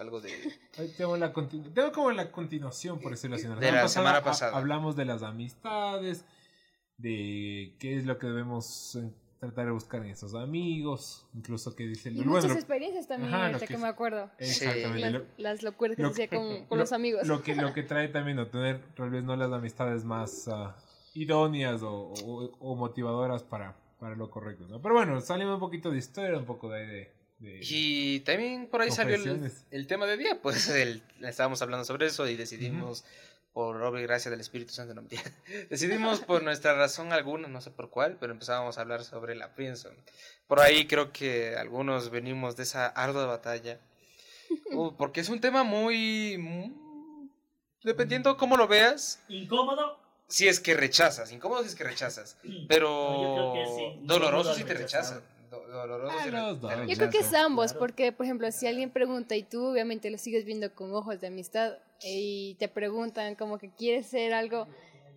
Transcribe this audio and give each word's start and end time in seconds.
algo 0.00 0.20
de... 0.20 0.30
Tengo, 0.96 1.16
la 1.16 1.32
continu- 1.32 1.72
tengo 1.72 1.92
como 1.92 2.10
la 2.12 2.30
continuación, 2.30 2.98
por 3.00 3.12
decirlo 3.12 3.36
así. 3.36 3.46
La 3.48 3.56
De 3.56 3.72
la 3.72 3.88
semana 3.88 4.18
ha- 4.18 4.22
pasada. 4.24 4.56
Hablamos 4.56 4.96
de 4.96 5.04
las 5.04 5.22
amistades, 5.22 6.24
de 6.96 7.74
qué 7.78 7.96
es 7.96 8.04
lo 8.06 8.18
que 8.18 8.26
debemos 8.26 8.96
eh, 8.96 9.10
tratar 9.38 9.66
de 9.66 9.70
buscar 9.72 10.02
en 10.04 10.10
esos 10.10 10.34
amigos, 10.34 11.26
incluso 11.34 11.74
que 11.76 11.86
dice... 11.86 12.10
Y 12.10 12.16
bueno, 12.16 12.32
muchas 12.32 12.56
experiencias 12.56 13.06
también, 13.06 13.32
Ajá, 13.32 13.46
ahorita 13.46 13.66
que 13.66 13.74
que, 13.74 13.78
me 13.78 13.86
acuerdo. 13.88 14.30
Exactamente. 14.38 15.10
Las, 15.10 15.22
las 15.38 15.62
locuras 15.62 15.96
que 15.96 16.02
lo 16.02 16.08
hacía 16.08 16.28
con, 16.28 16.64
con 16.66 16.78
lo- 16.78 16.82
los 16.82 16.92
amigos. 16.92 17.26
Lo 17.26 17.42
que, 17.42 17.54
lo 17.54 17.72
que 17.74 17.82
trae 17.84 18.08
también 18.08 18.38
a 18.40 18.50
tener 18.50 18.80
tal 18.96 19.10
vez 19.10 19.22
no 19.22 19.36
las 19.36 19.52
amistades 19.52 20.04
más 20.04 20.48
ah, 20.48 20.76
idóneas 21.14 21.82
o, 21.82 22.12
o- 22.12 22.56
o 22.58 22.74
motivadoras 22.74 23.44
para, 23.44 23.76
para 24.00 24.16
lo 24.16 24.28
correcto. 24.30 24.66
¿no? 24.68 24.82
Pero 24.82 24.94
bueno, 24.94 25.20
salimos 25.20 25.54
un 25.54 25.60
poquito 25.60 25.90
de 25.90 25.98
historia, 25.98 26.36
un 26.36 26.44
poco 26.46 26.68
de... 26.70 26.86
de, 26.86 27.17
de- 27.38 27.60
Y 27.62 28.20
también 28.20 28.68
por 28.68 28.80
ahí 28.82 28.90
salió 28.90 29.14
el, 29.16 29.52
el 29.70 29.86
tema 29.86 30.06
de 30.06 30.16
día, 30.16 30.40
pues 30.42 30.68
el- 30.68 31.02
estábamos 31.22 31.62
hablando 31.62 31.84
sobre 31.84 32.06
eso 32.06 32.26
y 32.28 32.36
decidimos, 32.36 33.04
por 33.52 33.80
obra 33.82 34.00
y 34.00 34.04
gracia 34.04 34.30
del 34.30 34.40
Espíritu 34.40 34.72
Santo, 34.72 34.94
no 34.94 35.02
decidimos 35.70 36.20
por 36.20 36.42
nuestra 36.42 36.74
razón 36.74 37.12
alguna, 37.12 37.48
no 37.48 37.60
sé 37.60 37.70
por 37.70 37.90
cuál, 37.90 38.16
pero 38.20 38.32
empezábamos 38.32 38.78
a 38.78 38.82
hablar 38.82 39.04
sobre 39.04 39.34
la 39.34 39.48
friendzone. 39.48 39.96
Por 40.46 40.60
ahí 40.60 40.86
creo 40.86 41.12
que 41.12 41.56
algunos 41.56 42.10
venimos 42.10 42.56
de 42.56 42.62
esa 42.64 42.86
ardua 42.86 43.26
batalla, 43.26 43.80
uh, 44.72 44.92
porque 44.96 45.20
es 45.20 45.28
un 45.28 45.40
tema 45.40 45.62
muy... 45.64 46.38
muy- 46.38 46.74
Dependiendo 47.84 48.36
cómo 48.36 48.56
lo 48.56 48.66
veas, 48.66 49.20
¿Incómodo? 49.28 49.98
si 50.28 50.48
es 50.48 50.58
que 50.60 50.74
rechazas, 50.74 51.30
incómodo 51.32 51.62
si 51.62 51.68
es 51.68 51.74
que 51.76 51.84
rechazas, 51.84 52.36
No, 52.42 52.50
yo 52.52 52.66
pero 52.68 53.32
creo 53.34 53.52
que 53.54 53.66
sí. 54.00 54.06
doloroso 54.06 54.54
si 54.54 54.64
te 54.64 54.74
rechazan. 54.74 55.22
Do- 55.68 55.72
doloroso 55.86 56.16
Ah, 56.18 56.26
los 56.26 56.60
dos. 56.60 56.72
Yo 56.86 56.96
creo 56.96 57.10
que 57.10 57.18
es 57.18 57.34
ambos, 57.34 57.72
Claro. 57.72 57.78
porque, 57.80 58.12
por 58.12 58.24
ejemplo, 58.26 58.50
si 58.50 58.66
alguien 58.66 58.90
pregunta 58.90 59.36
y 59.36 59.42
tú 59.42 59.66
obviamente 59.72 60.10
lo 60.10 60.18
sigues 60.18 60.44
viendo 60.44 60.74
con 60.74 60.94
ojos 60.94 61.20
de 61.20 61.26
amistad 61.26 61.74
y 62.02 62.54
te 62.58 62.68
preguntan 62.68 63.34
como 63.34 63.58
que 63.58 63.70
quieres 63.70 64.06
ser 64.06 64.32
algo, 64.32 64.66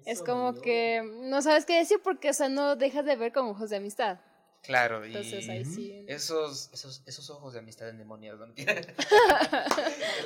es 0.05 0.21
como 0.21 0.53
que 0.59 1.01
no 1.29 1.41
sabes 1.41 1.65
qué 1.65 1.77
decir 1.77 1.99
porque, 2.03 2.29
o 2.31 2.33
sea, 2.33 2.49
no 2.49 2.75
dejas 2.75 3.05
de 3.05 3.15
ver 3.15 3.31
con 3.31 3.45
ojos 3.47 3.69
de 3.69 3.77
amistad. 3.77 4.17
Claro, 4.63 5.03
y 5.03 5.07
Entonces 5.07 5.49
ahí 5.49 5.65
sí. 5.65 6.05
esos, 6.07 6.69
esos, 6.71 7.01
esos 7.07 7.29
ojos 7.31 7.53
de 7.53 7.59
amistad 7.59 7.89
endemoniados, 7.89 8.47
¿no? 8.47 8.53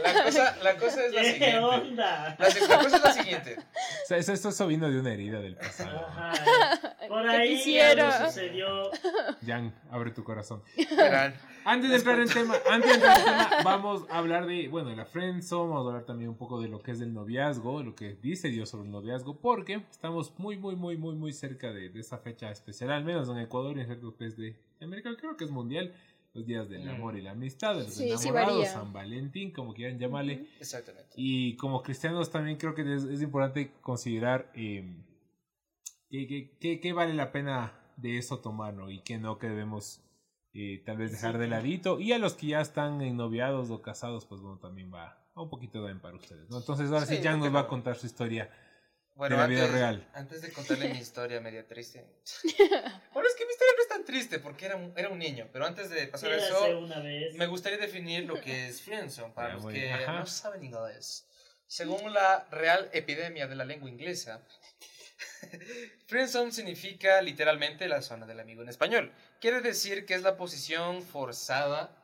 La, 0.03 0.23
cosa, 0.25 0.57
la 0.61 0.75
cosa 0.77 1.05
es 1.05 1.13
la 1.13 1.21
¿Qué 1.21 1.33
siguiente. 1.33 1.57
onda? 1.59 2.35
La, 2.37 2.49
la 2.49 2.77
cosa 2.83 2.97
es 2.97 3.03
la 3.03 3.13
siguiente. 3.13 3.57
O 3.57 4.07
sea, 4.07 4.17
eso, 4.17 4.33
eso, 4.33 4.49
eso 4.49 4.67
vino 4.67 4.89
de 4.89 4.99
una 4.99 5.13
herida 5.13 5.39
del 5.39 5.55
pasado. 5.55 6.05
Ajá. 6.07 6.94
Por 7.07 7.23
¿Qué 7.23 7.29
ahí 7.29 7.55
quisiera? 7.55 8.15
algo 8.17 8.27
sucedió. 8.29 8.67
Jan, 9.45 9.73
abre 9.89 10.11
tu 10.11 10.23
corazón. 10.23 10.61
Antes 11.67 11.89
de 11.89 11.95
entrar 11.95 12.19
en 12.19 12.27
tema, 12.29 12.55
antes 12.69 12.89
de 12.89 12.95
entrar 12.95 13.17
en 13.17 13.23
tema, 13.25 13.49
vamos 13.63 14.03
a 14.11 14.19
hablar 14.19 14.45
de, 14.45 14.67
bueno, 14.67 14.89
de 14.91 14.95
la 14.95 15.05
friendzone, 15.05 15.69
vamos 15.71 15.85
a 15.85 15.89
hablar 15.89 16.05
también 16.05 16.29
un 16.29 16.37
poco 16.37 16.61
de 16.61 16.67
lo 16.67 16.79
que 16.83 16.91
es 16.91 16.99
del 16.99 17.11
noviazgo, 17.11 17.81
lo 17.81 17.95
que 17.95 18.13
dice 18.21 18.49
Dios 18.49 18.69
sobre 18.69 18.85
el 18.85 18.91
noviazgo, 18.91 19.37
porque 19.39 19.81
estamos 19.89 20.31
muy, 20.37 20.57
muy, 20.57 20.75
muy, 20.75 20.95
muy, 20.95 21.15
muy 21.15 21.33
cerca 21.33 21.73
de, 21.73 21.89
de 21.89 21.99
esa 21.99 22.19
fecha 22.19 22.51
especial, 22.51 22.91
al 22.91 23.03
menos 23.03 23.27
en 23.29 23.39
Ecuador 23.39 23.75
y 23.77 23.79
en 23.79 23.87
ciertos 23.87 24.13
países 24.13 24.37
de 24.37 24.55
América, 24.79 25.09
creo 25.19 25.35
que 25.37 25.45
es 25.45 25.49
mundial, 25.49 25.91
los 26.35 26.45
días 26.45 26.69
del 26.69 26.83
Mm. 26.85 26.89
amor 26.89 27.17
y 27.17 27.21
la 27.23 27.31
amistad, 27.31 27.75
de 27.75 27.85
los 27.85 27.93
Sí, 27.95 28.09
enamorados. 28.11 28.67
San 28.67 28.93
Valentín, 28.93 29.51
como 29.51 29.73
quieran 29.73 29.97
llamarle. 29.97 30.45
Exactamente. 30.59 31.09
Y 31.15 31.55
como 31.55 31.81
cristianos 31.81 32.29
también 32.29 32.57
creo 32.57 32.75
que 32.75 32.81
es, 32.93 33.05
es 33.05 33.21
importante 33.23 33.71
considerar 33.81 34.51
eh, 34.53 34.83
qué, 36.09 36.27
qué- 36.27 36.57
qué- 36.59 36.79
qué 36.79 36.93
vale 36.93 37.13
la 37.13 37.31
pena 37.31 37.73
de 37.97 38.17
eso 38.17 38.39
tomar, 38.39 38.73
¿no? 38.73 38.89
Y 38.91 39.01
qué 39.01 39.17
no, 39.17 39.37
que 39.39 39.47
debemos 39.47 40.01
eh, 40.53 40.81
tal 40.85 40.97
vez 40.97 41.11
dejar 41.11 41.37
de 41.37 41.47
ladito. 41.47 41.99
Y 41.99 42.13
a 42.13 42.17
los 42.17 42.33
que 42.35 42.47
ya 42.47 42.61
están 42.61 43.01
ennoviados 43.01 43.69
o 43.71 43.81
casados, 43.81 44.25
pues 44.25 44.41
bueno, 44.41 44.57
también 44.59 44.93
va, 44.93 45.21
un 45.35 45.49
poquito 45.49 45.79
también 45.79 45.99
para 45.99 46.15
ustedes, 46.15 46.49
¿no? 46.49 46.57
Entonces 46.59 46.89
ahora 46.91 47.05
sí, 47.05 47.17
Sí, 47.17 47.23
Jan 47.23 47.39
¿por 47.39 47.47
qué 47.47 47.51
nos 47.51 47.55
va 47.55 47.65
a 47.65 47.67
contar 47.67 47.95
su 47.97 48.05
historia. 48.05 48.49
Bueno, 49.15 49.35
de 49.37 49.41
la 49.41 49.47
vida 49.47 49.61
antes, 49.63 49.73
real. 49.75 50.09
antes 50.13 50.41
de 50.41 50.51
contarle 50.51 50.89
mi 50.93 50.97
historia 50.99 51.39
media 51.41 51.65
triste. 51.67 52.05
Bueno, 53.13 53.29
es 53.29 53.35
que 53.35 53.45
mi 53.45 53.51
historia 53.51 53.73
no 53.77 53.81
es 53.81 53.87
tan 53.89 54.03
triste 54.05 54.39
porque 54.39 54.65
era 54.65 54.75
un, 54.75 54.93
era 54.97 55.09
un 55.09 55.19
niño, 55.19 55.47
pero 55.53 55.65
antes 55.65 55.89
de 55.89 56.07
pasar 56.07 56.31
a 56.31 56.35
eso, 56.37 56.79
una 56.79 56.99
vez. 56.99 57.33
me 57.35 57.47
gustaría 57.47 57.77
definir 57.77 58.25
lo 58.25 58.39
que 58.41 58.67
es 58.67 58.81
friendzone 58.81 59.33
para 59.33 59.49
Ya, 59.49 59.53
los 59.55 59.63
muy 59.63 59.73
que. 59.73 59.91
Ajá. 59.91 60.19
no 60.19 60.25
saben 60.25 60.63
inglés. 60.65 61.27
Según 61.67 62.13
la 62.13 62.45
Real 62.51 62.89
Epidemia 62.93 63.47
de 63.47 63.55
la 63.55 63.63
Lengua 63.65 63.89
Inglesa, 63.89 64.45
friendzone 66.07 66.51
significa 66.51 67.21
literalmente 67.21 67.87
la 67.87 68.01
zona 68.01 68.25
del 68.25 68.39
amigo 68.39 68.61
en 68.61 68.69
español. 68.69 69.13
Quiere 69.39 69.61
decir 69.61 70.05
que 70.05 70.15
es 70.15 70.21
la 70.21 70.37
posición 70.37 71.01
forzada 71.01 71.95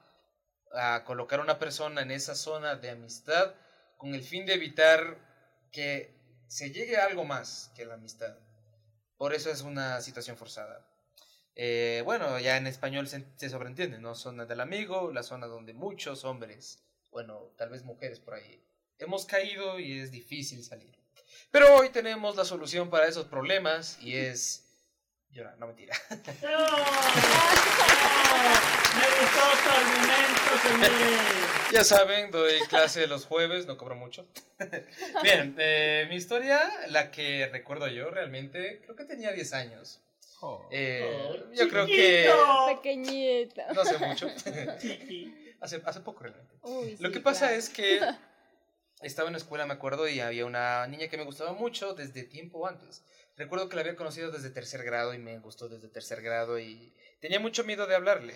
a 0.74 1.04
colocar 1.04 1.40
a 1.40 1.44
una 1.44 1.60
persona 1.60 2.02
en 2.02 2.12
esa 2.12 2.36
zona 2.36 2.76
de 2.76 2.92
amistad 2.92 3.56
con 3.98 4.16
el 4.16 4.24
fin 4.24 4.46
de 4.46 4.54
evitar 4.54 5.18
que 5.72 6.14
se 6.48 6.72
llegue 6.72 6.98
a 6.98 7.06
algo 7.06 7.26
más 7.26 7.72
que 7.76 7.86
la 7.86 7.96
amistad. 7.96 8.36
Por 9.18 9.34
eso 9.34 9.52
es 9.52 9.62
una 9.62 10.02
situación 10.02 10.38
forzada. 10.38 10.86
Eh, 11.56 12.02
bueno, 12.06 12.40
ya 12.40 12.58
en 12.58 12.68
español 12.68 13.08
se, 13.08 13.26
se 13.36 13.50
sobreentiende, 13.50 14.00
¿no? 14.00 14.16
Zona 14.16 14.46
del 14.46 14.62
amigo, 14.62 15.12
la 15.12 15.24
zona 15.24 15.48
donde 15.48 15.74
muchos 15.74 16.24
hombres, 16.24 16.80
bueno, 17.12 17.52
tal 17.58 17.70
vez 17.70 17.84
mujeres 17.84 18.20
por 18.20 18.34
ahí, 18.34 18.64
hemos 18.98 19.26
caído 19.26 19.80
y 19.80 20.00
es 20.00 20.12
difícil 20.12 20.64
salir. 20.64 21.01
Pero 21.52 21.76
hoy 21.76 21.90
tenemos 21.90 22.36
la 22.38 22.46
solución 22.46 22.90
para 22.90 23.08
esos 23.08 23.26
problemas 23.26 23.98
y 24.02 24.16
es 24.16 24.64
llorar, 25.32 25.58
no 25.60 25.68
mentira. 25.68 25.94
¡No! 26.10 26.18
Me 28.92 29.08
gustó 29.20 29.42
tu 29.64 29.70
argumento, 29.70 30.52
señores. 30.64 31.20
Ya 31.72 31.84
saben, 31.84 32.32
doy 32.32 32.60
clase 32.70 33.08
los 33.08 33.26
jueves, 33.26 33.66
no 33.66 33.78
cobro 33.78 33.96
mucho. 33.96 34.26
Bien, 35.24 35.56
eh, 35.58 36.06
mi 36.10 36.16
historia, 36.16 36.60
la 36.88 37.12
que 37.12 37.48
recuerdo 37.52 37.88
yo 37.88 38.10
realmente, 38.10 38.82
creo 38.84 38.96
que 38.96 39.06
tenía 39.06 39.32
10 39.32 39.54
años. 39.54 40.02
Oh. 40.42 40.68
Eh, 40.72 41.28
Oh, 41.30 41.54
yo 41.54 41.70
creo 41.70 41.86
que. 41.86 42.30
Pequeñita. 42.76 43.68
no 43.74 43.86
sé 43.86 43.98
mucho. 44.00 44.28
Hace, 45.62 45.80
hace 45.86 46.00
poco 46.00 46.24
realmente. 46.24 46.56
Uy, 46.64 46.98
Lo 47.00 47.10
sí, 47.10 47.14
que 47.14 47.20
pasa 47.20 47.42
claro. 47.42 47.56
es 47.56 47.70
que 47.70 48.00
estaba 49.02 49.30
en 49.30 49.34
la 49.34 49.40
escuela, 49.40 49.66
me 49.66 49.74
acuerdo, 49.74 50.08
y 50.08 50.20
había 50.20 50.46
una 50.46 50.86
niña 50.88 51.08
que 51.08 51.18
me 51.18 51.24
gustaba 51.26 51.54
mucho 51.54 51.94
desde 51.94 52.24
tiempo 52.24 52.68
antes. 52.68 53.04
Recuerdo 53.38 53.70
que 53.70 53.76
la 53.76 53.82
había 53.82 53.96
conocido 53.96 54.32
desde 54.32 54.50
tercer 54.50 54.84
grado 54.84 55.14
y 55.14 55.18
me 55.18 55.40
gustó 55.40 55.70
desde 55.70 55.88
tercer 55.88 56.22
grado 56.22 56.60
y 56.60 56.94
tenía 57.20 57.40
mucho 57.40 57.64
miedo 57.64 57.88
de 57.88 57.96
hablarle. 57.96 58.36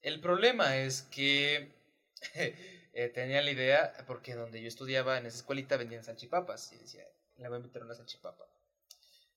El 0.00 0.20
problema 0.20 0.76
es 0.78 1.02
que 1.02 1.72
eh, 2.34 3.08
tenía 3.14 3.42
la 3.42 3.50
idea, 3.50 3.92
porque 4.06 4.34
donde 4.34 4.62
yo 4.62 4.68
estudiaba 4.68 5.18
en 5.18 5.26
esa 5.26 5.38
escuelita 5.38 5.76
vendían 5.76 6.04
salchipapas 6.04 6.72
y 6.72 6.78
decía, 6.78 7.04
le 7.36 7.48
voy 7.48 7.58
a 7.58 7.60
meter 7.60 7.82
una 7.82 7.94
salchipapa. 7.94 8.46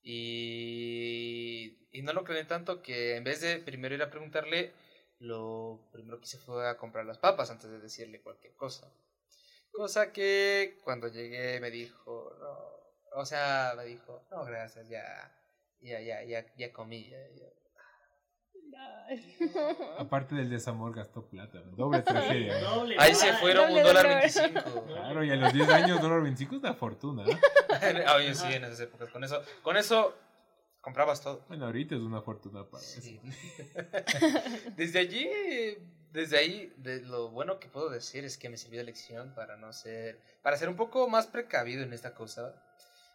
Y, 0.01 1.77
y 1.91 2.01
no 2.03 2.13
lo 2.13 2.23
creí 2.23 2.45
tanto 2.45 2.81
que 2.81 3.15
en 3.15 3.23
vez 3.23 3.41
de 3.41 3.57
primero 3.57 3.95
ir 3.95 4.03
a 4.03 4.11
preguntarle, 4.11 4.71
lo 5.19 5.79
primero 5.91 6.19
que 6.19 6.25
hice 6.25 6.37
fue 6.37 6.69
a 6.69 6.77
comprar 6.77 7.05
las 7.05 7.17
papas 7.17 7.49
antes 7.49 7.69
de 7.69 7.79
decirle 7.79 8.21
cualquier 8.21 8.53
cosa. 8.53 8.91
Cosa 9.75 10.11
que 10.11 10.79
cuando 10.83 11.07
llegué 11.07 11.59
me 11.59 11.69
dijo, 11.69 12.35
no, 12.39 13.19
o 13.19 13.25
sea, 13.25 13.73
me 13.75 13.85
dijo, 13.85 14.25
no, 14.31 14.45
gracias, 14.45 14.87
ya, 14.87 15.03
ya, 15.81 15.99
ya, 15.99 16.23
ya, 16.23 16.45
ya 16.55 16.73
comí. 16.73 17.09
ya, 17.09 17.17
ya". 17.35 17.45
Aparte 19.97 20.35
del 20.35 20.49
desamor 20.49 20.93
gastó 20.95 21.25
plata, 21.27 21.59
doble 21.75 22.01
tragedia. 22.01 22.59
¿no? 22.61 22.75
Doble, 22.75 22.95
Ahí 22.99 23.13
se 23.13 23.29
ah, 23.29 23.37
fueron 23.37 23.67
doble 23.67 23.81
un 23.81 23.87
dólar 23.87 24.07
veinticinco. 24.07 24.85
Claro, 24.85 25.23
y 25.23 25.31
a 25.31 25.35
los 25.35 25.53
10 25.53 25.69
años 25.69 26.01
dólar 26.01 26.21
25 26.23 26.55
es 26.55 26.61
una 26.61 26.73
fortuna. 26.73 27.23
¿eh? 27.25 28.05
Oye, 28.15 28.33
sí, 28.33 28.51
en 28.51 28.63
esas 28.63 28.79
épocas. 28.81 29.09
Con 29.09 29.23
eso, 29.23 29.41
con 29.61 29.77
eso 29.77 30.15
comprabas 30.81 31.21
todo. 31.21 31.43
Bueno, 31.47 31.65
ahorita 31.65 31.95
es 31.95 32.01
una 32.01 32.21
fortuna 32.21 32.65
para 32.65 32.83
eso. 32.83 33.11
Desde 34.75 34.99
allí, 34.99 35.29
desde 36.11 36.37
ahí, 36.37 36.73
de 36.77 37.01
lo 37.01 37.29
bueno 37.29 37.59
que 37.59 37.67
puedo 37.67 37.89
decir 37.89 38.25
es 38.25 38.37
que 38.37 38.49
me 38.49 38.57
sirvió 38.57 38.79
de 38.79 38.85
lección 38.85 39.33
para 39.35 39.57
no 39.57 39.73
ser, 39.73 40.19
para 40.41 40.57
ser 40.57 40.69
un 40.69 40.75
poco 40.75 41.07
más 41.07 41.27
precavido 41.27 41.83
en 41.83 41.93
esta 41.93 42.13
cosa. 42.13 42.61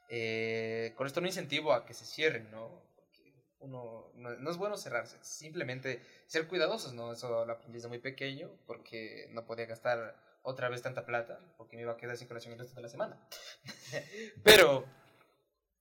Eh, 0.09 0.93
con 0.97 1.07
esto 1.07 1.21
no 1.21 1.27
incentivo 1.29 1.73
a 1.73 1.87
que 1.87 1.95
se 1.95 2.05
cierren, 2.05 2.51
¿no? 2.51 2.83
Porque 2.97 3.33
uno, 3.61 4.11
no, 4.17 4.31
no 4.37 4.51
es 4.51 4.57
bueno 4.57 4.77
cerrarse, 4.77 5.17
simplemente 5.23 6.01
ser 6.27 6.49
cuidadosos, 6.49 6.93
¿no? 6.95 7.13
Eso 7.13 7.45
lo 7.45 7.53
aprendí 7.53 7.75
desde 7.79 7.89
muy 7.89 7.99
pequeño 8.01 8.51
porque 8.67 9.29
no 9.31 9.45
podía 9.47 9.67
gastar 9.67 10.17
otra 10.43 10.69
vez 10.69 10.83
tanta 10.83 11.05
plata 11.07 11.39
porque 11.59 11.77
me 11.77 11.83
iba 11.83 11.93
a 11.93 11.97
quedar 11.97 12.17
sin 12.17 12.27
colación 12.27 12.53
el 12.55 12.59
resto 12.59 12.75
de 12.77 12.83
la 12.83 12.89
semana. 12.89 13.21
Pero 14.43 14.85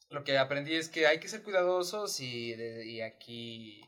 lo 0.09 0.23
que 0.23 0.38
aprendí 0.38 0.75
es 0.75 0.89
que 0.89 1.07
hay 1.07 1.19
que 1.19 1.27
ser 1.29 1.44
cuidadosos 1.44 2.19
y, 2.19 2.53
de- 2.55 2.85
y 2.85 3.01
aquí 3.01 3.81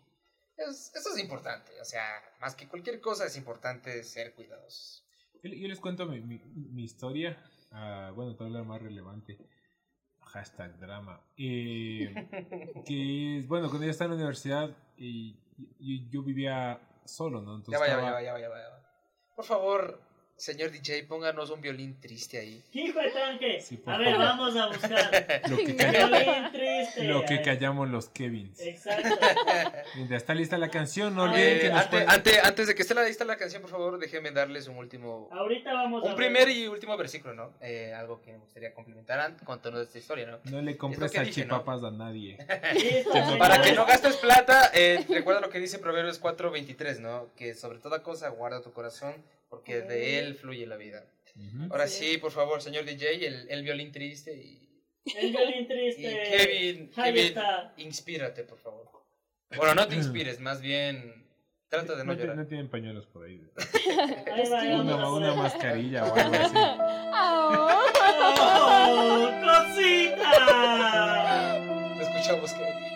es- 0.70 0.92
eso 0.96 1.10
es 1.16 1.20
importante. 1.20 1.72
O 1.82 1.86
sea, 1.86 2.22
más 2.40 2.56
que 2.56 2.68
cualquier 2.68 3.00
cosa 3.02 3.26
es 3.26 3.36
importante 3.38 4.04
ser 4.04 4.34
cuidadosos. 4.36 5.06
Yo, 5.44 5.50
yo 5.52 5.68
les 5.68 5.80
cuento 5.80 6.06
mi, 6.06 6.22
mi, 6.22 6.40
mi 6.46 6.84
historia. 6.84 7.38
ah, 7.72 8.12
bueno, 8.16 8.36
toda 8.36 8.50
la 8.50 8.64
más 8.64 8.82
relevante. 8.82 9.38
Hashtag 10.22 10.78
drama. 10.80 11.20
Eh, 11.38 12.14
que 12.86 13.40
es, 13.40 13.48
bueno, 13.48 13.68
cuando 13.70 13.86
yo 13.86 13.92
estaba 13.92 14.06
en 14.08 14.12
la 14.12 14.24
universidad, 14.24 14.70
y, 14.98 15.36
y- 15.80 16.10
yo 16.10 16.22
vivía 16.24 16.80
solo, 17.06 17.42
¿no? 17.42 17.56
Entonces 17.56 17.74
Ya 17.74 17.80
va, 17.80 17.88
ya 17.88 17.96
va, 17.96 18.02
estaba- 18.02 18.22
ya 18.24 18.34
va, 18.34 18.40
ya 18.40 18.50
va, 18.50 18.56
ya 18.60 18.68
va, 18.68 18.70
ya 18.70 18.70
va. 18.78 19.36
Por 19.36 19.46
favor, 19.46 20.00
señor 20.42 20.72
DJ, 20.72 21.04
pónganos 21.04 21.52
un 21.52 21.62
violín 21.62 22.00
triste 22.00 22.40
ahí. 22.40 22.64
Hijo 22.74 23.00
de 23.00 23.12
tanque. 23.12 23.62
Sí, 23.62 23.80
a 23.86 23.98
ver, 23.98 24.12
favor. 24.16 24.26
vamos 24.28 24.56
a 24.56 24.68
buscar. 24.68 25.42
lo 25.50 25.58
que, 25.58 25.76
calla- 25.76 26.08
Violín 26.08 26.52
triste. 26.52 27.04
lo 27.04 27.26
que 27.26 27.42
callamos 27.44 27.90
los 27.90 28.10
Kevins. 28.10 28.60
Exacto. 28.60 29.08
Mientras 29.96 30.22
está 30.24 30.34
lista 30.34 30.58
la 30.58 30.70
canción, 30.70 31.14
no 31.16 31.24
olviden 31.24 31.58
Eh, 31.58 31.60
que 31.62 31.70
nos 31.70 31.78
ante- 31.82 31.90
pueden- 31.92 32.10
ante- 32.10 32.40
antes 32.40 32.68
de 32.68 32.74
que 32.76 32.82
esté 32.82 32.96
lista 33.06 33.24
la 33.24 33.38
canción, 33.38 33.62
por 33.62 33.70
favor, 33.72 34.00
déjenme 34.00 34.32
darles 34.32 34.68
un 34.68 34.78
último, 34.78 35.30
Ahorita 35.32 35.74
vamos 35.74 36.02
a 36.04 36.06
un 36.10 36.16
ver. 36.18 36.28
primer 36.32 36.50
y 36.50 36.68
último 36.68 36.98
versículo, 36.98 37.36
¿no? 37.36 37.54
Eh, 37.62 37.94
algo 37.94 38.20
que 38.22 38.32
me 38.32 38.40
gustaría 38.40 38.74
complementar 38.74 39.20
an- 39.20 39.38
contando 39.44 39.80
esta 39.80 40.00
historia, 40.00 40.26
¿no? 40.26 40.40
No 40.46 40.60
le 40.62 40.76
compres 40.76 41.12
dije, 41.12 41.20
¿no? 41.20 41.26
salchipapas 41.58 41.84
a 41.84 41.92
nadie. 41.92 42.38
Para 43.38 43.62
que 43.62 43.74
no 43.74 43.86
gastes 43.86 44.16
plata, 44.18 44.72
eh, 44.74 45.06
recuerda 45.08 45.40
lo 45.40 45.50
que 45.50 45.60
dice 45.60 45.78
Proverbios 45.78 46.20
4:23, 46.20 47.00
¿no? 47.00 47.30
Que 47.36 47.54
sobre 47.54 47.78
toda 47.78 48.02
cosa 48.02 48.30
guarda 48.30 48.62
tu 48.62 48.72
corazón, 48.74 49.14
porque 49.52 49.82
de 49.82 50.18
él 50.18 50.34
fluye 50.36 50.66
la 50.66 50.78
vida. 50.78 51.06
Ahora 51.70 51.86
Sí. 51.88 52.12
sí, 52.14 52.18
por 52.18 52.32
favor, 52.32 52.62
señor 52.62 52.86
DJ, 52.86 53.28
el, 53.28 53.48
el 53.50 53.64
violín 53.64 53.92
triste 53.92 54.34
y, 54.34 54.82
El 55.16 55.32
violín 55.32 55.64
y 55.64 55.68
triste. 55.68 56.24
Kevin, 56.32 56.90
Ahí 56.96 57.14
Kevin, 57.14 57.28
está. 57.28 57.74
inspírate, 57.78 58.44
por 58.44 58.58
favor. 58.58 58.90
Bueno, 59.56 59.76
no 59.76 59.88
te 59.88 59.96
inspires, 59.96 60.40
más 60.40 60.62
bien 60.62 61.26
trata 61.68 61.96
de 61.96 62.04
no 62.06 62.14
llorar. 62.14 62.36
no 62.38 62.48
tienen 62.48 62.70
pañuelos 62.70 63.06
por 63.08 63.26
ahí. 63.26 63.42
Ahí 64.32 64.50
va, 64.50 64.64
Una, 65.12 65.34
mascarilla 65.44 66.06
o 66.06 66.16
algo 66.16 66.36
así. 66.36 66.56
Oh. 66.56 67.78
¡Oh, 68.84 69.30
cosita! 69.44 70.32
Te 71.98 72.04
escuchamos, 72.04 72.52
Kevin. 72.54 72.92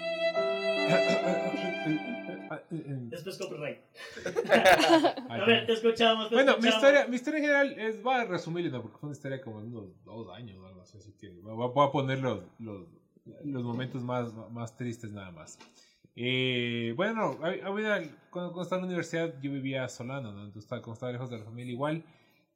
Después 2.70 3.38
copyright. 3.38 3.80
A 5.30 5.38
ver, 5.46 5.66
te 5.66 5.74
escuchamos. 5.74 6.30
te 6.30 6.36
Bueno, 6.36 6.58
mi 6.58 6.70
historia, 6.70 7.08
mi 7.08 7.16
historia 7.16 7.38
en 7.40 7.44
general 7.44 7.80
es, 7.80 8.06
va 8.06 8.22
a 8.22 8.26
resumirlo, 8.26 8.72
¿no? 8.72 8.82
porque 8.82 8.98
fue 8.98 9.08
una 9.08 9.16
historia 9.16 9.42
como 9.42 9.62
de 9.62 9.68
unos 9.68 10.04
dos 10.04 10.30
años 10.36 10.58
o 10.60 10.66
algo 10.68 10.82
así, 10.82 10.98
así 10.98 11.14
que 11.20 11.30
voy 11.42 11.52
a, 11.52 11.70
voy 11.70 11.88
a 11.88 11.92
poner 11.92 12.20
los, 12.20 12.44
los, 12.60 12.88
los 13.44 13.64
momentos 13.64 14.04
más, 14.04 14.34
más 14.52 14.76
tristes 14.76 15.12
nada 15.12 15.32
más. 15.32 15.58
Eh, 16.16 16.94
bueno, 16.96 17.38
había- 17.42 17.66
había- 17.68 18.02
cuando, 18.30 18.52
cuando 18.54 18.62
estaba 18.62 18.80
en 18.80 18.84
la 18.84 18.88
universidad 18.88 19.34
yo 19.42 19.52
vivía 19.52 19.88
solano, 19.90 20.32
¿no? 20.32 20.40
Entonces, 20.46 20.64
estaba- 20.64 20.82
como 20.82 20.94
estaba 20.94 21.12
lejos 21.12 21.30
de 21.30 21.40
la 21.40 21.44
familia, 21.46 21.74
igual 21.74 22.04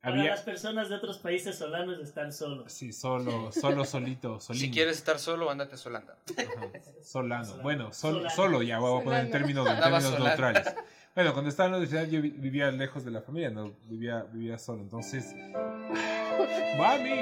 Para 0.01 0.15
había... 0.15 0.31
las 0.31 0.41
personas 0.41 0.87
de 0.89 0.95
otros 0.95 1.17
países 1.17 1.57
solanos 1.57 1.99
están 1.99 2.31
solos. 2.31 2.71
Sí, 2.71 2.93
solo, 2.93 3.51
solo, 3.51 3.83
solito, 3.83 4.39
solino. 4.39 4.65
Si 4.65 4.71
quieres 4.71 4.97
estar 4.97 5.19
solo, 5.19 5.49
ándate 5.49 5.75
solanda. 5.77 6.17
Ajá, 6.37 6.67
Solano. 7.03 7.43
Solano. 7.45 7.63
Bueno, 7.63 7.93
sol- 7.93 8.13
Solano. 8.13 8.29
solo 8.35 8.61
ya 8.61 8.79
voy 8.79 9.01
a 9.01 9.03
poner 9.03 9.29
términos, 9.31 9.65
en 9.67 9.73
Andaba 9.73 9.97
términos 9.99 10.17
solano. 10.19 10.27
neutrales. 10.51 10.75
Bueno, 11.15 11.33
cuando 11.33 11.49
estaba 11.49 11.67
en 11.67 11.71
la 11.73 11.77
universidad 11.79 12.07
yo 12.09 12.21
vi- 12.21 12.29
vivía 12.29 12.71
lejos 12.71 13.03
de 13.03 13.11
la 13.11 13.21
familia, 13.21 13.49
no 13.49 13.73
vivía, 13.89 14.23
vivía 14.31 14.57
solo. 14.57 14.81
Entonces, 14.83 15.33
¡Mami! 16.77 17.19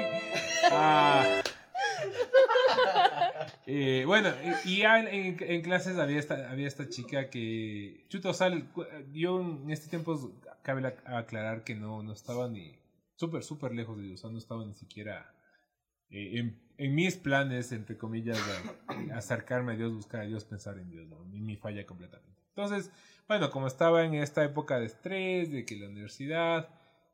Ah. 0.70 1.24
Eh, 3.70 4.04
bueno, 4.06 4.30
y 4.64 4.78
ya 4.78 4.98
en, 5.00 5.08
en- 5.08 5.36
en 5.40 5.62
clases 5.62 5.98
había 5.98 6.18
esta, 6.18 6.50
había 6.50 6.66
esta 6.66 6.88
chica 6.88 7.28
que. 7.28 8.04
Chuto, 8.08 8.30
o 8.30 8.34
sea, 8.34 8.46
el- 8.46 8.66
yo 9.12 9.40
en 9.40 9.70
este 9.70 9.88
tiempo 9.88 10.16
cabe 10.68 10.82
la- 10.82 11.18
aclarar 11.18 11.64
que 11.64 11.74
no, 11.74 12.02
no 12.02 12.12
estaba 12.12 12.46
ni. 12.46 12.78
Súper, 13.16 13.42
súper 13.42 13.74
lejos 13.74 13.96
de 13.96 14.02
Dios, 14.02 14.20
o 14.20 14.22
sea, 14.22 14.30
no 14.30 14.36
estaba 14.36 14.66
ni 14.66 14.74
siquiera 14.74 15.34
eh, 16.10 16.38
en, 16.38 16.60
en 16.76 16.94
mis 16.94 17.16
planes, 17.16 17.72
entre 17.72 17.96
comillas, 17.96 18.38
de 18.46 19.12
acercarme 19.14 19.72
a 19.72 19.76
Dios, 19.76 19.94
buscar 19.94 20.20
a 20.20 20.24
Dios, 20.24 20.44
pensar 20.44 20.76
en 20.76 20.90
Dios, 20.90 21.08
¿no? 21.08 21.24
Mi, 21.24 21.40
mi 21.40 21.56
falla 21.56 21.86
completamente. 21.86 22.38
Entonces, 22.50 22.92
bueno, 23.26 23.50
como 23.50 23.66
estaba 23.66 24.04
en 24.04 24.12
esta 24.12 24.44
época 24.44 24.78
de 24.78 24.84
estrés, 24.84 25.50
de 25.50 25.64
que 25.64 25.76
la 25.76 25.88
universidad, 25.88 26.68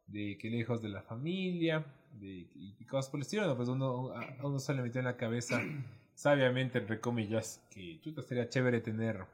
de 0.09 0.37
que 0.37 0.51
lejos 0.51 0.83
de 0.83 0.89
la 0.89 1.03
familia, 1.03 1.87
de, 2.11 2.49
y, 2.57 2.85
cosas 2.87 3.09
por 3.09 3.19
el 3.21 3.23
estilo, 3.23 3.47
¿no? 3.47 3.57
pues 3.57 3.69
uno, 3.69 4.17
a, 4.17 4.35
uno 4.43 4.59
se 4.59 4.75
le 4.75 4.83
metió 4.83 4.99
en 4.99 5.05
la 5.05 5.17
cabeza, 5.17 5.63
sabiamente, 6.17 6.79
entre 6.79 6.99
comillas, 6.99 7.65
que 7.71 8.01
chuta, 8.01 8.21
sería 8.21 8.49
chévere 8.49 8.81
tener, 8.81 9.25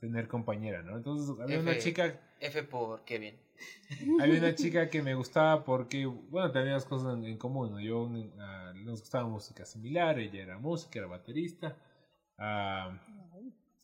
tener 0.00 0.26
compañera, 0.26 0.82
¿no? 0.82 0.96
Entonces, 0.96 1.32
había 1.40 1.60
una 1.60 1.78
chica 1.78 2.20
F 2.40 2.64
por 2.64 3.04
Kevin. 3.04 3.43
había 4.20 4.38
una 4.38 4.54
chica 4.54 4.88
que 4.90 5.02
me 5.02 5.14
gustaba 5.14 5.64
porque, 5.64 6.06
bueno, 6.06 6.50
teníamos 6.50 6.84
cosas 6.84 7.14
en, 7.16 7.24
en 7.24 7.38
común, 7.38 7.70
¿no? 7.72 7.80
Yo 7.80 8.10
ah, 8.40 8.72
nos 8.76 9.00
gustaba 9.00 9.28
música 9.28 9.64
similar, 9.64 10.18
ella 10.18 10.42
era 10.42 10.58
música, 10.58 10.98
era 10.98 11.08
baterista. 11.08 11.76
ah, 12.38 12.98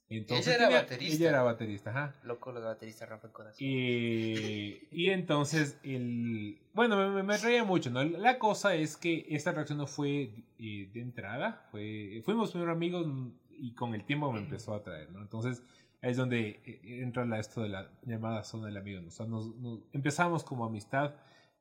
entonces 0.08 0.48
Ella 0.48 0.56
era 0.56 0.64
tenía- 0.66 0.82
baterista. 0.82 1.14
Ella 1.16 1.28
era 1.28 1.42
baterista, 1.42 1.90
ajá. 1.90 2.14
Loco, 2.24 2.50
los 2.50 2.64
bateristas 2.64 3.08
rompen 3.08 3.30
corazón. 3.30 3.58
Y, 3.60 4.88
y 4.90 5.10
entonces, 5.10 5.78
el, 5.84 6.58
bueno, 6.74 6.96
me, 6.96 7.10
me- 7.10 7.22
me 7.22 7.36
reía 7.38 7.62
mucho, 7.64 7.90
¿no? 7.90 8.02
La 8.02 8.38
cosa 8.40 8.74
es 8.74 8.96
que 8.96 9.24
esta 9.30 9.52
reacción 9.52 9.78
no 9.78 9.86
fue 9.86 10.32
eh, 10.58 10.90
de 10.92 11.00
entrada, 11.00 11.68
fue, 11.70 12.22
fuimos 12.24 12.50
primero 12.50 12.72
amigos 12.72 13.06
y 13.52 13.72
con 13.74 13.94
el 13.94 14.04
tiempo 14.04 14.32
me 14.32 14.40
empezó 14.40 14.74
a 14.74 14.78
atraer, 14.78 15.10
¿no? 15.12 15.20
Entonces, 15.20 15.62
es 16.02 16.16
donde 16.16 16.60
eh, 16.64 16.80
entra 17.02 17.24
la, 17.26 17.38
esto 17.38 17.62
de 17.62 17.68
la 17.70 17.90
llamada 18.02 18.44
zona 18.44 18.66
del 18.66 18.76
amigo. 18.78 19.02
O 19.06 19.10
sea, 19.10 19.26
nos, 19.26 19.54
nos- 19.56 19.80
empezamos 19.92 20.44
como 20.44 20.64
amistad, 20.64 21.14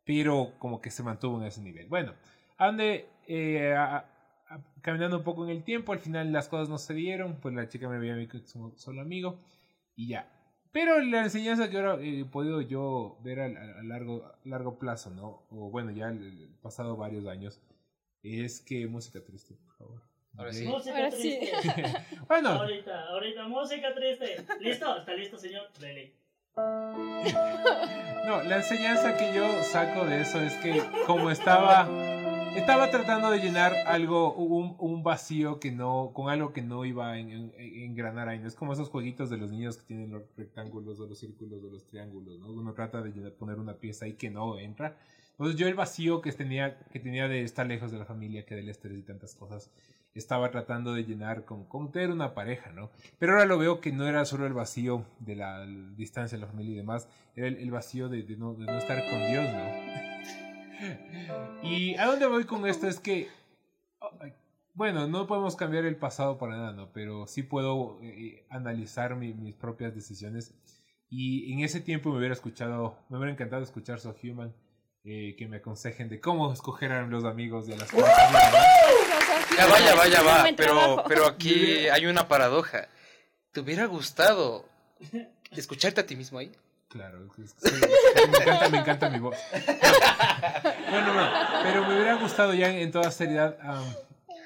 pero 0.06 0.54
como 0.60 0.82
que 0.82 0.92
se 0.92 1.04
mantuvo 1.04 1.38
en 1.40 1.46
ese 1.48 1.62
nivel. 1.62 1.88
Bueno, 1.88 2.14
ande 2.58 3.08
eh, 3.28 3.74
a- 3.76 3.98
a- 4.50 4.64
caminando 4.82 5.18
un 5.18 5.24
poco 5.24 5.44
en 5.46 5.52
el 5.52 5.64
tiempo, 5.64 5.94
al 5.94 6.00
final 6.00 6.32
las 6.32 6.48
cosas 6.48 6.70
no 6.70 6.78
se 6.78 6.94
dieron, 6.94 7.36
pues 7.42 7.54
la 7.56 7.68
chica 7.68 7.90
me 7.90 8.00
veía 8.00 8.14
a 8.14 8.18
mí 8.18 8.28
como 8.28 8.76
solo 8.78 9.02
amigo 9.02 9.40
y 9.96 10.08
ya. 10.10 10.32
Pero 10.72 11.00
la 11.02 11.24
enseñanza 11.24 11.70
que 11.70 11.78
ahora 11.78 11.98
he 12.02 12.26
podido 12.26 12.62
yo 12.62 13.18
ver 13.24 13.40
a, 13.42 13.50
largo, 13.84 14.32
largo 14.46 14.78
plazo, 14.80 15.10
¿no? 15.12 15.44
O 15.50 15.70
bueno, 15.72 15.92
ya 15.92 16.10
el 16.10 16.56
pasado 16.62 16.96
varios 16.96 17.26
años, 17.28 17.60
es 18.24 18.62
que 18.62 18.88
música 18.88 19.24
triste, 19.24 19.56
por 19.56 19.74
favor. 19.76 20.09
Ahora 20.40 20.54
sí. 20.54 20.66
Música 20.66 20.96
Ahora 20.96 21.12
sí. 21.12 21.38
triste. 21.40 21.98
bueno, 22.28 22.50
Ahorita, 22.50 23.06
ahorita, 23.10 23.48
música 23.48 23.94
triste. 23.94 24.38
¿Listo? 24.62 24.98
¿Está 24.98 25.14
listo, 25.14 25.38
señor? 25.38 25.64
Dele. 25.80 26.14
no, 28.26 28.44
la 28.44 28.58
enseñanza 28.58 29.18
que 29.18 29.34
yo 29.34 29.64
saco 29.64 30.06
de 30.06 30.22
eso 30.22 30.40
es 30.42 30.54
que 30.56 30.82
como 31.06 31.30
estaba, 31.32 31.88
estaba 32.56 32.90
tratando 32.90 33.30
de 33.32 33.40
llenar 33.40 33.74
algo, 33.86 34.34
un, 34.34 34.76
un 34.80 35.04
vacío 35.04 35.60
que 35.60 35.72
no, 35.72 36.12
con 36.14 36.30
algo 36.30 36.52
que 36.54 36.62
no 36.62 36.86
iba 36.86 37.12
a 37.12 37.20
en, 37.20 37.32
en- 37.32 37.54
engranar 37.58 38.30
ahí. 38.30 38.40
¿no? 38.40 38.48
Es 38.48 38.56
como 38.56 38.74
esos 38.74 38.90
jueguitos 38.90 39.30
de 39.30 39.38
los 39.38 39.52
niños 39.52 39.78
que 39.78 39.84
tienen 39.86 40.12
los 40.12 40.24
rectángulos 40.38 41.00
o 41.00 41.06
los 41.08 41.20
círculos 41.20 41.64
o 41.64 41.68
los 41.70 41.86
triángulos, 41.86 42.40
¿no? 42.40 42.48
Uno 42.52 42.74
trata 42.74 43.02
de 43.02 43.12
poner 43.32 43.58
una 43.60 43.74
pieza 43.76 44.06
ahí 44.06 44.14
que 44.14 44.30
no 44.30 44.58
entra. 44.60 44.98
Entonces 45.40 45.56
yo 45.58 45.70
el 45.70 45.74
vacío 45.76 46.20
que 46.20 46.34
tenía, 46.34 46.78
que 46.92 47.00
tenía 47.00 47.30
de 47.30 47.44
estar 47.44 47.66
lejos 47.66 47.92
de 47.94 47.98
la 47.98 48.04
familia, 48.04 48.46
que 48.46 48.56
del 48.56 48.68
estrés 48.68 48.98
y 48.98 49.04
tantas 49.04 49.36
cosas, 49.36 49.72
estaba 50.14 50.52
tratando 50.52 50.94
de 50.94 51.06
llenar 51.06 51.46
con, 51.46 51.64
con 51.64 51.94
tener 51.94 52.12
una 52.12 52.34
pareja, 52.34 52.74
¿no? 52.74 52.92
Pero 53.20 53.32
ahora 53.34 53.46
lo 53.46 53.58
veo 53.58 53.80
que 53.80 53.94
no 53.94 54.06
era 54.06 54.26
solo 54.26 54.46
el 54.46 54.54
vacío 54.54 55.06
de 55.22 55.38
la 55.38 55.66
distancia 55.96 56.38
de 56.38 56.42
la 56.42 56.52
familia 56.52 56.74
y 56.74 56.78
demás, 56.78 57.08
era 57.38 57.48
el, 57.48 57.72
vacío 57.72 58.10
de, 58.10 58.24
no, 58.36 58.52
estar 58.78 59.02
con 59.10 59.28
Dios, 59.32 59.46
¿no? 59.46 59.70
Y 61.64 61.96
a 61.96 62.06
dónde 62.06 62.26
voy 62.28 62.44
con 62.46 62.66
esto 62.68 62.88
es 62.88 63.00
que, 63.00 63.28
bueno, 64.74 65.08
no 65.08 65.26
podemos 65.28 65.56
cambiar 65.56 65.86
el 65.86 65.96
pasado 65.98 66.38
para 66.38 66.58
nada, 66.58 66.74
¿no? 66.74 66.92
Pero 66.92 67.28
sí 67.28 67.44
puedo 67.44 68.00
eh, 68.02 68.46
analizar 68.50 69.16
mi- 69.16 69.34
mis 69.34 69.56
propias 69.56 69.94
decisiones. 69.96 70.54
Y 71.10 71.52
en 71.54 71.60
ese 71.62 71.82
tiempo 71.82 72.12
me 72.12 72.18
hubiera 72.18 72.34
escuchado, 72.34 72.98
me 73.10 73.18
hubiera 73.18 73.34
encantado 73.34 73.62
escuchar 73.64 74.00
So 74.00 74.16
Human, 74.24 74.54
eh, 75.12 75.36
que 75.36 75.48
me 75.48 75.58
aconsejen 75.58 76.08
de 76.08 76.20
cómo 76.20 76.54
escoger 76.54 76.92
a 76.92 77.02
los 77.02 77.24
amigos 77.26 77.68
a 77.68 77.72
las 77.72 77.90
personas. 77.90 78.54
Ya 79.58 79.66
va, 79.66 79.80
ya 79.80 79.96
va, 79.96 80.08
ya 80.08 80.22
va. 80.22 80.42
Buen 80.42 80.56
Pero, 80.56 81.04
pero 81.08 81.26
aquí 81.26 81.88
hay 81.90 82.06
una 82.06 82.28
paradoja. 82.28 82.88
¿Te 83.52 83.62
hubiera 83.62 83.88
gustado 83.88 84.70
escucharte 85.50 86.02
a 86.02 86.06
ti 86.06 86.16
mismo 86.16 86.38
ahí? 86.38 86.52
Claro, 86.90 87.26
es 87.26 87.32
que 87.34 87.70
sí, 87.70 87.86
me, 88.30 88.38
encanta, 88.38 88.70
me 88.70 88.78
encanta 88.78 89.10
mi 89.10 89.18
voz. 89.18 89.36
Bueno, 90.92 91.14
bueno, 91.14 91.32
pero 91.64 91.88
me 91.88 91.96
hubiera 91.96 92.14
gustado 92.16 92.54
ya 92.54 92.70
en, 92.70 92.92
toda 92.92 93.10
seriedad, 93.10 93.58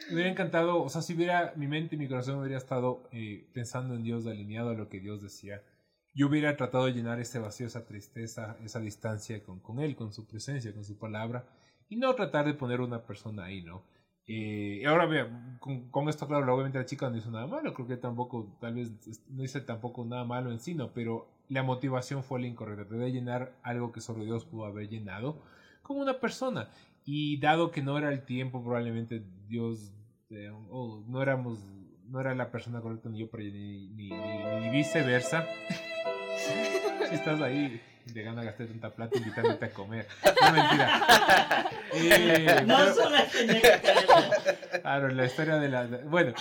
me 0.08 0.14
hubiera 0.14 0.30
encantado, 0.30 0.82
o 0.82 0.90
sea, 0.90 1.02
si 1.02 1.14
hubiera 1.14 1.52
mi 1.58 1.68
mente 1.68 1.96
y 1.96 1.98
mi 1.98 2.08
corazón 2.08 2.40
hubiera 2.40 2.58
estado 2.58 3.04
eh, 3.12 3.46
pensando 3.54 3.96
en 3.96 4.04
Dios, 4.04 4.26
alineado 4.28 4.70
a 4.70 4.74
lo 4.74 4.88
que 4.88 5.02
Dios 5.02 5.22
decía, 5.22 5.62
yo 6.14 6.28
hubiera 6.28 6.56
tratado 6.56 6.86
de 6.86 6.94
llenar 6.94 7.20
ese 7.20 7.40
vacío, 7.40 7.68
esa 7.68 7.86
tristeza, 7.86 8.58
esa 8.64 8.80
distancia 8.80 9.44
con, 9.44 9.60
con 9.60 9.80
Él, 9.80 9.96
con 9.96 10.14
su 10.14 10.28
presencia, 10.28 10.74
con 10.74 10.84
su 10.86 10.98
palabra, 10.98 11.46
y 11.90 11.96
no 11.96 12.14
tratar 12.16 12.46
de 12.46 12.54
poner 12.54 12.82
una 12.82 13.04
persona 13.06 13.46
ahí, 13.46 13.62
¿no? 13.64 13.84
Eh, 14.26 14.80
y 14.82 14.86
ahora 14.86 15.06
vea, 15.06 15.58
con, 15.60 15.90
con 15.90 16.08
esto 16.08 16.28
claro, 16.28 16.54
obviamente 16.54 16.78
la 16.78 16.86
chica 16.86 17.10
no 17.10 17.18
hizo 17.18 17.30
nada 17.30 17.46
malo, 17.48 17.74
creo 17.74 17.88
que 17.88 17.98
tampoco, 17.98 18.56
tal 18.62 18.76
vez 18.76 18.92
no 19.30 19.44
hice 19.44 19.60
tampoco 19.62 20.06
nada 20.06 20.24
malo 20.24 20.52
en 20.52 20.60
sí, 20.60 20.76
¿no? 20.76 20.94
Pero 20.94 21.28
la 21.50 21.62
motivación 21.64 22.24
fue 22.24 22.40
la 22.40 22.48
incorrecta, 22.48 22.96
de 22.96 23.12
llenar 23.12 23.58
algo 23.64 23.92
que 23.92 24.00
solo 24.00 24.24
Dios 24.24 24.46
pudo 24.46 24.66
haber 24.66 24.88
llenado 24.88 25.42
como 25.82 26.00
una 26.00 26.20
persona. 26.20 26.70
Y 27.06 27.38
dado 27.42 27.70
que 27.72 27.82
no 27.82 27.98
era 27.98 28.10
el 28.14 28.24
tiempo, 28.24 28.64
probablemente 28.64 29.24
Dios, 29.50 29.92
eh, 30.30 30.50
o 30.70 31.04
no 31.06 31.22
éramos, 31.22 31.60
no 32.08 32.22
era 32.22 32.34
la 32.34 32.50
persona 32.50 32.80
correcta 32.80 33.10
ni 33.10 33.20
yo, 33.20 33.30
ni, 33.38 33.52
ni, 33.90 34.10
ni- 34.10 34.60
ni 34.62 34.70
viceversa. 34.70 35.46
si 37.10 37.16
estás 37.16 37.42
ahí, 37.42 37.82
de 38.06 38.24
gana 38.24 38.44
gasté 38.44 38.66
tanta 38.66 38.90
plata 38.90 39.18
invitándote 39.18 39.66
a 39.66 39.70
comer. 39.72 40.08
No, 40.42 40.52
mentira. 40.52 41.70
Eh, 41.96 42.64
No 42.66 42.78
pero- 42.78 42.94
solo. 42.96 43.16
Claro, 44.82 45.10
la 45.10 45.26
historia 45.26 45.58
de 45.58 45.70
la... 45.70 45.86
Bueno, 45.86 46.34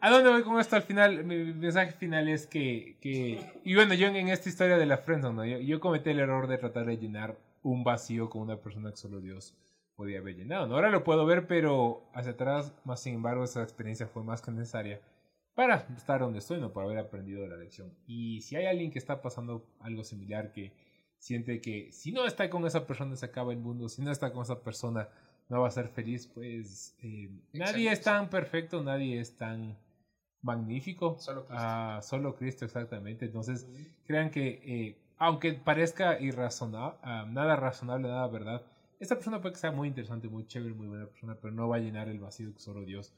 ¿a 0.00 0.10
dónde 0.10 0.30
voy 0.30 0.42
con 0.44 0.60
esto 0.60 0.76
al 0.76 0.82
final? 0.82 1.24
Mi 1.24 1.36
mensaje 1.52 1.92
final 1.92 2.28
es 2.28 2.46
que... 2.46 2.96
que 3.00 3.60
y 3.64 3.74
bueno, 3.74 3.94
yo 3.94 4.06
en, 4.06 4.14
en 4.16 4.28
esta 4.28 4.48
historia 4.48 4.76
de 4.76 4.86
la 4.86 4.98
friendzone, 4.98 5.34
¿no? 5.36 5.44
yo, 5.44 5.58
yo 5.58 5.80
cometí 5.80 6.10
el 6.10 6.20
error 6.20 6.46
de 6.46 6.58
tratar 6.58 6.86
de 6.86 6.96
llenar 6.96 7.36
un 7.62 7.82
vacío 7.82 8.30
con 8.30 8.42
una 8.42 8.56
persona 8.58 8.90
que 8.90 8.96
solo 8.96 9.20
Dios 9.20 9.54
podía 9.96 10.18
haber 10.20 10.36
llenado. 10.36 10.66
¿no? 10.68 10.76
Ahora 10.76 10.90
lo 10.90 11.02
puedo 11.02 11.26
ver, 11.26 11.46
pero 11.48 12.04
hacia 12.14 12.32
atrás, 12.32 12.72
más 12.84 13.02
sin 13.02 13.14
embargo, 13.16 13.42
esa 13.44 13.62
experiencia 13.62 14.06
fue 14.06 14.22
más 14.22 14.40
que 14.42 14.52
necesaria 14.52 15.00
para 15.54 15.86
estar 15.96 16.20
donde 16.20 16.40
estoy, 16.40 16.60
¿no? 16.60 16.72
Para 16.72 16.86
haber 16.86 16.98
aprendido 16.98 17.46
la 17.46 17.56
lección. 17.56 17.92
Y 18.06 18.40
si 18.40 18.56
hay 18.56 18.66
alguien 18.66 18.90
que 18.90 18.98
está 18.98 19.22
pasando 19.22 19.66
algo 19.80 20.02
similar, 20.02 20.52
que 20.52 20.72
siente 21.18 21.60
que 21.60 21.90
si 21.92 22.12
no 22.12 22.26
está 22.26 22.50
con 22.50 22.66
esa 22.66 22.86
persona 22.86 23.16
se 23.16 23.26
acaba 23.26 23.52
el 23.52 23.58
mundo, 23.58 23.88
si 23.88 24.02
no 24.02 24.10
está 24.10 24.32
con 24.32 24.42
esa 24.42 24.60
persona 24.62 25.08
no 25.48 25.60
va 25.60 25.68
a 25.68 25.70
ser 25.70 25.88
feliz, 25.88 26.26
pues 26.26 26.96
eh, 27.02 27.30
nadie 27.52 27.92
es 27.92 28.00
tan 28.00 28.30
perfecto, 28.30 28.82
nadie 28.82 29.20
es 29.20 29.36
tan 29.36 29.76
magnífico. 30.42 31.18
Solo 31.18 31.46
Cristo. 31.46 31.64
Ah, 31.64 32.00
solo 32.02 32.34
Cristo, 32.34 32.64
exactamente. 32.64 33.26
Entonces, 33.26 33.66
crean 34.06 34.30
que, 34.30 34.60
eh, 34.64 34.98
aunque 35.18 35.52
parezca 35.52 36.20
irrazonable, 36.20 36.98
nada 37.28 37.56
razonable, 37.56 38.08
nada 38.08 38.26
verdad, 38.26 38.62
esta 38.98 39.14
persona 39.16 39.40
puede 39.40 39.54
que 39.54 39.60
sea 39.60 39.72
muy 39.72 39.88
interesante, 39.88 40.28
muy 40.28 40.46
chévere, 40.46 40.74
muy 40.74 40.88
buena 40.88 41.06
persona, 41.06 41.36
pero 41.40 41.52
no 41.52 41.68
va 41.68 41.76
a 41.76 41.80
llenar 41.80 42.08
el 42.08 42.18
vacío 42.18 42.52
que 42.54 42.60
solo 42.60 42.84
Dios 42.84 43.12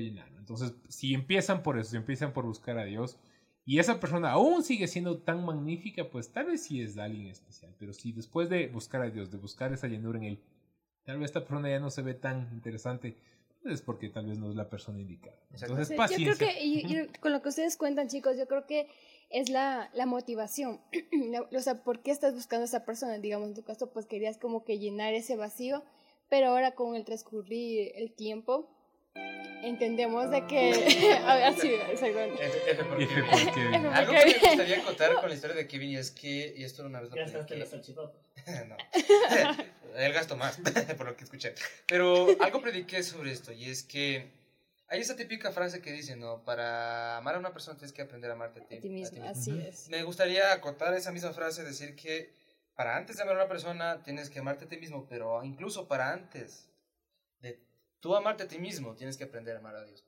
¿no? 0.00 0.38
Entonces, 0.38 0.74
si 0.88 1.14
empiezan 1.14 1.62
por 1.62 1.78
eso, 1.78 1.90
si 1.92 1.96
empiezan 1.96 2.32
por 2.32 2.44
buscar 2.46 2.78
a 2.78 2.84
Dios, 2.84 3.18
y 3.66 3.78
esa 3.78 3.98
persona 3.98 4.30
aún 4.32 4.62
sigue 4.62 4.86
siendo 4.86 5.18
tan 5.22 5.44
magnífica, 5.44 6.10
pues 6.10 6.30
tal 6.32 6.46
vez 6.46 6.62
sí 6.64 6.82
es 6.82 6.98
alguien 6.98 7.28
especial. 7.28 7.74
Pero 7.78 7.92
si 7.94 8.12
después 8.12 8.48
de 8.50 8.68
buscar 8.68 9.00
a 9.02 9.10
Dios, 9.10 9.30
de 9.30 9.38
buscar 9.38 9.72
esa 9.72 9.86
llenura 9.86 10.18
en 10.18 10.24
Él, 10.24 10.38
tal 11.04 11.18
vez 11.18 11.26
esta 11.30 11.40
persona 11.40 11.70
ya 11.70 11.80
no 11.80 11.90
se 11.90 12.02
ve 12.02 12.12
tan 12.14 12.50
interesante, 12.52 13.16
pues 13.62 13.74
es 13.76 13.82
porque 13.82 14.10
tal 14.10 14.26
vez 14.26 14.38
no 14.38 14.50
es 14.50 14.56
la 14.56 14.68
persona 14.68 15.00
indicada. 15.00 15.38
Entonces, 15.52 15.88
Sí, 15.88 15.94
yo 15.94 15.96
paciencia. 15.96 16.34
creo 16.34 16.50
que, 16.50 16.62
y- 16.64 16.80
y 16.86 17.08
con 17.20 17.32
lo 17.32 17.40
que 17.40 17.48
ustedes 17.48 17.78
cuentan, 17.78 18.08
chicos, 18.08 18.36
yo 18.36 18.46
creo 18.46 18.66
que 18.66 18.86
es 19.30 19.48
la, 19.48 19.88
la 19.94 20.04
motivación. 20.04 20.80
La- 21.30 21.40
o 21.50 21.60
sea, 21.60 21.82
¿por 21.82 22.02
qué 22.02 22.10
estás 22.10 22.34
buscando 22.34 22.62
a 22.64 22.66
esa 22.66 22.84
persona? 22.84 23.16
Digamos, 23.18 23.48
en 23.48 23.54
tu 23.54 23.62
caso, 23.62 23.90
pues 23.92 24.04
querías 24.04 24.36
como 24.36 24.64
que 24.64 24.78
llenar 24.78 25.14
ese 25.14 25.36
vacío, 25.36 25.82
pero 26.28 26.48
ahora 26.48 26.74
con 26.74 26.94
el 26.96 27.06
transcurrir 27.06 27.92
el 27.94 28.12
tiempo, 28.14 28.68
entendemos 29.64 30.30
de 30.30 30.46
que... 30.46 30.70
a 31.26 31.36
ver, 31.36 31.54
sí, 31.58 31.72
exactamente. 31.90 32.46
F, 32.46 32.84
por 32.84 32.98
Kevin. 32.98 33.86
Algo 33.86 34.12
que 34.12 34.26
me 34.26 34.48
gustaría 34.48 34.84
contar 34.84 35.14
con 35.14 35.28
la 35.28 35.34
historia 35.34 35.56
de 35.56 35.66
Kevin 35.66 35.90
y 35.90 35.96
es 35.96 36.10
que, 36.10 36.54
y 36.56 36.64
esto 36.64 36.84
una 36.84 37.00
vez 37.00 37.10
lo 37.10 37.16
Gastaste 37.16 37.56
la 37.56 37.66
salchipapa. 37.66 38.12
no. 38.68 38.76
Él 39.96 40.12
gastó 40.12 40.36
más, 40.36 40.58
por 40.96 41.06
lo 41.06 41.16
que 41.16 41.24
escuché. 41.24 41.54
Pero 41.86 42.26
algo 42.40 42.60
prediqué 42.60 43.02
sobre 43.04 43.30
esto 43.30 43.52
y 43.52 43.70
es 43.70 43.84
que 43.84 44.26
hay 44.88 45.00
esa 45.00 45.14
típica 45.14 45.52
frase 45.52 45.80
que 45.80 45.92
dice, 45.92 46.16
¿no? 46.16 46.42
Para 46.44 47.16
amar 47.16 47.36
a 47.36 47.38
una 47.38 47.52
persona 47.52 47.78
tienes 47.78 47.92
que 47.92 48.02
aprender 48.02 48.28
a 48.30 48.34
amarte 48.34 48.60
a 48.60 48.66
ti, 48.66 48.76
A 48.76 48.80
ti 48.80 48.88
mismo, 48.88 49.24
a 49.24 49.32
ti 49.32 49.38
así 49.38 49.64
es. 49.66 49.88
Me 49.88 50.02
gustaría 50.02 50.52
acotar 50.52 50.92
esa 50.94 51.12
misma 51.12 51.32
frase, 51.32 51.62
decir 51.62 51.94
que 51.94 52.32
para 52.74 52.96
antes 52.96 53.16
de 53.16 53.22
amar 53.22 53.36
a 53.36 53.38
una 53.38 53.48
persona 53.48 54.02
tienes 54.02 54.30
que 54.30 54.40
amarte 54.40 54.64
a 54.64 54.68
ti 54.68 54.78
mismo, 54.78 55.06
pero 55.08 55.44
incluso 55.44 55.86
para 55.86 56.12
antes 56.12 56.66
tú 58.04 58.14
amarte 58.14 58.42
a 58.42 58.48
ti 58.48 58.58
mismo 58.58 58.94
tienes 58.94 59.16
que 59.16 59.24
aprender 59.24 59.56
a 59.56 59.60
amar 59.60 59.74
a 59.76 59.82
Dios. 59.84 60.04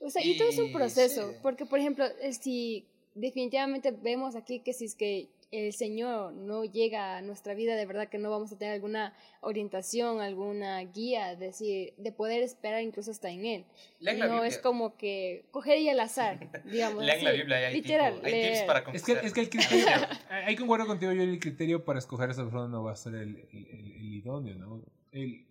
O 0.00 0.10
sea, 0.10 0.20
y 0.24 0.36
todo 0.36 0.48
es 0.48 0.58
un 0.58 0.70
Y 0.70 0.72
proceso, 0.72 1.30
sí. 1.30 1.36
porque 1.42 1.64
por 1.64 1.78
ejemplo, 1.78 2.04
eh, 2.20 2.32
si 2.32 2.84
definitivamente 3.14 3.92
vemos 3.92 4.34
aquí 4.34 4.58
que 4.58 4.72
si 4.72 4.86
es 4.86 4.96
que 4.96 5.28
el 5.52 5.72
Señor 5.74 6.32
no 6.32 6.64
llega 6.64 7.18
a 7.18 7.22
nuestra 7.22 7.54
vida, 7.54 7.76
de 7.76 7.86
verdad 7.86 8.08
que 8.08 8.18
no 8.18 8.30
vamos 8.30 8.50
a 8.52 8.58
tener 8.58 8.74
alguna 8.74 9.14
orientación, 9.42 10.20
alguna 10.20 10.80
guía, 10.82 11.36
decir, 11.36 11.92
de 11.98 12.10
poder 12.10 12.42
esperar 12.42 12.82
incluso 12.82 13.10
hasta 13.12 13.30
en 13.30 13.44
Él. 13.46 13.64
Lean 14.00 14.18
la 14.18 14.26
no 14.26 14.32
Biblia. 14.36 14.48
es 14.48 14.58
como 14.58 14.96
que 14.96 15.44
coger 15.52 15.78
y 15.78 15.88
al 15.90 16.00
azar, 16.00 16.50
digamos. 16.64 17.04
Lean 17.04 17.22
la 17.22 17.30
así. 17.30 17.38
Biblia 17.38 17.60
y 17.60 17.64
hay, 17.66 17.74
literal, 17.74 18.14
tipo- 18.14 18.26
hay 18.26 18.32
leer. 18.32 18.52
tips 18.54 18.64
para 18.66 18.92
Es 18.92 19.02
que, 19.04 19.12
es 19.12 19.32
que 19.34 19.40
el 19.42 19.50
criterio, 19.50 19.86
hay 20.30 20.54
que 20.54 20.60
concuerdo 20.60 20.86
contigo, 20.88 21.12
yo 21.12 21.22
el 21.22 21.38
criterio 21.38 21.84
para 21.84 21.98
escoger 22.00 22.30
a 22.30 22.32
esa 22.32 22.42
persona 22.42 22.66
no 22.66 22.82
va 22.82 22.92
a 22.92 22.96
ser 22.96 23.14
el, 23.14 23.36
el- 23.52 23.66
el- 23.68 23.92
el 23.92 24.14
idóneo, 24.14 24.56
¿no? 24.56 24.82
El- 25.12 25.46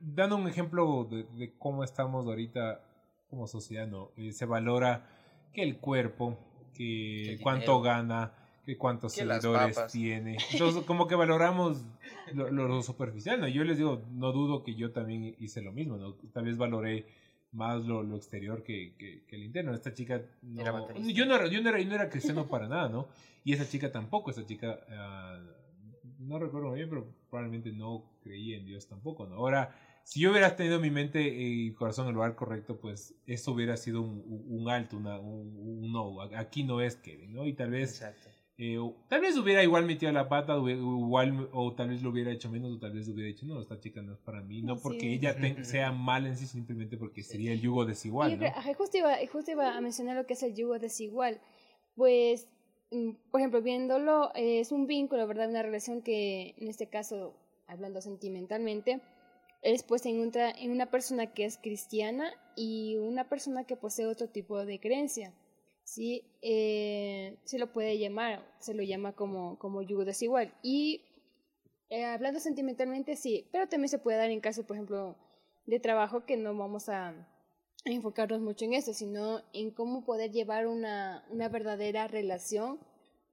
dando 0.00 0.36
un 0.36 0.48
ejemplo 0.48 1.04
de, 1.10 1.24
de 1.36 1.52
cómo 1.58 1.84
estamos 1.84 2.26
ahorita 2.26 2.80
como 3.28 3.48
sociedad, 3.48 3.86
¿no? 3.86 4.10
Eh, 4.16 4.32
se 4.32 4.46
valora 4.46 5.06
que 5.52 5.62
el 5.62 5.78
cuerpo, 5.78 6.38
que 6.74 7.38
cuánto 7.42 7.78
dinero. 7.78 7.82
gana, 7.82 8.32
que 8.64 8.76
cuántos 8.76 9.14
Que 9.14 9.26
seguidores 9.26 9.86
tiene. 9.90 10.36
Entonces, 10.52 10.84
como 10.84 11.06
que 11.06 11.14
valoramos 11.14 11.82
lo, 12.32 12.82
superficial, 12.82 13.40
¿no? 13.40 13.48
Yo 13.48 13.64
les 13.64 13.78
digo, 13.78 14.02
no 14.12 14.32
dudo 14.32 14.62
que 14.62 14.74
yo 14.74 14.92
también 14.92 15.34
hice 15.38 15.62
lo 15.62 15.72
mismo, 15.72 15.96
¿no? 15.96 16.14
Tal 16.32 16.44
vez 16.44 16.56
valoré 16.56 17.06
más 17.52 17.84
lo, 17.84 18.02
lo 18.02 18.16
exterior 18.16 18.62
que, 18.62 18.94
que, 18.96 19.24
que 19.26 19.36
el 19.36 19.44
interno. 19.44 19.74
Esta 19.74 19.92
chica 19.92 20.22
no, 20.42 20.60
Era 20.60 20.72
yo 20.94 21.26
no 21.26 21.34
era, 21.34 21.46
yo 21.48 21.60
no 21.62 21.68
era, 21.68 21.80
yo 21.80 21.88
no 21.88 21.94
era 21.94 22.08
cristiano 22.08 22.46
para 22.46 22.68
nada, 22.68 22.88
¿no? 22.88 23.08
Y 23.44 23.52
esa 23.52 23.68
chica 23.68 23.90
tampoco, 23.90 24.30
esa 24.30 24.46
chica 24.46 24.78
ah, 24.90 25.38
no 26.22 26.38
recuerdo 26.38 26.68
muy 26.68 26.78
bien, 26.78 26.88
pero 26.88 27.06
probablemente 27.30 27.72
no 27.72 28.04
creía 28.22 28.56
en 28.58 28.64
Dios 28.66 28.86
tampoco, 28.86 29.26
¿no? 29.26 29.36
Ahora, 29.36 29.74
si 30.04 30.20
yo 30.20 30.30
hubiera 30.30 30.56
tenido 30.56 30.80
mi 30.80 30.90
mente 30.90 31.22
y 31.22 31.72
corazón 31.74 32.04
en 32.06 32.08
el 32.10 32.14
lugar 32.14 32.34
correcto, 32.34 32.78
pues 32.80 33.14
eso 33.26 33.52
hubiera 33.52 33.76
sido 33.76 34.02
un, 34.02 34.22
un 34.48 34.68
alto, 34.68 34.96
una, 34.96 35.18
un, 35.18 35.56
un 35.84 35.92
no, 35.92 36.20
aquí 36.36 36.64
no 36.64 36.80
es 36.80 36.96
Kevin, 36.96 37.32
¿no? 37.32 37.46
Y 37.46 37.52
tal 37.54 37.70
vez 37.70 37.90
eh, 38.58 38.78
o- 38.78 38.96
tal 39.08 39.20
vez 39.20 39.36
hubiera 39.38 39.62
igual 39.62 39.86
metido 39.86 40.10
la 40.12 40.28
pata, 40.28 40.56
o 40.58 40.68
igual, 40.68 41.48
o 41.52 41.74
tal 41.74 41.88
vez 41.90 42.02
lo 42.02 42.10
hubiera 42.10 42.30
hecho 42.32 42.50
menos, 42.50 42.72
o 42.72 42.78
tal 42.78 42.92
vez 42.92 43.08
hubiera 43.08 43.28
dicho, 43.28 43.46
no, 43.46 43.60
esta 43.60 43.78
chica 43.80 44.02
no 44.02 44.12
es 44.12 44.18
para 44.18 44.42
mí, 44.42 44.60
no 44.62 44.76
porque 44.76 45.12
ella 45.14 45.34
te- 45.40 45.64
sea 45.64 45.92
mal 45.92 46.26
en 46.26 46.36
sí, 46.36 46.46
simplemente 46.46 46.96
porque 46.96 47.22
sería 47.22 47.52
el 47.52 47.60
yugo 47.60 47.84
desigual, 47.84 48.32
¿no? 48.38 48.74
justo, 48.74 48.98
iba, 48.98 49.14
justo 49.30 49.50
iba 49.52 49.76
a 49.76 49.80
mencionar 49.80 50.16
lo 50.16 50.26
que 50.26 50.34
es 50.34 50.42
el 50.42 50.54
yugo 50.54 50.78
desigual. 50.78 51.40
Pues, 51.94 52.48
por 53.30 53.40
ejemplo, 53.40 53.62
viéndolo, 53.62 54.30
eh, 54.34 54.60
es 54.60 54.72
un 54.72 54.86
vínculo, 54.86 55.26
¿verdad? 55.26 55.48
Una 55.48 55.62
relación 55.62 56.02
que, 56.02 56.54
en 56.58 56.68
este 56.68 56.88
caso, 56.88 57.34
hablando 57.66 58.00
sentimentalmente, 58.00 59.00
es 59.62 59.82
pues 59.82 60.04
en 60.06 60.70
una 60.70 60.90
persona 60.90 61.32
que 61.32 61.44
es 61.44 61.56
cristiana 61.56 62.32
y 62.56 62.96
una 62.96 63.28
persona 63.28 63.64
que 63.64 63.76
posee 63.76 64.06
otro 64.06 64.28
tipo 64.28 64.64
de 64.64 64.80
creencia. 64.80 65.32
¿sí? 65.84 66.24
Eh, 66.42 67.38
se 67.44 67.58
lo 67.58 67.72
puede 67.72 67.98
llamar, 67.98 68.44
se 68.58 68.74
lo 68.74 68.82
llama 68.82 69.12
como, 69.12 69.58
como 69.58 69.82
yugo 69.82 70.04
desigual. 70.04 70.54
Y 70.62 71.04
eh, 71.90 72.04
hablando 72.04 72.40
sentimentalmente, 72.40 73.16
sí, 73.16 73.48
pero 73.52 73.68
también 73.68 73.88
se 73.88 73.98
puede 73.98 74.18
dar 74.18 74.30
en 74.30 74.40
caso, 74.40 74.66
por 74.66 74.76
ejemplo, 74.76 75.16
de 75.66 75.80
trabajo 75.80 76.24
que 76.24 76.36
no 76.36 76.56
vamos 76.56 76.88
a 76.88 77.28
enfocarnos 77.84 78.40
mucho 78.40 78.64
en 78.64 78.74
eso, 78.74 78.92
sino 78.94 79.42
en 79.52 79.70
cómo 79.70 80.04
poder 80.04 80.30
llevar 80.30 80.66
una, 80.66 81.24
una 81.30 81.48
verdadera 81.48 82.06
relación, 82.08 82.78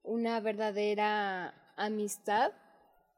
una 0.04 0.40
verdadera 0.40 1.54
amistad, 1.76 2.52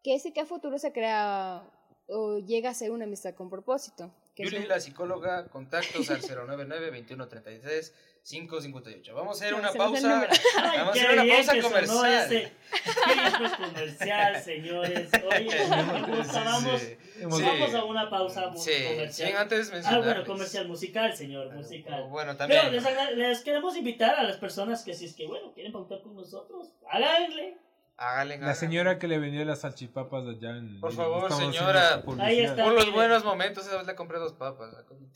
que 0.04 0.16
ese 0.16 0.34
que 0.34 0.42
a 0.42 0.46
futuro 0.46 0.78
se 0.78 0.92
crea 0.92 1.64
o 2.08 2.40
llega 2.40 2.70
a 2.70 2.74
ser 2.74 2.92
una 2.92 3.06
amistad 3.06 3.34
con 3.36 3.50
propósito. 3.50 4.14
Que 4.36 4.46
la 4.46 4.80
psicóloga, 4.80 5.50
contactos 5.50 6.10
al 6.10 6.22
099-2133-558. 8.24 9.14
Vamos 9.14 9.42
a 9.42 9.46
hacer 9.46 9.54
una 9.56 9.72
pausa. 9.72 10.28
Vamos 10.56 10.98
a 10.98 11.02
hacer 11.02 11.12
una 11.20 11.26
pausa 11.36 11.62
comercial. 11.62 12.32
ese- 12.34 12.52
comercial, 13.58 14.42
señores. 14.44 15.10
Oye, 15.26 15.66
me 15.70 16.16
gusta, 16.18 16.44
vamos, 16.44 16.82
Sí. 16.82 16.98
Sí. 17.16 17.26
vamos 17.26 17.74
a 17.76 17.84
una 17.84 18.10
pausa 18.10 18.52
Sí, 18.56 18.72
comercial. 18.90 19.36
antes 19.38 19.72
Ah, 19.86 20.00
bueno, 20.00 20.26
comercial 20.26 20.68
musical, 20.68 21.16
señor, 21.16 21.54
musical. 21.54 22.04
Bueno, 22.10 22.36
Pero 22.38 22.38
también. 22.38 22.72
les, 22.72 22.86
agra- 22.86 23.12
les 23.12 23.42
queremos 23.42 23.76
invitar 23.76 24.16
a 24.16 24.24
las 24.24 24.38
personas 24.38 24.84
que 24.84 24.94
si 24.94 25.06
es 25.06 25.16
que, 25.16 25.28
bueno, 25.28 25.52
quieren 25.54 25.72
pautar 25.72 26.02
con 26.02 26.16
nosotros, 26.16 26.70
háganle. 26.90 27.58
Háganle, 28.02 28.40
La 28.40 28.56
señora 28.56 28.98
que 28.98 29.08
le 29.08 29.20
vendió 29.20 29.46
las 29.46 29.60
salchipapas 29.60 30.26
allá 30.26 30.58
en. 30.58 30.80
Por 30.80 30.92
favor, 30.92 31.32
señora. 31.32 32.02
publicidad. 32.02 32.28
Ahí 32.28 32.40
está. 32.40 32.64
Por 32.64 32.74
los 32.74 32.92
buenos 32.92 33.24
momentos, 33.24 33.68
esa 33.68 33.78
vez 33.78 33.86
le 33.86 33.94
compré 33.94 34.18
dos 34.18 34.34
papas. 34.34 34.74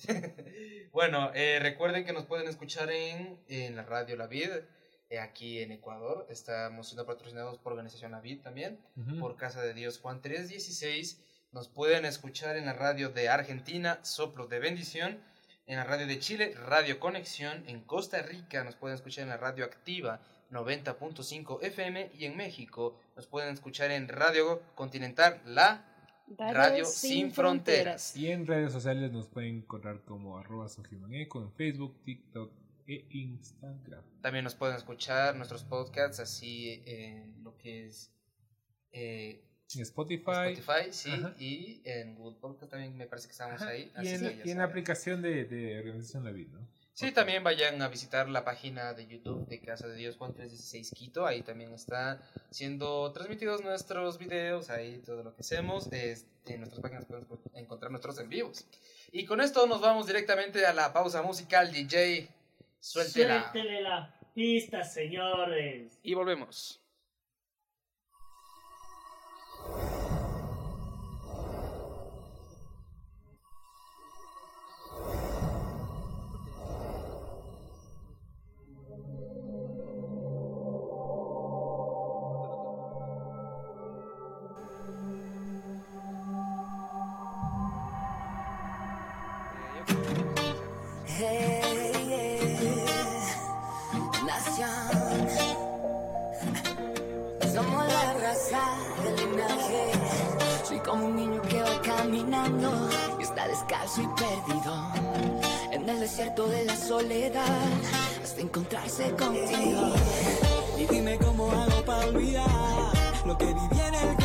bueno, 0.92 1.32
eh, 1.34 1.58
recuerden 1.60 2.06
que 2.06 2.14
nos 2.14 2.26
pueden 2.26 2.48
escuchar 2.48 2.92
en, 2.92 3.40
en 3.48 3.76
la 3.76 3.82
radio 3.82 4.16
La 4.16 4.28
Vid, 4.28 4.52
eh, 5.10 5.18
aquí 5.18 5.64
en 5.64 5.72
Ecuador. 5.72 6.28
Estamos 6.30 6.88
siendo 6.88 7.08
patrocinados 7.08 7.58
por 7.58 7.74
Organización 7.74 8.12
La 8.12 8.22
Vid 8.22 8.42
también, 8.42 8.80
por 9.20 9.36
Casa 9.36 9.64
de 9.64 9.74
Dios 9.74 9.98
Juan 9.98 10.22
316. 10.22 11.24
Nos 11.54 11.68
pueden 11.68 12.06
escuchar 12.06 12.56
en 12.56 12.68
la 12.68 12.74
radio 12.74 13.10
de 13.10 13.30
Argentina, 13.30 13.98
Soplo 14.04 14.46
de 14.46 14.60
Bendición. 14.60 15.24
En 15.68 15.78
la 15.78 15.84
radio 15.84 16.06
de 16.06 16.20
Chile, 16.20 16.54
Radio 16.54 17.00
Conexión. 17.00 17.64
En 17.68 17.82
Costa 17.82 18.22
Rica 18.22 18.64
nos 18.64 18.76
pueden 18.76 18.96
escuchar 18.96 19.24
en 19.24 19.30
la 19.30 19.38
radio 19.38 19.66
activa 19.66 20.22
90.5 20.52 21.64
FM. 21.64 22.12
Y 22.14 22.26
en 22.26 22.38
México 22.38 23.00
nos 23.16 23.26
pueden 23.26 23.54
escuchar 23.54 23.90
en 23.90 24.08
Radio 24.08 24.62
Continental, 24.76 25.42
La 25.46 25.84
Radio 26.38 26.86
Sin 26.86 27.32
Fronteras. 27.32 28.16
Y 28.16 28.32
en 28.32 28.46
redes 28.46 28.74
sociales 28.74 29.12
nos 29.12 29.28
pueden 29.28 29.58
encontrar 29.58 30.04
como 30.04 30.38
arroba 30.38 30.70
sojimaneco 30.70 31.42
en 31.42 31.52
Facebook, 31.54 32.04
TikTok 32.04 32.52
e 32.88 33.08
Instagram. 33.10 34.04
También 34.22 34.44
nos 34.44 34.54
pueden 34.54 34.76
escuchar 34.76 35.36
nuestros 35.36 35.64
podcasts 35.64 36.20
así 36.20 36.84
en 36.86 37.44
lo 37.44 37.58
que 37.58 37.88
es 37.88 38.12
eh, 38.92 39.44
En 39.74 39.82
Spotify. 39.82 40.54
Spotify, 40.54 40.92
sí, 40.92 41.12
Ajá. 41.12 41.34
y 41.40 41.82
en 41.86 42.16
Google 42.16 42.38
Podcast 42.40 42.72
también 42.72 42.96
me 42.96 43.08
parece 43.08 43.28
que 43.28 43.32
estamos 43.32 43.62
Ajá, 43.62 43.72
ahí. 43.72 43.92
Y 43.96 43.98
así 44.00 44.10
en, 44.10 44.22
que 44.22 44.36
ya 44.38 44.42
y 44.46 44.52
en 44.52 44.58
la 44.60 44.64
aplicación 44.66 45.22
de, 45.22 45.46
de 45.46 45.80
Organización 45.80 46.24
La 46.24 46.32
Vida, 46.32 46.52
¿no? 46.54 46.68
Sí, 46.94 47.12
también 47.12 47.44
vayan 47.44 47.82
a 47.82 47.90
visitar 47.90 48.30
la 48.30 48.46
página 48.46 48.94
de 48.94 49.06
YouTube 49.06 49.46
de 49.50 49.60
Casa 49.60 49.86
de 49.88 49.98
Dios 49.98 50.16
Juan 50.16 50.34
316 50.34 50.92
Quito. 50.96 51.26
Ahí 51.26 51.42
también 51.42 51.74
está 51.74 52.22
siendo 52.52 53.12
transmitidos 53.12 53.62
nuestros 53.66 54.18
videos, 54.18 54.70
ahí 54.70 55.02
todo 55.06 55.22
lo 55.24 55.36
que 55.36 55.42
hacemos. 55.42 55.92
Es- 55.92 56.26
en 56.46 56.60
nuestras 56.60 56.80
páginas 56.82 57.06
pueden 57.06 57.26
encontrar 57.56 57.92
nuestros 57.92 58.18
en 58.20 58.30
vivos. 58.30 58.66
Y 59.12 59.26
con 59.26 59.42
esto 59.42 59.66
nos 59.68 59.82
vamos 59.82 60.08
directamente 60.08 60.66
a 60.66 60.74
la 60.74 60.94
pausa 60.94 61.22
musical. 61.22 61.70
DJ, 61.72 62.30
suéltela. 62.80 63.52
Suéltele 63.52 63.82
la 63.82 64.16
pista, 64.34 64.84
señores. 64.84 66.00
Y 66.04 66.14
volvemos. 66.14 66.80
Descalzo 103.66 104.02
y 104.02 104.08
perdido. 104.08 104.92
En 105.72 105.90
el 105.90 106.00
desierto 106.00 106.48
de 106.48 106.66
la 106.66 106.76
soledad 106.76 107.46
hasta 108.24 108.42
encontrarse 108.42 109.12
contigo. 109.12 109.94
Y 110.78 110.86
dime 110.86 111.18
cómo 111.18 111.52
hago 111.52 111.84
para 111.86 112.06
olvidar 112.06 112.48
lo 113.26 113.38
que 113.38 113.46
viví 113.46 113.82
en 113.88 113.96
el 113.96 114.25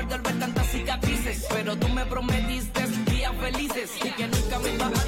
acuerdo 0.00 0.14
al 0.14 0.20
ver 0.22 0.38
tantas 0.38 0.66
cicatrices. 0.68 1.46
Pero 1.50 1.76
tú 1.76 1.88
me 1.88 2.04
prometiste 2.06 2.86
días 3.10 3.32
felices 3.40 3.90
y 4.02 4.10
que 4.10 4.26
nunca 4.28 4.58
me 4.58 4.74
ibas 4.74 4.99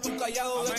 tu 0.00 0.16
callado. 0.16 0.69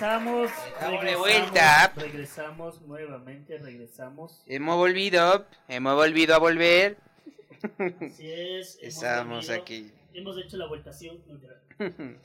Regresamos. 0.00 0.50
De 1.04 1.16
vuelta. 1.16 1.92
Regresamos 1.96 2.80
nuevamente, 2.82 3.58
regresamos. 3.58 4.42
Hemos 4.46 4.76
volvido, 4.76 5.46
hemos 5.68 5.94
volvido 5.94 6.34
a 6.34 6.38
volver. 6.38 6.96
Así 8.00 8.30
es. 8.30 8.78
Estamos 8.82 9.46
venido, 9.46 9.62
aquí. 9.62 9.92
Hemos 10.12 10.36
hecho 10.38 10.56
la 10.56 10.66
vueltación. 10.66 11.20
No, 11.26 11.34
mentira. 11.34 11.60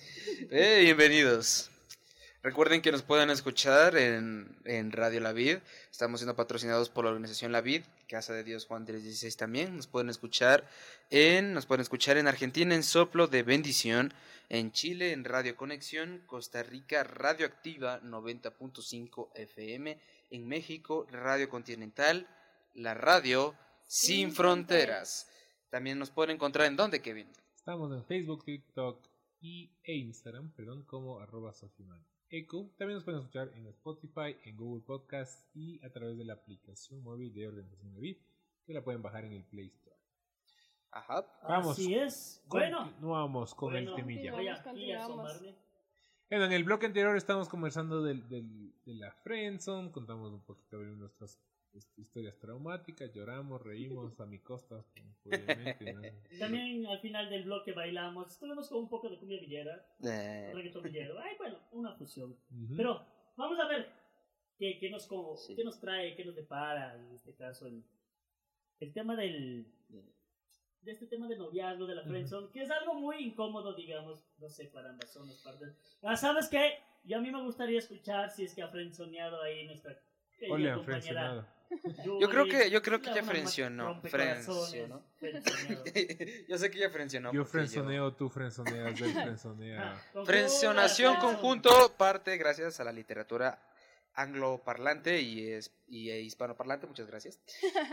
Eh, 0.52 0.82
bienvenidos. 0.84 1.70
Recuerden 2.42 2.82
que 2.82 2.92
nos 2.92 3.02
pueden 3.02 3.30
escuchar 3.30 3.98
en, 3.98 4.58
en 4.64 4.92
Radio 4.92 5.20
La 5.20 5.34
Vid. 5.34 5.58
Estamos 5.92 6.22
siendo 6.22 6.36
patrocinados 6.36 6.90
por 6.90 7.04
la 7.04 7.12
organización 7.12 7.52
La 7.52 7.62
Vid, 7.62 7.84
Casa 8.08 8.34
de 8.34 8.44
Dios 8.44 8.66
Juan 8.66 8.86
316 8.86 9.36
también. 9.36 9.76
Nos 9.76 9.88
pueden 9.88 10.10
escuchar 10.10 10.66
en 11.10 11.54
nos 11.54 11.66
pueden 11.66 11.82
escuchar 11.82 12.18
en 12.18 12.28
Argentina 12.28 12.74
en 12.74 12.84
Soplo 12.84 13.28
de 13.28 13.44
Bendición, 13.44 14.14
en 14.50 14.72
Chile 14.72 15.14
en 15.14 15.24
Radio 15.24 15.56
Conexión, 15.56 16.24
Costa 16.26 16.64
Rica 16.64 17.04
Radioactiva 17.04 18.02
90.5 18.02 19.30
FM, 19.36 20.02
en 20.32 20.48
México 20.48 21.06
Radio 21.12 21.48
Continental, 21.50 22.28
la 22.74 22.96
radio 22.96 23.56
Sin, 23.86 24.28
Sin 24.28 24.32
Fronteras. 24.32 25.30
También 25.70 26.00
nos 26.00 26.10
pueden 26.10 26.36
encontrar 26.36 26.66
en 26.66 26.76
dónde, 26.76 27.02
Kevin. 27.02 27.28
Estamos 27.56 27.92
en 27.96 28.04
Facebook, 28.06 28.44
TikTok 28.44 29.08
y, 29.40 29.72
e 29.84 29.96
Instagram, 29.96 30.52
perdón, 30.54 30.84
como 30.84 31.20
arroba. 31.20 31.54
Eco. 32.32 32.72
También 32.78 32.96
nos 32.96 33.04
pueden 33.04 33.22
escuchar 33.22 33.52
en 33.56 33.68
Spotify, 33.68 34.36
en 34.44 34.58
Google 34.58 34.84
Podcast 34.86 35.56
y 35.56 35.84
a 35.86 35.92
través 35.92 36.18
de 36.18 36.26
la 36.26 36.34
aplicación 36.34 37.04
móvil 37.04 37.34
de 37.34 37.48
Organización 37.48 37.94
de 37.94 38.02
Vid, 38.02 38.18
que 38.66 38.74
la 38.74 38.84
pueden 38.84 39.02
bajar 39.02 39.26
en 39.26 39.34
el 39.34 39.44
Play 39.46 39.68
Store. 39.68 39.89
Ajá. 40.92 41.26
Vamos. 41.48 41.72
Así 41.74 41.94
es. 41.96 42.44
Bueno. 42.48 42.80
Continuamos 42.86 43.54
con 43.56 43.72
bueno, 43.72 43.92
el 43.92 43.96
temilla. 43.96 44.32
Voy 44.32 44.46
Continuamos, 44.48 44.60
aquí 44.60 44.70
a 44.70 44.72
continuamos. 45.00 45.30
asomarme. 45.32 45.56
Bueno, 46.30 46.46
en 46.46 46.52
el 46.54 46.64
bloque 46.64 46.86
anterior 46.86 47.16
estamos 47.18 47.50
conversando 47.50 48.04
del, 48.04 48.28
del- 48.30 48.74
de 48.86 48.94
la 48.96 49.12
Friendzone, 49.12 49.92
contamos 49.92 50.32
un 50.32 50.44
poquito 50.46 50.80
de 50.80 50.86
nuestras 50.96 51.40
historias 51.98 52.38
traumáticas, 52.40 53.12
lloramos, 53.14 53.62
reímos 53.62 54.20
a 54.20 54.26
mi 54.26 54.40
costa, 54.40 54.84
obviamente. 55.26 55.94
¿no? 55.94 56.02
También 56.40 56.86
al 56.88 57.00
final 57.00 57.30
del 57.30 57.44
bloque 57.46 57.72
bailamos. 57.74 58.32
Estuvimos 58.32 58.68
con 58.70 58.80
un 58.80 58.90
poco 58.90 59.10
de 59.10 59.18
cumbia 59.18 59.40
villera. 59.40 59.86
Eh, 60.04 60.52
reggaetón 60.54 60.84
villero. 60.84 61.20
Ay, 61.20 61.36
bueno, 61.38 61.60
una 61.72 61.94
fusión. 61.96 62.32
Ujú. 62.52 62.76
Pero 62.76 63.06
vamos 63.38 63.60
a 63.60 63.68
ver 63.68 63.92
qué, 64.58 64.78
qué 64.80 64.90
nos, 64.90 65.06
como, 65.08 65.36
Sí. 65.38 65.56
qué 65.56 65.64
nos 65.64 65.80
trae, 65.80 66.16
qué 66.16 66.26
nos 66.26 66.36
depara 66.36 66.96
en 66.96 67.12
este 67.16 67.36
caso 67.36 67.68
el, 67.68 67.84
el 68.80 68.94
tema 68.94 69.16
del 69.16 69.72
de 70.82 70.92
este 70.92 71.06
tema 71.08 71.28
de 71.28 71.38
noviazgo 71.38 71.86
de 71.86 71.96
la 71.96 72.04
friendzone, 72.04 72.50
que 72.52 72.64
es 72.64 72.72
algo 72.72 72.94
muy 72.96 73.18
incómodo, 73.18 73.74
digamos, 73.74 74.24
no 74.40 74.50
sé, 74.50 74.66
para 74.66 74.90
ambas 74.90 75.10
zonas 75.12 75.36
partes. 75.44 75.74
Ah, 76.04 76.16
¿sabes 76.16 76.48
qué? 76.48 76.80
Yo 77.04 77.18
a 77.18 77.22
mí 77.22 77.32
me 77.32 77.42
gustaría 77.42 77.80
escuchar 77.80 78.32
si 78.32 78.44
es 78.46 78.54
que 78.54 78.62
ha 78.62 78.68
friendzoneado 78.70 79.42
ahí 79.42 79.66
nuestra 79.68 79.92
han 80.42 80.76
compañera. 80.76 81.48
Yo 82.20 82.30
creo 82.30 82.46
que- 82.46 82.72
yo 82.72 82.82
creo 82.82 83.00
que 83.00 83.14
ya 83.14 83.24
frencionó, 83.24 84.02
frencionó. 84.02 85.04
yo 86.48 86.58
sé 86.58 86.72
que 86.72 86.80
ya 86.80 86.90
frencionó. 86.90 87.32
Yo 87.32 87.46
frenzoneo, 87.46 88.14
tú 88.14 88.30
frenzoneas, 88.30 89.00
él 89.00 89.14
frenzonea. 89.14 90.02
Ah, 90.16 90.24
Frencionación 90.26 91.18
conjunto 91.18 91.70
parte 91.98 92.36
gracias 92.38 92.80
a 92.80 92.84
la 92.84 92.92
literatura 92.92 93.60
angloparlante 94.22 95.22
y, 95.22 95.52
es, 95.52 95.72
y 95.88 96.12
hispanoparlante, 96.12 96.88
muchas 96.88 97.08
gracias. 97.08 97.40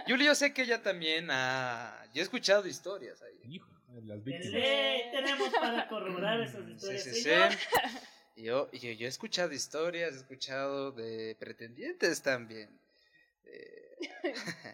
Yuli, 0.06 0.24
yo 0.26 0.34
sé 0.34 0.52
que 0.52 0.62
ella 0.62 0.82
también 0.82 1.28
ha... 1.30 2.04
Yo 2.12 2.20
he 2.20 2.24
escuchado 2.24 2.66
historias 2.66 3.22
ahí. 3.22 3.38
Hijo, 3.54 3.70
las 4.04 4.22
víctimas. 4.24 4.52
ley 4.52 5.02
tenemos 5.12 5.48
para 5.50 5.88
corroborar 5.88 6.40
esas 6.40 6.64
Sí, 6.66 6.72
historias. 6.72 7.02
sí, 7.04 7.10
sí. 7.14 7.22
señor. 7.22 7.52
Yo, 8.36 8.70
yo, 8.72 8.90
yo 8.92 9.06
he 9.06 9.08
escuchado 9.08 9.52
historias, 9.52 10.12
he 10.12 10.16
escuchado 10.18 10.92
de 10.92 11.36
pretendientes 11.38 12.20
también. 12.22 12.68
Eh, 13.44 13.85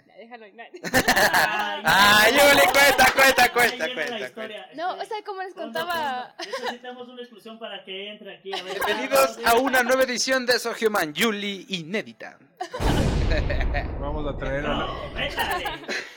Ya, 0.06 0.16
déjalo 0.16 0.44
ahí, 0.46 0.52
no. 0.54 0.62
Ah, 1.84 2.24
Yuli, 2.28 2.66
cuenta, 2.72 3.12
cuenta, 3.14 3.52
cuenta, 3.52 3.94
cuenta, 3.94 4.18
historia. 4.20 4.66
No, 4.74 4.94
o 4.94 5.04
sea, 5.04 5.22
como 5.24 5.42
les 5.42 5.54
contaba. 5.54 6.34
Necesitamos 6.38 7.08
una 7.08 7.20
exclusión 7.22 7.58
para 7.58 7.84
que 7.84 8.10
entre 8.12 8.36
aquí. 8.36 8.52
A 8.52 8.62
ver, 8.62 8.74
Bienvenidos 8.84 9.38
a 9.44 9.54
una 9.56 9.82
nueva 9.82 10.02
edición 10.04 10.46
de 10.46 10.58
So 10.58 10.72
Human 10.86 11.12
Yuli 11.12 11.66
inédita. 11.68 12.38
Vamos 14.00 14.26
a 14.26 14.36
traer 14.36 14.66
a 14.66 14.74
la-. 14.74 14.88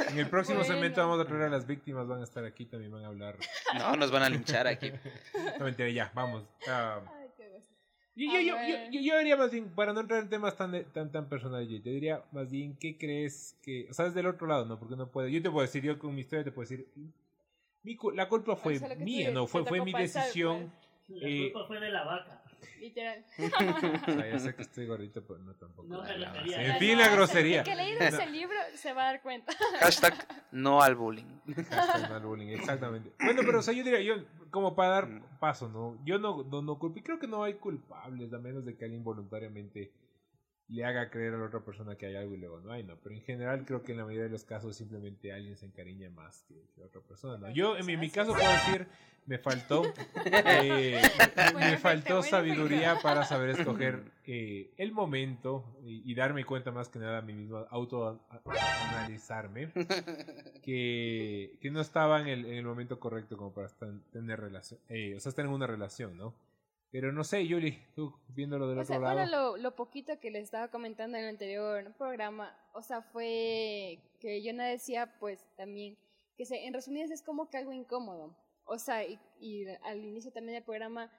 En 0.10 0.20
el 0.20 0.30
próximo 0.30 0.60
Bueno. 0.60 0.74
segmento 0.74 1.02
vamos 1.02 1.20
a 1.20 1.26
traer 1.28 1.44
a 1.44 1.50
las 1.50 1.66
víctimas, 1.68 2.08
van 2.08 2.22
a 2.22 2.24
estar 2.24 2.44
aquí, 2.46 2.66
también 2.66 2.92
van 2.92 3.04
a 3.04 3.08
hablar. 3.08 3.36
No, 3.78 3.96
nos 3.96 4.12
van 4.12 4.24
a 4.24 4.30
linchar 4.30 4.68
aquí. 4.68 4.92
No 5.60 5.66
mentira, 5.66 5.90
ya, 5.90 6.12
vamos. 6.14 6.44
Gusto. 6.60 6.72
Yo, 8.16 8.26
yo, 8.32 8.40
yo, 8.42 8.56
yo, 8.68 8.92
yo- 8.92 9.02
yo 9.02 9.18
diría 9.20 9.36
más 9.38 9.52
bien, 9.52 9.70
para 9.70 9.94
no 9.94 10.00
entrar 10.02 10.22
en 10.24 10.30
temas 10.30 10.56
tan, 10.56 10.72
de- 10.72 10.84
tan, 10.86 11.12
tan 11.12 11.28
personales, 11.28 11.70
yo 11.70 11.82
te 11.82 11.90
diría 11.90 12.24
más 12.32 12.50
bien, 12.50 12.76
¿qué 12.80 12.98
crees 12.98 13.58
que... 13.62 13.88
O 13.90 13.94
sea, 13.94 14.06
desde 14.06 14.22
el 14.22 14.28
otro 14.28 14.48
lado, 14.48 14.66
¿no? 14.66 14.80
Porque 14.80 14.96
no 14.96 15.08
puede... 15.08 15.32
Yo 15.32 15.42
te 15.42 15.50
puedo 15.52 15.66
decir, 15.66 15.84
yo 15.84 16.00
con 16.00 16.14
mi 16.16 16.22
historia 16.22 16.44
te 16.46 16.52
puedo 16.52 16.68
decir... 16.68 16.88
mi 17.84 17.98
la 18.16 18.30
culpa 18.30 18.56
fue 18.56 18.74
es 18.74 18.98
mía, 18.98 19.32
no, 19.32 19.48
fue, 19.48 19.66
fue 19.66 19.82
mi 19.84 19.92
decisión. 19.94 20.72
La 21.08 21.28
Eh, 21.28 21.52
culpa 21.52 21.68
fue 21.68 21.80
de 21.80 21.90
la 21.92 22.04
vaca. 22.04 22.42
Literal. 22.80 23.26
O 24.08 24.12
sea, 24.12 24.30
ya 24.30 24.40
sé 24.40 24.56
que 24.56 24.62
estoy 24.62 24.86
gordito, 24.86 25.24
pero 25.26 25.40
no 25.40 25.54
tampoco. 25.56 25.88
No 25.88 26.04
me 26.04 26.66
En 26.68 26.78
fin, 26.80 26.98
la 26.98 27.10
grosería. 27.10 27.60
El 27.60 27.66
que 27.66 27.76
leí 27.76 27.96
ese 28.00 28.26
libro 28.28 28.58
se 28.76 28.94
va 28.94 29.04
a 29.04 29.06
dar 29.14 29.22
cuenta. 29.22 29.54
Hashtag 29.80 30.14
no 30.52 30.82
al 30.82 30.96
bullying. 30.96 31.26
Hashtag 31.70 32.10
mal 32.10 32.22
bullying, 32.26 32.48
exactamente. 32.50 33.12
Bueno, 33.20 33.42
pero 33.46 33.60
o 33.60 33.62
sea, 33.62 33.74
yo 33.74 33.84
diría, 33.84 34.02
yo, 34.02 34.16
como 34.52 34.76
para 34.76 34.90
dar 34.90 35.08
Mm. 35.08 35.22
paso, 35.40 35.68
¿no? 35.70 35.98
Yo 36.06 36.18
no, 36.20 36.44
no, 36.44 36.62
no 36.62 36.80
culpo, 36.80 37.00
y 37.00 37.02
creo 37.04 37.20
que 37.20 37.28
no 37.28 37.44
hay 37.44 37.56
culpables, 37.56 38.32
a 38.34 38.40
menos 38.40 38.66
de 38.66 38.76
que 38.76 38.86
alguien 38.86 39.04
voluntariamente 39.04 39.92
le 40.68 40.84
haga 40.84 41.10
creer 41.10 41.34
a 41.34 41.38
la 41.38 41.46
otra 41.46 41.60
persona 41.60 41.96
que 41.96 42.08
hay 42.08 42.16
algo 42.16 42.34
y 42.34 42.38
luego 42.38 42.60
no 42.60 42.72
hay, 42.72 42.84
¿no? 42.84 42.98
Pero 42.98 43.16
en 43.16 43.22
general 43.22 43.66
creo 43.66 43.84
que 43.84 43.92
en 43.92 44.00
la 44.00 44.06
mayoría 44.06 44.26
de 44.26 44.32
los 44.32 44.44
casos 44.44 44.76
simplemente 44.76 45.32
alguien 45.32 45.56
se 45.58 45.68
encariña 45.68 46.10
más 46.10 46.44
que, 46.44 46.56
que 46.76 46.84
otra 46.84 47.02
persona, 47.02 47.38
¿no? 47.38 47.54
Yo, 47.54 47.78
en 47.78 47.86
mi, 47.86 47.98
mi 47.98 48.10
caso, 48.10 48.34
puedo 48.34 48.50
decir, 48.50 48.88
me 49.26 49.38
faltó, 49.38 49.84
eh, 50.26 51.02
me 51.56 51.78
faltó 51.78 52.24
sabiduría 52.24 52.98
para 53.02 53.26
saber 53.26 53.50
escoger 53.60 54.04
eh, 54.26 54.72
el 54.78 54.92
momento 54.92 55.66
y, 55.84 56.10
y 56.10 56.16
darme 56.16 56.46
cuenta 56.46 56.72
más 56.72 56.90
que 56.90 57.00
nada 57.00 57.20
a 57.20 57.22
mí 57.22 57.34
mismo, 57.34 57.66
autoanalizarme, 57.70 59.72
que, 60.64 61.58
que 61.60 61.72
no 61.72 61.82
estaba 61.82 62.22
en 62.22 62.28
el, 62.28 62.46
en 62.46 62.56
el 62.56 62.66
momento 62.66 63.00
correcto 63.00 63.38
como 63.38 63.54
para 63.54 63.68
estar, 63.68 63.90
tener 64.12 64.40
relación, 64.40 64.80
eh, 64.90 65.16
o 65.16 65.20
sea, 65.20 65.30
estar 65.30 65.46
en 65.46 65.52
una 65.52 65.68
relación, 65.68 66.18
¿no? 66.18 66.34
Pero 66.96 67.12
no 67.12 67.26
sé, 67.26 67.46
Yuli, 67.46 67.78
tú 67.94 68.18
viéndolo 68.30 68.70
del 68.70 68.78
O 68.78 68.82
otro 68.84 68.88
sea, 68.94 69.00
lado. 69.00 69.16
bueno, 69.16 69.30
lo, 69.30 69.58
lo 69.58 69.76
poquito 69.76 70.18
que 70.22 70.32
les 70.32 70.44
estaba 70.44 70.70
comentando 70.70 71.18
en 71.18 71.26
el 71.26 71.30
anterior 71.32 71.94
programa, 71.98 72.58
o 72.74 72.82
sea, 72.82 73.02
fue 73.02 74.00
que 74.22 74.42
yo 74.42 74.54
no 74.54 74.64
decía, 74.64 75.14
pues 75.20 75.46
también, 75.58 75.98
que 76.38 76.46
se, 76.46 76.66
en 76.66 76.74
resumidas 76.74 77.12
es 77.12 77.22
como 77.22 77.50
que 77.50 77.58
algo 77.58 77.74
incómodo. 77.74 78.34
O 78.64 78.80
sea, 78.80 79.04
y, 79.04 79.20
y 79.42 79.66
al 79.84 80.06
inicio 80.06 80.32
también 80.32 80.56
del 80.56 80.64
programa, 80.64 81.12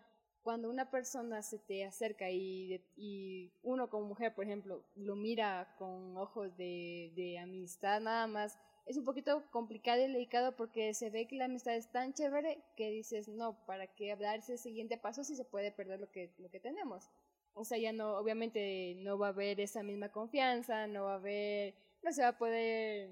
cuando 0.42 0.70
una 0.70 0.90
persona 0.90 1.42
se 1.42 1.58
te 1.58 1.84
acerca 1.84 2.30
y, 2.30 2.82
y 2.96 3.52
uno 3.62 3.90
como 3.90 4.06
mujer, 4.06 4.34
por 4.34 4.46
ejemplo, 4.46 4.82
lo 4.94 5.14
mira 5.14 5.74
con 5.76 6.16
ojos 6.16 6.56
de, 6.56 7.12
de 7.16 7.38
amistad 7.38 8.00
nada 8.00 8.26
más, 8.26 8.58
es 8.86 8.96
un 8.96 9.04
poquito 9.04 9.44
complicado 9.50 9.98
y 9.98 10.12
delicado 10.12 10.54
porque 10.54 10.94
se 10.94 11.10
ve 11.10 11.26
que 11.26 11.36
la 11.36 11.46
amistad 11.46 11.74
es 11.74 11.90
tan 11.90 12.14
chévere 12.14 12.62
que 12.76 12.90
dices, 12.90 13.28
no, 13.28 13.54
¿para 13.66 13.88
qué 13.88 14.14
dar 14.14 14.38
ese 14.38 14.58
siguiente 14.58 14.96
paso 14.96 15.24
si 15.24 15.34
se 15.34 15.44
puede 15.44 15.72
perder 15.72 16.00
lo 16.00 16.10
que, 16.10 16.32
lo 16.38 16.48
que 16.50 16.60
tenemos? 16.60 17.10
O 17.52 17.64
sea, 17.64 17.78
ya 17.78 17.92
no, 17.92 18.16
obviamente 18.16 18.94
no 18.98 19.18
va 19.18 19.28
a 19.28 19.30
haber 19.30 19.60
esa 19.60 19.82
misma 19.82 20.10
confianza, 20.10 20.86
no 20.86 21.04
va 21.04 21.14
a 21.14 21.16
haber, 21.16 21.74
no 22.02 22.12
se 22.12 22.22
va 22.22 22.28
a 22.28 22.38
poder 22.38 23.10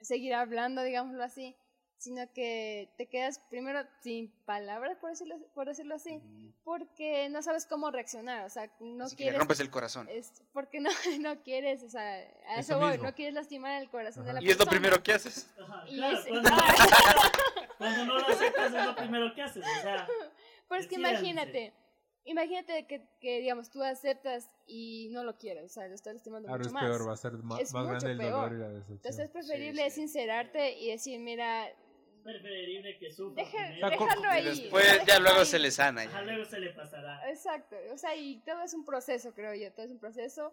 seguir 0.00 0.34
hablando, 0.34 0.84
digámoslo 0.84 1.24
así, 1.24 1.56
sino 1.98 2.30
que 2.32 2.90
te 2.98 3.06
quedas 3.06 3.38
primero 3.50 3.80
sin 4.02 4.30
palabras, 4.44 4.98
por 4.98 5.10
decirlo, 5.10 5.36
por 5.54 5.66
decirlo 5.66 5.94
así, 5.94 6.20
porque 6.62 7.28
no 7.30 7.40
sabes 7.42 7.64
cómo 7.66 7.90
reaccionar, 7.90 8.44
o 8.44 8.50
sea, 8.50 8.70
no 8.80 9.04
Así 9.04 9.16
que 9.16 9.24
le 9.24 9.28
quieres... 9.30 9.38
rompes 9.40 9.60
el 9.60 9.70
corazón. 9.70 10.06
Es 10.10 10.30
porque 10.52 10.80
no, 10.80 10.90
no 11.20 11.42
quieres, 11.42 11.82
o 11.82 11.88
sea, 11.88 12.02
a 12.48 12.58
Eso 12.58 12.72
eso 12.74 12.78
voy, 12.78 12.98
no 12.98 13.14
quieres 13.14 13.34
lastimar 13.34 13.80
el 13.82 13.88
corazón 13.88 14.26
de 14.26 14.34
la 14.34 14.42
Y 14.42 14.46
es 14.50 14.58
lo 14.58 14.64
persona. 14.66 14.70
primero 14.80 15.02
que 15.02 15.12
haces. 15.12 15.48
Ajá, 15.60 15.84
Y 15.88 15.96
claro, 15.96 16.18
es- 16.18 16.26
cuando, 16.28 16.50
cuando 17.78 18.04
no 18.06 18.18
lo 18.18 18.26
aceptas 18.28 18.74
es 18.74 18.84
lo 18.86 18.96
primero 18.96 19.34
que 19.34 19.42
haces. 19.42 19.64
O 19.64 19.82
sea, 19.82 20.06
Pero 20.68 20.80
es 20.80 20.86
que 20.88 20.94
imagínate, 20.96 21.72
imagínate 22.24 22.86
que, 22.86 23.08
que, 23.20 23.40
digamos, 23.40 23.70
tú 23.70 23.82
aceptas 23.82 24.50
y 24.66 25.08
no 25.12 25.24
lo 25.24 25.36
quieres, 25.38 25.64
o 25.64 25.68
sea, 25.68 25.88
lo 25.88 25.94
estás 25.94 26.14
lastimando 26.14 26.48
Ahora 26.48 26.58
mucho 26.58 26.68
es 26.68 26.72
más. 26.74 26.84
peor, 26.84 27.08
va 27.08 27.12
a 27.12 27.16
ser 27.16 27.32
más 27.38 27.60
mucho 27.72 27.84
grande 27.86 28.10
el 28.12 28.18
peor. 28.18 28.32
dolor 28.32 28.52
y 28.52 28.58
la 28.60 28.68
decepción. 28.68 28.96
Entonces 28.98 29.24
es 29.24 29.30
preferible 29.30 29.84
Sí, 29.84 29.90
sí. 29.90 29.96
sincerarte 30.00 30.78
y 30.78 30.90
decir, 30.90 31.20
mira, 31.20 31.68
preferible 32.26 32.98
que 32.98 33.10
sufra. 33.12 33.42
deja, 33.44 33.66
primero. 33.68 33.88
Déjalo 33.90 34.28
ahí. 34.30 34.44
después 34.44 34.84
ya 35.06 35.18
luego 35.20 35.40
ahí. 35.40 35.46
se 35.46 35.58
le 35.58 35.70
sana. 35.70 36.02
Ajá, 36.02 36.20
ya. 36.20 36.22
luego 36.22 36.44
se 36.44 36.58
le 36.60 36.70
pasará. 36.74 37.30
Exacto, 37.30 37.76
o 37.92 37.96
sea, 37.98 38.14
y 38.16 38.40
todo 38.42 38.62
es 38.62 38.74
un 38.74 38.84
proceso, 38.84 39.32
creo 39.34 39.54
yo, 39.54 39.72
todo 39.72 39.86
es 39.86 39.92
un 39.92 39.98
proceso 40.00 40.52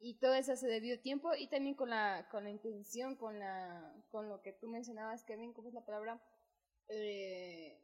y 0.00 0.14
todo 0.14 0.34
eso 0.34 0.56
se 0.56 0.66
debió 0.66 0.98
tiempo 1.00 1.34
y 1.34 1.46
también 1.48 1.74
con 1.74 1.90
la, 1.90 2.28
con 2.30 2.44
la 2.44 2.50
intención, 2.50 3.16
con, 3.16 3.38
la, 3.38 3.94
con 4.10 4.28
lo 4.28 4.40
que 4.42 4.52
tú 4.52 4.68
mencionabas, 4.68 5.24
Kevin, 5.24 5.52
¿cómo 5.52 5.68
es 5.68 5.74
la 5.74 5.84
palabra? 5.84 6.20
Eh, 6.88 7.78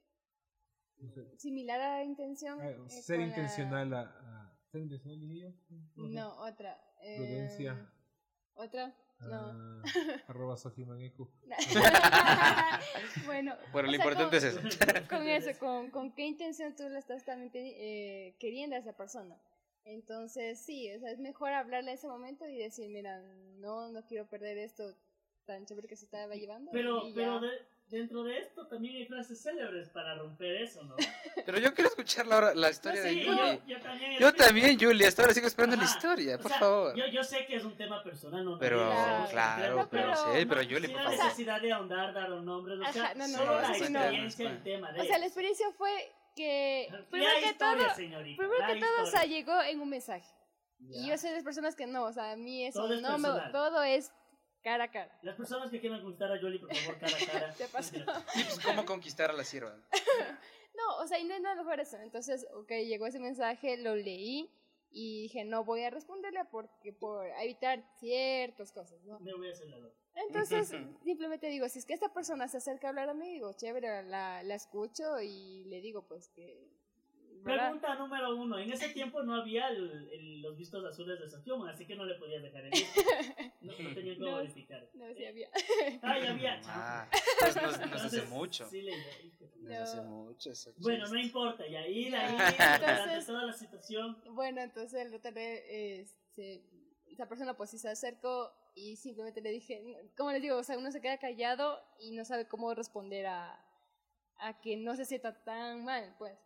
similar 1.37 1.81
a 1.81 1.98
la 1.98 2.04
intención. 2.04 2.59
Ah, 2.61 2.70
eh, 2.70 2.88
ser 2.88 3.16
con 3.16 3.20
la- 3.20 3.26
intencional 3.28 3.94
a, 3.94 4.00
a- 4.00 4.59
ser 4.72 4.81
intencional 4.83 5.20
diría 5.20 5.48
yo. 5.50 6.09
No, 6.09 6.37
otra. 6.40 6.81
eh, 7.02 7.16
Prudencia. 7.16 7.92
Otra. 8.54 8.92
No. 9.20 9.37
Ah, 9.50 9.83
arroba 10.28 10.57
sojimaneku. 10.57 11.28
bueno, 13.26 13.54
Bueno, 13.72 13.87
lo 13.90 13.96
sea, 13.96 14.04
importante 14.04 14.38
con- 14.38 14.38
es 14.38 14.44
eso. 14.44 14.61
Con 15.09 15.28
eso, 15.28 15.59
con, 15.59 15.90
con 15.90 16.12
qué 16.12 16.26
intención 16.26 16.74
tú 16.76 16.88
le 16.88 16.98
estás 16.98 17.24
también 17.24 17.50
eh, 17.54 18.35
queriendo 18.38 18.76
a 18.76 18.78
esa 18.78 18.92
persona. 18.92 19.37
Entonces, 19.85 20.61
sí, 20.61 20.92
o 20.92 21.00
sea, 21.00 21.11
es 21.11 21.18
mejor 21.18 21.50
hablarle 21.52 21.90
en 21.92 21.96
ese 21.96 22.07
momento 22.09 22.46
y 22.46 22.57
decir, 22.59 22.90
mira, 22.90 23.20
no, 23.59 23.88
no 23.90 24.02
quiero 24.07 24.26
perder 24.26 24.59
esto 24.59 24.94
tan 25.46 25.64
chévere 25.64 25.88
que 25.88 25.96
se 25.96 26.04
estaba 26.04 26.35
llevando. 26.35 26.70
Pero, 26.72 27.02
pero 27.14 27.40
de- 27.40 27.48
dentro 27.90 28.22
de 28.24 28.38
esto 28.38 28.66
también 28.66 28.96
hay 28.96 29.07
frases 29.07 29.42
célebres 29.42 29.88
para 29.90 30.14
romper 30.16 30.57
eso, 30.62 30.83
¿no? 30.85 30.94
Pero 31.46 31.59
yo 31.59 31.72
quiero 31.74 31.88
escuchar 31.90 32.27
la, 32.27 32.55
la 32.55 32.70
historia 32.70 33.03
Sí, 33.03 33.09
de 33.20 33.24
yo, 33.24 33.33
Julie. 33.37 33.61
yo 33.66 33.81
también. 33.81 34.18
Yo 34.18 34.29
es 34.29 34.35
también, 34.37 34.79
Julie. 34.79 35.07
Hasta 35.07 35.22
ahora 35.22 35.35
sigo 35.35 35.46
esperando 35.46 35.77
la 35.77 35.83
Ajá, 35.85 35.94
historia, 35.96 36.37
o 36.37 36.38
por 36.38 36.51
sea, 36.51 36.61
favor. 36.61 36.96
Yo, 36.96 37.07
yo 37.07 37.24
sé 37.24 37.46
que 37.46 37.57
es 37.57 37.64
un 37.64 37.77
tema 37.77 38.03
personal, 38.03 38.44
¿no? 38.44 38.59
Pero, 38.59 38.81
También, 38.88 39.31
claro, 39.31 39.88
pero- 39.90 40.12
pero 40.14 40.16
sí, 40.16 40.46
pero 40.46 40.62
Julie, 40.62 40.81
sin 40.88 40.92
por 40.92 41.03
la 41.03 41.11
favor. 41.11 41.24
necesidad 41.24 41.61
de 41.61 41.72
ahondar, 41.72 42.14
dar 42.14 42.33
un 42.33 42.44
nombre, 42.44 42.74
o 42.74 42.92
sea, 42.92 43.05
Ajá, 43.05 43.14
no, 43.14 43.27
no, 43.29 43.38
solo 43.38 43.55
no, 43.55 43.61
la 43.62 43.68
no. 43.68 43.74
experiencia, 43.74 44.51
el 44.51 44.62
tema 44.62 44.92
de 44.92 45.01
O 45.01 45.05
sea, 45.05 45.18
la 45.18 45.27
experiencia 45.27 45.66
fue 45.77 46.12
que, 46.37 46.88
primero 47.11 47.33
La 47.33 47.40
que 47.40 47.46
historia, 47.46 47.87
todo, 47.87 47.94
señorita, 47.96 48.37
primero 48.42 48.59
la 48.61 48.74
que 48.74 48.81
todo, 48.81 48.90
o 49.03 49.07
sea, 49.07 49.24
historia. 49.24 49.27
llegó 49.38 49.62
en 49.62 49.81
un 49.81 49.88
mensaje. 49.88 50.27
Ya. 50.81 50.96
Y 51.01 51.09
yo 51.09 51.18
soy 51.18 51.31
de 51.31 51.37
las 51.37 51.44
personas 51.44 51.74
que 51.74 51.87
no, 51.88 52.05
o 52.05 52.12
sea, 52.12 52.33
a 52.33 52.37
mí 52.37 52.64
eso 52.64 52.81
Todo 52.83 52.94
es 52.94 53.03
no 53.03 53.18
me, 53.18 53.29
personal. 53.29 53.53
todo 53.53 53.83
es 53.83 54.12
cara 54.62 54.84
a 54.84 54.90
cara. 54.90 55.18
Las 55.22 55.36
personas 55.36 55.70
que 55.70 55.80
quieran 55.80 56.00
conquistar 56.00 56.32
a 56.32 56.40
Jolie, 56.40 56.58
por 56.58 56.74
favor, 56.74 56.98
cara 56.98 57.16
a 57.16 57.26
cara. 57.32 57.54
Te 57.58 57.66
pasó. 57.68 57.92
Tips, 58.34 58.60
¿Cómo 58.64 58.84
conquistar 58.84 59.30
a 59.30 59.34
la 59.34 59.44
sierva? 59.44 59.76
No, 60.78 60.98
o 60.98 61.08
sea, 61.08 61.18
y 61.18 61.24
no 61.24 61.34
es 61.34 61.40
nada 61.40 61.56
mejor 61.56 61.80
eso. 61.80 61.96
Entonces, 61.96 62.46
ok, 62.54 62.70
llegó 62.86 63.08
ese 63.08 63.18
mensaje, 63.18 63.76
lo 63.78 63.96
leí 63.96 64.48
y 64.90 65.22
dije, 65.22 65.44
no 65.44 65.64
voy 65.64 65.82
a 65.82 65.90
responderle 65.90 66.44
porque 66.52 66.92
por 66.92 67.26
evitar 67.42 67.84
ciertas 67.98 68.70
cosas, 68.70 69.02
¿no? 69.02 69.18
Me 69.18 69.34
voy 69.34 69.48
a 69.48 69.52
hacer 69.52 69.66
la 69.68 69.78
loca. 69.78 69.96
Entonces, 70.14 70.68
simplemente 71.04 71.48
digo, 71.48 71.68
si 71.68 71.80
es 71.80 71.84
que 71.84 71.94
esta 71.94 72.12
persona 72.12 72.46
se 72.46 72.58
acerca 72.58 72.86
a 72.86 72.90
hablar 72.90 73.08
a 73.08 73.14
mí, 73.14 73.28
digo, 73.28 73.52
chévere, 73.54 74.04
la, 74.04 74.42
la 74.44 74.54
escucho 74.54 75.20
y 75.20 75.64
le 75.64 75.80
digo, 75.80 76.06
pues 76.06 76.28
que... 76.28 76.77
¿verdad? 77.42 77.64
Pregunta 77.64 77.94
número 77.96 78.37
uno. 78.37 78.59
En 78.59 78.72
ese 78.72 78.88
tiempo 78.90 79.22
no 79.22 79.35
había 79.35 79.68
el- 79.68 80.09
el- 80.12 80.42
los 80.42 80.57
vistos 80.57 80.85
azules 80.85 81.18
de 81.20 81.29
Sakyoma, 81.29 81.70
así 81.70 81.87
que 81.87 81.94
no 81.96 82.05
le 82.05 82.14
podías 82.14 82.42
dejar 82.42 82.64
el 82.64 82.70
visto. 82.70 83.01
No, 83.61 83.72
no 83.79 83.94
tenía 83.94 84.14
cómo 84.18 84.27
No, 84.31 84.37
verificar. 84.38 84.88
No, 84.94 85.14
sí 85.14 85.24
había. 85.27 85.48
Ah, 86.03 86.18
ya 86.18 86.31
había. 86.31 86.61
Ah, 86.66 87.09
pues 87.40 87.57
nos, 87.57 87.79
nos 87.90 88.05
hace 88.05 88.22
mucho. 88.22 88.68
Sí, 88.68 88.83
le 88.83 88.92
Nos 89.61 89.79
hace 89.81 90.01
mucho 90.03 90.51
eso. 90.51 90.72
Bueno, 90.79 91.07
no 91.09 91.18
importa, 91.18 91.66
y 91.66 91.74
ahí, 91.77 92.14
ahí, 92.14 92.37
Entonces- 92.81 93.27
toda 93.27 93.44
la 93.44 93.53
situación. 93.53 94.16
Bueno, 94.31 94.61
entonces 94.61 95.01
el 95.07 95.14
otro 95.14 95.31
este, 95.37 96.64
esa 97.07 97.29
persona 97.29 97.57
pues 97.57 97.70
sí 97.70 97.79
se 97.79 97.88
acercó 97.88 98.53
y 98.74 98.96
simplemente 98.96 99.40
le 99.40 99.51
dije, 99.51 99.83
como 100.16 100.31
les 100.31 100.40
digo, 100.42 100.57
o 100.57 100.62
sea, 100.62 100.79
uno 100.79 100.90
se 100.92 101.01
queda 101.01 101.18
callado 101.18 101.81
y 101.98 102.12
no 102.12 102.24
sabe 102.24 102.46
cómo 102.46 102.72
responder 102.74 103.27
a, 103.27 103.61
a 104.38 104.61
que 104.61 104.77
no 104.77 104.94
se 104.94 105.05
sienta 105.05 105.42
tan 105.42 105.85
mal, 105.85 106.14
pues. 106.18 106.38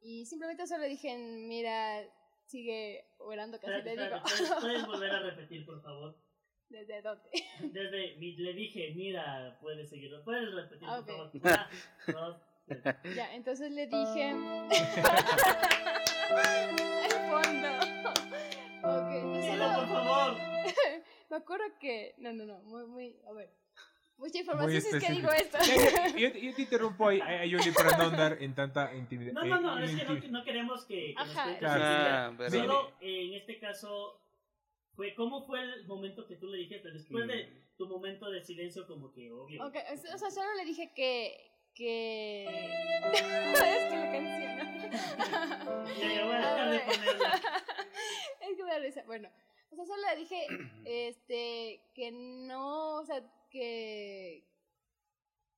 Y 0.00 0.24
simplemente 0.26 0.66
solo 0.66 0.84
dije, 0.84 1.16
mira, 1.18 2.04
sigue 2.46 3.04
orando, 3.18 3.58
casi 3.60 3.72
Espérate, 3.72 3.96
le 3.96 4.04
digo. 4.04 4.16
espérate, 4.16 4.46
¿puedes, 4.46 4.60
puedes 4.60 4.86
volver 4.92 5.10
a 5.10 5.20
repetir, 5.20 5.66
por 5.66 5.82
favor? 5.82 6.16
¿Desde 6.68 7.02
dónde? 7.02 7.30
Desde, 7.72 8.16
le 8.16 8.52
dije, 8.52 8.92
mira, 8.94 9.58
puedes 9.60 9.88
seguirlo. 9.88 10.22
Puedes 10.24 10.52
repetir, 10.54 10.86
Ah, 10.90 11.02
por 11.04 11.06
favor. 11.06 11.30
Una, 11.42 11.70
dos, 12.06 12.40
tres. 12.66 12.82
Ya, 13.16 13.34
entonces 13.34 13.70
le 13.72 13.86
dije... 13.86 14.34
Al 16.30 17.10
fondo. 17.30 17.68
Ok, 18.84 19.10
entonces 19.12 19.58
por 19.58 19.88
favor. 19.88 20.36
Me 21.30 21.36
acuerdo 21.36 21.64
que... 21.80 22.14
No, 22.18 22.32
no, 22.32 22.44
no, 22.44 22.60
muy, 22.62 22.86
muy... 22.86 23.16
A 23.28 23.32
ver. 23.32 23.50
Mucha 24.18 24.38
información 24.38 24.82
si 24.82 24.96
es 24.96 25.04
que 25.04 25.12
digo 25.12 25.30
esto. 25.30 25.58
Ya, 25.64 25.76
ya, 25.76 26.08
Yo, 26.16 26.32
te- 26.32 26.40
yo 26.40 26.54
te 26.54 26.62
interrumpo 26.62 27.08
ahí, 27.08 27.20
ahí, 27.20 27.50
Yuli, 27.50 27.70
para 27.70 27.96
no 27.96 28.04
andar 28.04 28.36
en 28.42 28.52
tanta 28.54 28.92
intimidad. 28.94 29.32
No, 29.32 29.44
eh, 29.44 29.48
no, 29.48 29.60
no, 29.60 29.78
en 29.78 29.84
es 29.84 29.94
que 29.96 30.04
no, 30.04 30.38
no 30.38 30.44
queremos 30.44 30.84
que, 30.86 30.94
que 31.08 31.14
nos 31.14 31.28
Ajá. 31.30 31.42
cuentes 31.44 31.58
Claro. 31.60 31.84
Ah, 31.84 32.34
pero- 32.36 32.50
Solo 32.50 32.92
eh, 33.00 33.26
en 33.28 33.34
este 33.34 33.58
caso, 33.60 34.20
fue 34.96 35.14
¿cómo 35.14 35.46
fue 35.46 35.62
el 35.62 35.86
momento 35.86 36.26
que 36.26 36.34
tú 36.36 36.48
le 36.48 36.58
dijiste? 36.58 36.90
Después 36.90 37.28
de 37.28 37.48
tu 37.76 37.86
momento 37.86 38.28
de 38.28 38.42
silencio, 38.42 38.86
como 38.88 39.12
que 39.12 39.30
obvio. 39.30 39.64
Ok, 39.64 39.76
o 39.76 40.14
o 40.14 40.18
sea, 40.18 40.30
solo 40.32 40.52
le 40.56 40.64
dije 40.64 40.92
que... 40.96 41.52
que... 41.76 42.44
es 43.12 43.22
que 43.22 43.96
la 43.96 44.10
canción. 44.12 44.48
Ya, 46.00 46.12
ya 46.14 46.24
voy 46.24 46.34
a 46.34 46.38
dejar 46.38 46.70
de 46.70 46.80
ponerla. 46.86 47.34
es 48.40 48.56
que 48.56 48.64
me 48.64 48.70
da 48.72 48.78
risa. 48.80 49.02
Bueno, 49.06 49.28
o 49.70 49.76
sea, 49.76 49.84
solo 49.86 50.02
le 50.10 50.16
dije 50.16 50.46
este, 50.84 51.80
que 51.94 52.10
no, 52.10 52.96
o 52.96 53.04
sea, 53.04 53.22
que... 53.50 54.46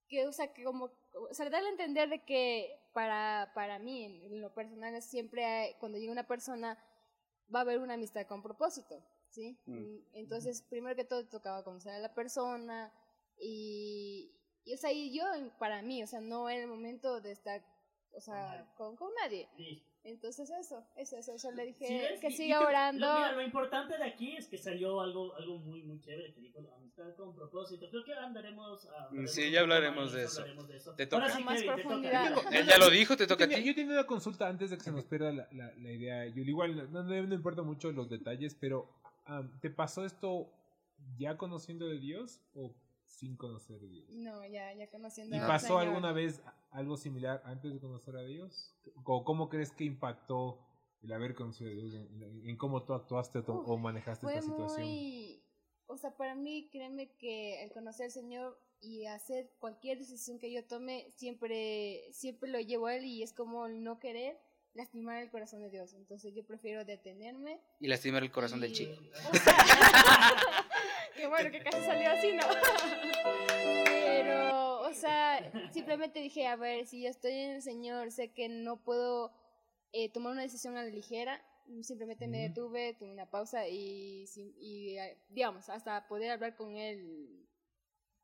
que, 0.08 0.26
o 0.26 0.32
sea, 0.32 0.52
que 0.52 0.64
como... 0.64 0.90
O 1.12 1.34
sea, 1.34 1.50
darle 1.50 1.68
a 1.68 1.72
entender 1.72 2.08
de 2.08 2.24
que 2.24 2.80
para, 2.92 3.52
para 3.54 3.78
mí, 3.78 4.04
en, 4.04 4.40
lo 4.40 4.52
personal, 4.54 4.94
es 4.94 5.04
siempre 5.04 5.44
hay- 5.44 5.74
cuando 5.78 5.98
llega 5.98 6.12
una 6.12 6.26
persona 6.26 6.78
va 7.52 7.60
a 7.60 7.62
haber 7.62 7.78
una 7.78 7.94
amistad 7.94 8.26
con 8.26 8.42
propósito, 8.42 9.04
¿sí? 9.28 9.60
Mm. 9.66 9.96
Y 10.12 10.20
Entonces, 10.20 10.62
primero 10.62 10.94
que 10.94 11.04
todo, 11.04 11.28
tocaba 11.28 11.64
conocer 11.64 11.92
a 11.92 11.98
la 11.98 12.14
persona 12.14 12.92
y, 13.38 14.32
y, 14.64 14.74
o 14.74 14.76
sea, 14.76 14.92
y 14.92 15.16
yo, 15.16 15.24
para 15.58 15.82
mí, 15.82 16.02
o 16.02 16.06
sea, 16.06 16.20
no 16.20 16.48
era 16.48 16.62
el 16.62 16.68
momento 16.68 17.20
de 17.20 17.32
estar, 17.32 17.64
o 18.12 18.20
sea, 18.20 18.72
con, 18.76 18.96
con 18.96 19.12
nadie. 19.14 19.48
Sí. 19.56 19.89
Entonces, 20.02 20.48
eso, 20.50 20.82
eso, 20.96 21.18
eso, 21.18 21.36
yo 21.36 21.50
le 21.54 21.66
dije 21.66 21.86
Sí, 21.86 22.20
que 22.20 22.28
y- 22.28 22.30
y 22.30 22.36
siga 22.36 22.58
te- 22.60 22.64
orando. 22.64 23.06
Lo, 23.06 23.14
mira, 23.16 23.32
lo 23.32 23.42
importante 23.42 23.98
de 23.98 24.04
aquí 24.04 24.34
es 24.34 24.48
que 24.48 24.56
salió 24.56 25.00
algo, 25.02 25.34
algo 25.34 25.58
muy, 25.58 25.82
muy 25.82 26.00
chévere 26.00 26.32
que 26.32 26.40
dijo 26.40 26.58
la 26.62 26.74
amistad 26.74 27.14
con 27.16 27.34
propósito. 27.34 27.86
Creo 27.90 28.02
que 28.04 28.14
andaremos. 28.14 28.86
ah, 28.86 29.04
hablaremos 29.04 29.30
Sí, 29.34 29.50
ya 29.50 29.60
hablaremos 29.60 30.12
de 30.14 30.24
eso. 30.24 30.40
hablaremos 30.40 30.68
de 30.68 30.76
eso. 30.78 30.94
Te 30.94 31.06
toca. 31.06 31.22
Ahora 31.24 31.36
sí, 31.36 31.44
Más 31.44 31.54
Kevin, 31.60 31.66
te 31.76 31.82
toca. 31.82 31.88
profundidad. 31.88 32.54
Él 32.54 32.66
ya 32.66 32.78
lo 32.78 32.88
dijo, 32.90 33.16
te 33.16 33.24
Yo 33.24 33.28
toca 33.28 33.44
a 33.44 33.48
tenía, 33.48 33.62
ti. 33.62 33.68
yo 33.68 33.74
tenía 33.74 33.92
una 33.92 34.06
consulta 34.06 34.48
antes 34.48 34.70
de 34.70 34.78
que 34.78 34.84
se 34.84 34.90
nos 34.92 35.04
pierda 35.04 35.32
la, 35.32 35.48
la, 35.52 35.72
la 35.76 35.92
idea, 35.92 36.26
Yuli. 36.28 36.48
Igual 36.50 36.90
no, 36.90 37.02
no, 37.02 37.26
no 37.26 37.34
importa 37.34 37.60
mucho 37.62 37.92
los 37.92 38.08
detalles, 38.08 38.54
pero 38.58 38.88
am, 39.26 39.50
¿te 39.60 39.68
pasó 39.68 40.06
esto 40.06 40.50
ya 41.18 41.36
conociendo 41.36 41.86
de 41.86 41.98
Dios 41.98 42.40
o 42.54 42.72
sin 43.10 43.36
conocer 43.36 43.78
de 43.80 43.88
Dios? 43.88 44.08
No, 44.10 44.44
ya, 44.46 44.72
ya 44.74 44.88
conociendo 44.90 45.36
¿Y 45.36 45.40
pasó 45.40 45.66
Señor. 45.66 45.82
alguna 45.82 46.12
vez 46.12 46.42
algo 46.70 46.96
similar 46.96 47.42
antes 47.44 47.72
de 47.72 47.80
conocer 47.80 48.16
a 48.16 48.22
Dios? 48.22 48.74
¿O 49.04 49.24
cómo 49.24 49.48
crees 49.48 49.72
que 49.72 49.84
impactó 49.84 50.66
el 51.02 51.12
haber 51.12 51.34
conocido 51.34 51.70
a 51.70 51.74
Dios 51.74 51.94
en, 51.94 52.22
en- 52.48 52.56
cómo 52.56 52.84
tú 52.84 52.94
actuaste 52.94 53.38
o, 53.40 53.44
to- 53.44 53.60
o 53.66 53.76
manejaste 53.78 54.24
Fue 54.26 54.34
esta 54.34 54.46
situación? 54.46 54.86
muy... 54.86 55.42
O 55.86 55.96
sea, 55.96 56.16
para 56.16 56.34
mí, 56.36 56.68
créeme 56.70 57.10
que 57.16 57.64
el 57.64 57.72
conocer 57.72 58.06
al 58.06 58.12
Señor 58.12 58.56
y 58.80 59.06
hacer 59.06 59.50
cualquier 59.58 59.98
decisión 59.98 60.38
que 60.38 60.52
yo 60.52 60.64
tome, 60.64 61.10
siempre, 61.16 62.04
siempre 62.12 62.48
lo 62.48 62.60
llevo 62.60 62.86
a 62.86 62.94
Él 62.94 63.04
y 63.06 63.22
es 63.24 63.32
como 63.32 63.66
el 63.66 63.82
no 63.82 63.98
querer 63.98 64.38
lastimar 64.72 65.20
el 65.20 65.30
corazón 65.30 65.60
de 65.62 65.68
Dios. 65.70 65.92
Entonces 65.94 66.32
yo 66.32 66.46
prefiero 66.46 66.84
detenerme. 66.84 67.60
Y 67.80 67.88
lastimar 67.88 68.22
el 68.22 68.30
corazón 68.30 68.60
del 68.60 68.70
y- 68.70 68.74
chico. 68.74 68.92
o 69.32 69.36
sea, 69.36 69.56
Qué 71.20 71.26
bueno 71.26 71.50
que 71.50 71.62
casi 71.62 71.82
salió 71.84 72.10
así, 72.10 72.32
¿no? 72.32 72.42
Pero, 73.84 74.80
o 74.80 74.94
sea, 74.94 75.70
simplemente 75.70 76.18
dije, 76.20 76.46
a 76.46 76.56
ver, 76.56 76.86
si 76.86 77.02
yo 77.02 77.10
estoy 77.10 77.32
en 77.32 77.50
el 77.56 77.62
Señor, 77.62 78.10
sé 78.10 78.32
que 78.32 78.48
no 78.48 78.78
puedo 78.82 79.30
eh, 79.92 80.10
tomar 80.10 80.32
una 80.32 80.40
decisión 80.42 80.78
a 80.78 80.82
la 80.82 80.88
ligera. 80.90 81.44
Simplemente 81.82 82.26
me 82.26 82.38
detuve, 82.38 82.94
tuve 82.94 83.12
una 83.12 83.30
pausa 83.30 83.68
y, 83.68 84.24
y, 84.58 84.96
eh, 84.96 85.18
digamos, 85.28 85.68
hasta 85.68 86.08
poder 86.08 86.30
hablar 86.30 86.56
con 86.56 86.74
él. 86.74 87.46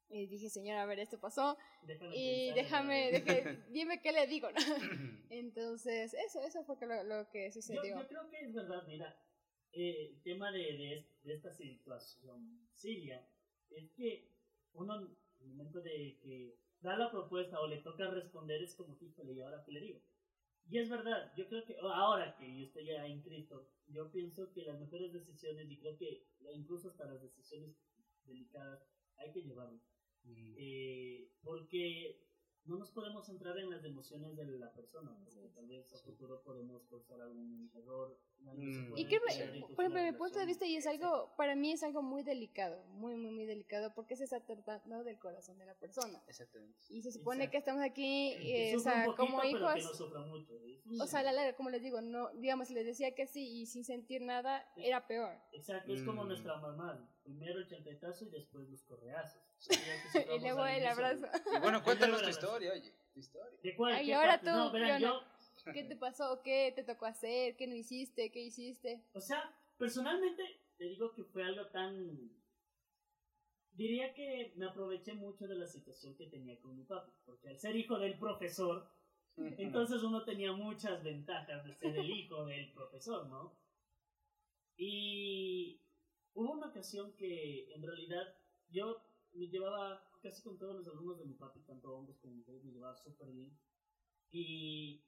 Y 0.08 0.26
dije, 0.26 0.48
Señor, 0.48 0.78
a 0.78 0.86
ver, 0.86 0.98
esto 1.00 1.20
pasó. 1.20 1.58
Déjame 1.82 2.16
Y 2.16 2.52
déjame, 2.52 3.10
déjame- 3.12 3.64
dime 3.68 4.00
qué 4.00 4.12
le 4.12 4.26
digo, 4.26 4.48
¿no? 4.52 4.56
Entonces, 5.30 6.14
eso, 6.14 6.40
eso 6.40 6.64
fue 6.64 6.78
que 6.78 6.86
lo, 6.86 7.04
lo 7.04 7.28
que 7.28 7.46
Yo, 7.48 7.52
sucedió. 7.52 8.00
yo 8.00 8.08
creo 8.08 8.30
que 8.30 8.40
es 8.40 8.54
verdad, 8.54 8.82
mira, 8.86 9.14
eh, 9.76 10.08
el 10.10 10.22
tema 10.22 10.50
de, 10.50 10.58
de, 10.58 11.06
de 11.22 11.34
esta 11.34 11.52
situación 11.52 12.66
siria 12.72 13.28
es 13.70 13.90
que 13.92 14.32
uno, 14.72 14.96
en 15.40 15.50
el 15.50 15.54
momento 15.54 15.80
de 15.80 16.18
que 16.22 16.58
da 16.80 16.96
la 16.96 17.10
propuesta 17.10 17.60
o 17.60 17.66
le 17.66 17.82
toca 17.82 18.10
responder, 18.10 18.62
es 18.62 18.74
como, 18.74 18.96
híjole, 19.00 19.34
¿y 19.34 19.40
ahora 19.40 19.62
qué 19.64 19.72
le 19.72 19.80
digo? 19.80 20.00
Y 20.68 20.78
es 20.78 20.88
verdad, 20.88 21.32
yo 21.36 21.46
creo 21.48 21.64
que 21.64 21.76
ahora 21.80 22.36
que 22.36 22.58
yo 22.58 22.66
estoy 22.66 22.86
ya 22.86 23.06
en 23.06 23.22
Cristo, 23.22 23.68
yo 23.86 24.10
pienso 24.10 24.52
que 24.52 24.62
las 24.62 24.80
mejores 24.80 25.12
decisiones, 25.12 25.70
y 25.70 25.78
creo 25.78 25.96
que 25.96 26.26
incluso 26.54 26.88
hasta 26.88 27.06
las 27.06 27.22
decisiones 27.22 27.76
delicadas, 28.24 28.82
hay 29.16 29.32
que 29.32 29.42
llevarlas. 29.42 29.82
Eh, 30.24 31.30
porque 31.42 32.18
no 32.66 32.76
nos 32.78 32.90
podemos 32.90 33.26
centrar 33.26 33.58
en 33.58 33.70
las 33.70 33.84
emociones 33.84 34.36
de 34.36 34.44
la 34.58 34.72
persona, 34.72 35.16
porque 35.24 35.48
tal 35.54 35.66
vez 35.66 35.92
a 35.94 35.98
futuro 35.98 36.42
podemos 36.42 36.84
causar 36.86 37.20
algún 37.20 37.70
error, 37.74 38.18
Mm, 38.38 38.96
Y 38.96 39.08
que, 39.08 39.18
por 39.18 39.30
ejemplo, 39.84 40.02
mi 40.04 40.12
punto 40.12 40.38
de 40.38 40.44
vista, 40.46 40.66
y 40.66 40.76
es 40.76 40.86
algo, 40.86 41.34
para 41.36 41.56
mí 41.56 41.72
es 41.72 41.82
algo 41.82 42.02
muy 42.02 42.22
delicado, 42.22 42.84
muy, 42.90 43.16
muy, 43.16 43.30
muy 43.32 43.44
delicado, 43.46 43.92
porque 43.94 44.14
se 44.14 44.24
está 44.24 44.40
tratando 44.40 45.02
del 45.02 45.18
corazón 45.18 45.58
de 45.58 45.64
la 45.66 45.74
persona. 45.74 46.22
Exactamente. 46.28 46.78
Y 46.90 47.02
se 47.02 47.10
supone 47.10 47.44
Exacto. 47.44 47.50
que 47.52 47.58
estamos 47.58 47.82
aquí, 47.82 48.36
Que 48.36 48.72
eh, 48.72 48.76
o 48.76 48.78
sea, 48.78 49.06
poquito, 49.06 49.16
como 49.16 49.38
pero 49.40 49.48
que 49.52 49.58
no 49.60 49.76
hijos, 49.78 49.96
sufra 49.96 50.20
mucho. 50.20 50.52
Es- 50.62 51.00
o 51.00 51.06
sea, 51.06 51.20
a 51.20 51.22
la 51.24 51.32
larga, 51.32 51.56
como 51.56 51.70
les 51.70 51.82
digo, 51.82 52.00
no, 52.02 52.30
digamos, 52.34 52.68
si 52.68 52.74
les 52.74 52.84
decía 52.86 53.14
que 53.14 53.26
sí 53.26 53.62
y 53.62 53.66
sin 53.66 53.84
sentir 53.84 54.20
nada, 54.22 54.64
era 54.76 55.06
peor. 55.08 55.34
Exacto, 55.52 55.92
es 55.94 56.02
como 56.04 56.22
Mm. 56.24 56.28
nuestra 56.28 56.58
mamá. 56.58 57.10
Primero 57.24 57.58
el 57.58 57.66
chancletazo 57.66 58.26
y 58.26 58.28
después 58.30 58.68
los 58.68 58.82
correazos. 58.84 59.42
Y 60.36 60.40
luego 60.40 60.66
el 60.66 60.86
abrazo. 60.86 61.26
Y 61.54 61.60
bueno, 61.60 61.82
cuéntanos 61.84 62.22
tu 62.22 62.28
historia, 62.28 62.72
oye. 62.72 62.92
Tu 63.12 63.20
historia. 63.20 63.58
¿De 63.62 63.76
cuál? 63.76 63.94
Ay, 63.94 64.06
¿Qué 64.06 64.14
ahora 64.14 64.32
parte? 64.32 64.46
tú, 64.46 64.56
No, 64.56 64.72
verán, 64.72 65.00
yo, 65.00 65.22
¿Qué 65.72 65.84
te 65.84 65.96
pasó? 65.96 66.42
¿Qué 66.42 66.72
te 66.74 66.84
tocó 66.84 67.06
hacer? 67.06 67.56
¿Qué 67.56 67.66
no 67.66 67.74
hiciste? 67.74 68.30
¿Qué 68.30 68.40
hiciste? 68.40 69.04
o 69.12 69.20
sea, 69.20 69.52
personalmente 69.76 70.42
te 70.76 70.84
digo 70.84 71.12
que 71.12 71.24
fue 71.24 71.44
algo 71.44 71.66
tan... 71.68 72.30
Diría 73.72 74.14
que 74.14 74.54
me 74.56 74.66
aproveché 74.66 75.12
mucho 75.14 75.46
de 75.46 75.56
la 75.56 75.66
situación 75.66 76.16
que 76.16 76.26
tenía 76.26 76.58
con 76.60 76.76
mi 76.76 76.84
papá, 76.84 77.12
porque 77.26 77.48
al 77.48 77.58
ser 77.58 77.76
hijo 77.76 77.98
del 77.98 78.18
profesor, 78.18 78.90
entonces 79.36 80.02
uno 80.02 80.24
tenía 80.24 80.52
muchas 80.52 81.02
ventajas 81.02 81.64
de 81.64 81.74
ser 81.74 81.96
el 81.96 82.10
hijo 82.10 82.46
del 82.46 82.72
profesor, 82.72 83.26
¿no? 83.26 83.58
Y 84.78 85.82
hubo 86.34 86.52
una 86.52 86.68
ocasión 86.68 87.14
que 87.16 87.72
en 87.74 87.82
realidad 87.82 88.34
yo 88.68 89.02
me 89.36 89.48
llevaba 89.48 90.02
casi 90.22 90.42
con 90.42 90.58
todos 90.58 90.76
los 90.76 90.88
alumnos 90.88 91.18
de 91.18 91.26
mi 91.26 91.34
papi, 91.34 91.60
tanto 91.60 91.94
hombres 91.94 92.18
como 92.18 92.34
mujeres, 92.34 92.64
me 92.64 92.72
llevaba 92.72 92.96
súper 92.96 93.30
bien. 93.32 93.56
Y 94.30 95.04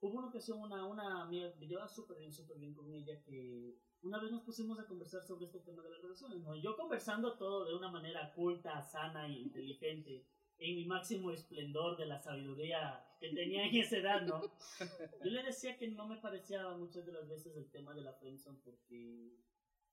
hubo 0.00 0.18
una 0.18 0.28
ocasión, 0.28 0.60
una, 0.60 0.86
una 0.86 1.22
amiga, 1.22 1.52
me 1.58 1.66
llevaba 1.66 1.88
súper 1.88 2.18
bien, 2.18 2.32
súper 2.32 2.58
bien 2.58 2.74
con 2.74 2.92
ella, 2.92 3.20
que 3.22 3.78
una 4.02 4.20
vez 4.20 4.30
nos 4.30 4.42
pusimos 4.42 4.78
a 4.78 4.86
conversar 4.86 5.22
sobre 5.22 5.46
este 5.46 5.60
tema 5.60 5.82
de 5.82 5.90
las 5.90 6.02
relaciones, 6.02 6.40
¿no? 6.40 6.54
Yo 6.56 6.76
conversando 6.76 7.36
todo 7.36 7.66
de 7.66 7.74
una 7.74 7.90
manera 7.90 8.32
culta, 8.32 8.82
sana 8.82 9.26
e 9.26 9.40
inteligente, 9.40 10.26
en 10.60 10.76
mi 10.76 10.84
máximo 10.84 11.30
esplendor 11.30 11.96
de 11.96 12.06
la 12.06 12.18
sabiduría 12.18 13.02
que 13.18 13.30
tenía 13.30 13.66
en 13.66 13.76
esa 13.76 13.96
edad, 13.96 14.22
¿no? 14.22 14.42
Yo 15.24 15.30
le 15.30 15.42
decía 15.42 15.76
que 15.76 15.88
no 15.88 16.06
me 16.06 16.16
parecía 16.18 16.68
muchas 16.70 17.06
de 17.06 17.12
las 17.12 17.28
veces 17.28 17.56
el 17.56 17.70
tema 17.70 17.94
de 17.94 18.02
la 18.02 18.12
friendzone 18.14 18.58
porque, 18.62 19.36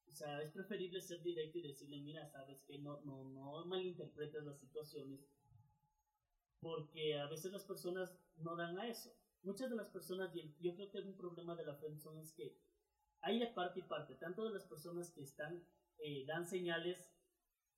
o 0.10 0.14
sea, 0.14 0.42
es 0.42 0.52
preferible 0.52 1.02
ser 1.02 1.22
directo 1.22 1.60
y 1.60 1.68
decirle, 1.68 2.00
mira, 2.00 2.28
sabes 2.28 2.64
que 2.64 2.80
no, 2.80 3.02
no, 3.02 3.24
no 3.26 3.66
malinterpretes 3.66 4.44
las 4.44 4.60
situaciones 4.60 5.28
porque 6.60 7.20
a 7.20 7.28
veces 7.28 7.52
las 7.52 7.64
personas 7.64 8.18
no 8.38 8.56
dan 8.56 8.78
a 8.80 8.88
eso. 8.88 9.14
Muchas 9.44 9.70
de 9.70 9.76
las 9.76 9.90
personas, 9.90 10.36
y 10.36 10.56
yo 10.60 10.76
creo 10.76 10.90
que 10.90 11.00
un 11.00 11.16
problema 11.16 11.56
de 11.56 11.66
la 11.66 11.76
friendzone 11.76 12.22
es 12.22 12.34
que 12.34 12.58
hay 13.22 13.40
de 13.40 13.48
parte 13.48 13.80
y 13.80 13.84
parte, 13.84 14.16
tanto 14.16 14.46
de 14.46 14.54
las 14.54 14.66
personas 14.66 15.12
que 15.12 15.22
están, 15.22 15.64
eh, 16.00 16.26
dan 16.26 16.46
señales 16.46 17.14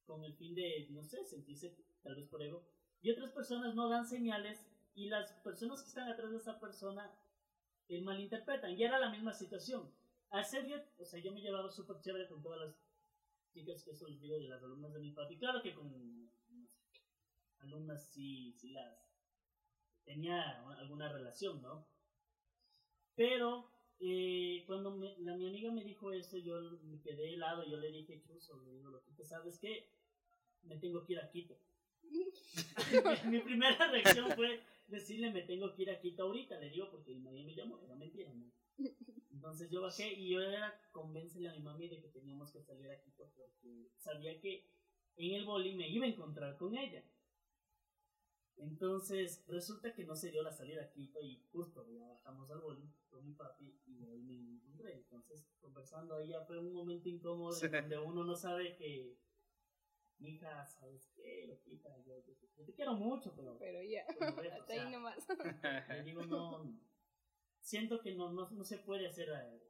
con 0.05 0.23
el 0.23 0.33
fin 0.35 0.55
de, 0.55 0.87
no 0.91 1.03
sé, 1.03 1.23
sentirse 1.25 1.77
tal 2.01 2.15
vez 2.15 2.27
por 2.27 2.41
ego, 2.41 2.65
y 3.01 3.11
otras 3.11 3.31
personas 3.31 3.75
no 3.75 3.89
dan 3.89 4.07
señales 4.07 4.65
y 4.93 5.07
las 5.07 5.31
personas 5.43 5.81
que 5.81 5.87
están 5.87 6.09
atrás 6.09 6.31
de 6.31 6.37
esa 6.37 6.59
persona 6.59 7.09
eh, 7.87 8.01
malinterpretan. 8.01 8.71
Y 8.71 8.83
era 8.83 8.99
la 8.99 9.09
misma 9.09 9.33
situación. 9.33 9.89
Al 10.31 10.45
ser 10.45 10.65
yo, 10.67 10.77
o 10.97 11.05
sea, 11.05 11.19
yo 11.19 11.31
me 11.31 11.41
llevaba 11.41 11.69
súper 11.69 11.99
chévere 12.01 12.27
con 12.27 12.41
todas 12.41 12.59
las 12.61 12.75
chicas 13.53 13.83
que 13.83 13.91
eso 13.91 14.07
les 14.07 14.19
digo 14.21 14.37
de 14.37 14.47
las 14.47 14.61
alumnas 14.63 14.93
de 14.93 14.99
mi 14.99 15.11
papi. 15.11 15.37
Claro 15.37 15.61
que 15.61 15.73
con 15.73 16.31
alumnas 17.59 18.09
sí, 18.11 18.53
sí 18.53 18.69
las 18.71 18.97
tenía 20.05 20.61
alguna 20.77 21.11
relación, 21.11 21.61
¿no? 21.61 21.87
Pero 23.15 23.69
eh, 23.99 24.63
cuando 24.65 24.91
me- 24.95 25.17
la, 25.19 25.35
mi 25.35 25.47
amiga 25.47 25.71
me 25.71 25.83
dijo 25.83 26.11
eso, 26.11 26.37
yo 26.37 26.59
me 26.83 27.01
quedé 27.01 27.33
helado, 27.33 27.63
yo 27.65 27.77
le 27.77 27.91
dije, 27.91 28.21
chuzo, 28.21 28.61
le 28.63 28.71
digo, 28.73 28.89
lo 28.89 29.03
que 29.15 29.25
sabes 29.25 29.59
que 29.59 29.89
me 30.63 30.77
tengo 30.77 31.03
que 31.05 31.13
ir 31.13 31.19
a 31.19 31.29
Quito. 31.29 31.57
mi, 32.03 32.25
mi 33.31 33.39
primera 33.41 33.91
reacción 33.91 34.31
fue 34.31 34.61
decirle, 34.87 35.31
me 35.31 35.41
tengo 35.43 35.73
que 35.75 35.83
ir 35.83 35.89
a 35.91 35.99
Quito 35.99 36.23
ahorita, 36.23 36.59
le 36.59 36.69
digo, 36.69 36.89
porque 36.89 37.15
nadie 37.15 37.43
me 37.43 37.55
llamó, 37.55 37.79
era 37.81 37.95
mentira, 37.95 38.31
¿no? 38.33 38.51
Entonces 39.39 39.69
yo 39.71 39.79
bajé 39.81 40.11
y 40.11 40.27
yo 40.33 40.41
era 40.41 40.77
convéncele 40.91 41.47
a 41.47 41.53
mi 41.53 41.61
mami 41.61 41.87
de 41.87 42.01
que 42.01 42.09
teníamos 42.09 42.51
que 42.51 42.61
salir 42.61 42.91
a 42.91 42.99
Quito 42.99 43.31
porque 43.37 43.89
sabía 43.97 44.37
que 44.41 44.69
en 45.15 45.33
el 45.33 45.45
boli 45.45 45.75
me 45.75 45.87
iba 45.87 46.05
a 46.05 46.09
encontrar 46.09 46.57
con 46.57 46.75
ella. 46.77 47.01
Entonces 48.57 49.45
resulta 49.47 49.93
que 49.93 50.03
no 50.03 50.17
se 50.17 50.29
dio 50.29 50.43
la 50.43 50.51
salida 50.51 50.81
a 50.83 50.89
Quito 50.91 51.21
y 51.21 51.41
justo 51.53 51.87
ya 51.89 52.05
bajamos 52.05 52.51
al 52.51 52.59
boli 52.59 52.91
con 53.09 53.25
mi 53.25 53.31
papi 53.33 53.79
y 53.87 54.03
ahí 54.03 54.21
me 54.23 54.33
encontré. 54.55 54.95
Entonces 54.97 55.47
conversando 55.61 56.15
ahí 56.15 56.27
ya 56.27 56.41
fue 56.41 56.59
un 56.59 56.73
momento 56.73 57.07
incómodo 57.07 57.53
en 57.63 57.71
donde 57.71 57.97
uno 57.97 58.25
no 58.25 58.35
sabe 58.35 58.75
que 58.75 59.17
mi 60.17 60.31
hija, 60.31 60.65
¿sabes 60.67 61.07
qué? 61.15 61.45
Loquita, 61.47 61.97
yo, 62.05 62.19
yo- 62.25 62.33
yo 62.57 62.65
te 62.65 62.73
quiero 62.73 62.93
mucho, 62.93 63.33
pero... 63.37 63.57
Pero 63.57 63.81
ya, 63.83 64.05
o 64.19 64.41
hasta 64.41 64.65
sea, 64.67 64.85
ahí 64.85 64.91
nomás. 64.91 65.25
le 65.87 66.03
digo, 66.03 66.25
no, 66.25 66.77
siento 67.69 67.99
que 68.01 68.15
no, 68.15 68.31
no, 68.31 68.49
no 68.49 68.63
se 68.63 68.79
puede 68.79 69.07
hacer 69.07 69.29
eh, 69.29 69.61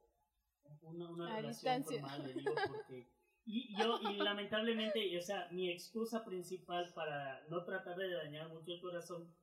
una, 0.80 1.10
una 1.10 1.34
A 1.34 1.36
relación 1.36 1.82
distancia. 1.82 2.00
formal, 2.00 2.26
le 2.26 2.32
digo, 2.34 2.54
porque... 2.66 3.08
Y 3.44 3.76
yo, 3.76 3.98
y 4.10 4.16
lamentablemente, 4.16 5.18
o 5.18 5.22
sea, 5.22 5.48
mi 5.50 5.70
excusa 5.70 6.24
principal 6.24 6.92
para 6.94 7.42
no 7.48 7.64
tratar 7.64 7.96
de 7.96 8.12
dañar 8.12 8.48
mucho 8.48 8.72
el 8.72 8.80
corazón 8.80 9.34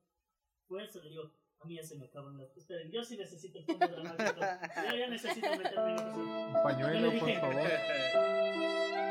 fue 0.66 0.84
eso, 0.84 1.02
le 1.02 1.10
digo, 1.10 1.34
a 1.60 1.64
mí 1.66 1.76
ya 1.76 1.82
se 1.82 1.96
me 1.96 2.06
acaban 2.06 2.36
las... 2.38 2.56
Esperen, 2.56 2.90
yo 2.90 3.02
sí 3.04 3.16
necesito 3.16 3.58
el 3.58 3.64
fondo 3.64 3.86
dramático, 3.88 4.40
yo 4.40 4.96
ya 4.96 5.08
necesito 5.08 5.50
meterme 5.50 5.92
en. 5.96 6.08
Un 6.08 6.62
pañuelo, 6.62 7.00
le 7.10 7.18
por 7.18 7.28
dije, 7.28 7.40
favor. 7.40 7.62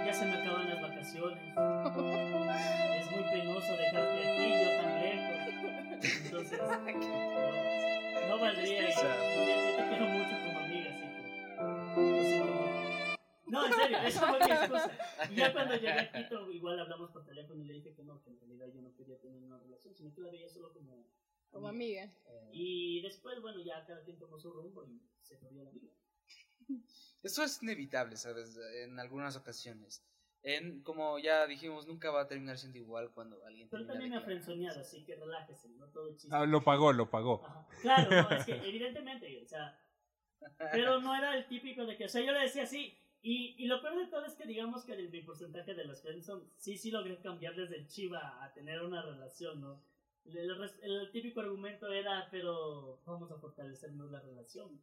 Ya 0.05 0.13
se 0.13 0.25
me 0.25 0.33
acaban 0.33 0.69
las 0.69 0.81
vacaciones. 0.81 1.43
Es 2.99 3.11
muy 3.11 3.23
penoso 3.31 3.71
dejarte 3.73 4.19
aquí, 4.27 4.45
yo 4.63 4.69
tan 4.81 4.91
lejos. 5.01 5.37
Entonces, 6.25 6.59
no, 8.27 8.39
valdría. 8.39 8.89
Yo 8.89 9.01
te 9.75 9.83
quiero 9.89 10.05
mucho 10.07 10.35
como 10.45 10.59
amiga, 10.59 10.89
así 10.91 11.07
que. 11.15 11.21
No, 13.47 13.65
en 13.65 13.73
serio, 13.73 13.97
esa 13.99 14.27
fue 14.27 14.39
mi 14.45 14.51
excusa. 14.51 14.91
Y 15.31 15.35
ya 15.35 15.53
cuando 15.53 15.75
llegué 15.75 15.99
a 15.99 16.11
Quito, 16.11 16.51
igual 16.51 16.79
hablamos 16.79 17.11
por 17.11 17.25
teléfono 17.25 17.63
y 17.63 17.67
le 17.67 17.73
dije 17.75 17.93
que 17.93 18.03
no, 18.03 18.21
que 18.23 18.29
en 18.31 18.39
realidad 18.39 18.67
yo 18.73 18.81
no 18.81 18.93
quería 18.95 19.19
tener 19.19 19.41
una 19.41 19.57
relación, 19.59 19.95
sino 19.95 20.13
que 20.13 20.21
la 20.21 20.31
veía 20.31 20.49
solo 20.49 20.73
como. 20.73 21.07
Como 21.49 21.69
amiga. 21.69 22.11
Y 22.51 23.01
después, 23.01 23.41
bueno, 23.41 23.61
ya 23.63 23.85
cada 23.85 24.03
quien 24.03 24.19
tomó 24.19 24.37
su 24.37 24.51
rumbo 24.51 24.85
y 24.85 25.01
se 25.21 25.37
perdió 25.37 25.63
la 25.63 25.71
vida. 25.71 25.89
Eso 27.23 27.43
es 27.43 27.63
inevitable, 27.63 28.17
¿sabes? 28.17 28.57
En 28.83 28.99
algunas 28.99 29.35
ocasiones. 29.37 30.03
En, 30.47 30.81
como 30.81 31.19
ya 31.19 31.45
dijimos, 31.45 31.87
nunca 31.87 32.09
va 32.09 32.21
a 32.21 32.27
terminar 32.29 32.57
siendo 32.57 32.77
igual 32.77 33.11
cuando 33.11 33.43
alguien 33.45 33.67
Pero 33.67 33.85
también 33.85 34.11
me 34.11 34.15
ha 34.15 34.21
frenzoneado, 34.21 34.79
así 34.79 35.03
que 35.03 35.17
relájese, 35.17 35.67
no 35.71 35.87
todo 35.87 36.09
chiste. 36.15 36.29
Ah, 36.31 36.45
lo 36.45 36.63
pagó, 36.63 36.93
lo 36.93 37.09
pagó. 37.09 37.45
Claro, 37.81 38.09
no, 38.09 38.29
es 38.33 38.45
que 38.45 38.53
evidentemente, 38.53 39.43
o 39.43 39.45
sea, 39.45 39.77
pero 40.71 41.01
no 41.01 41.13
era 41.13 41.35
el 41.35 41.45
típico 41.49 41.85
de 41.85 41.97
que, 41.97 42.05
o 42.05 42.07
sea, 42.07 42.25
yo 42.25 42.31
le 42.31 42.39
decía 42.39 42.63
así, 42.63 42.97
y, 43.21 43.61
y 43.61 43.67
lo 43.67 43.81
peor 43.81 43.97
de 43.97 44.07
todo 44.07 44.25
es 44.25 44.35
que 44.35 44.45
digamos 44.45 44.85
que 44.85 44.93
el, 44.93 45.09
mi 45.09 45.21
porcentaje 45.21 45.73
de 45.73 45.83
las 45.83 46.01
friendzone, 46.01 46.45
sí, 46.55 46.77
sí 46.77 46.91
logré 46.91 47.17
cambiar 47.17 47.53
desde 47.53 47.75
el 47.75 47.87
chiva 47.89 48.41
a 48.41 48.53
tener 48.53 48.81
una 48.81 49.01
relación, 49.01 49.59
¿no? 49.59 49.83
El, 50.23 50.37
el 50.37 50.71
el 50.81 51.11
típico 51.11 51.41
argumento 51.41 51.91
era, 51.91 52.29
pero 52.31 53.01
vamos 53.05 53.29
a 53.33 53.37
fortalecernos 53.37 54.09
la 54.11 54.21
relación. 54.21 54.81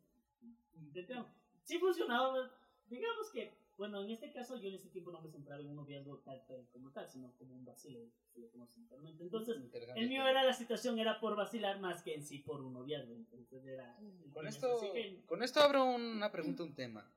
Intentemos. 0.75 1.27
Sí 1.63 1.79
funcionaba, 1.79 2.51
digamos 2.87 3.31
que, 3.33 3.64
bueno, 3.77 4.03
en 4.03 4.11
este 4.11 4.33
caso 4.33 4.57
yo 4.57 4.69
en 4.69 4.77
ese 4.77 4.89
tiempo 4.89 5.11
no 5.11 5.21
me 5.21 5.31
centraba 5.31 5.61
en 5.61 5.69
un 5.69 5.77
noviazgo 5.77 6.19
tal, 6.19 6.45
tal 6.47 6.69
como 6.73 6.93
tal, 6.93 7.09
sino 7.11 7.33
como 7.37 7.55
un 7.55 7.65
le 7.65 8.49
conoce 8.51 8.81
internet. 8.81 9.17
Entonces, 9.21 9.57
el 9.97 10.09
mío 10.09 10.27
era 10.27 10.45
la 10.45 10.53
situación, 10.53 10.99
era 10.99 11.21
por 11.21 11.37
vacilar 11.37 11.81
más 11.81 12.03
que 12.03 12.15
en 12.15 12.25
sí 12.25 12.39
por 12.39 12.61
un 12.61 12.73
noviazgo. 12.73 13.15
Entonces 13.15 13.65
era. 13.67 13.97
Con 14.33 14.47
esto, 14.47 14.93
con 15.27 15.43
esto 15.43 15.61
abro 15.61 15.85
una 15.85 16.31
pregunta, 16.31 16.63
un 16.63 16.75
tema. 16.75 17.09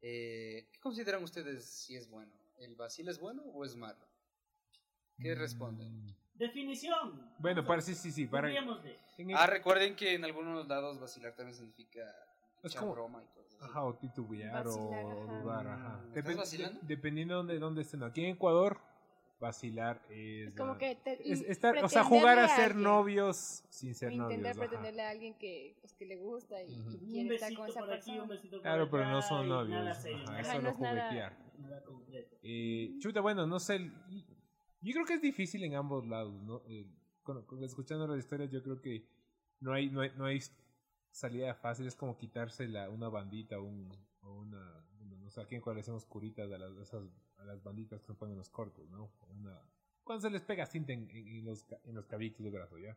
Eh, 0.00 0.68
¿Qué 0.72 0.80
consideran 0.80 1.22
ustedes 1.22 1.64
si 1.64 1.96
es 1.96 2.08
bueno? 2.08 2.32
¿El 2.58 2.76
vacil 2.76 3.08
es 3.08 3.18
bueno 3.18 3.42
o 3.42 3.64
es 3.64 3.74
malo? 3.74 4.04
¿Qué 5.20 5.34
responden? 5.34 6.14
Definición. 6.34 7.34
Bueno, 7.38 7.66
para 7.66 7.82
sí, 7.82 7.94
sí, 7.94 8.12
sí. 8.12 8.26
Para, 8.26 8.48
Ah, 9.34 9.46
recuerden 9.46 9.96
que 9.96 10.14
en 10.14 10.24
algunos 10.24 10.68
lados 10.68 11.00
vacilar 11.00 11.34
también 11.34 11.56
significa 11.56 12.14
Es 12.62 12.74
como- 12.74 12.92
broma 12.92 13.22
y 13.22 13.26
cosas. 13.34 13.62
Ajá, 13.62 13.84
o 13.84 13.94
titubear 13.96 14.64
Vacilar, 14.64 15.04
o 15.04 15.22
ajá. 15.24 15.40
dudar, 15.40 15.66
ajá. 15.66 16.04
¿Estás 16.14 16.36
vacilando? 16.36 16.80
de- 16.80 16.86
dependiendo 16.86 17.34
de 17.34 17.38
dónde, 17.38 17.58
dónde 17.58 17.82
estén. 17.82 18.02
Aquí 18.04 18.24
en 18.24 18.34
Ecuador, 18.36 18.78
vacilar 19.40 20.02
es... 20.10 20.48
Es 20.48 20.54
como 20.56 20.72
ah, 20.72 20.78
que 20.78 20.96
te- 20.96 21.32
es 21.32 21.42
estar, 21.42 21.76
o 21.84 21.88
sea, 21.88 22.02
jugar 22.04 22.38
a 22.38 22.42
pretenderle 22.42 22.56
ser 22.56 22.64
alguien. 22.72 22.82
novios 22.82 23.64
sin 23.68 23.94
ser 23.94 24.08
O 24.08 24.12
intentar 24.12 24.36
novios. 24.38 24.56
ajá. 24.56 24.58
pretenderle 24.68 25.02
a 25.02 25.10
alguien 25.10 25.34
que, 25.38 25.76
pues, 25.80 25.92
que 25.94 26.06
le 26.06 26.16
gusta 26.16 26.60
y, 26.62 26.72
y 26.72 26.76
Un 26.76 26.98
quiere 26.98 27.34
estar 27.36 27.48
besito 27.50 27.60
con 27.60 27.70
esa 27.70 27.80
por 27.80 27.92
aquí, 27.92 28.10
un 28.10 28.16
persona. 28.16 28.34
besito 28.34 28.56
por 28.56 28.62
Claro, 28.62 28.90
pero 28.90 29.04
no 29.08 29.22
son 29.22 29.46
y 29.46 29.48
novios. 29.48 29.80
Nada 29.84 29.94
serio, 29.94 30.24
Ajá, 30.28 30.40
es 30.40 30.48
Ajá, 30.48 30.58
no 30.58 30.60
solo 30.60 30.70
es 30.74 30.78
nada- 30.80 31.02
juguetear. 31.08 31.38
nada 31.58 31.84
concreto. 31.84 32.36
Eh, 32.42 32.94
chuta, 32.98 33.20
bueno, 33.20 33.46
no 33.46 33.58
sé. 33.60 33.76
y- 34.10 34.24
Yo 34.80 34.92
creo 34.92 35.06
que 35.06 35.14
es 35.14 35.22
difícil 35.22 35.62
en 35.64 35.74
ambos 35.74 36.06
lados, 36.06 36.40
¿no? 36.42 36.62
Eh, 36.68 36.86
con- 37.24 37.44
con- 37.46 37.62
escuchando 37.64 38.06
las 38.06 38.18
historias, 38.20 38.50
yo 38.50 38.62
creo 38.62 38.80
que 38.80 39.04
no 39.60 39.72
hay, 39.72 39.90
no 39.90 40.00
hay, 40.02 40.10
no 40.16 40.24
hay 40.26 40.40
salida 41.18 41.54
fácil, 41.54 41.86
es 41.86 41.96
como 41.96 42.16
quitarse 42.18 42.68
la, 42.68 42.88
una 42.90 43.08
bandita 43.08 43.60
un, 43.60 43.90
o 44.22 44.34
una, 44.40 44.84
no 45.20 45.30
sé, 45.30 45.40
aquí 45.40 45.54
en 45.56 45.60
cual 45.60 45.76
le 45.76 45.80
hacemos 45.82 46.04
curitas 46.06 46.50
a 46.52 46.58
las, 46.58 46.72
las 47.44 47.62
banditas 47.62 48.00
que 48.00 48.06
se 48.08 48.14
ponen 48.14 48.32
en 48.34 48.38
los 48.38 48.48
cortos, 48.50 48.88
¿no? 48.90 49.10
Una, 49.30 49.60
cuando 50.04 50.22
se 50.22 50.30
les 50.30 50.42
pega 50.42 50.66
cinta 50.66 50.92
en, 50.92 51.08
en- 51.10 51.28
en 51.28 51.44
los, 51.44 51.66
en 51.84 51.94
los 51.94 52.06
cabitos 52.06 52.42
del 52.44 52.52
brazo, 52.52 52.78
¿ya? 52.78 52.96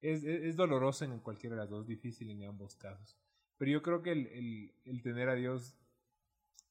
Es, 0.00 0.24
es, 0.24 0.56
doloroso 0.56 1.04
en 1.04 1.18
cualquiera 1.20 1.56
de 1.56 1.62
las 1.62 1.70
dos, 1.70 1.86
difícil 1.86 2.30
en 2.30 2.44
ambos 2.44 2.74
casos. 2.76 3.16
Pero 3.58 3.70
yo 3.72 3.82
creo 3.82 4.02
que 4.02 4.12
el, 4.12 4.72
el, 4.84 5.02
tener 5.02 5.28
a 5.28 5.34
Dios 5.34 5.76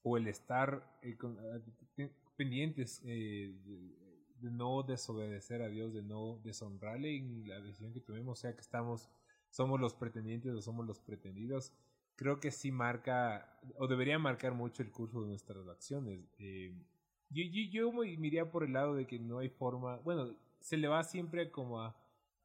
o 0.02 0.16
el 0.16 0.26
estar 0.26 0.82
eh, 1.02 1.16
ah, 1.22 1.58
te- 1.94 2.10
pendientes 2.36 3.00
eh, 3.04 3.54
de, 3.64 3.96
de 4.40 4.50
no 4.50 4.82
desobedecer 4.82 5.62
a 5.62 5.68
Dios, 5.68 5.92
de 5.92 6.02
no 6.02 6.38
deshonrarle 6.42 7.16
en 7.16 7.48
la 7.48 7.60
decisión 7.60 7.92
que 7.92 8.00
tomemos, 8.00 8.38
sea 8.40 8.54
que 8.54 8.60
estamos, 8.62 9.08
somos 9.50 9.80
los 9.80 9.94
pretendientes 9.94 10.52
o 10.52 10.62
somos 10.62 10.86
los 10.86 11.00
pretendidos, 11.00 11.72
creo 12.16 12.40
que 12.40 12.50
sí 12.50 12.70
marca, 12.70 13.58
o 13.76 13.86
debería 13.86 14.18
marcar 14.18 14.54
mucho 14.54 14.82
el 14.82 14.90
curso 14.90 15.22
de 15.22 15.28
nuestras 15.28 15.66
acciones. 15.68 16.20
Eh, 16.38 16.74
yo, 17.30 17.42
yo, 17.44 17.70
yo 17.70 17.92
me 17.92 18.26
iría 18.26 18.50
por 18.50 18.64
el 18.64 18.72
lado 18.72 18.94
de 18.94 19.06
que 19.06 19.18
no 19.18 19.38
hay 19.38 19.48
forma, 19.48 19.96
bueno, 19.98 20.36
se 20.60 20.76
le 20.76 20.88
va 20.88 21.02
siempre 21.04 21.50
como 21.50 21.80
a 21.80 21.96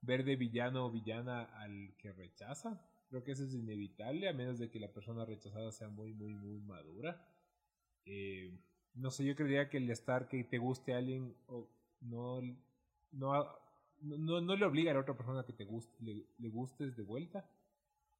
ver 0.01 0.23
de 0.23 0.35
villano 0.35 0.85
o 0.85 0.91
villana 0.91 1.43
al 1.43 1.95
que 1.97 2.13
rechaza. 2.13 2.81
Creo 3.09 3.23
que 3.23 3.31
eso 3.31 3.43
es 3.43 3.53
inevitable, 3.53 4.27
a 4.29 4.33
menos 4.33 4.59
de 4.59 4.69
que 4.69 4.79
la 4.79 4.91
persona 4.91 5.25
rechazada 5.25 5.71
sea 5.71 5.89
muy, 5.89 6.13
muy, 6.13 6.33
muy 6.33 6.59
madura. 6.59 7.27
Eh, 8.05 8.57
no 8.93 9.11
sé, 9.11 9.25
yo 9.25 9.35
creería 9.35 9.69
que 9.69 9.77
el 9.77 9.89
estar 9.89 10.27
que 10.27 10.43
te 10.43 10.57
guste 10.57 10.93
a 10.93 10.97
alguien 10.97 11.35
o 11.47 11.67
no, 12.01 12.41
no, 13.11 13.47
no, 14.01 14.41
no 14.41 14.55
le 14.55 14.65
obliga 14.65 14.91
a 14.91 14.93
la 14.93 15.01
otra 15.01 15.15
persona 15.15 15.45
que 15.45 15.53
te 15.53 15.65
guste, 15.65 15.95
le, 16.01 16.49
gustes 16.49 16.95
de 16.95 17.03
vuelta. 17.03 17.49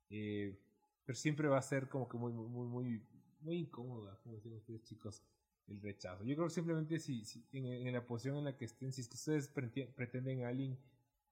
Eh, 0.10 0.58
pero 1.06 1.16
siempre 1.16 1.48
va 1.48 1.58
a 1.58 1.62
ser 1.62 1.88
como 1.88 2.08
que 2.08 2.18
muy, 2.18 2.32
muy, 2.34 2.68
muy, 2.68 3.02
muy, 3.42 3.58
incómoda, 3.58 4.20
como 4.24 4.36
decían 4.36 4.56
ustedes 4.56 4.84
chicos, 4.84 5.24
el 5.68 5.82
rechazo. 5.82 6.24
Yo 6.24 6.36
creo 6.36 6.48
que 6.48 6.54
simplemente 6.54 7.00
si, 7.00 7.26
si 7.26 7.46
en, 7.52 7.66
en 7.66 7.94
la 7.94 8.06
posición 8.06 8.38
en 8.38 8.46
la 8.46 8.58
que 8.58 8.66
estén, 8.66 8.92
si 8.92 9.02
ustedes 9.02 9.54
prete- 9.54 9.94
pretenden 9.94 10.44
a 10.44 10.50
alguien 10.50 10.78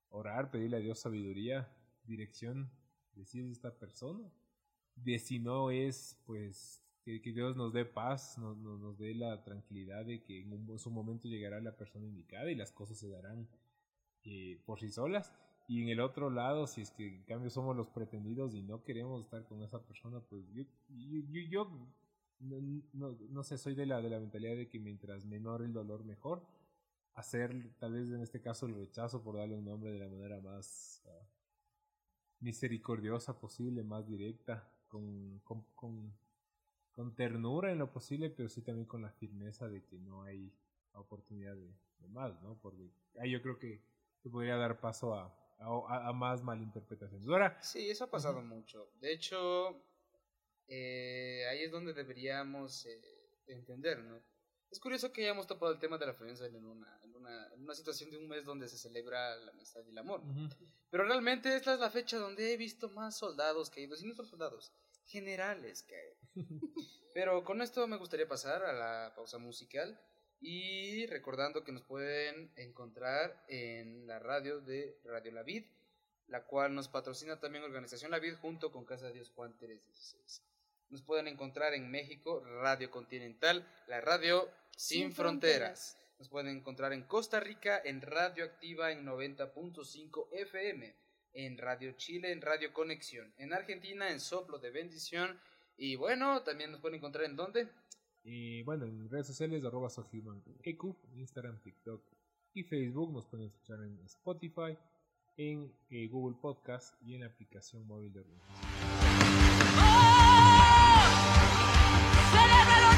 orar, 0.10 0.52
pedirle 0.52 0.78
a 0.78 0.80
Dios 0.80 1.00
sabiduría, 1.00 1.72
dirección, 2.04 2.70
decir 3.16 3.46
esta 3.46 3.74
persona, 3.78 4.32
de 4.96 5.18
si 5.20 5.40
no 5.40 5.72
es, 5.72 6.20
pues, 6.26 6.84
que, 7.04 7.20
Dios 7.20 7.56
nos 7.56 7.74
dé 7.74 7.86
paz, 7.86 8.38
nos, 8.38 8.98
dé 8.98 9.14
la 9.14 9.44
tranquilidad 9.44 10.06
de 10.06 10.24
que 10.24 10.42
en 10.42 10.54
un, 10.54 10.80
su 10.80 10.90
momento 10.90 11.28
llegará 11.28 11.60
la 11.60 11.76
persona 11.76 12.06
indicada 12.06 12.50
y 12.52 12.56
las 12.56 12.72
cosas 12.72 12.98
se 12.98 13.10
darán 13.10 13.48
eh, 14.26 14.62
por 14.66 14.80
sí 14.80 14.90
solas. 14.90 15.34
Y 15.68 15.82
en 15.82 15.90
el 15.90 16.02
otro 16.02 16.30
lado, 16.30 16.68
si 16.68 16.82
es 16.82 16.92
que 16.92 17.08
en 17.08 17.24
cambio 17.24 17.50
somos 17.50 17.76
los 17.76 17.88
pretendidos 17.88 18.54
y 18.54 18.62
no 18.62 18.84
queremos 18.84 19.24
estar 19.24 19.46
con 19.46 19.62
esa 19.62 19.82
persona, 19.82 20.20
pues 20.20 20.46
yo, 20.52 20.64
yo, 20.90 21.42
yo, 21.50 21.66
no, 22.40 22.58
no, 22.94 23.18
no 23.30 23.44
sé, 23.44 23.58
soy 23.58 23.74
de 23.74 23.86
la, 23.86 24.02
de 24.02 24.10
la 24.10 24.20
mentalidad 24.20 24.56
de 24.56 24.68
que 24.68 24.80
mientras 24.80 25.26
menor 25.26 25.62
el 25.62 25.74
dolor, 25.74 26.04
mejor. 26.04 26.46
Hacer, 27.16 27.76
tal 27.80 27.94
vez 27.94 28.10
en 28.10 28.22
este 28.22 28.42
caso, 28.42 28.66
el 28.66 28.76
rechazo, 28.76 29.24
por 29.24 29.38
darle 29.38 29.56
un 29.56 29.66
nombre 29.66 29.92
de 29.92 30.00
la 30.00 30.10
manera 30.10 30.42
más 30.42 31.04
ah, 31.06 31.28
misericordiosa 32.40 33.40
posible, 33.40 33.84
más 33.84 34.08
directa, 34.08 34.68
con, 34.88 35.40
con, 35.44 35.64
con, 35.76 36.14
con 36.92 37.16
ternura 37.16 37.72
en 37.72 37.78
lo 37.78 37.92
posible, 37.92 38.30
pero 38.32 38.50
sí 38.50 38.62
también 38.62 38.88
con 38.88 39.02
la 39.02 39.12
firmeza 39.12 39.70
de 39.70 39.84
que 39.84 39.98
no 40.00 40.24
hay 40.24 40.52
oportunidad 40.94 41.56
de, 41.56 41.72
de 42.00 42.08
más, 42.10 42.42
¿no? 42.42 42.58
Porque 42.62 42.90
ahí 43.20 43.32
yo 43.32 43.42
creo 43.42 43.58
que, 43.60 43.82
que 44.24 44.30
podría 44.30 44.56
dar 44.56 44.80
paso 44.80 45.14
a, 45.14 45.26
a, 45.60 46.08
a 46.08 46.14
más 46.14 46.42
malinterpretaciones. 46.42 47.28
Ahora, 47.28 47.62
Sí, 47.62 47.90
eso 47.90 48.06
ha 48.06 48.10
pasado 48.10 48.42
mucho. 48.42 48.90
De 49.02 49.12
hecho, 49.12 49.84
eh, 50.68 51.46
ahí 51.52 51.64
es 51.64 51.72
donde 51.72 51.94
deberíamos 51.94 52.86
eh, 52.86 53.02
entender, 53.48 54.00
¿no? 54.00 54.24
Es 54.72 54.80
curioso 54.80 55.12
que 55.12 55.22
hayamos 55.24 55.46
topado 55.46 55.74
el 55.74 55.80
tema 55.80 56.00
de 56.00 56.08
la 56.08 56.14
friendzone 56.14 56.58
en 56.58 56.66
una, 56.66 57.00
en, 57.04 57.16
una, 57.16 57.54
en 57.54 57.62
una 57.62 57.76
situación 57.76 58.10
de 58.10 58.18
un 58.18 58.28
mes 58.28 58.44
donde 58.44 58.68
se 58.68 58.78
celebra 58.78 59.36
la 59.36 59.52
amistad 59.52 59.82
y 59.86 59.92
el 59.92 59.98
amor. 60.00 60.24
Pero 60.90 61.04
realmente 61.04 61.56
esta 61.56 61.76
es 61.76 61.80
la 61.80 61.92
fecha 61.92 62.18
donde 62.18 62.54
he 62.54 62.58
visto 62.58 62.90
más 62.90 63.16
soldados 63.16 63.70
caídos, 63.70 64.02
y 64.02 64.08
no 64.08 64.16
solo 64.16 64.28
soldados, 64.28 64.74
generales 65.06 65.84
caer. 65.84 66.18
Pero 67.14 67.44
con 67.44 67.62
esto 67.62 67.86
me 67.88 67.98
gustaría 67.98 68.28
pasar 68.28 68.64
a 68.64 68.74
la 68.74 69.14
pausa 69.16 69.38
musical 69.38 70.00
y 70.44 71.06
recordando 71.06 71.64
que 71.64 71.72
nos 71.72 71.84
pueden 71.84 72.52
encontrar 72.58 73.46
en 73.48 74.06
la 74.06 74.20
radio 74.20 74.60
de 74.60 74.98
Radio 75.06 75.32
La 75.32 75.42
Vid, 75.42 75.64
la 76.28 76.44
cual 76.44 76.76
nos 76.76 76.90
patrocina 76.90 77.40
también 77.40 77.64
Organización 77.64 78.12
La 78.12 78.20
Vid 78.20 78.36
junto 78.36 78.70
con 78.70 78.84
Casa 78.84 79.08
de 79.08 79.14
Dios 79.14 79.32
Juan 79.34 79.58
316. 79.58 80.44
Nos 80.90 81.02
pueden 81.02 81.30
encontrar 81.30 81.74
en 81.74 81.90
México, 81.90 82.44
Radio 82.62 82.92
Continental, 82.92 83.66
la 83.88 84.02
radio 84.02 84.50
sin, 84.76 85.04
Sin 85.04 85.14
fronteras. 85.14 85.98
Nos 86.20 86.28
pueden 86.28 86.58
encontrar 86.58 86.92
en 86.92 87.04
Costa 87.04 87.40
Rica 87.40 87.82
en 87.84 88.02
Radio 88.02 88.44
Activa 88.44 88.92
en 88.92 89.06
90.5 89.06 90.28
FM, 90.34 90.94
en 91.36 91.58
Radio 91.58 91.94
Chile 91.94 92.34
en 92.34 92.42
Radio 92.42 92.74
Conexión, 92.74 93.34
en 93.38 93.54
Argentina 93.54 94.12
en 94.12 94.20
Soplo 94.20 94.60
de 94.60 94.72
Bendición 94.72 95.40
y 95.78 95.96
bueno, 95.96 96.44
también 96.44 96.72
nos 96.72 96.82
pueden 96.82 96.98
encontrar 96.98 97.26
en 97.26 97.36
dónde? 97.36 97.68
Y 98.24 98.64
bueno, 98.64 98.86
en 98.86 99.10
redes 99.10 99.28
sociales, 99.28 99.64
arroba 99.66 99.90
Instagram, 101.16 101.60
TikTok 101.62 102.02
y 102.54 102.64
Facebook. 102.64 103.12
Nos 103.12 103.26
pueden 103.26 103.48
escuchar 103.48 103.82
en 103.82 104.00
Spotify, 104.06 104.78
en 105.36 105.72
eh, 105.90 106.08
Google 106.08 106.38
Podcast 106.42 106.96
y 107.02 107.16
en 107.16 107.22
la 107.22 107.28
aplicación 107.28 107.86
móvil 107.86 108.14
de 108.14 108.22
Organización. 108.22 108.64
Celébralo 112.32 112.93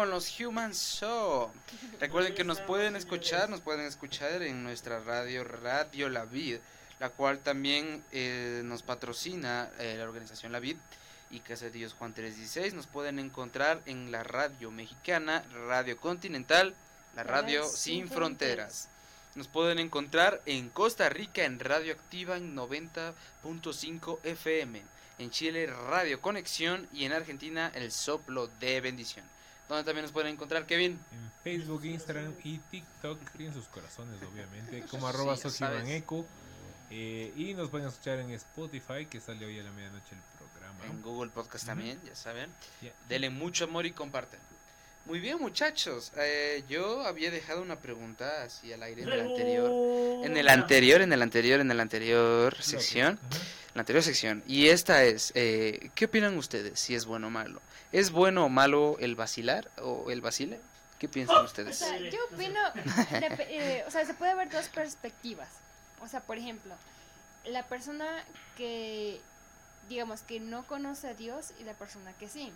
con 0.00 0.08
los 0.08 0.40
Human 0.40 0.72
Show. 0.72 1.50
Recuerden 2.00 2.34
que 2.34 2.42
nos 2.42 2.58
pueden 2.62 2.96
escuchar, 2.96 3.50
nos 3.50 3.60
pueden 3.60 3.84
escuchar 3.84 4.40
en 4.40 4.62
nuestra 4.62 4.98
radio 5.00 5.44
Radio 5.44 6.08
La 6.08 6.24
Vid, 6.24 6.56
la 6.98 7.10
cual 7.10 7.40
también 7.40 8.02
eh, 8.10 8.62
nos 8.64 8.82
patrocina 8.82 9.68
eh, 9.78 9.96
la 9.98 10.04
organización 10.04 10.52
La 10.52 10.58
Vid 10.58 10.78
y 11.30 11.40
Casa 11.40 11.66
de 11.66 11.72
Dios 11.72 11.92
Juan 11.92 12.14
316. 12.14 12.72
Nos 12.72 12.86
pueden 12.86 13.18
encontrar 13.18 13.82
en 13.84 14.10
la 14.10 14.22
radio 14.22 14.70
mexicana, 14.70 15.44
Radio 15.68 15.98
Continental, 15.98 16.74
la 17.14 17.22
radio 17.22 17.68
Sin 17.68 18.08
Fronteras. 18.08 18.88
Nos 19.34 19.48
pueden 19.48 19.78
encontrar 19.78 20.40
en 20.46 20.70
Costa 20.70 21.10
Rica 21.10 21.44
en 21.44 21.60
Radio 21.60 21.92
Activa 21.92 22.38
en 22.38 22.56
90.5 22.56 24.18
FM. 24.22 24.82
En 25.18 25.30
Chile 25.30 25.66
Radio 25.66 26.22
Conexión 26.22 26.88
y 26.90 27.04
en 27.04 27.12
Argentina 27.12 27.70
el 27.74 27.92
Soplo 27.92 28.46
de 28.60 28.80
Bendición. 28.80 29.26
Donde 29.70 29.84
también 29.84 30.02
nos 30.02 30.12
pueden 30.12 30.32
encontrar, 30.34 30.66
Kevin. 30.66 30.98
En 31.12 31.32
Facebook, 31.44 31.84
Instagram 31.84 32.34
y 32.44 32.58
TikTok. 32.58 33.20
En 33.38 33.54
sus 33.54 33.66
corazones, 33.68 34.20
obviamente. 34.22 34.82
Como 34.90 35.08
Sí, 35.08 35.14
arroba 35.14 35.34
ya 35.36 35.42
Sociban 35.42 35.72
sabes. 35.78 35.90
Eco. 35.90 36.26
Eh, 36.90 37.32
y 37.36 37.54
nos 37.54 37.70
pueden 37.70 37.86
escuchar 37.86 38.18
en 38.18 38.32
Spotify, 38.32 39.06
que 39.08 39.20
sale 39.20 39.46
hoy 39.46 39.60
a 39.60 39.62
la 39.62 39.70
medianoche 39.70 40.16
el 40.16 40.20
programa. 40.36 40.84
En 40.86 41.00
Google 41.02 41.30
Podcast 41.30 41.64
también, 41.66 42.00
ya 42.04 42.16
saben. 42.16 42.50
Ya. 42.82 42.92
Denle 43.08 43.30
mucho 43.30 43.64
amor 43.64 43.86
y 43.86 43.92
comparten. 43.92 44.40
Muy 45.06 45.18
bien, 45.18 45.38
muchachos. 45.40 46.12
Eh, 46.16 46.62
yo 46.68 47.02
había 47.06 47.30
dejado 47.30 47.62
una 47.62 47.76
pregunta 47.76 48.42
así 48.44 48.72
al 48.72 48.82
aire 48.82 49.02
en 49.02 49.08
el 49.08 49.20
anterior. 49.20 50.24
En 50.24 50.36
el 50.36 50.48
anterior, 50.48 51.00
en 51.00 51.12
el 51.12 51.22
anterior, 51.22 51.60
en 51.60 51.70
el 51.70 51.80
anterior 51.80 52.62
sección. 52.62 53.18
En 53.32 53.74
la 53.74 53.80
anterior 53.80 54.04
sección. 54.04 54.42
Y 54.46 54.68
esta 54.68 55.04
es, 55.04 55.32
eh, 55.34 55.90
¿qué 55.94 56.04
opinan 56.04 56.36
ustedes 56.36 56.78
si 56.78 56.94
es 56.94 57.06
bueno 57.06 57.28
o 57.28 57.30
malo? 57.30 57.60
¿Es 57.92 58.10
bueno 58.10 58.44
o 58.44 58.48
malo 58.48 58.96
el 59.00 59.16
vacilar 59.16 59.68
o 59.78 60.10
el 60.10 60.20
vacile? 60.20 60.60
¿Qué 60.98 61.08
piensan 61.08 61.38
O 61.38 61.44
ustedes? 61.44 61.78
sea, 61.78 61.96
yo 61.98 62.18
opino, 62.30 62.60
eh, 63.48 63.82
o 63.86 63.90
sea, 63.90 64.04
se 64.04 64.14
puede 64.14 64.34
ver 64.34 64.50
dos 64.50 64.68
perspectivas. 64.68 65.48
O 66.02 66.08
sea, 66.08 66.20
por 66.20 66.36
ejemplo, 66.36 66.74
la 67.46 67.64
persona 67.66 68.06
que, 68.56 69.20
digamos, 69.88 70.20
que 70.22 70.40
no 70.40 70.64
conoce 70.66 71.08
a 71.08 71.14
Dios 71.14 71.52
y 71.58 71.64
la 71.64 71.72
persona 71.74 72.12
que 72.18 72.28
sí. 72.28 72.52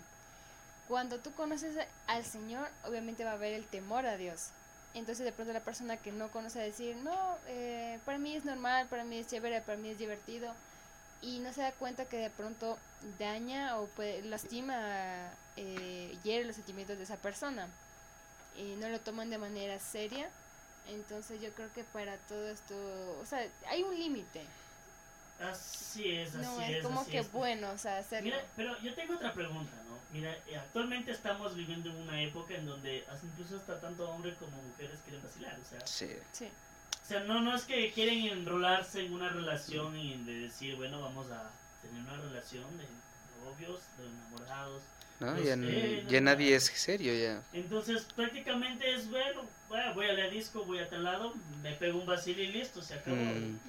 Cuando 0.87 1.19
tú 1.19 1.31
conoces 1.33 1.75
al 2.07 2.23
Señor, 2.23 2.69
obviamente 2.83 3.23
va 3.23 3.31
a 3.31 3.35
haber 3.35 3.53
el 3.53 3.65
temor 3.65 4.05
a 4.05 4.17
Dios. 4.17 4.49
Entonces 4.93 5.25
de 5.25 5.31
pronto 5.31 5.51
la 5.51 5.59
persona 5.59 5.97
que 5.97 6.11
no 6.11 6.29
conoce 6.29 6.59
a 6.59 6.63
decir, 6.63 6.95
no, 6.97 7.37
eh, 7.47 7.99
para 8.05 8.17
mí 8.17 8.35
es 8.35 8.45
normal, 8.45 8.87
para 8.87 9.03
mí 9.03 9.17
es 9.17 9.27
chévere, 9.27 9.61
para 9.61 9.77
mí 9.77 9.89
es 9.89 9.97
divertido. 9.97 10.53
Y 11.21 11.39
no 11.39 11.51
se 11.53 11.61
da 11.61 11.71
cuenta 11.71 12.05
que 12.05 12.17
de 12.17 12.29
pronto 12.29 12.77
daña 13.19 13.77
o 13.79 13.87
puede, 13.87 14.21
lastima, 14.23 15.31
eh, 15.57 16.15
hiere 16.23 16.45
los 16.45 16.55
sentimientos 16.55 16.97
de 16.97 17.03
esa 17.03 17.17
persona 17.17 17.67
y 18.57 18.75
no 18.75 18.87
lo 18.89 18.99
toman 18.99 19.29
de 19.29 19.37
manera 19.37 19.79
seria. 19.79 20.29
Entonces 20.87 21.41
yo 21.41 21.49
creo 21.53 21.71
que 21.73 21.83
para 21.83 22.15
todo 22.29 22.47
esto, 22.47 22.75
o 23.19 23.25
sea, 23.25 23.45
hay 23.67 23.83
un 23.83 23.97
límite. 23.97 24.45
Así 25.41 26.09
es, 26.11 26.29
así 26.35 26.37
No 26.45 26.61
es. 26.61 26.77
es 26.77 26.83
como 26.83 27.01
así 27.01 27.11
que 27.11 27.19
es. 27.19 27.31
bueno, 27.31 27.69
o 27.71 27.77
sea, 27.77 27.97
hacerlo. 27.97 28.25
Mira, 28.25 28.45
pero 28.55 28.79
yo 28.79 28.93
tengo 28.93 29.15
otra 29.15 29.33
pregunta, 29.33 29.71
¿no? 29.84 29.84
Mira, 30.15 30.31
eh, 30.47 30.55
actualmente 30.57 31.11
estamos 31.11 31.55
viviendo 31.55 31.89
en 31.89 31.97
una 31.97 32.21
época 32.21 32.55
en 32.55 32.65
donde 32.65 33.03
incluso 33.21 33.57
hasta 33.57 33.81
tanto 33.81 34.09
hombres 34.09 34.35
como 34.39 34.55
mujeres 34.61 34.97
quieren 35.03 35.21
vacilar, 35.21 35.59
o 35.61 35.65
sea, 35.65 35.85
Sí. 35.85 36.07
Sí. 36.31 36.45
o 37.03 37.05
sea, 37.05 37.19
no, 37.25 37.41
no 37.41 37.53
es 37.53 37.63
que 37.65 37.91
quieren 37.91 38.25
enrolarse 38.27 39.05
en 39.05 39.11
una 39.11 39.27
relación 39.27 39.97
y 39.97 40.15
de 40.23 40.39
decir, 40.39 40.77
bueno, 40.77 41.01
vamos 41.01 41.29
a 41.31 41.51
tener 41.81 42.01
una 42.01 42.15
relación 42.15 42.63
de 42.77 42.85
novios, 43.43 43.81
de 43.97 44.05
enamorados. 44.07 44.83
¿No? 45.19 45.37
Ya, 45.41 45.57
no, 45.57 45.67
ya 45.67 46.21
no. 46.21 46.25
nadie 46.25 46.55
es 46.55 46.63
serio 46.65 47.13
ya. 47.13 47.41
Entonces, 47.51 48.05
prácticamente 48.15 48.93
es, 48.93 49.09
bueno, 49.09 49.41
bueno, 49.67 49.93
voy 49.95 50.07
a 50.07 50.13
la 50.13 50.29
disco, 50.29 50.63
voy 50.63 50.79
a 50.79 50.89
tal 50.89 51.03
lado, 51.03 51.33
me 51.61 51.73
pego 51.73 51.99
un 51.99 52.05
vacil 52.05 52.39
y 52.39 52.47
listo, 52.47 52.81
se 52.81 52.93
acabó. 52.93 53.17
Mm. 53.17 53.59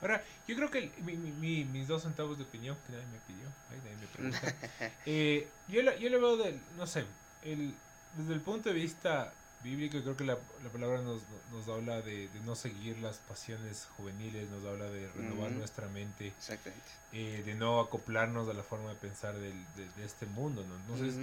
Ahora, 0.00 0.22
yo 0.48 0.56
creo 0.56 0.70
que 0.70 0.78
el- 0.78 0.92
mi- 1.04 1.16
mi- 1.16 1.32
mi- 1.32 1.64
mis 1.64 1.88
dos 1.88 2.02
centavos 2.02 2.38
de 2.38 2.44
opinión, 2.44 2.76
que 2.86 2.92
nadie 2.92 3.06
me 3.06 3.18
pidió, 3.20 3.48
ay, 3.70 3.78
nadie 3.84 3.96
me 3.96 4.06
pregunta. 4.06 4.40
eh, 5.06 5.48
yo, 5.68 5.82
lo, 5.82 5.96
yo 5.98 6.08
lo 6.10 6.20
veo 6.20 6.36
del, 6.38 6.58
no 6.76 6.86
sé, 6.86 7.04
el, 7.42 7.74
desde 8.16 8.32
el 8.34 8.40
punto 8.40 8.68
de 8.70 8.74
vista 8.74 9.32
bíblico, 9.62 10.00
creo 10.00 10.16
que 10.16 10.24
la, 10.24 10.38
la 10.64 10.70
palabra 10.70 11.02
nos, 11.02 11.20
nos 11.52 11.68
habla 11.68 12.00
de, 12.00 12.28
de 12.28 12.40
no 12.46 12.54
seguir 12.56 12.96
las 12.98 13.18
pasiones 13.18 13.84
juveniles, 13.94 14.48
nos 14.48 14.64
habla 14.64 14.86
de 14.86 15.06
renovar 15.08 15.50
nuestra 15.52 15.86
mente, 15.88 16.28
Exactamente. 16.28 16.88
eh, 17.12 17.42
de 17.44 17.54
no 17.56 17.78
acoplarnos 17.78 18.48
a 18.48 18.54
la 18.54 18.62
forma 18.62 18.88
de 18.88 18.94
pensar 18.94 19.34
del- 19.38 19.66
de, 19.76 19.86
de 19.90 20.04
este 20.06 20.24
mundo. 20.24 20.64
¿no? 20.66 20.76
Entonces, 20.76 21.14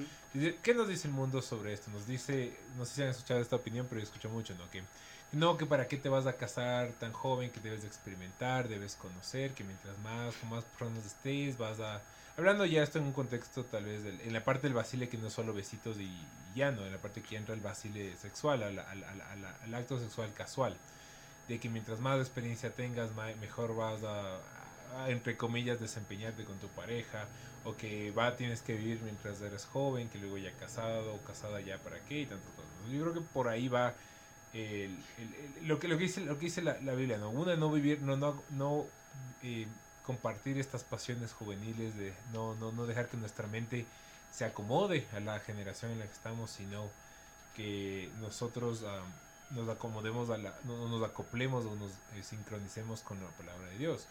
¿qué 0.61 0.75
nos 0.75 0.87
dice 0.87 1.07
el 1.07 1.15
mundo 1.15 1.41
sobre 1.41 1.73
esto? 1.73 1.89
Nos 1.89 2.05
dice, 2.05 2.55
no 2.75 2.85
sé 2.85 2.93
si 2.93 3.01
han 3.01 3.09
escuchado 3.09 3.39
esta 3.41 3.55
opinión, 3.55 3.87
pero 3.89 4.01
yo 4.01 4.05
escucho 4.05 4.29
mucho, 4.29 4.53
¿no? 4.53 4.69
Que 4.69 4.83
no, 5.31 5.57
que 5.57 5.65
para 5.65 5.87
qué 5.87 5.97
te 5.97 6.09
vas 6.09 6.25
a 6.25 6.37
casar 6.37 6.93
tan 6.93 7.11
joven, 7.13 7.51
que 7.51 7.59
debes 7.59 7.81
de 7.81 7.87
experimentar, 7.87 8.67
debes 8.69 8.95
conocer, 8.95 9.53
que 9.53 9.63
mientras 9.63 9.97
más, 9.97 10.41
más 10.43 10.65
personas 10.65 11.05
estés, 11.05 11.57
vas 11.57 11.79
a... 11.79 12.05
Hablando 12.37 12.65
ya 12.65 12.83
esto 12.83 12.99
en 12.99 13.05
un 13.05 13.13
contexto 13.13 13.65
tal 13.65 13.85
vez, 13.85 14.03
del- 14.03 14.21
en 14.21 14.31
la 14.33 14.43
parte 14.45 14.67
del 14.67 14.73
vacile 14.73 15.09
que 15.09 15.17
no 15.17 15.27
es 15.27 15.33
solo 15.33 15.53
besitos 15.53 15.99
y 15.99 16.31
ya 16.53 16.71
no, 16.71 16.85
en 16.85 16.91
la 16.93 17.01
parte 17.01 17.21
que 17.23 17.35
entra 17.35 17.53
el 17.55 17.61
vacile 17.61 18.15
sexual, 18.17 18.63
al, 18.63 19.73
acto 19.75 19.99
sexual 19.99 20.33
casual, 20.33 20.81
de 21.47 21.59
que 21.59 21.69
mientras 21.69 21.99
más 21.99 22.19
experiencia 22.19 22.75
tengas, 22.75 23.13
mejor 23.37 23.75
vas 23.75 24.03
a, 24.03 24.37
a, 25.03 25.09
entre 25.09 25.37
comillas, 25.37 25.79
desempeñarte 25.79 26.45
con 26.45 26.59
tu 26.59 26.73
pareja, 26.73 27.31
o 27.63 27.75
que 27.75 28.11
va, 28.11 28.35
tienes 28.35 28.61
que 28.61 28.73
vivir 28.75 29.01
mientras 29.01 29.41
eres 29.41 29.65
joven, 29.65 30.09
que 30.09 30.17
luego 30.19 30.37
ya 30.37 30.55
casado 30.55 31.15
o 31.15 31.23
casada 31.23 31.61
ya 31.61 31.81
para 31.81 32.03
qué 32.05 32.21
y 32.21 32.27
tantas 32.27 32.53
cosas. 32.53 32.71
Yo 32.87 33.01
creo 33.01 33.13
que 33.13 33.21
por 33.21 33.47
ahí 33.49 33.67
va 33.67 33.97
el- 34.53 34.97
el- 35.17 35.33
el- 35.59 35.67
lo 35.67 35.79
que 35.79 35.87
lo 35.87 35.97
que 35.97 36.03
dice 36.05 36.21
lo 36.21 36.37
que 36.37 36.45
dice 36.45 36.61
la, 36.61 36.79
la 36.81 36.93
Biblia, 36.95 37.17
no 37.17 37.29
una 37.29 37.55
no 37.55 37.71
vivir, 37.71 38.01
no 38.01 38.15
no 38.17 38.41
no 38.51 38.85
eh, 39.43 39.67
compartir 40.05 40.57
estas 40.57 40.83
pasiones 40.83 41.33
juveniles 41.33 41.95
de 41.97 42.13
no 42.33 42.55
no 42.55 42.71
no 42.71 42.85
dejar 42.85 43.07
que 43.09 43.17
nuestra 43.17 43.47
mente 43.47 43.85
se 44.31 44.45
acomode 44.45 45.05
a 45.13 45.19
la 45.19 45.39
generación 45.39 45.91
en 45.91 45.99
la 45.99 46.05
que 46.05 46.13
estamos, 46.13 46.49
sino 46.51 46.89
que 47.55 48.09
nosotros 48.19 48.83
ah, 48.85 49.01
nos 49.51 49.67
acomodemos 49.69 50.29
a 50.29 50.37
la, 50.37 50.53
no, 50.65 50.87
nos 50.89 51.03
acoplemos 51.09 51.65
o 51.65 51.75
nos 51.75 51.91
eh, 52.15 52.23
sincronicemos 52.23 53.01
con 53.01 53.19
la 53.23 53.29
palabra 53.31 53.67
de 53.69 53.77
Dios. 53.77 54.05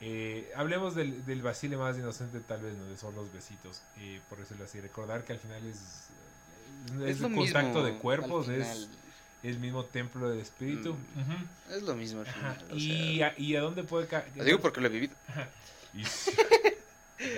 Eh, 0.00 0.50
hablemos 0.56 0.94
del, 0.94 1.24
del 1.24 1.42
vacile 1.42 1.76
más 1.76 1.96
inocente 1.96 2.40
tal 2.40 2.60
vez, 2.62 2.76
no 2.76 2.84
de 2.86 2.96
solo 2.96 3.22
los 3.22 3.32
besitos, 3.32 3.82
eh, 3.98 4.20
por 4.28 4.38
decirlo 4.38 4.64
así. 4.64 4.80
Recordar 4.80 5.24
que 5.24 5.32
al 5.32 5.38
final 5.38 5.64
es, 5.66 5.78
es, 6.96 7.00
Es 7.18 7.20
el 7.22 7.34
contacto 7.34 7.68
mismo, 7.78 7.82
de 7.84 7.98
cuerpos, 7.98 8.48
es. 8.48 8.88
El 9.42 9.58
mismo 9.58 9.84
templo 9.84 10.28
del 10.30 10.40
espíritu. 10.40 10.94
Mm, 11.14 11.20
Ujú. 11.20 11.74
Es 11.76 11.82
lo 11.82 11.94
mismo 11.94 12.20
al 12.20 12.28
Ajá, 12.28 12.54
final. 12.54 12.66
o 12.72 12.76
y, 12.76 13.16
sea, 13.18 13.26
a, 13.28 13.34
¿Y 13.40 13.56
a 13.56 13.60
dónde 13.60 13.82
puede 13.84 14.06
caer? 14.06 14.30
lo 14.36 14.44
digo 14.44 14.60
porque 14.60 14.80
lo 14.80 14.86
he 14.86 14.90
vivido. 14.90 15.14
Y. 15.94 16.04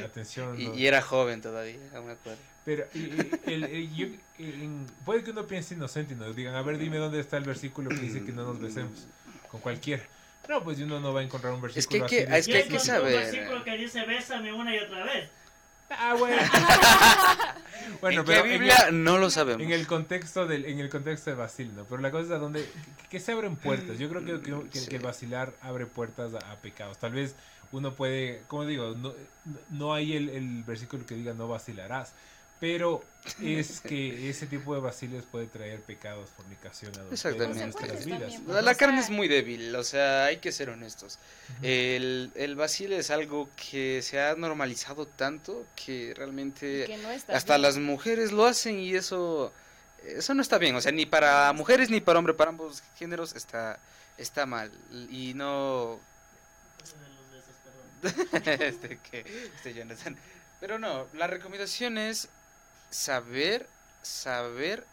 Atención. 0.02 0.58
Y, 0.60 0.68
no. 0.68 0.74
y 0.74 0.86
era 0.86 1.02
joven 1.02 1.42
todavía, 1.42 1.76
aún 1.94 2.06
me 2.06 2.12
acuerdo. 2.12 2.38
Pero 2.64 2.86
el- 2.94 3.64
el- 3.64 3.94
yo- 3.94 4.06
en- 4.38 4.86
puede 5.04 5.22
que 5.22 5.32
uno 5.32 5.46
piense 5.46 5.74
inocente 5.74 6.14
y 6.14 6.16
nos 6.16 6.34
digan, 6.34 6.54
a 6.54 6.62
ver, 6.62 6.78
dime 6.78 6.96
dónde 6.98 7.20
está 7.20 7.36
el 7.36 7.44
versículo 7.44 7.90
que 7.90 7.96
dice 7.96 8.24
que 8.24 8.32
no 8.32 8.44
nos 8.44 8.58
besemos 8.60 9.06
con 9.50 9.60
cualquiera. 9.60 10.02
No, 10.48 10.62
pues 10.64 10.78
uno 10.78 11.00
no 11.00 11.12
va 11.12 11.20
a 11.20 11.22
encontrar 11.24 11.52
un 11.52 11.58
Es 11.68 11.86
que 11.86 11.98
versículo 11.98 12.04
hay 12.04 12.08
que- 12.10 12.22
así 12.22 12.28
de- 12.30 12.38
es 12.38 12.46
que 12.46 12.56
hay 12.56 12.68
que 12.68 12.74
Yo 12.74 12.80
saber. 12.80 13.14
Un 13.16 13.20
versículo 13.32 13.64
que 13.64 13.76
dice, 13.76 14.06
bésame 14.06 14.52
una 14.52 14.74
y 14.74 14.78
otra 14.78 15.04
vez. 15.04 15.28
Ah, 15.90 16.14
bueno. 16.18 16.40
bueno, 18.00 18.20
¿En 18.20 18.26
pero 18.26 18.42
qué 18.44 18.54
en 18.54 18.58
Biblia? 18.60 18.76
el- 18.88 19.04
No 19.04 19.18
lo 19.18 19.30
sabemos. 19.30 19.62
En 19.62 19.72
el 19.72 19.86
contexto 19.86 20.46
del, 20.46 20.64
en 20.66 20.78
el 20.80 20.88
contexto 20.88 21.30
de 21.30 21.36
Basil, 21.36 21.72
¿no? 21.74 21.84
Pero 21.84 22.00
la 22.00 22.10
cosa 22.10 22.24
es 22.26 22.30
a 22.32 22.38
donde 22.38 22.62
que, 22.62 23.08
que 23.08 23.20
se 23.20 23.32
abren 23.32 23.56
puertas. 23.56 23.98
Yo 23.98 24.08
creo 24.08 24.24
que, 24.24 24.40
que, 24.40 24.68
que- 24.70 24.78
Sí. 24.80 24.88
que 24.88 24.98
vacilar 24.98 25.52
abre 25.60 25.86
puertas 25.86 26.32
a, 26.34 26.52
a 26.52 26.56
pecados. 26.56 26.98
Tal 26.98 27.12
vez 27.12 27.34
uno 27.72 27.94
puede, 27.94 28.42
como 28.48 28.64
digo, 28.66 28.94
no, 28.96 29.14
no 29.70 29.94
hay 29.94 30.14
el, 30.16 30.28
el 30.28 30.62
versículo 30.64 31.04
que 31.06 31.14
diga 31.14 31.34
no 31.34 31.48
vacilarás. 31.48 32.14
Pero 32.64 33.04
es 33.42 33.82
que 33.82 34.30
ese 34.30 34.46
tipo 34.46 34.74
de 34.74 34.80
vaciles 34.80 35.24
puede 35.30 35.46
traer 35.48 35.82
pecados, 35.82 36.30
fornicación, 36.30 36.92
adulterio 36.98 37.10
a 37.10 37.14
Exactamente. 37.14 37.62
nuestras 37.62 38.04
vidas. 38.06 38.40
La, 38.46 38.62
la 38.62 38.74
carne 38.74 39.00
es 39.00 39.10
muy 39.10 39.28
débil, 39.28 39.76
o 39.76 39.84
sea, 39.84 40.24
hay 40.24 40.38
que 40.38 40.50
ser 40.50 40.70
honestos. 40.70 41.18
El, 41.60 42.32
el 42.34 42.58
es 42.58 43.10
algo 43.10 43.50
que 43.70 44.00
se 44.00 44.18
ha 44.18 44.34
normalizado 44.34 45.04
tanto 45.04 45.66
que 45.76 46.14
realmente 46.16 46.84
Que 46.86 46.96
no 46.96 47.10
está 47.10 47.36
hasta 47.36 47.56
bien. 47.56 47.62
las 47.62 47.76
mujeres 47.76 48.32
lo 48.32 48.46
hacen 48.46 48.78
y 48.78 48.94
eso 48.94 49.52
eso 50.02 50.32
no 50.32 50.40
está 50.40 50.56
bien, 50.56 50.74
o 50.74 50.80
sea, 50.80 50.92
ni 50.92 51.04
para 51.04 51.52
mujeres 51.52 51.90
ni 51.90 52.00
para 52.00 52.18
hombres, 52.18 52.34
para 52.38 52.48
ambos 52.48 52.82
géneros 52.98 53.34
está 53.36 53.78
está 54.16 54.46
mal 54.46 54.72
y 55.10 55.34
no 55.34 56.00
este 58.32 58.98
que 59.10 59.50
este 59.54 59.74
Jonathan. 59.74 60.16
Pero 60.60 60.78
no, 60.78 61.06
la 61.12 61.26
recomendación 61.26 61.98
es 61.98 62.30
saber 62.94 63.66
saber 64.02 64.84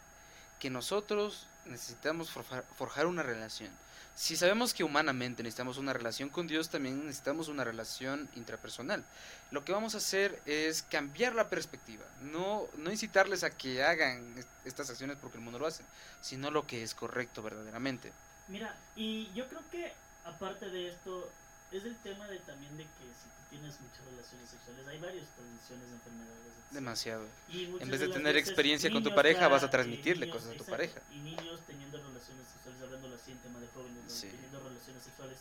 que 0.58 0.70
nosotros 0.70 1.46
necesitamos 1.66 2.30
forjar, 2.30 3.06
una 3.06 3.22
relación. 3.22 3.70
Si 4.14 4.36
sabemos 4.36 4.74
que 4.74 4.84
humanamente 4.84 5.42
necesitamos 5.42 5.78
una 5.78 5.92
relación 5.92 6.28
con 6.28 6.46
Dios, 6.46 6.68
también 6.68 7.06
necesitamos 7.06 7.48
una 7.48 7.64
relación 7.64 8.28
intrapersonal. 8.34 9.04
Lo 9.50 9.64
que 9.64 9.72
vamos 9.72 9.94
a 9.94 9.98
hacer 9.98 10.40
es 10.46 10.82
cambiar 10.82 11.34
la 11.34 11.48
perspectiva, 11.48 12.04
no, 12.20 12.66
no 12.76 12.90
incitarles 12.90 13.44
a 13.44 13.50
que 13.50 13.82
hagan 13.82 14.36
est- 14.38 14.48
estas 14.64 14.90
acciones 14.90 15.16
porque 15.20 15.38
el 15.38 15.44
mundo 15.44 15.58
lo 15.58 15.66
hace, 15.66 15.84
sino 16.20 16.50
lo 16.50 16.66
que 16.66 16.82
es 16.82 16.94
correcto 16.94 17.42
verdaderamente. 17.42 18.12
Mira, 18.48 18.74
y 18.96 19.32
yo 19.34 19.48
creo 19.48 19.62
que 19.70 19.92
aparte 20.24 20.68
de 20.70 20.88
esto, 20.88 21.30
es 21.78 21.84
el 21.84 21.96
tema 21.96 22.26
de 22.28 22.38
también 22.40 22.76
de 22.76 22.84
que 22.84 23.04
si 23.14 23.28
tú 23.28 23.42
tienes 23.50 23.80
muchas 23.80 24.04
relaciones 24.04 24.48
sexuales, 24.50 24.86
hay 24.86 24.98
varias 24.98 25.26
transmisiones 25.36 25.88
de 25.88 25.94
enfermedades. 25.94 26.46
etc. 26.46 26.72
Demasiado. 26.72 27.26
Y 27.48 27.64
En 27.64 27.88
vez 27.90 28.00
de 28.00 28.08
las 28.08 28.16
tener 28.16 28.34
veces 28.34 28.48
experiencia 28.48 28.90
con 28.90 29.02
tu 29.02 29.10
niños 29.10 29.16
pareja, 29.16 29.48
vas 29.48 29.62
a 29.62 29.66
eh, 29.66 29.68
transmitirle 29.70 30.26
niños, 30.26 30.36
cosas 30.36 30.54
a 30.54 30.56
tu 30.56 30.62
exacto, 30.64 30.72
pareja. 30.72 31.00
Y 31.12 31.18
niños 31.18 31.60
teniendo 31.66 31.98
relaciones 31.98 32.46
sexuales, 32.48 32.82
hablándolo 32.82 33.14
así 33.16 33.30
en 33.32 33.38
tema 33.38 33.60
de 33.60 33.66
jóvenes. 33.68 34.02
Sí. 34.12 34.28
teniendo 34.28 34.60
relaciones 34.60 35.02
sexuales, 35.02 35.38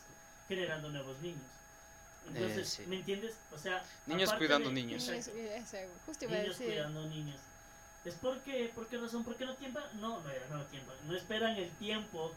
generando 0.48 0.90
nuevos 0.90 1.20
niños. 1.22 1.50
Entonces, 2.28 2.70
sí. 2.70 2.84
¿me 2.88 2.98
entiendes? 2.98 3.34
O 3.54 3.58
sea, 3.58 3.84
Niños 4.06 4.32
cuidando 4.34 4.70
de- 4.70 4.76
niños. 4.76 5.08
Exacto. 5.10 5.40
Eso, 5.40 5.78
justo 6.06 6.26
iba 6.26 6.36
a 6.36 6.38
niños 6.40 6.58
decir. 6.58 6.74
cuidando 6.74 7.02
niños. 7.08 7.40
¿Es 8.06 8.16
porque, 8.16 8.72
por 8.74 8.88
qué 8.88 8.98
razón? 8.98 9.24
¿Por 9.24 9.36
qué 9.36 9.46
no 9.46 9.56
tiempo? 9.56 9.80
No, 9.96 10.22
no, 10.22 10.58
no 10.58 10.64
tiempo. 10.66 10.92
No 11.06 11.16
esperan 11.16 11.56
el 11.56 11.70
tiempo 11.78 12.34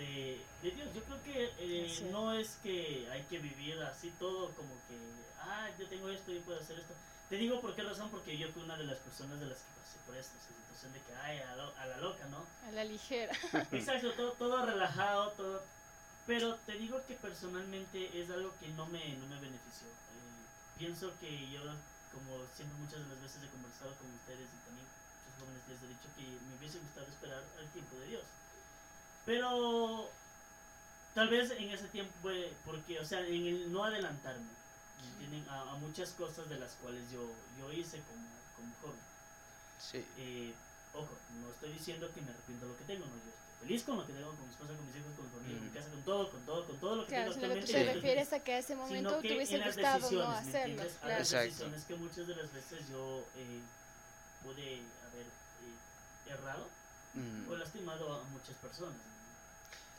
de, 0.00 0.40
de 0.62 0.70
Dios. 0.72 0.88
Yo 0.94 1.02
creo 1.04 1.22
que 1.22 1.52
eh, 1.58 2.08
no 2.10 2.32
es 2.32 2.56
que 2.62 3.06
hay 3.12 3.22
que 3.24 3.38
vivir 3.38 3.78
así 3.82 4.10
todo 4.18 4.50
como 4.54 4.74
que, 4.88 4.96
ah, 5.40 5.68
yo 5.78 5.86
tengo 5.88 6.08
esto, 6.08 6.32
yo 6.32 6.40
puedo 6.42 6.58
hacer 6.58 6.78
esto. 6.78 6.94
Te 7.28 7.36
digo 7.36 7.60
por 7.60 7.74
qué 7.76 7.82
razón, 7.82 8.10
porque 8.10 8.36
yo 8.36 8.48
fui 8.50 8.62
una 8.62 8.76
de 8.76 8.84
las 8.84 8.98
personas 8.98 9.38
de 9.38 9.46
las 9.46 9.58
que 9.58 9.70
pasé 9.78 9.98
por 10.06 10.16
esto, 10.16 10.32
esa 10.38 10.48
situación 10.48 10.92
de 10.94 11.00
que, 11.02 11.14
ay, 11.14 11.38
a, 11.38 11.56
lo- 11.56 11.76
a 11.76 11.86
la 11.86 11.98
loca, 11.98 12.24
¿no? 12.26 12.44
A 12.66 12.72
la 12.72 12.84
ligera. 12.84 13.32
Exacto, 13.72 14.12
todo, 14.14 14.32
todo 14.32 14.66
relajado, 14.66 15.30
todo. 15.32 15.62
Pero 16.26 16.56
te 16.66 16.72
digo 16.74 17.00
que 17.06 17.14
personalmente 17.14 18.20
es 18.20 18.30
algo 18.30 18.52
que 18.58 18.68
no 18.68 18.86
me, 18.86 19.14
no 19.16 19.26
me 19.26 19.38
benefició. 19.40 19.86
Eh, 19.88 20.44
pienso 20.78 21.12
que 21.20 21.50
yo, 21.50 21.60
como 22.12 22.44
siempre 22.56 22.76
muchas 22.78 23.00
de 23.04 23.08
las 23.14 23.20
veces 23.22 23.42
he 23.44 23.48
conversado 23.48 23.94
con 23.96 24.08
ustedes 24.14 24.48
y 24.48 24.58
también 24.66 24.86
muchos 24.86 25.34
jóvenes 25.38 25.62
les 25.68 25.82
he 25.82 25.88
dicho 25.88 26.08
que 26.16 26.22
me 26.48 26.56
hubiese 26.58 26.78
gustado 26.78 27.06
esperar 27.06 27.42
al 27.58 27.68
tiempo 27.70 27.96
de 28.00 28.06
Dios. 28.08 28.24
Pero 29.26 30.10
tal 31.14 31.28
vez 31.28 31.50
en 31.52 31.70
ese 31.70 31.88
tiempo, 31.88 32.12
porque, 32.64 32.98
o 33.00 33.04
sea, 33.04 33.20
en 33.20 33.46
el 33.46 33.72
no 33.72 33.84
adelantarme. 33.84 34.60
A, 35.48 35.60
a 35.62 35.74
muchas 35.76 36.10
cosas 36.10 36.48
de 36.48 36.58
las 36.58 36.72
cuales 36.74 37.10
yo, 37.10 37.20
yo 37.58 37.72
hice 37.72 38.00
como, 38.02 38.26
como 38.56 38.74
joven. 38.82 39.00
Sí. 39.78 40.04
Eh, 40.18 40.52
ojo, 40.94 41.08
no 41.40 41.50
estoy 41.50 41.72
diciendo 41.72 42.10
que 42.14 42.20
me 42.20 42.30
arrepiento 42.30 42.66
de 42.66 42.72
lo 42.72 42.78
que 42.78 42.84
tengo, 42.84 43.06
no, 43.06 43.12
yo 43.12 43.30
estoy 43.30 43.66
feliz 43.66 43.82
con 43.82 43.96
lo 43.96 44.06
que 44.06 44.12
tengo, 44.12 44.28
con 44.34 44.44
mi 44.46 44.50
esposa, 44.52 44.74
con 44.74 44.86
mis 44.86 44.96
hijos, 44.96 45.12
con 45.16 45.24
mi 45.24 45.30
familia, 45.32 45.56
con 45.58 45.66
mi 45.66 45.72
casa, 45.72 45.88
con 45.90 46.02
todo, 46.02 46.30
con 46.30 46.40
todo, 46.46 46.66
con 46.66 46.76
todo 46.78 46.96
lo 46.96 47.02
que 47.04 47.08
Claro, 47.08 47.32
tengo 47.32 47.34
sino 47.34 47.54
que 47.54 47.60
tú 47.60 47.64
actualmente. 47.64 47.66
te 47.66 47.72
yo 47.72 47.78
estoy 47.80 47.94
refieres 47.94 48.32
a 48.32 48.40
que 48.44 48.52
a 48.54 48.58
ese 48.58 48.74
momento 48.76 49.20
que 49.20 49.28
te 49.28 49.34
hubiese 49.36 49.54
en 49.54 49.60
las 49.60 49.74
gustado 49.76 49.98
no 49.98 50.04
decisiones, 50.04 50.28
¿me 50.28 50.48
hacerlo. 50.48 50.60
entiendes? 50.82 50.96
A 50.96 51.00
Claro. 51.00 51.18
las 51.18 51.20
Exacto. 51.32 51.44
decisiones 51.48 51.84
que 51.84 51.94
muchas 51.96 52.26
de 52.26 52.36
las 52.36 52.52
veces 52.52 52.88
yo 52.88 53.24
eh, 53.36 53.60
pude 54.44 54.82
haber 55.08 55.26
eh, 55.26 56.30
errado 56.32 56.68
Mm. 57.14 57.50
o 57.50 57.56
lastimado 57.56 58.14
a 58.20 58.24
muchas 58.24 58.54
personas. 58.56 58.96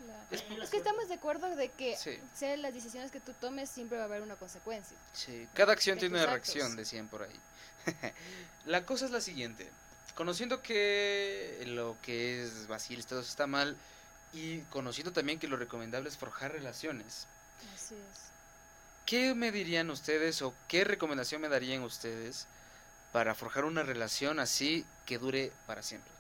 Claro. 0.04 0.20
Es- 0.32 0.44
Es 0.64 0.70
que 0.70 0.78
estamos 0.78 1.08
de 1.10 1.14
acuerdo 1.16 1.56
de 1.56 1.70
que 1.70 1.96
Sí. 1.98 2.20
sea 2.34 2.56
las 2.58 2.74
decisiones 2.74 3.12
que 3.12 3.20
tú 3.20 3.34
tomes 3.34 3.70
siempre 3.70 3.98
va 3.98 4.04
a 4.04 4.08
haber 4.08 4.22
una 4.22 4.36
consecuencia. 4.36 4.98
Sí, 5.14 5.48
cada 5.54 5.74
acción 5.74 5.96
de 5.98 6.02
tiene 6.02 6.16
una 6.16 6.24
actos. 6.34 6.54
reacción, 6.56 6.76
decían 6.76 7.08
por 7.08 7.24
ahí. 7.24 7.40
la 8.66 8.86
cosa 8.86 9.06
es 9.06 9.12
la 9.12 9.22
siguiente. 9.22 9.70
Conociendo 10.16 10.62
que 10.62 11.64
lo 11.68 11.96
que 12.02 12.44
es 12.44 12.68
Basil 12.68 13.06
todo 13.06 13.22
está 13.22 13.48
mal 13.48 13.78
y 14.34 14.60
conociendo 14.64 15.12
también 15.12 15.40
que 15.40 15.48
lo 15.48 15.58
recomendable 15.58 16.10
es 16.10 16.18
forjar 16.18 16.52
relaciones, 16.52 17.28
Así 17.76 17.96
es. 17.96 18.32
¿qué 19.06 19.34
me 19.36 19.52
dirían 19.52 19.90
ustedes 19.90 20.42
o 20.42 20.54
qué 20.68 20.84
recomendación 20.84 21.42
me 21.42 21.50
darían 21.50 21.82
ustedes 21.84 22.48
para 23.12 23.36
forjar 23.36 23.66
una 23.66 23.84
relación 23.84 24.40
así 24.40 24.86
que 25.06 25.18
dure 25.18 25.52
para 25.68 25.82
siempre? 25.84 26.12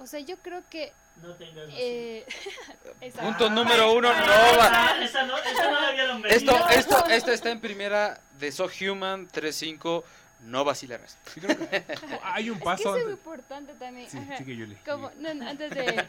O 0.00 0.06
sea, 0.06 0.18
yo 0.20 0.36
creo 0.38 0.62
que... 0.70 0.92
No 1.22 1.34
tengas 1.34 1.68
eh, 1.76 2.24
esa- 3.02 3.20
Punto 3.20 3.50
número 3.50 3.92
uno, 3.92 4.10
no 4.12 4.22
Esa- 4.24 4.56
va. 4.58 5.04
esa 5.04 5.22
no- 5.24 5.36
esa 5.38 5.70
no 5.70 5.80
la. 5.80 6.28
Esto, 6.28 6.68
esto, 6.70 7.06
esto 7.08 7.30
está 7.32 7.50
en 7.50 7.60
primera 7.60 8.18
de 8.38 8.50
So 8.50 8.64
Human 8.80 9.28
3.5, 9.28 10.02
no 10.42 10.64
vacilarás. 10.64 11.16
Yo 11.36 11.42
creo 11.42 11.58
que 11.70 11.84
hay 12.22 12.48
un 12.50 12.56
Es 12.56 12.60
que 12.60 12.64
paso 12.64 12.96
es 12.96 13.02
antes. 13.02 13.10
importante 13.18 13.72
también. 13.74 14.10
Sí, 14.10 14.18
ajá. 14.18 14.36
sigue, 14.38 14.56
Yuli, 14.56 14.74
Como, 14.86 15.10
no, 15.18 15.34
no, 15.34 15.48
antes 15.48 15.70
de... 15.70 15.82
de- 15.82 15.92
La 15.94 16.04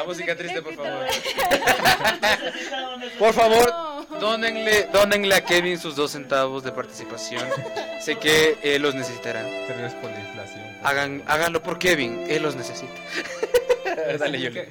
antes 0.00 0.06
música 0.06 0.34
de- 0.34 0.36
triste, 0.36 0.54
de 0.56 0.62
por 0.62 0.72
quitarlo. 0.72 1.06
Por 3.18 3.32
favor, 3.32 3.70
No. 4.10 4.20
dónenle, 4.20 4.88
dónenle 4.92 5.34
a 5.34 5.44
Kevin 5.44 5.78
sus 5.78 5.96
dos 5.96 6.12
centavos 6.12 6.62
de 6.64 6.72
participación. 6.72 7.48
Sé 8.00 8.18
que 8.18 8.58
él 8.62 8.82
los 8.82 8.94
necesitará. 8.94 9.42
Tres 9.66 9.94
por 9.94 10.10
la 10.10 10.20
inflación. 10.20 10.76
Hagan, 10.82 11.22
háganlo 11.26 11.62
por 11.62 11.78
Kevin, 11.78 12.24
él 12.28 12.42
los 12.42 12.56
necesita. 12.56 12.92
Dale, 14.18 14.40
Yulita. 14.40 14.62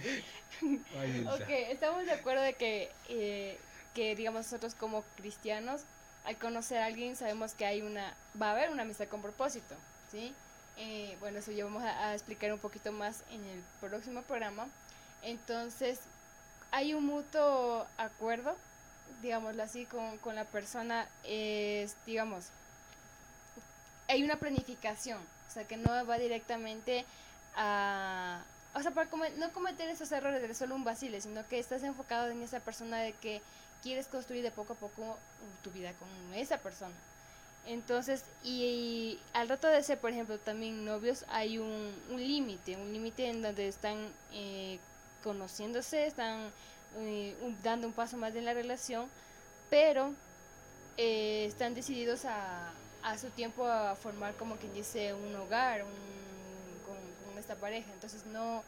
Ok, 1.33 1.49
estamos 1.69 2.05
de 2.05 2.11
acuerdo 2.13 2.41
de 2.43 2.53
que, 2.53 2.89
eh, 3.09 3.57
que 3.93 4.15
digamos 4.15 4.45
nosotros 4.45 4.73
como 4.75 5.03
cristianos, 5.17 5.81
al 6.25 6.37
conocer 6.37 6.79
a 6.79 6.85
alguien 6.85 7.15
sabemos 7.15 7.53
que 7.53 7.65
hay 7.65 7.81
una, 7.81 8.13
va 8.41 8.49
a 8.49 8.51
haber 8.51 8.69
una 8.69 8.81
amistad 8.81 9.07
con 9.07 9.21
propósito, 9.21 9.75
¿sí? 10.11 10.33
Eh, 10.77 11.15
bueno, 11.19 11.39
eso 11.39 11.51
ya 11.51 11.63
vamos 11.63 11.83
a, 11.83 12.13
explicar 12.13 12.51
un 12.51 12.59
poquito 12.59 12.91
más 12.91 13.23
en 13.29 13.43
el 13.45 13.63
próximo 13.79 14.21
programa. 14.23 14.67
Entonces, 15.21 15.99
hay 16.71 16.93
un 16.93 17.05
mutuo 17.05 17.85
acuerdo, 17.97 18.55
digámoslo 19.21 19.63
así, 19.63 19.85
con, 19.85 20.17
con 20.17 20.35
la 20.35 20.45
persona, 20.45 21.07
es, 21.23 21.95
digamos, 22.05 22.49
hay 24.07 24.23
una 24.23 24.37
planificación, 24.37 25.19
o 25.19 25.51
sea, 25.51 25.65
que 25.65 25.77
no 25.77 26.05
va 26.05 26.17
directamente 26.17 27.05
a... 27.55 28.43
O 28.73 28.81
sea, 28.81 28.91
para 28.91 29.09
no 29.37 29.53
cometer 29.53 29.87
esos 29.89 30.11
errores 30.11 30.41
de 30.41 30.53
solo 30.53 30.75
un 30.75 30.83
vacile, 30.83 31.21
sino 31.21 31.47
que 31.47 31.59
estás 31.59 31.81
enfocado 31.83 32.29
en 32.29 32.41
esa 32.41 32.59
persona 32.59 32.97
de 32.97 33.13
que 33.13 33.41
quieres 33.83 34.07
construir 34.07 34.43
de 34.43 34.51
poco 34.51 34.73
a 34.73 34.75
poco 34.75 35.17
tu 35.63 35.71
vida 35.71 35.93
con 35.93 36.09
esa 36.33 36.57
persona. 36.59 36.93
Entonces, 37.65 38.23
y, 38.43 39.19
al 39.33 39.49
rato 39.49 39.67
de 39.67 39.81
ser, 39.83 39.99
por 39.99 40.11
ejemplo, 40.11 40.37
también 40.37 40.85
novios, 40.85 41.25
hay 41.29 41.57
un, 41.57 41.93
límite, 42.09 42.75
un 42.77 42.93
límite 42.93 43.27
en 43.27 43.41
donde 43.41 43.67
están 43.67 43.97
eh, 44.33 44.79
conociéndose, 45.23 46.05
están 46.05 46.51
eh, 46.97 47.35
un- 47.41 47.57
dando 47.63 47.87
un 47.87 47.93
paso 47.93 48.17
más 48.17 48.35
en 48.35 48.45
la 48.45 48.53
relación, 48.53 49.07
pero 49.69 50.13
eh, 50.97 51.45
están 51.47 51.73
decididos 51.73 52.25
a, 52.25 52.71
a 53.03 53.17
su 53.17 53.29
tiempo 53.31 53.65
a 53.65 53.95
formar 53.95 54.35
como 54.35 54.57
quien 54.57 54.73
dice 54.73 55.13
un 55.13 55.35
hogar 55.35 55.83
un- 55.83 55.89
con, 56.85 56.97
con 57.27 57.37
esta 57.39 57.55
pareja. 57.55 57.91
Entonces 57.93 58.25
no, 58.27 58.63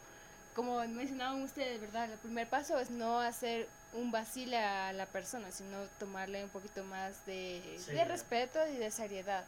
como 0.54 0.80
mencionaban 0.88 1.42
ustedes, 1.42 1.80
¿verdad? 1.80 2.10
El 2.10 2.18
primer 2.18 2.48
paso 2.48 2.78
es 2.78 2.90
no 2.90 3.20
hacer 3.20 3.68
un 3.94 4.10
vacile 4.10 4.58
a 4.58 4.92
la 4.92 5.06
persona, 5.06 5.50
sino 5.50 5.78
tomarle 5.98 6.44
un 6.44 6.50
poquito 6.50 6.84
más 6.84 7.24
de, 7.26 7.60
de 7.72 7.78
Seriedad. 7.78 8.08
respeto 8.08 8.58
y 8.72 8.76
de 8.76 8.90
seriedad 8.90 9.44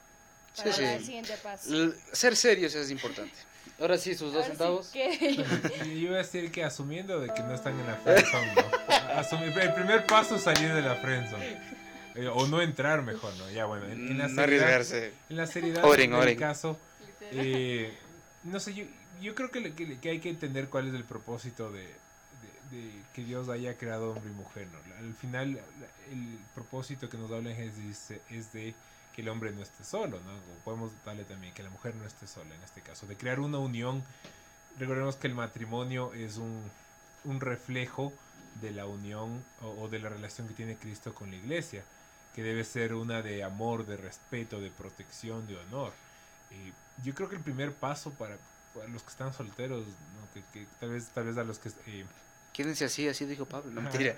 Sí, 0.54 0.62
para 0.62 0.72
sí. 0.74 0.82
dar 0.82 0.96
el 0.96 1.04
siguiente 1.04 1.36
paso. 1.42 1.72
L- 1.72 1.92
ser 2.12 2.34
serios 2.36 2.74
es 2.74 2.90
importante. 2.90 3.34
Ahora 3.78 3.96
sí, 3.98 4.14
sus 4.14 4.32
dos 4.32 4.44
sí 4.44 4.50
centavos. 4.50 4.88
que- 4.88 5.36
Yo 5.78 5.84
iba 5.92 6.14
a 6.14 6.18
decir 6.18 6.50
que 6.50 6.64
asumiendo 6.64 7.20
de 7.20 7.32
que 7.32 7.42
no 7.42 7.54
están 7.54 7.78
en 7.78 7.86
la 7.86 7.94
friendzone, 7.96 8.54
¿no? 8.54 8.62
Asumir- 9.20 9.56
el 9.60 9.74
primer 9.74 10.06
paso 10.06 10.36
es 10.36 10.42
salir 10.42 10.72
de 10.74 10.82
la 10.82 10.96
friendzone. 10.96 11.58
Eh, 12.16 12.26
o 12.26 12.46
no 12.48 12.60
entrar 12.60 13.02
mejor, 13.02 13.32
¿no? 13.36 13.48
Ya 13.50 13.66
bueno, 13.66 13.86
en, 13.86 14.08
en 14.08 14.18
la 14.18 14.26
No 14.28 14.34
seriedad, 14.42 14.64
arriesgarse. 14.74 15.12
en 15.28 15.36
la 15.36 15.46
seriedad 15.46 15.84
Oren, 15.84 16.10
del 16.10 16.18
oren. 16.18 16.38
caso, 16.38 16.76
eh, 17.30 17.96
no 18.42 18.58
sé, 18.58 18.74
yo, 18.74 18.84
yo 19.20 19.34
creo 19.36 19.50
que, 19.52 19.72
que, 19.74 20.00
que 20.00 20.10
hay 20.10 20.18
que 20.18 20.30
entender 20.30 20.68
cuál 20.68 20.88
es 20.88 20.94
el 20.94 21.04
propósito 21.04 21.70
de, 21.70 21.86
de- 22.70 23.02
que 23.14 23.24
Dios 23.24 23.48
haya 23.48 23.76
creado 23.76 24.12
hombre 24.12 24.30
y 24.30 24.34
mujer, 24.34 24.68
¿no? 24.72 24.96
Al 24.96 25.14
final, 25.14 25.60
el 26.10 26.38
propósito 26.54 27.08
que 27.08 27.16
nos 27.18 27.30
habla 27.30 27.54
Génesis 27.54 28.12
es 28.30 28.52
de 28.52 28.74
que 29.14 29.22
el 29.22 29.28
hombre 29.28 29.50
no 29.52 29.62
esté 29.62 29.82
solo, 29.84 30.20
¿no? 30.20 30.30
Podemos 30.64 30.92
darle 31.04 31.24
también 31.24 31.52
que 31.54 31.62
la 31.62 31.70
mujer 31.70 31.94
no 31.96 32.04
esté 32.06 32.26
sola 32.26 32.54
en 32.54 32.62
este 32.62 32.80
caso, 32.80 33.06
de 33.06 33.16
crear 33.16 33.40
una 33.40 33.58
unión. 33.58 34.02
Recordemos 34.78 35.16
que 35.16 35.26
el 35.26 35.34
matrimonio 35.34 36.12
es 36.14 36.36
un, 36.36 36.62
un 37.24 37.40
reflejo 37.40 38.12
de 38.60 38.70
la 38.72 38.86
unión 38.86 39.42
o, 39.62 39.88
de 39.88 39.98
la 39.98 40.08
relación 40.08 40.46
que 40.48 40.54
tiene 40.54 40.76
Cristo 40.76 41.14
con 41.14 41.30
la 41.30 41.36
iglesia, 41.36 41.82
que 42.34 42.42
debe 42.42 42.62
ser 42.64 42.94
una 42.94 43.22
de 43.22 43.42
amor, 43.42 43.84
de 43.86 43.96
respeto, 43.96 44.60
de 44.60 44.70
protección, 44.70 45.46
de 45.46 45.56
honor. 45.56 45.92
Eh, 46.50 46.72
yo 47.02 47.14
creo 47.14 47.28
que 47.28 47.36
el 47.36 47.42
primer 47.42 47.72
paso 47.74 48.10
para, 48.12 48.36
los 48.88 49.02
que 49.02 49.10
están 49.10 49.32
solteros, 49.32 49.86
¿no? 49.86 50.32
que, 50.34 50.42
que 50.52 50.66
tal 50.78 50.90
vez 50.90 51.08
tal 51.08 51.24
vez 51.24 51.36
a 51.36 51.44
los 51.44 51.58
que 51.58 51.70
eh, 51.86 52.04
Quédense 52.52 52.84
así, 52.84 53.08
así 53.08 53.24
dijo 53.26 53.46
Pablo. 53.46 53.70
No, 53.70 53.80
mentira. 53.82 54.16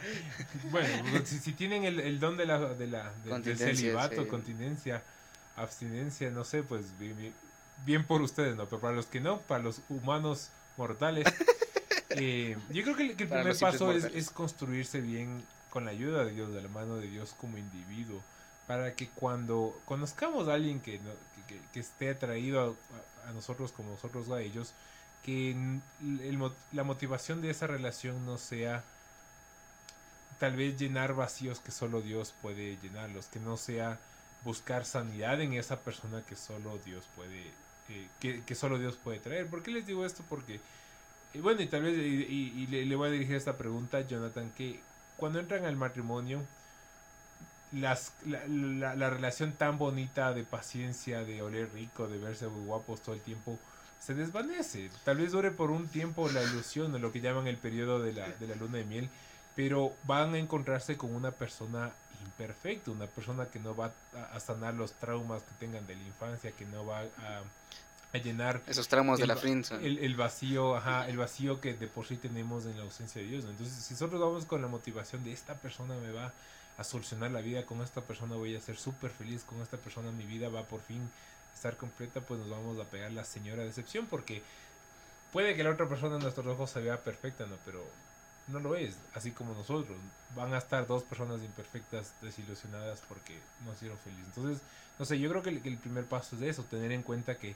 bueno, 0.70 0.88
pues, 1.10 1.28
si, 1.28 1.38
si 1.38 1.52
tienen 1.52 1.84
el, 1.84 2.00
el 2.00 2.18
don 2.18 2.36
de 2.36 2.46
la, 2.46 2.58
de 2.58 2.86
la 2.86 3.12
de- 3.24 3.38
del 3.40 3.58
celibato, 3.58 4.22
sí. 4.22 4.28
continencia, 4.28 5.02
abstinencia, 5.56 6.30
no 6.30 6.44
sé, 6.44 6.62
pues 6.62 6.86
bien, 7.84 8.04
por 8.06 8.22
ustedes, 8.22 8.56
¿no? 8.56 8.66
Pero 8.66 8.80
para 8.80 8.94
los 8.94 9.06
que 9.06 9.20
no, 9.20 9.40
para 9.42 9.62
los 9.62 9.80
humanos 9.88 10.48
mortales. 10.76 11.26
Eh, 12.14 12.58
yo 12.68 12.82
creo 12.82 12.94
que, 12.94 13.02
el- 13.04 13.16
que 13.16 13.22
el 13.22 13.28
Para 13.30 13.40
primer 13.42 13.58
paso 13.58 13.90
es, 13.90 14.28
construirse 14.30 15.00
bien 15.00 15.42
con 15.70 15.86
la 15.86 15.92
ayuda 15.92 16.26
de 16.26 16.32
Dios, 16.32 16.52
de 16.52 16.60
la 16.60 16.68
mano 16.68 16.96
de 16.96 17.06
Dios 17.08 17.34
como 17.40 17.56
individuo, 17.56 18.22
para 18.66 18.92
que 18.94 19.08
cuando 19.08 19.80
conozcamos 19.86 20.46
a 20.48 20.52
alguien 20.52 20.80
que, 20.82 20.98
no- 20.98 21.14
que, 21.48 21.54
que- 21.54 21.60
que 21.72 21.80
esté 21.80 22.10
atraído 22.10 22.76
a, 23.24 23.30
a 23.30 23.32
nosotros 23.32 23.72
como 23.72 23.92
nosotros 23.92 24.28
a 24.28 24.42
ellos, 24.42 24.74
que 25.22 25.56
la 26.72 26.84
motivación 26.84 27.40
de 27.42 27.50
esa 27.50 27.66
relación 27.66 28.26
no 28.26 28.38
sea 28.38 28.84
tal 30.38 30.56
vez 30.56 30.76
llenar 30.78 31.14
vacíos 31.14 31.60
que 31.60 31.70
solo 31.70 32.00
Dios 32.02 32.34
puede 32.42 32.76
llenarlos, 32.78 33.26
que 33.26 33.38
no 33.40 33.56
sea 33.56 33.98
buscar 34.44 34.84
sanidad 34.84 35.40
en 35.40 35.52
esa 35.54 35.80
persona 35.80 36.22
que 36.26 36.34
solo 36.36 36.78
Dios 36.78 37.08
puede, 37.14 37.54
eh, 37.88 38.08
que, 38.20 38.54
solo 38.54 38.78
Dios 38.78 38.96
puede 38.96 39.20
traer. 39.20 39.46
¿Por 39.48 39.62
qué 39.62 39.70
les 39.70 39.86
digo 39.86 40.04
esto? 40.04 40.24
Porque, 40.28 40.60
eh, 41.34 41.40
bueno, 41.40 41.62
y 41.62 41.68
tal 41.68 41.82
vez, 41.82 41.96
y, 41.98 42.66
le, 42.68 42.96
voy 42.96 43.08
a 43.08 43.12
dirigir 43.12 43.36
esta 43.36 43.58
pregunta 43.58 44.00
Jonathan, 44.02 44.50
que 44.52 44.84
cuando 45.16 45.40
entran 45.40 45.64
al 45.66 45.76
matrimonio, 45.76 46.42
las, 47.72 48.12
la, 48.26 48.46
la- 48.46 48.94
la 48.96 49.10
relación 49.10 49.52
tan 49.54 49.78
bonita 49.78 50.32
de 50.34 50.44
paciencia, 50.44 51.24
de 51.24 51.42
oler 51.42 51.72
rico, 51.72 52.06
de 52.08 52.18
verse 52.18 52.48
muy 52.48 52.64
guapos 52.66 53.02
todo 53.02 53.14
el 53.14 53.22
tiempo, 53.22 53.58
se 54.02 54.14
desvanece. 54.14 54.90
Tal 55.04 55.18
vez 55.18 55.32
dure 55.32 55.50
por 55.52 55.70
un 55.70 55.86
tiempo 55.86 56.28
la 56.28 56.42
ilusión, 56.42 56.94
o 56.94 56.98
lo 56.98 57.12
que 57.12 57.20
llaman 57.20 57.46
el 57.46 57.56
periodo 57.56 58.00
de 58.00 58.12
la, 58.12 58.28
de 58.28 58.46
la 58.48 58.56
luna 58.56 58.78
de 58.78 58.84
miel, 58.84 59.08
pero 59.54 59.92
van 60.04 60.34
a 60.34 60.38
encontrarse 60.38 60.96
con 60.96 61.14
una 61.14 61.30
persona 61.30 61.92
imperfecta, 62.24 62.90
una 62.90 63.06
persona 63.06 63.46
que 63.46 63.58
no 63.60 63.76
va 63.76 63.92
a, 64.32 64.40
sanar 64.40 64.74
los 64.74 64.92
traumas 64.94 65.42
que 65.42 65.52
tengan 65.58 65.86
de 65.86 65.94
la 65.96 66.02
infancia, 66.02 66.52
que 66.52 66.64
no 66.66 66.84
va 66.86 67.00
a, 67.00 67.42
a 68.12 68.18
llenar 68.18 68.60
Esos 68.66 68.88
tramos 68.88 69.18
de 69.18 69.24
el 69.24 69.28
la 69.28 69.34
va- 69.34 69.40
friendzone. 69.40 69.86
el, 69.86 69.98
el 69.98 70.16
vacío, 70.16 70.76
ajá, 70.76 71.08
el 71.08 71.16
vacío 71.18 71.60
que 71.60 71.74
de 71.74 71.86
por 71.88 72.06
sí 72.06 72.16
tenemos 72.16 72.64
en 72.66 72.76
la 72.76 72.84
ausencia 72.84 73.20
de 73.20 73.28
Dios. 73.28 73.44
¿no? 73.44 73.50
Entonces, 73.50 73.74
si 73.74 73.94
nosotros 73.94 74.20
vamos 74.20 74.46
con 74.46 74.62
la 74.62 74.68
motivación 74.68 75.22
de 75.24 75.32
esta 75.32 75.54
persona 75.54 75.94
me 75.96 76.10
va 76.12 76.32
a 76.78 76.84
solucionar 76.84 77.30
la 77.30 77.40
vida, 77.40 77.66
con 77.66 77.82
esta 77.82 78.00
persona 78.00 78.34
voy 78.36 78.56
a 78.56 78.60
ser 78.60 78.76
súper 78.76 79.10
feliz, 79.10 79.44
con 79.44 79.60
esta 79.60 79.76
persona 79.76 80.10
mi 80.10 80.24
vida 80.24 80.48
va 80.48 80.62
por 80.64 80.80
fin 80.80 81.10
estar 81.54 81.76
completa, 81.76 82.20
pues 82.20 82.40
nos 82.40 82.50
vamos 82.50 82.78
a 82.80 82.84
pegar 82.84 83.12
la 83.12 83.24
señora 83.24 83.64
decepción, 83.64 84.06
porque 84.06 84.42
puede 85.32 85.54
que 85.54 85.64
la 85.64 85.70
otra 85.70 85.88
persona 85.88 86.16
en 86.16 86.22
nuestros 86.22 86.46
ojos 86.46 86.70
se 86.70 86.80
vea 86.80 87.02
perfecta, 87.02 87.46
¿no? 87.46 87.56
Pero 87.64 87.84
no 88.48 88.60
lo 88.60 88.76
es, 88.76 88.96
así 89.14 89.30
como 89.30 89.54
nosotros. 89.54 89.96
Van 90.34 90.52
a 90.54 90.58
estar 90.58 90.86
dos 90.86 91.02
personas 91.02 91.42
imperfectas, 91.42 92.14
desilusionadas 92.20 93.02
porque 93.08 93.38
no 93.64 93.72
hicieron 93.72 93.98
feliz. 93.98 94.24
Entonces, 94.26 94.62
no 94.98 95.04
sé, 95.04 95.18
yo 95.18 95.30
creo 95.30 95.42
que 95.42 95.50
el, 95.50 95.62
que 95.62 95.68
el 95.68 95.78
primer 95.78 96.04
paso 96.04 96.36
es 96.36 96.42
eso, 96.42 96.64
tener 96.64 96.92
en 96.92 97.02
cuenta 97.02 97.36
que 97.36 97.54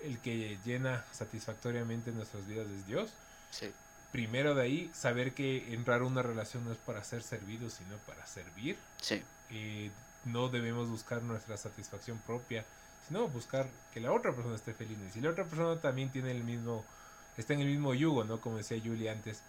el 0.00 0.18
que 0.18 0.58
llena 0.64 1.04
satisfactoriamente 1.12 2.12
nuestras 2.12 2.46
vidas 2.46 2.68
es 2.68 2.86
Dios. 2.86 3.10
Sí. 3.50 3.72
Primero 4.12 4.54
de 4.54 4.62
ahí, 4.62 4.90
saber 4.94 5.34
que 5.34 5.74
entrar 5.74 6.00
a 6.00 6.04
una 6.04 6.22
relación 6.22 6.64
no 6.64 6.72
es 6.72 6.78
para 6.78 7.02
ser 7.04 7.22
servido, 7.22 7.68
sino 7.68 7.96
para 8.06 8.26
servir. 8.26 8.78
Sí. 9.00 9.22
Eh, 9.50 9.90
no 10.24 10.48
debemos 10.48 10.88
buscar 10.88 11.22
nuestra 11.22 11.56
satisfacción 11.56 12.18
propia, 12.18 12.64
sino 13.08 13.28
buscar 13.28 13.66
que 13.92 14.00
la 14.00 14.12
otra 14.12 14.32
persona 14.32 14.54
esté 14.54 14.72
feliz. 14.74 14.96
Y 15.08 15.10
si 15.10 15.20
la 15.20 15.30
otra 15.30 15.44
persona 15.44 15.80
también 15.80 16.10
tiene 16.10 16.30
el 16.30 16.44
mismo, 16.44 16.84
está 17.36 17.54
en 17.54 17.60
el 17.60 17.68
mismo 17.68 17.94
yugo, 17.94 18.24
¿no? 18.24 18.40
Como 18.40 18.58
decía 18.58 18.78
Julie 18.82 19.10
antes, 19.10 19.42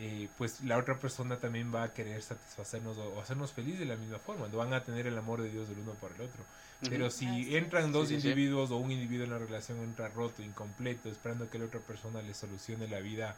eh, 0.00 0.28
pues 0.38 0.60
la 0.62 0.76
otra 0.78 0.98
persona 0.98 1.36
también 1.36 1.72
va 1.74 1.84
a 1.84 1.92
querer 1.92 2.20
satisfacernos 2.22 2.96
o, 2.98 3.14
o 3.14 3.20
hacernos 3.20 3.52
feliz 3.52 3.78
de 3.78 3.84
la 3.84 3.96
misma 3.96 4.18
forma. 4.18 4.48
No 4.48 4.58
van 4.58 4.72
a 4.72 4.82
tener 4.82 5.06
el 5.06 5.16
amor 5.18 5.42
de 5.42 5.50
Dios 5.50 5.68
del 5.68 5.78
uno 5.78 5.92
por 5.94 6.12
el 6.12 6.22
otro. 6.22 6.42
Pero 6.88 7.10
si 7.10 7.56
entran 7.56 7.92
dos 7.92 8.08
Sí, 8.08 8.16
sí, 8.16 8.20
sí. 8.20 8.28
individuos 8.28 8.70
o 8.70 8.76
un 8.76 8.90
individuo 8.90 9.24
en 9.24 9.30
la 9.30 9.38
relación 9.38 9.78
entra 9.78 10.08
roto, 10.08 10.42
incompleto, 10.42 11.08
esperando 11.08 11.48
que 11.48 11.58
la 11.58 11.64
otra 11.66 11.80
persona 11.80 12.20
le 12.20 12.34
solucione 12.34 12.88
la 12.88 13.00
vida 13.00 13.36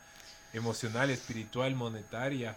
emocional, 0.52 1.10
espiritual, 1.10 1.74
monetaria 1.74 2.56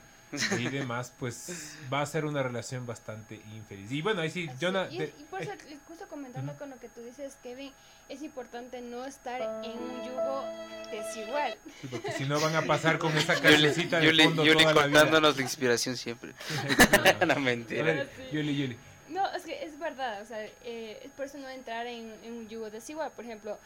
y 0.59 0.67
demás, 0.69 1.13
pues 1.19 1.75
va 1.91 2.01
a 2.01 2.05
ser 2.05 2.25
una 2.25 2.43
relación 2.43 2.85
bastante 2.85 3.35
infeliz. 3.53 3.91
Y 3.91 4.01
bueno, 4.01 4.21
ahí 4.21 4.29
sí, 4.29 4.49
Jonah, 4.61 4.87
Y, 4.91 5.01
y 5.03 5.25
por 5.29 5.41
eso, 5.41 5.51
justo 5.87 6.07
comentando 6.07 6.53
con 6.57 6.69
lo 6.69 6.79
que 6.79 6.89
tú 6.89 7.01
dices, 7.01 7.37
Kevin, 7.41 7.71
es 8.09 8.21
importante 8.21 8.81
no 8.81 9.05
estar 9.05 9.41
en 9.41 9.71
un 9.71 10.03
yugo 10.05 10.43
desigual. 10.91 11.57
sí, 11.81 11.87
porque 11.89 12.11
si 12.13 12.25
no 12.25 12.39
van 12.39 12.55
a 12.55 12.61
pasar 12.63 12.97
con 12.99 13.15
esa 13.17 13.39
cancioncita 13.39 13.99
de 13.99 14.07
Yuli- 14.11 14.23
fondo 14.25 14.45
Yuli 14.45 14.63
toda 14.63 14.73
la 14.75 14.87
vida. 14.87 14.99
contándonos 15.01 15.35
la 15.37 15.41
inspiración 15.43 15.97
siempre. 15.97 16.33
no, 17.27 17.33
A 17.33 17.39
mentira. 17.39 17.83
ver, 17.83 18.09
Yuli, 18.31 18.55
Yuli. 18.55 18.77
No, 19.09 19.27
es 19.35 19.43
que 19.43 19.63
es 19.65 19.77
verdad, 19.79 20.21
o 20.21 20.25
sea, 20.25 20.43
eh, 20.63 21.01
es 21.03 21.11
por 21.11 21.25
eso 21.25 21.39
no 21.39 21.49
entrar 21.49 21.87
en, 21.87 22.13
en 22.23 22.33
un 22.33 22.47
yugo 22.49 22.69
desigual. 22.69 23.11
Por 23.11 23.25
ejemplo, 23.25 23.57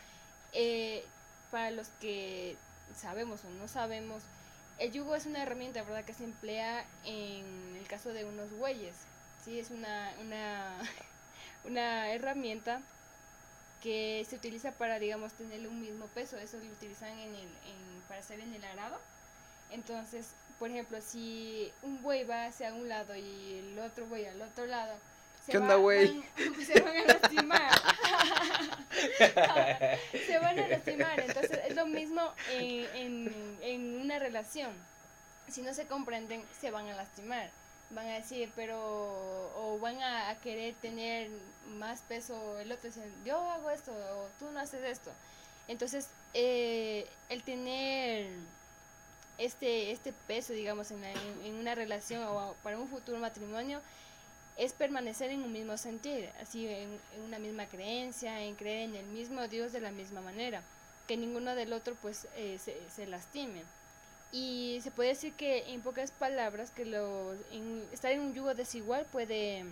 eh, 0.54 1.04
para 1.52 1.72
los 1.72 1.88
que 2.00 2.56
sabemos 2.96 3.42
o 3.44 3.50
no 3.62 3.68
sabemos, 3.68 4.24
el 4.80 4.92
yugo 4.92 5.16
es 5.16 5.26
una 5.26 5.44
herramienta, 5.44 5.84
¿verdad?, 5.84 6.04
que 6.06 6.14
se 6.14 6.24
emplea 6.24 6.86
en 7.06 7.76
el 7.80 7.88
caso 7.88 8.10
de 8.10 8.26
unos 8.26 8.52
bueyes. 8.58 8.96
Sí, 9.44 9.60
es 9.60 9.70
una, 9.72 10.14
una, 10.22 10.78
una 11.66 12.10
herramienta 12.12 12.82
que 13.82 14.26
se 14.30 14.36
utiliza 14.38 14.72
para, 14.72 15.00
digamos, 15.00 15.34
tener 15.34 15.68
un 15.68 15.82
mismo 15.82 16.08
peso. 16.08 16.38
Eso 16.38 16.58
lo 16.58 16.66
utilizan 16.72 17.10
en 17.20 17.36
el, 17.36 17.42
en, 17.42 18.02
para 18.08 18.22
hacer 18.22 18.40
en 18.40 18.54
el 18.54 18.64
arado. 18.64 18.98
Entonces, 19.72 20.28
por 20.60 20.70
ejemplo, 20.70 21.02
si 21.02 21.72
un 21.82 22.02
buey 22.02 22.24
va 22.24 22.46
hacia 22.46 22.74
un 22.74 22.88
lado 22.88 23.16
y 23.16 23.60
el 23.60 23.80
otro 23.80 24.06
buey 24.06 24.26
al 24.26 24.42
otro 24.42 24.66
lado, 24.68 24.94
se 25.46 25.52
¿Qué 25.52 25.58
onda, 25.58 25.76
va- 25.76 25.82
güey? 25.82 26.24
van- 26.38 26.66
Se 26.66 26.80
van 26.80 26.96
a 26.98 27.04
lastimar. 27.14 27.72
se 30.28 30.40
van 30.40 30.60
a 30.60 30.68
lastimar. 30.68 31.20
Entonces, 31.20 31.60
es 31.68 31.76
lo 31.76 31.86
mismo 31.86 32.22
en, 32.52 33.58
en, 33.62 34.02
una 34.02 34.20
relación. 34.20 34.72
Si 35.50 35.62
no 35.62 35.74
se 35.74 35.86
comprenden, 35.88 36.44
se 36.60 36.72
van 36.72 36.88
a 36.88 36.96
lastimar. 36.96 37.50
Van 37.90 38.08
a 38.08 38.14
decir, 38.14 38.52
pero. 38.56 38.78
O 39.56 39.78
van 39.80 40.02
a, 40.02 40.36
querer 40.42 40.74
tener 40.76 41.30
más 41.78 42.02
peso 42.02 42.60
el 42.60 42.72
otro. 42.72 42.90
Dicen, 42.90 43.12
yo 43.26 43.38
hago 43.52 43.70
esto, 43.70 43.92
o 43.92 44.28
tú 44.40 44.50
no 44.52 44.60
haces 44.60 44.84
esto. 44.84 45.12
Entonces, 45.68 46.08
eh, 46.34 47.08
el 47.30 47.44
tener 47.44 48.28
este, 49.38 49.92
este 49.92 50.14
peso, 50.28 50.54
digamos, 50.54 50.92
en, 50.92 51.02
la- 51.02 51.12
en 51.12 51.56
una 51.56 51.76
relación 51.76 52.24
o 52.24 52.56
para 52.64 52.78
un 52.78 52.88
futuro 52.88 53.18
matrimonio, 53.20 53.82
es 54.58 54.74
permanecer 54.74 55.32
en 55.32 55.44
un 55.44 55.52
mismo 55.52 55.78
sentir, 55.78 56.30
así 56.42 56.68
en, 56.68 57.00
en 57.16 57.22
una 57.26 57.40
misma 57.40 57.66
creencia, 57.66 58.42
en 58.42 58.56
creer 58.56 58.90
en 58.90 58.96
el 58.96 59.06
mismo 59.08 59.48
Dios 59.48 59.72
de 59.72 59.82
la 59.82 59.92
misma 59.92 60.22
manera, 60.22 60.62
que 61.08 61.18
ninguno 61.18 61.56
del 61.56 61.74
otro 61.74 61.96
pues 62.02 62.28
eh, 62.36 62.60
se, 62.64 62.78
se 62.96 63.08
lastime. 63.08 63.64
Y 64.32 64.80
se 64.84 64.90
puede 64.92 65.10
decir 65.10 65.34
que 65.34 65.72
en 65.74 65.82
pocas 65.82 66.12
palabras 66.12 66.72
que 66.72 66.86
lo, 66.86 67.34
en- 67.52 67.88
estar 67.92 68.12
en 68.12 68.22
un 68.22 68.34
yugo 68.34 68.54
desigual 68.54 69.06
puede 69.12 69.66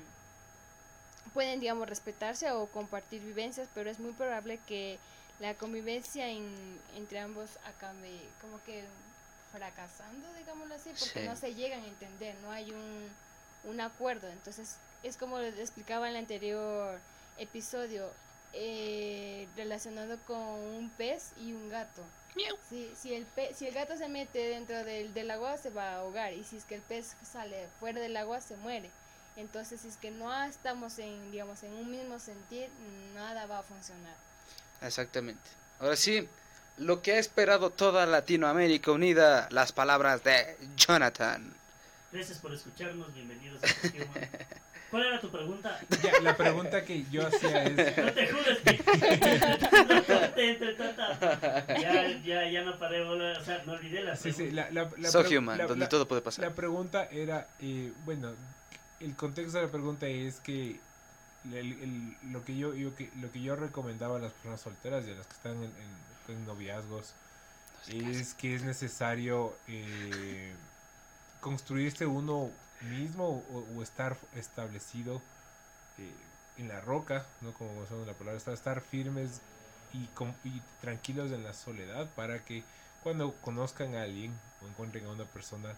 pueden 1.33 1.59
digamos 1.59 1.87
respetarse 1.87 2.51
o 2.51 2.65
compartir 2.67 3.21
vivencias, 3.21 3.67
pero 3.73 3.89
es 3.89 3.99
muy 3.99 4.11
probable 4.13 4.59
que 4.67 4.97
la 5.39 5.53
convivencia 5.53 6.27
en- 6.29 6.79
entre 6.95 7.19
ambos 7.19 7.49
acabe 7.65 8.19
como 8.41 8.61
que 8.63 8.83
fracasando, 9.51 10.27
digámoslo 10.37 10.75
así, 10.75 10.89
porque 10.99 11.21
Sí. 11.21 11.25
no 11.27 11.35
se 11.35 11.53
llegan 11.55 11.81
a 11.83 11.87
entender, 11.87 12.35
no 12.41 12.51
hay 12.51 12.71
un, 12.71 13.09
un 13.63 13.81
acuerdo. 13.81 14.27
Entonces, 14.29 14.75
es 15.03 15.17
como 15.17 15.39
les 15.39 15.57
explicaba 15.59 16.07
en 16.09 16.15
el 16.15 16.21
anterior 16.21 16.99
episodio, 17.38 18.09
eh, 18.53 19.47
relacionado 19.55 20.17
con 20.27 20.38
un 20.38 20.89
pez 20.97 21.31
y 21.38 21.53
un 21.53 21.69
gato. 21.69 22.03
Si, 22.69 22.91
si, 22.95 23.13
el 23.13 23.25
pe- 23.25 23.53
si 23.53 23.67
el 23.67 23.73
gato 23.73 23.97
se 23.97 24.07
mete 24.07 24.39
dentro 24.39 24.83
del, 24.83 25.13
del 25.13 25.31
agua, 25.31 25.57
se 25.57 25.69
va 25.69 25.89
a 25.91 25.95
ahogar, 25.97 26.33
y 26.33 26.43
si 26.43 26.57
es 26.57 26.65
que 26.65 26.75
el 26.75 26.81
pez 26.81 27.15
sale 27.29 27.67
fuera 27.79 27.99
del 27.99 28.15
agua, 28.15 28.39
se 28.41 28.55
muere. 28.57 28.89
Entonces, 29.35 29.81
si 29.81 29.88
es 29.89 29.97
que 29.97 30.11
no 30.11 30.31
estamos 30.43 30.97
en, 30.99 31.31
digamos, 31.31 31.63
en 31.63 31.73
un 31.73 31.89
mismo 31.91 32.19
sentir, 32.19 32.69
nada 33.15 33.45
va 33.47 33.59
a 33.59 33.63
funcionar. 33.63 34.15
Exactamente. 34.81 35.41
Ahora 35.79 35.95
sí, 35.95 36.27
lo 36.77 37.01
que 37.01 37.13
ha 37.13 37.19
esperado 37.19 37.69
toda 37.69 38.05
Latinoamérica 38.05 38.91
unida, 38.91 39.47
las 39.51 39.71
palabras 39.71 40.23
de 40.23 40.57
Jonathan. 40.77 41.53
Gracias 42.11 42.39
por 42.39 42.53
escucharnos, 42.53 43.13
bienvenidos 43.13 43.63
a 43.63 43.67
este 43.67 43.89
tema. 43.91 44.11
¿Cuál 44.89 45.05
era 45.05 45.21
tu 45.21 45.29
pregunta? 45.31 45.79
Ya, 46.03 46.19
la 46.19 46.35
pregunta 46.35 46.83
que 46.83 47.05
yo 47.09 47.25
hacía 47.25 47.63
es... 47.63 47.97
No 47.97 48.11
te 48.11 48.27
jures 48.27 48.57
que 48.59 48.73
te 50.35 50.49
entre 50.51 50.73
tanta. 50.73 51.65
Ya, 51.79 52.07
ya, 52.21 52.49
ya 52.49 52.63
no 52.63 52.77
paré, 52.77 53.01
o 53.01 53.43
sea, 53.45 53.63
me 53.65 53.71
olvidé 53.73 54.03
la 54.03 54.17
Sí, 54.17 54.31
sí, 54.33 54.47
pregunta. 54.49 54.69
la, 54.71 54.83
la- 54.83 54.91
la 54.97 55.09
So 55.11 55.23
pre- 55.23 55.38
human, 55.38 55.57
la- 55.57 55.67
donde 55.67 55.85
la- 55.85 55.89
todo 55.89 56.05
puede 56.09 56.21
pasar. 56.21 56.43
La 56.43 56.53
pregunta 56.53 57.05
era, 57.05 57.47
eh, 57.61 57.93
bueno, 58.03 58.33
el 58.99 59.15
contexto 59.15 59.57
de 59.59 59.65
la 59.67 59.71
pregunta 59.71 60.05
es 60.07 60.41
que 60.41 60.81
el- 61.45 61.55
el- 61.55 62.17
lo 62.33 62.43
que 62.43 62.57
yo, 62.57 62.73
yo 62.73 62.93
que 62.93 63.09
lo 63.21 63.31
que 63.31 63.41
yo 63.41 63.55
recomendaba 63.55 64.17
a 64.17 64.19
las 64.19 64.33
personas 64.33 64.59
solteras 64.59 65.07
y 65.07 65.11
a 65.11 65.15
las 65.15 65.25
que 65.27 65.33
están 65.33 65.55
en, 65.55 65.63
en- 66.27 66.35
en 66.35 66.45
noviazgos 66.45 67.13
es 67.88 68.33
que 68.33 68.53
es 68.55 68.63
necesario 68.63 69.55
eh, 69.69 70.53
construirse 71.41 72.05
uno 72.05 72.49
mismo 72.81 73.43
o, 73.51 73.84
estar 73.84 74.18
establecido 74.35 75.22
eh, 75.97 76.13
en 76.57 76.69
la 76.69 76.80
roca, 76.81 77.26
¿no? 77.41 77.53
Como 77.53 77.81
usamos 77.81 78.07
la 78.07 78.13
palabra, 78.13 78.38
estar, 78.38 78.53
estar 78.53 78.81
firmes 78.81 79.41
y, 79.93 80.07
y 80.47 80.61
tranquilos 80.80 81.31
en 81.31 81.43
la 81.43 81.53
soledad 81.53 82.07
para 82.15 82.39
que 82.45 82.63
cuando 83.03 83.34
conozcan 83.41 83.95
a 83.95 84.03
alguien 84.03 84.34
o 84.63 84.68
encuentren 84.68 85.05
a 85.05 85.09
una 85.09 85.26
persona, 85.26 85.76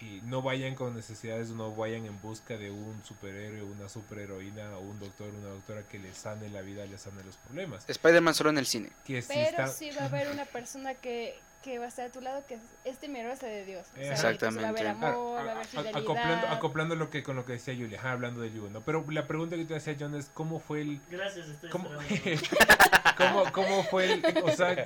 y 0.00 0.20
no 0.24 0.40
vayan 0.42 0.74
con 0.74 0.94
necesidades, 0.96 1.50
no 1.50 1.74
vayan 1.74 2.06
en 2.06 2.20
busca 2.22 2.56
de 2.56 2.70
un 2.70 3.02
superhéroe, 3.04 3.62
una 3.62 3.88
superheroína 3.88 4.76
o 4.76 4.80
un 4.80 4.98
doctor, 4.98 5.28
una 5.28 5.48
doctora 5.48 5.82
que 5.82 5.98
les 5.98 6.16
sane 6.16 6.48
la 6.48 6.62
vida, 6.62 6.86
les 6.86 7.00
sane 7.02 7.22
los 7.24 7.36
problemas. 7.36 7.84
Spider-Man 7.88 8.34
solo 8.34 8.50
en 8.50 8.58
el 8.58 8.66
cine. 8.66 8.90
Que 9.04 9.22
Pero 9.26 9.40
está- 9.40 9.66
sí 9.68 9.90
va 9.90 10.02
a 10.02 10.06
haber 10.06 10.28
una 10.30 10.46
persona 10.46 10.94
que, 10.94 11.38
que 11.62 11.78
va 11.78 11.84
a 11.84 11.88
estar 11.88 12.06
a 12.06 12.10
tu 12.10 12.22
lado 12.22 12.42
que 12.46 12.54
es 12.54 12.60
este 12.86 13.08
mi 13.08 13.20
héroe 13.20 13.34
es 13.34 13.40
de 13.40 13.66
Dios. 13.66 13.86
O 13.92 13.96
sea, 13.96 14.12
Exactamente. 14.12 14.62
Va 14.62 14.68
a 14.68 14.70
haber 14.70 14.86
amor, 14.86 15.10
Ah, 15.12 15.18
va 15.18 15.38
a 15.38 15.42
haber 15.52 15.56
a- 15.58 15.64
fidelidad. 15.64 15.96
acoplando, 16.02 16.46
acoplando 16.48 16.96
lo 16.96 17.10
que 17.10 17.22
con 17.22 17.36
lo 17.36 17.44
que 17.44 17.52
decía 17.52 17.74
Julia, 17.74 18.00
hablando 18.02 18.40
de 18.40 18.50
Yugo, 18.50 18.70
¿no? 18.70 18.80
Pero 18.80 19.04
la 19.10 19.26
pregunta 19.26 19.56
que 19.56 19.66
te 19.66 19.76
hacía 19.76 19.94
John 20.00 20.14
es 20.14 20.30
cómo 20.32 20.60
fue 20.60 20.80
el 20.80 21.00
Gracias, 21.10 21.46
estoy 21.48 21.68
¿Cómo, 21.68 21.90
cómo, 23.18 23.52
cómo 23.52 23.82
fue 23.84 24.12
el, 24.14 24.24
o 24.42 24.50
sea, 24.52 24.84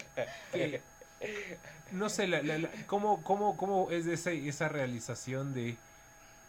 que- 0.53 0.82
no 1.93 2.09
sé, 2.09 2.27
la, 2.27 2.43
la- 2.43 2.59
la- 2.59 2.71
cómo, 2.87 3.23
cómo, 3.23 3.57
cómo 3.57 3.91
es 3.91 4.07
ese, 4.07 4.49
esa 4.49 4.69
realización 4.69 5.55
de 5.55 5.77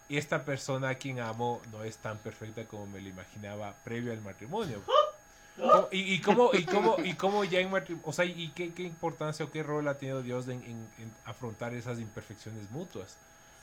esta 0.10 0.46
persona 0.46 0.90
a 0.90 0.96
quien 0.96 1.20
amo 1.20 1.62
no 1.72 1.84
es 1.84 1.98
tan 1.98 2.18
perfecta 2.20 2.64
como 2.66 2.86
me 2.88 3.02
lo 3.02 3.10
imaginaba 3.10 3.74
previo 3.84 4.12
al 4.14 4.22
matrimonio? 4.22 4.82
¿Cómo- 4.86 5.88
Y, 5.92 6.14
y 6.16 6.22
cómo, 6.22 6.50
y 6.54 6.66
cómo, 6.66 6.98
y 7.04 7.14
cómo 7.14 7.44
ya 7.46 7.60
en 7.60 7.72
matrimonio, 7.72 8.08
o 8.08 8.12
sea, 8.14 8.26
y 8.26 8.50
qué, 8.50 8.74
qué 8.74 8.84
importancia 8.84 9.46
o 9.46 9.52
qué 9.52 9.64
rol 9.64 9.88
ha 9.88 9.98
tenido 9.98 10.22
Dios 10.22 10.46
en, 10.48 10.62
en- 10.64 10.90
en 11.00 11.12
afrontar 11.26 11.74
esas 11.74 12.00
imperfecciones 12.00 12.70
mutuas? 12.72 13.16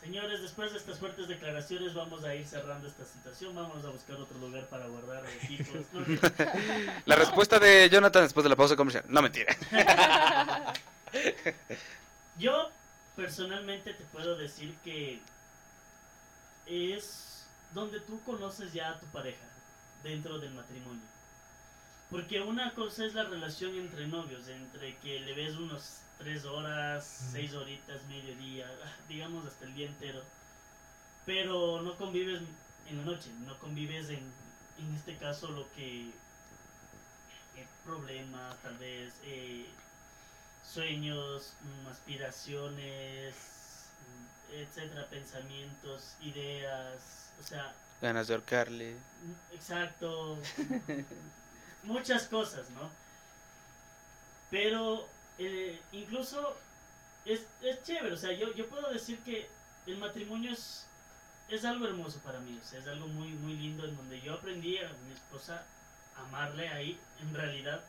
Señores, 0.03 0.43
después 0.43 0.73
de 0.73 0.79
estas 0.79 0.99
fuertes 0.99 1.29
declaraciones 1.29 1.95
vamos 1.95 2.25
a 2.25 2.35
ir 2.35 2.45
cerrando 2.45 2.89
esta 2.89 3.05
situación. 3.05 3.55
Vamos 3.55 3.85
a 3.85 3.91
buscar 3.91 4.17
otro 4.17 4.37
lugar 4.39 4.67
para 4.67 4.87
guardar 4.89 5.23
equipos. 5.45 5.77
No, 5.93 6.01
La 7.07 7.15
respuesta 7.15 7.61
de 7.61 7.89
Jonathan 7.89 8.25
después 8.25 8.43
de 8.43 8.51
la 8.51 8.57
pausa 8.57 8.75
comercial. 8.75 9.05
No, 9.07 9.23
mentira. 9.23 9.55
Yo 12.35 12.71
personalmente 13.15 13.95
te 13.95 14.05
puedo 14.07 14.37
decir 14.37 14.79
que 14.81 15.23
es 16.67 17.47
donde 17.71 18.01
tú 18.01 18.23
conoces 18.25 18.73
ya 18.73 18.91
a 18.91 19.01
tu 19.01 19.07
pareja 19.09 19.47
dentro 20.03 20.39
del 20.39 20.53
matrimonio. 20.55 21.09
Porque 22.11 22.41
una 22.41 22.75
cosa 22.75 23.05
es 23.07 23.15
la 23.15 23.25
relación 23.25 23.75
entre 23.77 24.07
novios, 24.07 24.49
entre 24.49 24.99
que 24.99 25.21
le 25.21 25.35
ves 25.35 25.57
unos 25.57 26.03
tres 26.19 26.45
horas, 26.45 27.07
seis 27.33 27.55
horitas, 27.55 28.05
mediodía, 28.07 28.71
digamos 29.09 29.47
hasta 29.47 29.65
el 29.65 29.75
día 29.75 29.89
entero. 29.89 30.23
Pero 31.25 31.83
no 31.83 31.97
convives 31.97 32.43
en 32.87 32.99
la 32.99 33.05
noche, 33.05 33.31
no 33.47 33.59
convives 33.59 34.11
en, 34.11 34.33
en 34.79 34.95
este 34.95 35.17
caso 35.19 35.49
lo 35.51 35.71
que... 35.73 36.13
eh, 37.55 37.69
problemas, 37.85 38.61
tal 38.63 38.77
vez... 38.79 39.15
eh, 39.25 39.67
sueños, 40.63 41.57
mm, 41.61 41.87
aspiraciones, 41.89 43.35
mm, 43.99 44.55
etcétera, 44.55 45.09
pensamientos, 45.11 46.17
ideas, 46.21 47.33
o 47.41 47.43
sea, 47.43 47.75
Ganas 48.01 48.27
de 48.29 48.35
ahorcarle. 48.35 49.07
mm, 49.21 49.55
exacto, 49.55 50.39
muchas 51.83 52.27
cosas, 52.29 52.71
¿no? 52.71 52.91
Pero 54.51 55.09
eh, 55.39 55.81
incluso 55.93 56.57
es, 57.25 57.47
es 57.63 57.83
chévere, 57.83 58.13
o 58.15 58.17
sea, 58.17 58.33
yo, 58.33 58.53
yo 58.55 58.69
puedo 58.69 58.91
decir 58.91 59.23
que 59.25 59.49
el 59.87 59.99
matrimonio 59.99 60.53
es, 60.53 60.87
es 61.49 61.65
algo 61.65 61.87
hermoso 61.87 62.21
para 62.21 62.41
mí, 62.41 62.59
o 62.63 62.65
sea, 62.67 62.81
es 62.81 62.87
algo 62.89 63.09
muy, 63.09 63.29
muy 63.29 63.55
lindo 63.55 63.85
en 63.85 63.97
donde 63.97 64.21
yo 64.21 64.35
aprendí 64.35 64.79
a 64.79 64.93
mi 65.07 65.13
esposa 65.13 65.65
amarle 66.17 66.69
ahí, 66.69 67.01
en 67.21 67.35
realidad, 67.35 67.85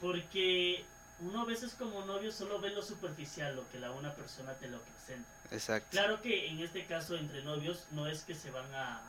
porque 0.00 0.84
uno 1.20 1.42
a 1.42 1.44
veces 1.44 1.74
como 1.74 2.04
novio 2.04 2.30
solo 2.30 2.60
ve 2.60 2.70
lo 2.70 2.82
superficial, 2.82 3.56
lo 3.56 3.68
que 3.70 3.78
la 3.78 3.90
una 3.90 4.14
persona 4.14 4.54
te 4.54 4.68
lo 4.68 4.78
presenta. 4.80 5.28
Exacto. 5.50 5.88
Claro 5.90 6.20
que 6.22 6.48
en 6.48 6.60
este 6.60 6.84
caso 6.86 7.16
entre 7.16 7.42
novios 7.42 7.86
no 7.92 8.06
es 8.06 8.22
que 8.22 8.34
se 8.34 8.50
van 8.50 8.72
a, 8.74 9.00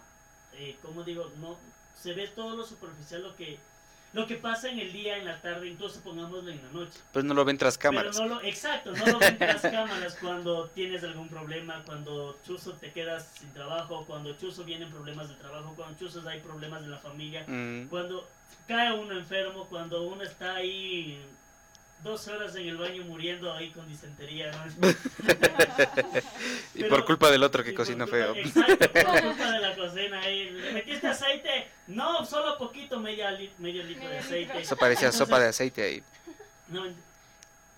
eh, 0.53 0.77
como 0.81 1.03
digo, 1.03 1.31
no 1.39 1.57
se 1.95 2.13
ve 2.13 2.27
todo 2.27 2.55
lo 2.55 2.65
superficial, 2.65 3.23
lo 3.23 3.35
que 3.35 3.59
lo 4.11 4.25
que 4.25 4.37
pasa 4.37 4.69
en 4.69 4.79
el 4.79 4.91
día, 4.91 5.17
en 5.17 5.25
la 5.25 5.39
tarde, 5.39 5.67
incluso 5.67 6.01
pongámoslo 6.01 6.49
en 6.49 6.59
la 6.63 6.71
noche. 6.71 6.99
Pues 7.13 7.23
no 7.25 7.35
lo 7.35 7.45
ven 7.45 7.59
tras 7.59 7.77
cámaras. 7.77 8.17
Pero 8.17 8.27
no 8.27 8.35
lo, 8.35 8.43
exacto, 8.43 8.91
no 8.91 9.05
lo 9.05 9.19
ven 9.19 9.37
tras 9.37 9.61
cámaras 9.61 10.17
cuando 10.19 10.67
tienes 10.69 11.03
algún 11.03 11.29
problema, 11.29 11.83
cuando 11.85 12.35
Chuzo 12.43 12.73
te 12.73 12.91
quedas 12.91 13.29
sin 13.39 13.53
trabajo, 13.53 14.05
cuando 14.07 14.33
Chuzo 14.35 14.63
vienen 14.63 14.89
problemas 14.89 15.29
de 15.29 15.35
trabajo, 15.35 15.73
cuando 15.75 15.95
Chuzo 15.99 16.27
hay 16.27 16.39
problemas 16.39 16.81
de 16.81 16.87
la 16.87 16.97
familia, 16.97 17.45
Mm. 17.47 17.87
cuando 17.89 18.27
cae 18.67 18.91
uno 18.99 19.13
enfermo, 19.13 19.67
cuando 19.69 20.01
uno 20.01 20.23
está 20.23 20.55
ahí 20.55 21.23
dos 22.03 22.27
horas 22.29 22.55
en 22.55 22.67
el 22.67 22.77
baño 22.77 23.03
muriendo 23.03 23.51
ahí 23.53 23.71
con 23.71 23.87
disentería. 23.87 24.51
¿no? 24.51 24.89
y 26.75 26.81
Pero- 26.81 26.89
por 26.89 27.05
culpa 27.05 27.29
del 27.31 27.43
otro 27.43 27.63
que 27.63 27.73
cocina 27.73 28.05
culpa- 28.05 28.17
feo. 28.33 28.35
Exacto, 28.35 28.91
por 28.91 29.21
culpa 29.23 29.51
de 29.51 29.59
la 29.59 29.75
cocina 29.75 30.19
ahí. 30.21 30.49
¿Le 30.49 30.71
metiste 30.73 31.07
aceite? 31.07 31.67
No, 31.87 32.25
solo 32.25 32.57
poquito, 32.57 32.99
media 32.99 33.31
li- 33.31 33.51
medio 33.57 33.83
litro 33.83 34.07
de 34.09 34.19
aceite. 34.19 34.59
Eso 34.61 34.75
parecía 34.77 35.07
Entonces, 35.07 35.27
sopa 35.27 35.39
de 35.39 35.47
aceite 35.49 35.83
ahí. 35.83 36.03
no, 36.69 36.83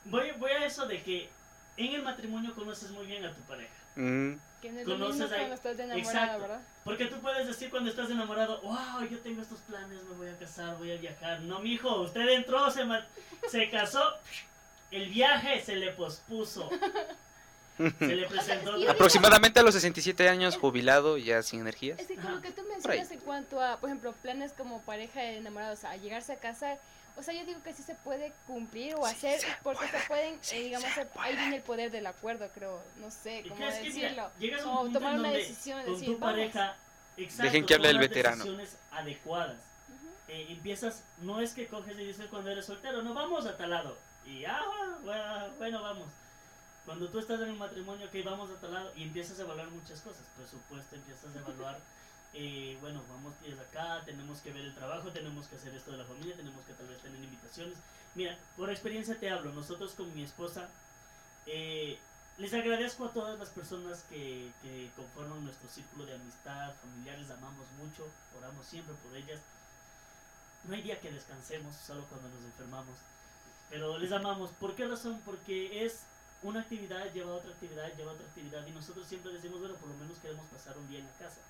voy, 0.06 0.32
voy 0.38 0.52
a 0.52 0.66
eso 0.66 0.86
de 0.88 1.02
que 1.02 1.30
en 1.78 1.94
el 1.96 2.04
matrimonio 2.04 2.54
conoces 2.54 2.92
muy 2.92 3.06
bien 3.08 3.26
a 3.26 3.34
tu 3.34 3.42
pareja. 3.44 3.74
Mm. 3.96 4.34
Que 4.62 4.72
no 4.72 4.80
es 4.82 4.88
lo 4.88 4.94
Conoces 4.94 5.20
mismo 5.22 5.34
ahí- 5.34 5.40
cuando 5.40 5.56
estás 5.56 5.80
enamorada, 5.80 6.00
Exacto. 6.00 6.42
¿verdad? 6.42 6.62
Porque 6.84 7.06
tú 7.06 7.16
puedes 7.20 7.48
decir 7.48 7.70
cuando 7.70 7.90
estás 7.90 8.10
enamorado, 8.12 8.62
wow, 8.62 9.08
yo 9.10 9.20
tengo 9.20 9.42
estos 9.42 9.60
planes, 9.62 10.04
me 10.04 10.16
voy 10.16 10.30
a 10.30 10.38
casar, 10.38 10.78
voy 10.78 10.92
a 10.92 10.98
viajar. 10.98 11.42
No, 11.42 11.60
mijo, 11.60 12.02
usted 12.02 12.28
entró, 12.30 12.70
se, 12.70 12.84
se 13.50 13.70
casó, 13.70 14.04
el 14.92 15.10
viaje 15.10 15.62
se 15.62 15.76
le 15.76 15.92
pospuso. 15.92 16.70
Se 17.98 18.16
le 18.16 18.28
presentó. 18.28 18.74
Aproximadamente 18.92 19.60
a 19.60 19.64
los 19.64 19.74
67 19.74 20.30
años, 20.30 20.56
jubilado, 20.58 21.18
ya 21.18 21.42
sin 21.42 21.62
energías. 21.62 21.98
Es 22.00 22.06
que 22.06 22.16
como 22.16 22.40
que 22.40 22.52
tú 22.52 22.62
mencionas 22.72 23.10
en 23.10 23.20
cuanto 23.22 23.60
a, 23.60 23.78
por 23.78 23.90
ejemplo, 23.90 24.14
planes 24.22 24.54
como 24.54 24.82
pareja 24.82 25.22
de 25.22 25.38
enamorados, 25.38 25.84
a 25.86 25.96
llegarse 25.98 26.34
a 26.34 26.36
casar, 26.36 26.78
o 27.18 27.24
sea, 27.24 27.34
yo 27.34 27.46
digo 27.46 27.62
que 27.64 27.74
sí 27.74 27.84
se 27.84 27.96
puede 27.96 28.34
cumplir 28.48 28.96
o 28.96 29.06
hacer, 29.06 29.40
porque 29.64 29.88
se 29.88 30.00
pueden, 30.08 30.40
eh, 30.52 30.62
digamos, 30.64 30.90
ahí 31.20 31.36
viene 31.36 31.58
el 31.58 31.62
poder 31.62 31.92
del 31.92 32.06
acuerdo, 32.08 32.48
creo, 32.54 32.82
no 32.98 33.12
sé 33.12 33.44
cómo 33.48 33.56
mira, 33.56 33.76
decirlo, 33.76 34.32
llegas 34.40 34.62
a 34.64 34.80
un 34.80 34.94
tomar 34.94 35.20
una 35.20 35.32
decisión, 35.32 35.84
con 35.84 35.94
decir, 35.94 36.08
tu 36.08 36.18
vamos. 36.18 36.36
pareja, 36.36 36.78
exacto, 37.18 37.44
Dejen 37.44 37.66
que 37.66 37.74
hable 37.76 37.90
el 37.90 38.00
veterano. 38.00 38.38
decisiones 38.38 38.78
adecuadas. 38.92 39.58
Eh, 40.28 40.48
empiezas, 40.50 41.04
no 41.18 41.42
es 41.42 41.54
que 41.54 41.68
coges 41.68 41.94
y 42.00 42.06
dices 42.06 42.28
cuando 42.30 42.50
eres 42.52 42.66
soltero, 42.66 43.02
no 43.02 43.14
vamos 43.14 43.46
a 43.46 43.58
tal 43.58 43.70
lado. 43.72 43.98
Y 44.26 44.46
ah, 44.46 44.98
bueno, 45.04 45.50
bueno, 45.58 45.82
vamos. 45.82 46.08
Cuando 46.86 47.10
tú 47.10 47.20
estás 47.20 47.42
en 47.42 47.50
un 47.52 47.58
matrimonio, 47.58 48.10
que 48.10 48.24
vamos 48.24 48.50
a 48.50 48.60
tal 48.62 48.74
lado 48.74 48.92
y 48.96 49.04
empiezas 49.04 49.38
a 49.40 49.42
evaluar 49.44 49.70
muchas 49.70 50.00
cosas, 50.02 50.24
presupuesto, 50.38 50.96
empiezas 50.96 51.36
a 51.36 51.40
evaluar, 51.40 51.80
eh, 52.34 52.78
bueno, 52.80 53.04
vamos 53.10 53.34
desde 53.42 53.62
acá, 53.62 54.04
tenemos 54.06 54.40
que 54.40 54.54
ver 54.54 54.64
el 54.64 54.74
trabajo, 54.74 55.12
tenemos 55.12 55.48
que 55.48 55.58
hacer 55.58 55.74
esto 55.76 55.92
de 55.92 55.98
la 55.98 56.06
familia, 56.06 56.36
tenemos 56.36 56.64
que 56.66 56.74
tal 56.74 56.88
vez 56.88 57.02
tener 57.02 57.22
invitaciones. 57.22 57.78
Mira, 58.16 58.38
por 58.56 58.70
experiencia 58.70 59.20
te 59.20 59.30
hablo, 59.30 59.52
nosotros 59.52 59.94
con 59.94 60.14
mi 60.16 60.24
esposa, 60.24 60.70
eh, 61.46 62.00
les 62.38 62.54
agradezco 62.54 63.06
a 63.06 63.12
todas 63.12 63.38
las 63.38 63.50
personas 63.50 64.04
que, 64.10 64.52
que 64.62 64.90
conforman 64.96 65.44
nuestro 65.44 65.70
círculo 65.70 66.06
de 66.06 66.16
amistad, 66.16 66.74
familiares, 66.82 67.30
amamos 67.30 67.68
mucho, 67.78 68.08
oramos 68.38 68.66
siempre 68.66 68.96
por 69.04 69.16
ellas. 69.16 69.42
No 70.64 70.76
hay 70.76 70.82
día 70.84 71.02
que 71.02 71.12
descansemos, 71.12 71.76
solo 71.76 72.06
cuando 72.06 72.30
nos 72.30 72.44
enfermamos. 72.46 72.98
Pero 73.70 73.98
les 73.98 74.12
amamos. 74.12 74.52
¿Por 74.52 74.76
qué 74.76 74.88
razón? 74.88 75.22
Porque 75.26 75.86
es 75.86 76.04
una 76.44 76.62
actividad, 76.62 77.12
lleva 77.14 77.32
a 77.32 77.36
otra 77.36 77.52
actividad, 77.52 77.96
lleva 77.98 78.12
a 78.12 78.14
otra 78.14 78.28
actividad. 78.28 78.66
Y 78.66 78.72
nosotros 78.72 79.08
siempre 79.08 79.34
decimos, 79.34 79.60
bueno, 79.60 79.76
por 79.76 79.90
lo 79.90 79.96
menos 79.96 80.18
queremos 80.20 80.46
pasar 80.48 80.78
un 80.78 80.88
día 80.88 81.00
en 81.00 81.06
la 81.06 81.14
casa 81.14 81.42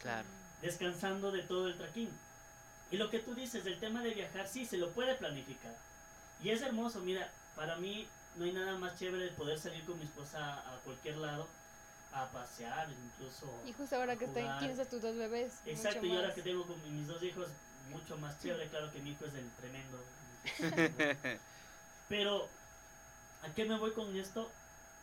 Claro. 0.00 0.26
descansando 0.62 1.30
de 1.30 1.42
todo 1.42 1.68
el 1.68 1.76
traquín. 1.76 2.10
Y 2.90 2.96
lo 2.96 3.10
que 3.10 3.20
tú 3.20 3.34
dices, 3.34 3.64
el 3.66 3.78
tema 3.78 4.02
de 4.02 4.14
viajar, 4.14 4.48
sí, 4.48 4.64
se 4.64 4.76
lo 4.76 4.90
puede 4.90 5.14
planificar. 5.14 5.74
Y 6.42 6.50
es 6.50 6.60
hermoso, 6.62 7.00
mira, 7.00 7.30
para 7.54 7.76
mí 7.76 8.08
no 8.36 8.44
hay 8.44 8.52
nada 8.52 8.76
más 8.78 8.98
chévere 8.98 9.24
de 9.24 9.30
poder 9.32 9.58
salir 9.58 9.84
con 9.84 9.98
mi 9.98 10.04
esposa 10.04 10.54
a 10.54 10.80
cualquier 10.84 11.18
lado, 11.18 11.48
a 12.12 12.26
pasear, 12.30 12.88
incluso. 12.90 13.46
Y 13.64 13.72
justo 13.72 13.96
ahora 13.96 14.16
que 14.16 14.26
jugar. 14.26 14.58
tienes 14.58 14.78
a 14.78 14.88
tus 14.88 15.02
dos 15.02 15.16
bebés. 15.16 15.60
Exacto, 15.66 16.00
mucho 16.02 16.12
y 16.12 16.16
ahora 16.16 16.34
que 16.34 16.42
tengo 16.42 16.66
con 16.66 16.96
mis 16.96 17.06
dos 17.06 17.22
hijos, 17.22 17.48
mucho 17.90 18.16
más 18.18 18.40
chévere, 18.40 18.68
claro 18.68 18.90
que 18.90 19.00
mi 19.00 19.10
hijo 19.10 19.24
es 19.26 19.34
el 19.34 19.50
tremendo. 19.52 20.02
Pero, 22.08 22.48
¿a 23.42 23.54
qué 23.54 23.64
me 23.64 23.78
voy 23.78 23.92
con 23.92 24.16
esto? 24.16 24.50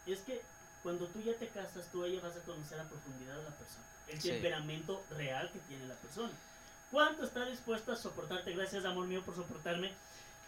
Es 0.05 0.21
que 0.21 0.41
cuando 0.87 1.05
tú 1.07 1.19
ya 1.21 1.33
te 1.33 1.49
casas, 1.49 1.85
tú 1.91 2.07
ya 2.07 2.21
vas 2.21 2.37
a 2.37 2.39
conocer 2.43 2.79
a 2.79 2.85
profundidad 2.85 3.37
a 3.37 3.43
la 3.43 3.49
persona. 3.57 3.83
El 4.07 4.21
Sí. 4.21 4.29
temperamento 4.29 5.03
real 5.09 5.51
que 5.51 5.59
tiene 5.67 5.85
la 5.85 5.95
persona. 5.95 6.31
¿Cuánto 6.89 7.25
está 7.25 7.43
dispuesto 7.45 7.91
a 7.91 7.97
soportarte? 7.97 8.53
Gracias, 8.53 8.85
amor 8.85 9.05
mío, 9.05 9.21
por 9.21 9.35
soportarme. 9.35 9.91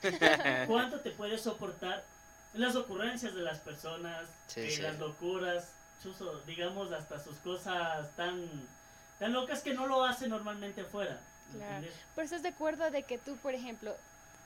¿Cuánto 0.66 1.02
te 1.02 1.12
puede 1.12 1.38
soportar 1.38 2.06
las 2.54 2.78
ocurrencias 2.78 3.36
de 3.36 3.42
las 3.42 3.60
personas, 3.60 4.30
Sí, 4.48 4.62
eh, 4.62 4.72
sí. 4.72 4.82
las 4.82 4.98
locuras, 4.98 5.74
digamos, 6.48 6.90
hasta 6.94 7.20
sus 7.20 7.36
cosas 7.40 8.10
tan, 8.16 8.48
tan 9.20 9.34
locas 9.34 9.62
que 9.62 9.74
no 9.74 9.88
lo 9.88 10.06
hace 10.06 10.30
normalmente 10.30 10.80
afuera? 10.80 11.20
¿me 11.52 11.58
Claro. 11.58 11.88
Pero 12.16 12.24
estás 12.24 12.44
de 12.44 12.50
acuerdo 12.50 12.90
de 12.92 13.04
que 13.04 13.18
tú, 13.18 13.36
por 13.36 13.54
ejemplo, 13.54 13.94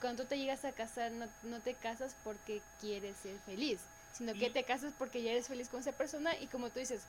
cuando 0.01 0.23
tú 0.23 0.29
te 0.29 0.39
llegas 0.39 0.65
a 0.65 0.71
casar, 0.71 1.11
no, 1.11 1.27
no 1.43 1.59
te 1.59 1.75
casas 1.75 2.15
porque 2.23 2.63
quieres 2.81 3.15
ser 3.17 3.37
feliz, 3.45 3.79
sino 4.13 4.33
que 4.33 4.49
te 4.49 4.63
casas 4.63 4.93
porque 4.97 5.21
ya 5.23 5.31
eres 5.31 5.47
feliz 5.47 5.69
con 5.69 5.79
esa 5.81 5.91
persona 5.91 6.35
y 6.37 6.47
como 6.47 6.69
tú 6.69 6.79
dices, 6.79 7.01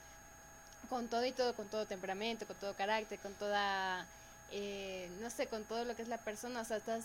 con 0.89 1.09
todo 1.09 1.25
y 1.25 1.33
todo, 1.33 1.55
con 1.55 1.69
todo 1.69 1.87
temperamento, 1.87 2.47
con 2.47 2.57
todo 2.57 2.75
carácter, 2.75 3.19
con 3.19 3.35
toda, 3.35 4.07
eh, 4.51 5.09
no 5.21 5.31
sé, 5.31 5.47
con 5.47 5.65
todo 5.65 5.85
lo 5.85 5.95
que 5.97 6.03
es 6.03 6.09
la 6.09 6.19
persona, 6.19 6.61
o 6.61 6.65
sea, 6.65 6.77
estás 6.79 7.05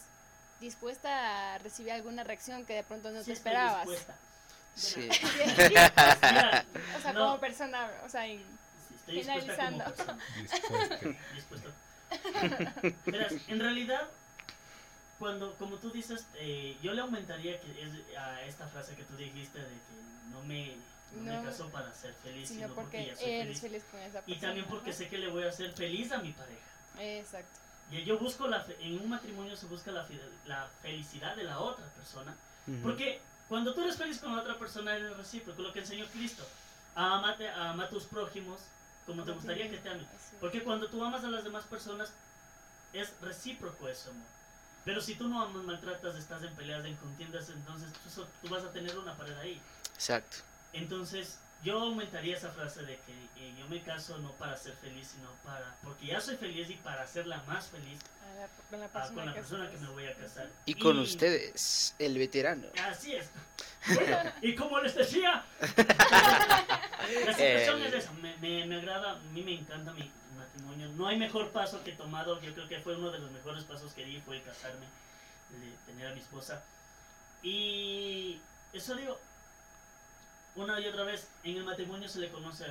dispuesta 0.59 1.53
a 1.55 1.57
recibir 1.59 1.91
alguna 1.93 2.23
reacción 2.23 2.65
que 2.65 2.73
de 2.73 2.84
pronto 2.84 3.11
no 3.11 3.19
Sí 3.19 3.27
te 3.27 3.34
esperabas. 3.34 3.88
dispuesta. 3.88 4.15
Sí. 4.76 5.09
O 6.97 7.01
sea, 7.01 7.13
no. 7.13 7.19
como 7.26 7.39
persona, 7.39 7.89
o 8.05 8.09
sea, 8.09 8.26
en- 8.26 8.43
estoy 8.95 9.15
dispuesta. 9.17 10.17
Verás, 13.05 13.34
en 13.47 13.59
realidad, 13.59 14.07
cuando, 15.20 15.54
como 15.56 15.76
tú 15.78 15.91
dices, 15.91 16.26
eh, 16.36 16.78
yo 16.82 16.94
le 16.94 17.02
aumentaría 17.02 17.60
que 17.60 17.84
es, 17.84 18.18
a 18.18 18.41
esta 18.44 18.68
frase 18.68 18.96
que 18.96 19.04
tú 19.04 19.16
dijiste 19.18 19.60
de 19.60 19.66
que 19.68 20.32
no 20.32 20.41
me, 20.44 20.76
no 21.16 21.22
me 21.24 21.44
caso 21.46 21.70
para 21.70 21.94
ser 21.94 22.14
feliz, 22.24 22.48
sino 22.48 22.62
sino 22.68 22.76
porque, 22.76 22.98
porque 23.00 23.08
ya 23.08 23.16
soy 23.18 23.30
eres 23.30 23.60
feliz. 23.60 23.84
feliz 23.84 23.84
con 23.91 24.00
esa 24.00 24.22
persona. 24.22 24.36
Y 24.38 24.40
también 24.40 24.66
porque 24.68 24.90
ajá. 24.91 24.98
sé 25.00 25.10
que 25.10 25.18
le 25.18 25.28
voy 25.30 25.44
a 25.44 25.50
hacer 25.50 25.72
feliz 25.74 26.12
a 26.12 26.20
mi 26.20 26.32
pareja. 26.32 26.62
Exacto. 27.00 27.60
Y 27.91 28.04
yo 28.04 28.18
busco 28.20 28.48
la 28.48 28.62
fe- 28.62 28.78
en 28.82 29.00
un 29.00 29.10
matrimonio 29.10 29.58
se 29.58 29.66
busca 29.66 29.91
la, 29.91 30.06
fide- 30.08 30.22
la 30.46 30.70
felicidad 30.82 31.36
de 31.36 31.44
la 31.44 31.60
otra 31.60 31.86
persona. 31.88 32.36
Porque 32.84 33.20
cuando 33.48 33.74
tú 33.74 33.82
eres 33.82 33.98
feliz 33.98 34.20
con 34.20 34.36
la 34.36 34.41
otra 34.44 34.58
persona 34.60 34.96
es 34.96 35.18
recíproco, 35.18 35.62
lo 35.64 35.74
que 35.74 35.80
enseñó 35.80 36.06
Cristo. 36.14 36.48
Amate, 36.96 37.50
ama 37.50 37.86
a 37.86 37.90
tus 37.90 38.04
prójimos 38.06 38.60
como 39.08 39.24
te 39.24 39.32
gustaría 39.32 39.70
que 39.72 39.78
te 39.78 39.90
amen. 39.90 40.08
Porque 40.40 40.64
cuando 40.64 40.88
tú 40.88 41.04
amas 41.04 41.24
a 41.24 41.30
las 41.32 41.44
demás 41.44 41.64
personas 41.66 42.14
es 42.94 43.12
recíproco 43.22 43.90
ese 43.90 44.10
amor. 44.12 44.28
Pero 44.85 45.01
si 45.01 45.15
tú 45.15 45.27
no 45.27 45.41
amas, 45.43 45.64
maltratas, 45.64 46.15
estás 46.15 46.41
en 46.43 46.53
peleas, 46.56 46.85
en 46.85 46.95
contiendas, 46.97 47.49
entonces 47.49 47.91
tú, 48.03 48.10
so- 48.10 48.27
tú 48.41 48.49
vas 48.49 48.64
a 48.64 48.72
tener 48.72 48.97
una 48.97 49.15
pared 49.18 49.38
ahí. 49.38 49.61
Exacto. 49.93 50.38
Entonces, 50.73 51.39
yo 51.64 51.80
aumentaría 51.80 52.35
esa 52.38 52.49
frase 52.51 52.84
de 52.84 52.97
que 53.06 53.11
eh, 53.38 53.53
yo 53.60 53.68
me 53.68 53.81
caso 53.81 54.18
no 54.19 54.31
para 54.34 54.56
ser 54.56 54.73
feliz, 54.76 55.10
sino 55.15 55.30
para. 55.43 55.76
Porque 55.84 56.06
ya 56.07 56.19
soy 56.22 56.38
feliz 56.38 56.69
y 56.69 56.76
para 56.76 57.03
hacerla 57.03 57.43
más 57.47 57.68
feliz 57.68 57.99
A 58.23 58.39
la- 58.41 58.47
con 58.69 58.80
la 58.80 58.85
ah, 58.85 58.89
persona, 58.89 59.15
con 59.15 59.26
la 59.26 59.34
que 59.34 59.39
persona 59.39 59.68
que 59.69 59.73
estés. 59.76 59.88
me 59.88 59.93
voy 59.93 60.06
a 60.07 60.15
casar. 60.15 60.49
Y 60.65 60.73
con 60.76 60.97
ustedes, 60.99 61.95
el 61.99 62.18
veterano. 62.18 62.68
Así 62.84 63.14
es. 63.15 63.30
Bueno, 63.95 64.31
y 64.41 64.56
como 64.56 64.80
les 64.81 64.93
decía, 64.93 65.43
la 65.61 67.34
situación 67.34 67.81
El- 67.81 67.84
es 67.88 67.93
esa. 67.93 68.11
Me, 68.14 68.35
me, 68.38 68.65
me 68.65 68.76
agrada, 68.77 69.11
a 69.14 69.19
mí 69.34 69.41
me 69.41 69.53
encanta 69.56 69.91
mi 69.93 70.11
matrimonio. 70.61 70.90
No 70.98 71.07
hay 71.07 71.18
mejor 71.18 71.49
paso 71.49 71.84
que 71.84 71.91
he 71.91 71.95
tomado. 71.95 72.40
Yo 72.41 72.53
creo 72.53 72.68
que 72.68 72.80
fue 72.80 72.95
uno 72.95 73.11
de 73.11 73.19
los 73.19 73.31
mejores 73.31 73.64
pasos 73.64 73.94
que 73.94 74.06
di, 74.06 74.22
fue 74.22 74.41
casarme, 74.41 74.86
de 75.49 75.72
tener 75.86 76.07
a 76.07 76.14
mi 76.14 76.22
esposa. 76.22 76.61
Y 77.41 78.40
eso 78.73 78.95
digo, 78.95 79.19
una 80.56 80.80
y 80.80 80.88
otra 80.88 81.03
vez, 81.03 81.27
en 81.44 81.57
el 81.57 81.64
matrimonio 81.64 82.10
se 82.10 82.19
le 82.19 82.30
conoce 82.30 82.65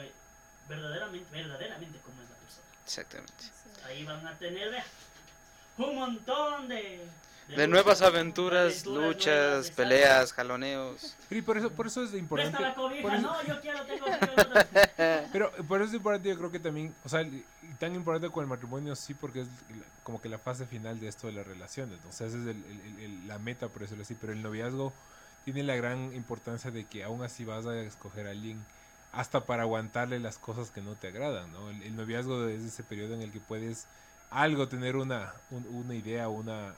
verdaderamente, 0.68 1.30
verdaderamente 1.32 1.98
cómo 2.04 2.22
es 2.22 2.28
la 2.28 2.36
persona. 2.36 2.66
Exactamente. 2.84 3.44
Ahí 3.86 4.04
van 4.04 4.26
a 4.26 4.36
tener 4.38 4.70
vea, 4.70 4.84
un 5.78 5.94
montón 5.94 6.68
de... 6.68 7.06
De 7.48 7.66
nuevas 7.66 8.00
luchas, 8.00 8.12
aventuras, 8.12 8.84
nuevas, 8.84 9.06
luchas, 9.08 9.58
exacto. 9.60 9.76
peleas, 9.76 10.32
jaloneos. 10.34 11.16
Y 11.30 11.40
por 11.40 11.56
eso, 11.56 11.70
por 11.70 11.86
eso 11.86 12.04
es 12.04 12.12
importante. 12.12 12.58
Presta 12.58 12.68
la 12.68 12.74
cobija, 12.74 13.00
por 13.02 13.14
eso- 13.14 13.22
no, 13.26 13.42
yo 13.42 13.60
quiero, 13.62 13.82
tengo, 13.86 14.04
tengo. 14.20 15.28
Pero 15.32 15.52
por 15.66 15.80
eso 15.80 15.88
es 15.88 15.94
importante, 15.94 16.28
yo 16.28 16.36
creo 16.36 16.50
que 16.50 16.60
también, 16.60 16.94
o 17.02 17.08
sea, 17.08 17.26
tan 17.78 17.94
importante 17.94 18.30
con 18.30 18.42
el 18.42 18.48
matrimonio, 18.48 18.94
sí, 18.96 19.14
porque 19.14 19.40
es 19.42 19.48
como 20.02 20.20
que 20.20 20.28
la 20.28 20.38
fase 20.38 20.66
final 20.66 21.00
de 21.00 21.08
esto 21.08 21.26
de 21.28 21.32
las 21.34 21.46
relaciones. 21.46 22.02
¿no? 22.02 22.10
O 22.10 22.12
sea, 22.12 22.26
esa 22.26 22.38
es 22.38 22.46
el- 22.46 23.26
la 23.26 23.38
meta, 23.38 23.70
por 23.72 23.82
decirlo 23.82 24.02
así. 24.02 24.14
Pero 24.14 24.32
el 24.32 24.42
noviazgo 24.42 24.96
tiene 25.44 25.62
la 25.62 25.76
gran 25.76 26.12
importancia 26.14 26.70
de 26.70 26.88
que 26.88 27.04
aún 27.04 27.22
así 27.22 27.44
vas 27.44 27.66
a 27.66 27.80
escoger 27.82 28.26
a 28.26 28.30
alguien 28.30 28.66
hasta 29.10 29.46
para 29.46 29.62
aguantarle 29.62 30.18
las 30.20 30.38
cosas 30.38 30.70
que 30.70 30.82
no 30.82 30.96
te 30.96 31.08
agradan, 31.08 31.52
¿no? 31.52 31.70
El, 31.70 31.82
el 31.82 31.96
noviazgo 31.96 32.46
es 32.48 32.62
ese 32.62 32.84
periodo 32.84 33.14
en 33.14 33.22
el 33.22 33.32
que 33.32 33.40
puedes 33.40 33.88
algo 34.30 34.68
tener 34.68 34.96
una, 34.96 35.34
un- 35.50 35.66
una 35.66 35.94
idea, 35.94 36.28
una... 36.28 36.74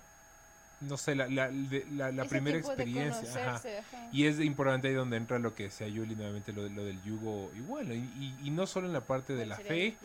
No 0.81 0.97
sé, 0.97 1.15
la, 1.15 1.29
la, 1.29 1.51
de- 1.51 1.87
la, 1.95 2.11
primera 2.25 2.57
experiencia. 2.59 3.21
ajá. 3.31 3.45
conocerse, 3.61 3.79
ajá. 3.79 4.09
Y 4.13 4.25
es 4.25 4.41
importante 4.41 4.89
ahí 4.89 4.95
donde 4.95 5.19
entra 5.19 5.39
lo 5.39 5.55
que 5.55 5.65
decía 5.65 5.87
Yuli 5.89 6.17
nuevamente, 6.17 6.53
lo, 6.55 6.63
de- 6.65 6.71
lo 6.71 6.85
del 6.85 7.03
yugo 7.03 7.51
igual. 7.55 7.93
Y, 7.93 7.99
y- 7.99 8.37
y 8.45 8.51
no 8.51 8.67
solo 8.67 8.87
en 8.87 8.95
la 8.95 9.03
parte 9.03 9.35
de 9.35 9.45
la 9.47 9.57
fe, 9.69 9.97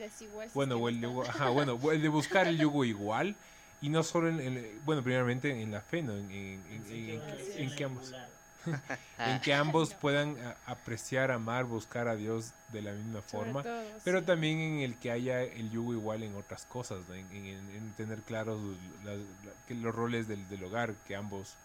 bueno, 0.53 0.75
o 0.75 0.89
el 0.89 0.99
yugo, 0.99 1.23
ajá, 1.23 1.49
bueno, 1.49 1.79
el 1.91 2.01
de 2.01 2.09
buscar 2.09 2.47
el 2.47 2.57
yugo 2.57 2.83
igual. 2.83 3.35
Y 3.81 3.89
no 3.89 4.03
solo 4.03 4.29
en, 4.29 4.39
en- 4.39 4.79
bueno, 4.85 5.01
primeramente 5.03 5.61
en 5.61 5.71
la 5.71 5.81
fe, 5.81 6.01
¿no? 6.01 6.13
En, 6.17 6.29
en- 6.31 6.61
en- 6.71 6.83
que 6.83 7.13
en- 7.61 7.69
iba 7.83 8.25
a 8.25 8.27
en- 9.19 9.41
que 9.41 9.53
ambos, 9.53 9.93
puedan 9.93 10.35
a- 10.39 10.55
apreciar, 10.71 11.31
amar, 11.31 11.65
buscar 11.65 12.07
a 12.07 12.15
Dios 12.15 12.51
de 12.71 12.81
la 12.81 12.91
misma 12.93 13.21
Sobre 13.21 13.45
forma. 13.45 13.63
todo, 13.63 13.81
Pero 14.03 14.19
sí. 14.19 14.25
también 14.25 14.59
en 14.59 14.79
el 14.79 14.95
que 14.95 15.11
haya 15.11 15.41
el 15.43 15.69
yugo 15.71 15.93
igual 15.93 16.23
en 16.23 16.35
otras 16.35 16.65
cosas, 16.65 16.99
¿no? 17.07 17.15
en, 17.15 17.25
en- 17.31 17.45
en- 17.45 17.69
en 17.75 17.91
tener 17.93 18.21
claros 18.21 18.59
que 19.67 19.75
los 19.75 19.93
roles 19.93 20.27
del, 20.27 20.47
del 20.49 20.63
hogar, 20.63 20.93
que 21.07 21.15
ambos 21.15 21.55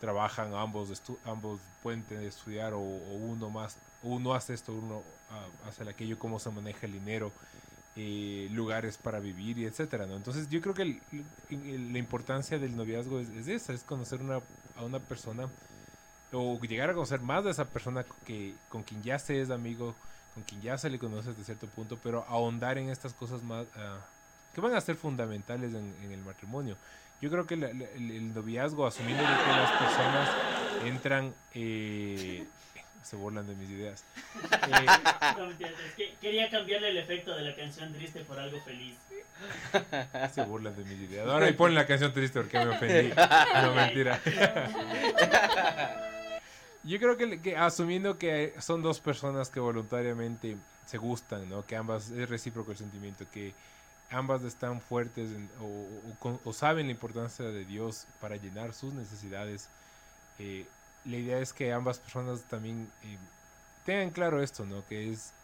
trabajan, 0.00 0.54
ambos 0.54 0.90
estu- 0.90 1.18
ambos 1.24 1.60
pueden 1.82 2.02
tener- 2.04 2.24
estudiar 2.26 2.72
o, 2.74 2.78
o 2.80 3.14
uno 3.14 3.50
más, 3.50 3.76
o 4.02 4.08
uno 4.10 4.34
hace 4.34 4.54
esto, 4.54 4.72
uno 4.72 5.02
ah, 5.30 5.46
hace 5.68 5.88
aquello, 5.88 6.18
cómo 6.18 6.38
se 6.38 6.50
maneja 6.50 6.86
el 6.86 6.92
dinero, 6.92 7.32
eh, 7.96 8.48
lugares 8.52 8.96
para 8.96 9.18
vivir 9.18 9.58
y 9.58 9.64
etcétera, 9.64 10.06
¿no? 10.06 10.14
Entonces 10.14 10.48
yo 10.48 10.60
creo 10.60 10.72
que 10.72 10.82
el- 10.82 11.00
el- 11.50 11.92
la 11.92 11.98
importancia 11.98 12.56
del 12.60 12.76
noviazgo 12.76 13.18
es, 13.18 13.28
es 13.30 13.48
esa, 13.48 13.72
es 13.72 13.82
conocer 13.82 14.20
una, 14.22 14.40
a 14.76 14.84
una 14.84 15.00
persona 15.00 15.48
o 16.32 16.58
llegar 16.60 16.90
a 16.90 16.94
conocer 16.94 17.20
más 17.20 17.44
de 17.44 17.50
esa 17.50 17.64
persona 17.64 18.04
que, 18.26 18.54
con 18.68 18.82
quien 18.82 19.02
ya 19.02 19.18
se 19.18 19.40
es 19.40 19.50
amigo, 19.50 19.94
con 20.34 20.42
quien 20.44 20.60
ya 20.62 20.76
se 20.78 20.90
le 20.90 20.98
conoce 20.98 21.30
hasta 21.30 21.42
cierto 21.42 21.66
punto, 21.68 21.98
pero 22.02 22.24
ahondar 22.28 22.78
en 22.78 22.90
estas 22.90 23.12
cosas 23.14 23.42
más 23.42 23.66
ah, 23.76 23.98
que 24.54 24.60
van 24.60 24.74
a 24.74 24.80
ser 24.80 24.96
fundamentales 24.96 25.72
en, 25.74 25.94
en 26.02 26.12
el 26.12 26.20
matrimonio. 26.20 26.76
Yo 27.20 27.30
creo 27.30 27.46
que 27.46 27.56
la- 27.56 27.72
la- 27.72 27.88
el, 27.96 28.10
el 28.12 28.34
noviazgo, 28.34 28.86
asumiendo 28.86 29.22
de 29.22 29.28
que 29.28 29.50
las 29.50 29.70
personas 29.72 30.28
entran, 30.84 31.34
eh, 31.54 32.46
se 33.02 33.16
burlan 33.16 33.46
de 33.46 33.54
mis 33.56 33.70
ideas. 33.70 34.04
Eh, 34.68 34.86
No, 35.38 35.50
es 35.50 35.94
que 35.96 36.14
quería 36.20 36.50
cambiarle 36.50 36.90
el 36.90 36.98
efecto 36.98 37.34
de 37.34 37.42
la 37.42 37.56
canción 37.56 37.92
triste 37.94 38.20
por 38.20 38.38
algo 38.38 38.60
feliz. 38.60 38.96
se 40.34 40.42
burlan 40.44 40.76
de 40.76 40.84
mis 40.84 41.00
ideas. 41.10 41.26
Ahora 41.26 41.48
y 41.48 41.52
ponen 41.54 41.74
la 41.74 41.86
canción 41.86 42.12
triste 42.12 42.40
porque 42.40 42.58
me 42.58 42.68
ofendí. 42.68 43.12
No, 43.62 43.74
mentira. 43.74 44.20
Yo 46.82 46.98
creo 46.98 47.16
que, 47.16 47.56
asumiendo 47.56 48.18
que 48.18 48.54
son 48.60 48.82
dos 48.82 49.00
personas 49.00 49.50
que 49.50 49.60
voluntariamente 49.60 50.64
se 50.84 50.96
gustan, 50.98 51.48
¿no? 51.48 51.66
Que 51.66 51.76
ambas 51.76 52.10
es 52.10 52.28
recíproco 52.28 52.70
el 52.70 52.76
sentimiento, 52.78 53.28
que 53.30 53.56
ambas 54.08 54.42
están 54.44 54.80
fuertes 54.80 55.30
o, 55.58 55.64
o- 55.64 56.40
o 56.44 56.52
saben 56.52 56.86
la 56.86 56.92
importancia 56.92 57.44
de 57.46 57.64
Dios 57.64 58.08
para 58.18 58.36
llenar 58.36 58.74
sus 58.74 58.94
necesidades. 58.94 59.70
eh, 60.38 60.72
la 61.04 61.16
idea 61.18 61.40
es 61.40 61.52
que 61.54 61.72
ambas 61.72 62.00
personas 62.00 62.46
también 62.48 62.94
eh, 63.02 63.18
tengan 63.84 64.10
claro 64.12 64.42
esto, 64.42 64.66
¿no? 64.66 64.84
Que 64.86 65.10
es 65.10 65.34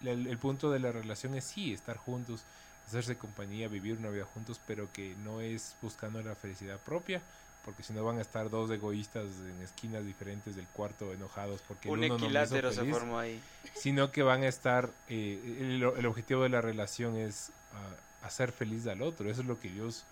el 0.00 0.38
punto 0.38 0.70
de 0.70 0.80
la 0.80 0.92
relación 0.92 1.34
es 1.34 1.44
sí 1.46 1.72
estar 1.72 1.96
juntos, 1.96 2.46
hacerse 2.86 3.16
compañía, 3.18 3.68
vivir 3.68 3.98
una 3.98 4.10
vida 4.10 4.24
juntos, 4.26 4.60
pero 4.64 4.92
que 4.92 5.16
no 5.16 5.40
es 5.40 5.76
buscando 5.80 6.22
la 6.22 6.36
felicidad 6.36 6.82
propia, 6.82 7.24
porque 7.64 7.82
si 7.82 7.92
no 7.92 8.04
van 8.04 8.18
a 8.18 8.20
estar 8.20 8.50
dos 8.50 8.70
egoístas 8.70 9.24
en 9.40 9.62
esquinas 9.62 10.04
diferentes 10.04 10.54
del 10.56 10.66
cuarto 10.68 11.12
enojados 11.12 11.62
porque 11.66 11.88
el 11.88 11.92
Un 11.94 11.98
uno 12.00 12.08
no 12.08 12.14
me 12.14 12.16
hizo 12.18 12.26
equilátero 12.26 12.70
se 12.72 12.80
feliz, 12.80 12.92
formó 12.94 13.18
ahí. 13.18 13.40
sino 13.74 14.10
que 14.12 14.22
van 14.22 14.42
a 14.42 14.48
estar, 14.48 14.90
eh, 15.08 15.40
el, 15.60 15.82
el 15.82 16.06
objetivo 16.06 16.42
de 16.42 16.48
la 16.50 16.60
relación 16.60 17.16
es 17.16 17.50
ah, 17.72 18.26
hacer 18.26 18.52
feliz 18.52 18.86
al 18.86 19.02
otro, 19.02 19.30
eso 19.30 19.40
es 19.40 19.46
lo 19.46 19.58
que 19.60 19.70
Dios 19.70 20.04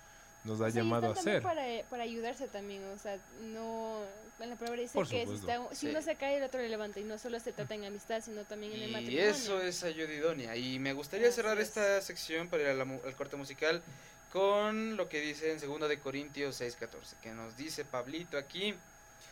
nos 0.44 0.60
ha 0.60 0.64
O 0.64 0.70
sea, 0.70 0.80
y 0.82 0.84
llamado 0.84 1.08
a 1.08 1.12
hacer. 1.12 1.40
Para, 1.42 1.62
para 1.88 2.02
ayudarse 2.02 2.48
también, 2.48 2.82
o 2.92 2.98
sea, 2.98 3.16
no. 3.42 4.00
En 4.40 4.50
la 4.50 4.56
palabra 4.56 4.80
dice 4.80 4.94
Por 4.94 5.06
que 5.08 5.24
si, 5.24 5.34
está- 5.34 5.68
si 5.70 5.76
Sí. 5.76 5.86
uno 5.90 6.02
se 6.02 6.16
cae, 6.16 6.38
el 6.38 6.42
otro 6.42 6.60
le 6.60 6.68
levanta. 6.68 6.98
Y 6.98 7.04
no 7.04 7.16
solo 7.16 7.38
se 7.38 7.52
trata 7.52 7.76
en 7.76 7.84
amistad, 7.84 8.20
sino 8.24 8.42
también 8.42 8.72
en 8.72 8.82
el 8.82 8.88
Y 8.88 8.92
matrimonio. 8.92 9.22
eso 9.24 9.62
es 9.62 9.84
ayuda 9.84 10.12
idónea. 10.12 10.56
Y 10.56 10.80
me 10.80 10.94
gustaría 10.94 11.30
cerrar 11.30 11.58
es. 11.60 11.68
esta 11.68 12.00
sección 12.00 12.48
para 12.48 12.64
ir 12.64 12.68
a 12.70 12.74
la 12.74 12.84
mu- 12.84 12.98
al 13.06 13.14
corte 13.14 13.36
musical 13.36 13.80
con 14.32 14.96
lo 14.96 15.08
que 15.08 15.20
dice 15.20 15.52
en 15.52 15.60
2 15.60 15.88
de 15.88 15.98
Corintios 16.00 16.60
6:14, 16.60 17.16
que 17.22 17.32
nos 17.32 17.56
dice 17.56 17.84
Pablito 17.84 18.38
aquí. 18.38 18.74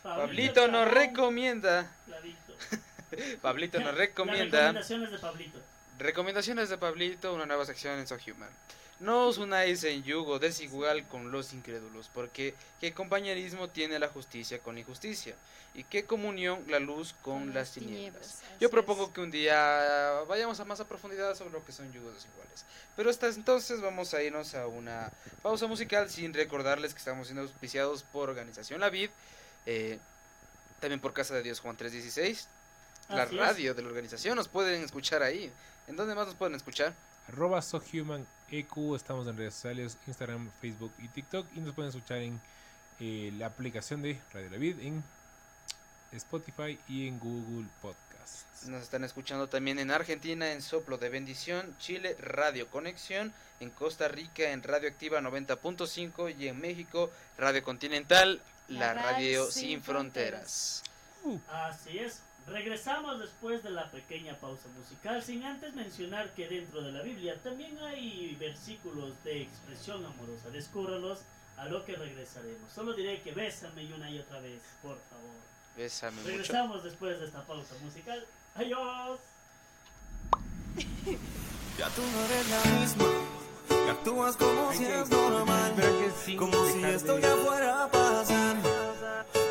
Pablito 0.03 0.67
nos 0.67 0.89
recomienda, 0.89 1.91
Pablito. 3.41 3.79
Nos 3.79 3.87
Las 3.87 3.95
recomienda 3.95 4.59
recomendaciones 4.59 5.11
de 5.11 5.17
Pablito. 5.19 5.59
recomendaciones 5.97 6.69
de 6.69 6.77
Pablito, 6.77 7.33
una 7.33 7.45
nueva 7.45 7.65
sección 7.65 7.99
en 7.99 8.07
So 8.07 8.15
Human. 8.27 8.49
No 9.01 9.25
os 9.25 9.39
unáis 9.39 9.83
en 9.83 10.03
yugo 10.03 10.37
desigual 10.37 11.07
con 11.07 11.31
los 11.31 11.53
incrédulos, 11.53 12.09
porque 12.13 12.53
qué 12.79 12.93
compañerismo 12.93 13.67
tiene 13.67 13.97
la 13.97 14.07
justicia 14.07 14.59
con 14.59 14.75
la 14.75 14.81
injusticia, 14.81 15.35
y 15.73 15.83
qué 15.85 16.05
comunión 16.05 16.63
la 16.67 16.79
luz 16.79 17.15
con, 17.23 17.51
las 17.51 17.71
tinieblas. 17.71 18.43
Yo 18.59 18.69
propongo 18.69 19.11
que 19.11 19.21
un 19.21 19.31
día 19.31 20.21
vayamos 20.27 20.59
a 20.59 20.65
más 20.65 20.79
a 20.81 20.87
profundidad 20.87 21.35
sobre 21.35 21.51
lo 21.51 21.65
que 21.65 21.71
son 21.71 21.91
yugos 21.91 22.13
desiguales. 22.13 22.63
Pero 22.95 23.09
hasta 23.09 23.27
entonces 23.27 23.81
vamos 23.81 24.13
a 24.13 24.21
irnos 24.21 24.53
a 24.53 24.67
una 24.67 25.11
pausa 25.41 25.65
musical 25.65 26.07
sin 26.09 26.31
recordarles 26.31 26.93
que 26.93 26.99
estamos 26.99 27.25
siendo 27.25 27.41
auspiciados 27.41 28.03
por 28.03 28.29
Organización 28.29 28.81
La 28.81 28.91
Vid, 28.91 29.09
eh, 29.65 29.97
también 30.79 30.99
por 30.99 31.13
Casa 31.13 31.33
de 31.33 31.41
Dios 31.41 31.59
Juan 31.59 31.75
316 31.75 32.47
la 33.09 33.23
es. 33.23 33.33
radio 33.33 33.73
de 33.73 33.81
la 33.81 33.87
organización. 33.87 34.35
Nos 34.35 34.47
pueden 34.47 34.83
escuchar 34.83 35.23
ahí. 35.23 35.51
¿En 35.87 35.95
dónde 35.95 36.15
más 36.15 36.27
nos 36.27 36.35
pueden 36.35 36.55
escuchar? 36.55 36.93
Arroba 37.31 37.61
SoHumanEQ, 37.61 38.95
estamos 38.95 39.25
en 39.25 39.37
redes 39.37 39.53
sociales, 39.53 39.97
Instagram, 40.05 40.51
Facebook 40.59 40.91
y 40.99 41.07
TikTok. 41.07 41.47
Y 41.55 41.61
nos 41.61 41.73
pueden 41.73 41.89
escuchar 41.89 42.17
en 42.17 42.41
eh, 42.99 43.31
la 43.37 43.45
aplicación 43.45 44.01
de 44.01 44.19
Radio 44.33 44.49
La 44.49 44.57
Vid, 44.57 44.79
en 44.81 45.01
Spotify 46.11 46.77
y 46.89 47.07
en 47.07 47.19
Google 47.19 47.67
Podcasts. 47.81 48.67
Nos 48.67 48.83
están 48.83 49.05
escuchando 49.05 49.47
también 49.47 49.79
en 49.79 49.91
Argentina 49.91 50.51
en 50.51 50.61
Soplo 50.61 50.97
de 50.97 51.07
Bendición, 51.07 51.73
Chile 51.79 52.17
Radio 52.19 52.67
Conexión, 52.67 53.33
en 53.61 53.69
Costa 53.69 54.09
Rica 54.09 54.51
en 54.51 54.61
Radio 54.61 54.89
Activa 54.89 55.21
90.5 55.21 56.35
y 56.37 56.49
en 56.49 56.59
México 56.59 57.11
Radio 57.37 57.63
Continental, 57.63 58.41
la, 58.67 58.79
La 58.79 58.93
radio 58.93 59.13
radio 59.13 59.51
sin, 59.51 59.63
sin 59.69 59.81
fronteras. 59.81 60.83
Así 61.47 61.97
es. 61.97 62.21
Regresamos 62.47 63.19
después 63.19 63.63
de 63.63 63.69
la 63.69 63.89
pequeña 63.91 64.35
pausa 64.37 64.67
musical, 64.77 65.21
sin 65.21 65.43
antes 65.43 65.73
mencionar 65.73 66.33
que 66.33 66.47
dentro 66.47 66.81
de 66.81 66.91
la 66.91 67.01
Biblia 67.01 67.39
también 67.43 67.77
hay 67.79 68.35
versículos 68.35 69.13
de 69.23 69.43
expresión 69.43 70.05
amorosa. 70.05 70.49
Descúbralos, 70.49 71.19
a 71.61 71.65
lo 71.65 71.85
que 71.85 71.95
regresaremos. 71.95 72.71
Solo 72.73 72.93
diré 72.93 73.21
que 73.21 73.33
bésame 73.33 73.83
y 73.83 73.93
una 73.93 74.09
y 74.09 74.19
otra 74.19 74.39
vez, 74.39 74.61
por 74.81 74.97
favor. 75.09 75.35
Bésame 75.77 76.17
mucho. 76.17 76.27
Regresamos 76.27 76.83
después 76.83 77.19
de 77.19 77.25
esta 77.25 77.45
pausa 77.45 77.75
musical. 77.83 78.25
Adiós. 78.55 79.19
Ya 81.77 81.87
tú 81.89 82.01
no 82.01 82.25
eres 82.25 82.49
la 82.49 82.79
misma. 82.79 83.05
Y 83.69 83.89
actúas 83.89 84.35
como 84.35 84.73
si 84.73 84.83
es 84.83 85.09
normal. 85.09 85.73
Como 86.37 86.65
si 86.65 86.83
esto 86.83 87.17
ya 87.17 87.35
fuera 87.37 87.85
a 87.85 87.87
pasar. 87.89 88.57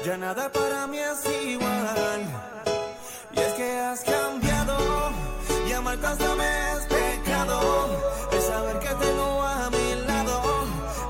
Ya 0.04 0.16
nada 0.16 0.52
para 0.52 0.86
mí 0.86 0.98
es 0.98 1.24
igual. 1.44 2.59
Y 3.32 3.38
es 3.38 3.52
que 3.54 3.78
has 3.78 4.00
cambiado. 4.00 4.76
Y 5.68 5.72
amarte 5.72 6.06
hasta 6.06 6.34
me 6.34 6.72
es 6.72 6.86
pecado. 6.86 8.00
El 8.32 8.42
saber 8.42 8.78
que 8.78 8.88
tengo 8.88 9.42
a 9.42 9.70
mi 9.70 9.94
lado. 10.06 10.42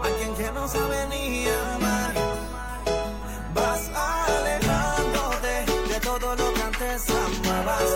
Alguien 0.03 0.35
que 0.35 0.53
no 0.53 0.69
sabe 0.69 1.07
ni 1.09 1.47
amar. 1.49 2.13
Vas 3.55 3.91
alejándote 3.95 5.65
de 5.93 6.01
todo 6.01 6.37
lo 6.37 6.55
que 6.55 6.63
antes 6.63 7.05
amabas. 7.11 7.91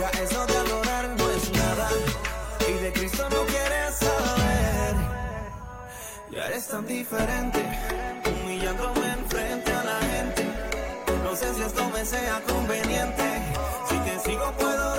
Ya 0.00 0.08
eso 0.22 0.46
de 0.46 0.56
adorar 0.56 1.08
no 1.16 1.30
es 1.30 1.52
nada. 1.52 1.88
Y 2.68 2.72
de 2.72 2.92
Cristo 2.92 3.26
no 3.30 3.44
quieres 3.46 3.94
saber. 3.96 4.94
Ya 6.30 6.46
eres 6.46 6.66
tan 6.68 6.86
diferente. 6.86 7.60
Humillándome 8.26 9.12
enfrente 9.12 9.72
a 9.72 9.84
la 9.84 9.98
gente. 10.12 10.44
No 11.24 11.34
sé 11.34 11.54
si 11.54 11.62
esto 11.62 11.88
me 11.90 12.04
sea 12.04 12.42
conveniente. 12.46 13.37
no 14.48 14.54
puedo 14.54 14.97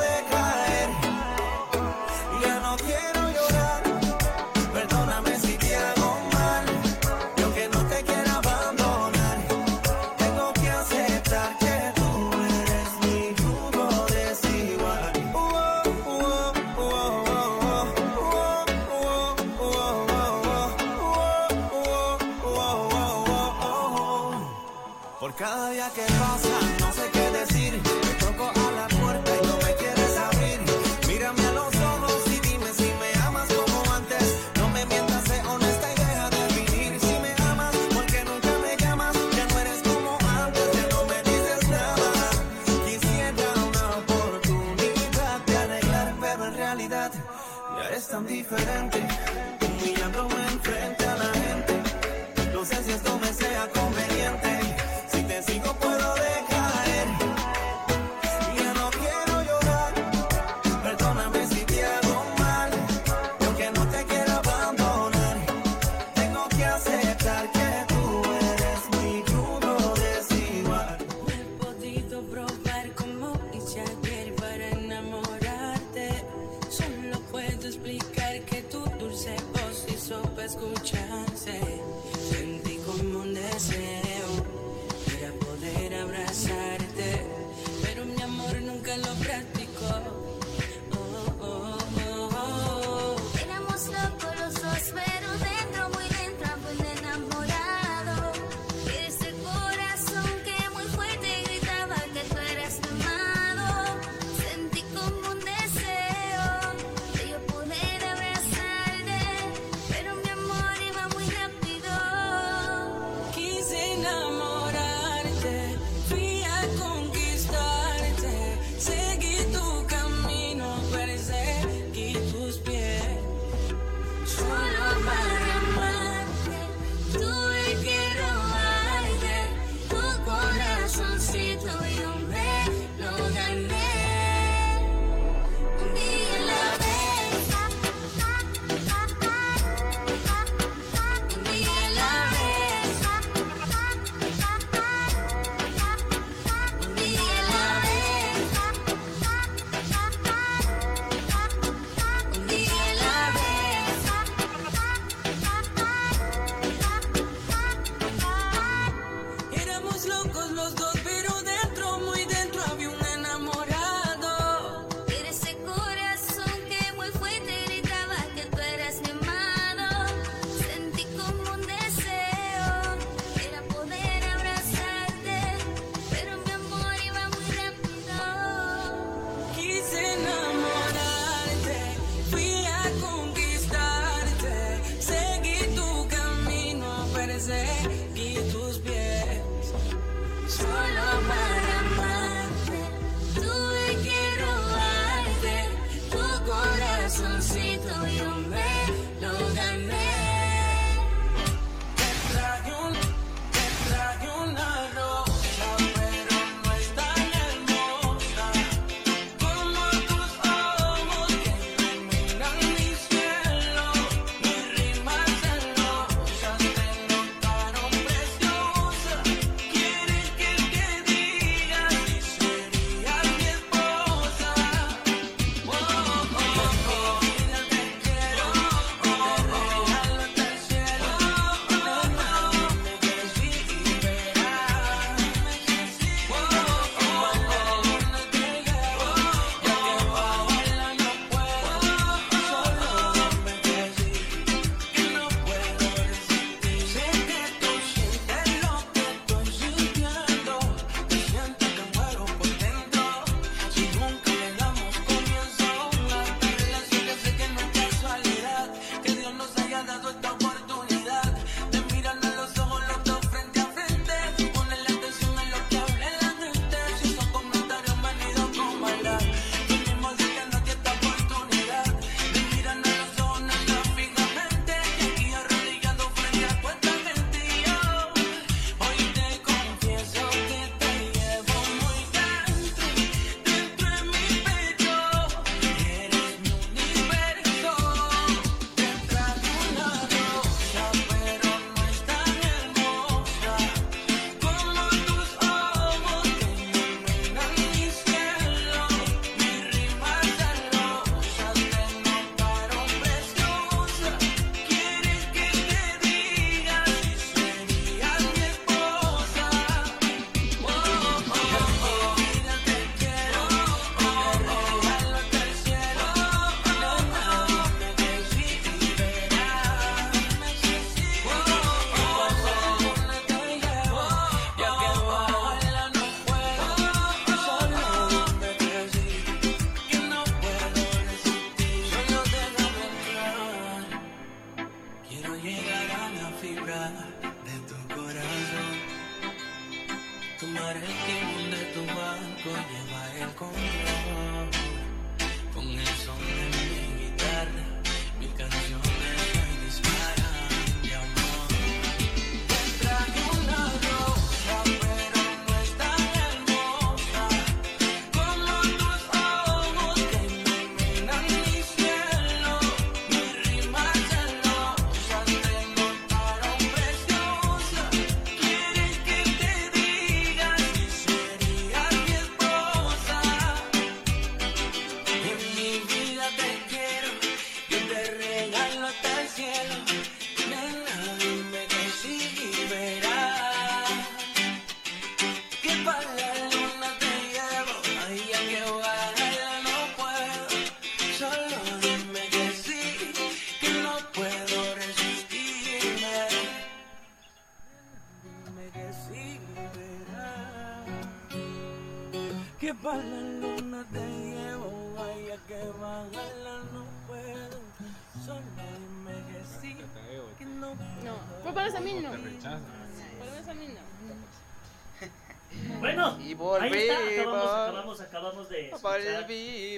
escuchar, 419.00 419.24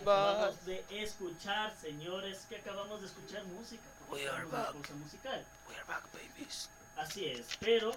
acabamos 0.02 0.66
de 0.66 0.86
escuchar, 1.04 1.74
señores, 1.82 2.46
que 2.50 2.56
acabamos 2.58 3.02
de 3.02 3.08
escuchar 3.08 3.44
música. 3.46 3.84
We 4.12 4.28
are 4.28 4.46
back. 4.46 4.74
musical. 5.00 5.44
We're 5.70 5.84
back, 5.88 6.04
babies. 6.14 6.70
Así 6.98 7.26
es, 7.26 7.48
pero 7.60 7.92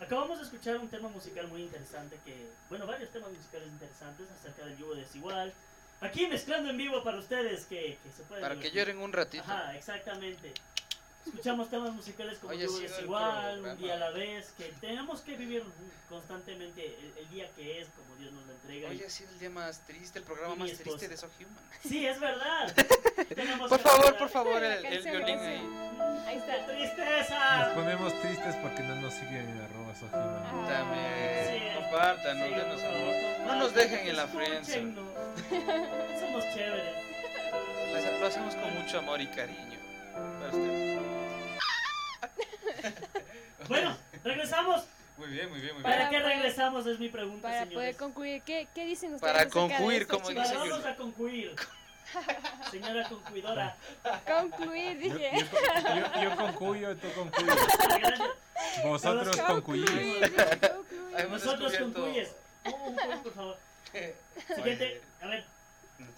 acabamos 0.00 0.38
de 0.38 0.44
escuchar 0.44 0.78
un 0.78 0.88
tema 0.88 1.08
musical 1.08 1.46
muy 1.48 1.62
interesante 1.62 2.18
que, 2.24 2.48
bueno, 2.68 2.86
varios 2.86 3.10
temas 3.10 3.30
musicales 3.30 3.68
interesantes 3.68 4.26
acerca 4.40 4.64
del 4.64 4.76
yugo 4.78 4.94
desigual. 4.94 5.52
Aquí 6.00 6.26
mezclando 6.28 6.70
en 6.70 6.76
vivo 6.76 7.02
para 7.02 7.18
ustedes 7.18 7.66
que, 7.66 7.98
que 8.02 8.12
se 8.16 8.22
pueden 8.22 8.42
Para 8.42 8.54
que 8.54 8.70
divertir. 8.70 8.80
lloren 8.86 8.98
un 8.98 9.12
ratito. 9.12 9.42
Ajá, 9.42 9.76
exactamente. 9.76 10.54
Escuchamos 11.26 11.68
temas 11.68 11.92
musicales 11.92 12.38
como 12.38 12.54
Yugo 12.54 12.72
sido 12.72 12.86
el 12.86 12.90
desigual, 12.90 13.64
un 13.64 13.76
día 13.78 13.94
a 13.94 13.96
la 13.98 14.10
vez, 14.10 14.52
que 14.56 14.64
tenemos 14.80 15.20
que 15.20 15.36
vivir 15.36 15.62
constantemente 16.08 16.86
el, 16.86 17.12
el 17.18 17.28
día 17.28 17.50
que 17.54 17.80
es, 17.80 17.88
como 17.88 18.16
Dios 18.16 18.32
nos 18.32 18.46
lo 18.46 18.52
entrega. 18.54 18.88
Hoy 18.88 19.02
ha 19.06 19.10
sido 19.10 19.30
el 19.30 19.38
día 19.38 19.50
más 19.50 19.84
triste, 19.86 20.18
el 20.20 20.24
programa 20.24 20.54
más 20.54 20.70
esposa. 20.70 20.96
triste 20.98 21.08
de 21.08 21.16
So 21.18 21.28
Human. 21.38 21.62
Sí, 21.82 22.06
es 22.06 22.18
verdad. 22.18 22.74
Por 23.68 23.78
favor, 23.80 24.16
por 24.16 24.28
favor, 24.30 24.62
el, 24.62 24.84
el 24.86 25.02
violín 25.02 25.38
ahí. 25.38 25.68
Ahí 26.26 26.36
está. 26.38 26.66
¡Qué 26.66 26.72
tristeza! 26.72 27.66
Nos 27.66 27.74
ponemos 27.74 28.20
tristes 28.20 28.54
porque 28.56 28.82
no 28.82 28.94
nos 28.96 29.12
siguen 29.14 29.48
en 29.48 29.60
arroba 29.60 29.94
sojima. 29.94 30.42
Ah. 30.44 30.66
También. 30.68 31.74
Sí. 31.74 31.80
Compártanos, 31.82 32.48
Sí, 32.48 32.54
denos 32.54 32.82
amor. 32.82 33.46
No 33.46 33.56
nos 33.56 33.74
dejen 33.74 34.08
en 34.08 34.16
la 34.16 34.26
friendzone. 34.28 34.94
Somos 36.20 36.44
chéveres. 36.54 36.96
Lo 38.20 38.26
hacemos 38.26 38.54
con 38.56 38.74
mucho 38.74 38.98
amor 38.98 39.20
y 39.20 39.26
cariño. 39.26 39.77
Para 40.40 40.50
ustedes. 40.50 40.98
Bueno, 43.68 43.96
regresamos. 44.24 44.84
Muy 45.16 45.28
bien, 45.28 45.50
muy 45.50 45.60
bien, 45.60 45.74
muy 45.74 45.82
¿Para 45.82 46.08
bien. 46.08 46.10
qué 46.10 46.28
regresamos? 46.28 46.86
Es 46.86 46.98
mi 47.00 47.08
pregunta, 47.08 47.42
Para 47.48 47.58
señores. 47.64 47.74
poder 47.74 47.96
concluir, 47.96 48.42
¿qué, 48.42 48.68
qué 48.74 48.84
dicen 48.84 49.14
ustedes? 49.14 49.32
Para 49.32 49.48
concluir, 49.48 50.06
como 50.06 50.28
dice 50.28 50.54
Vamos 50.54 50.68
Yuri. 50.78 50.88
a 50.88 50.96
concluir. 50.96 51.56
Señora 52.70 53.08
concluidora. 53.08 53.76
Concluir, 54.26 54.96
Yo, 54.98 55.14
dije. 55.14 55.30
yo, 55.34 55.96
yo, 55.96 56.22
yo 56.22 56.36
concuyo, 56.36 56.96
tú 56.96 57.08
concluyes. 57.14 57.56
Vosotros. 58.84 59.36
Hemos 61.16 61.44
Nosotros 61.44 61.76
concluyes. 61.76 62.34
Un 62.64 62.72
un 62.72 62.96
point, 62.96 63.22
por 63.22 63.34
favor. 63.34 63.58
Siguiente. 64.56 65.02
A 65.20 65.26
ver. 65.26 65.44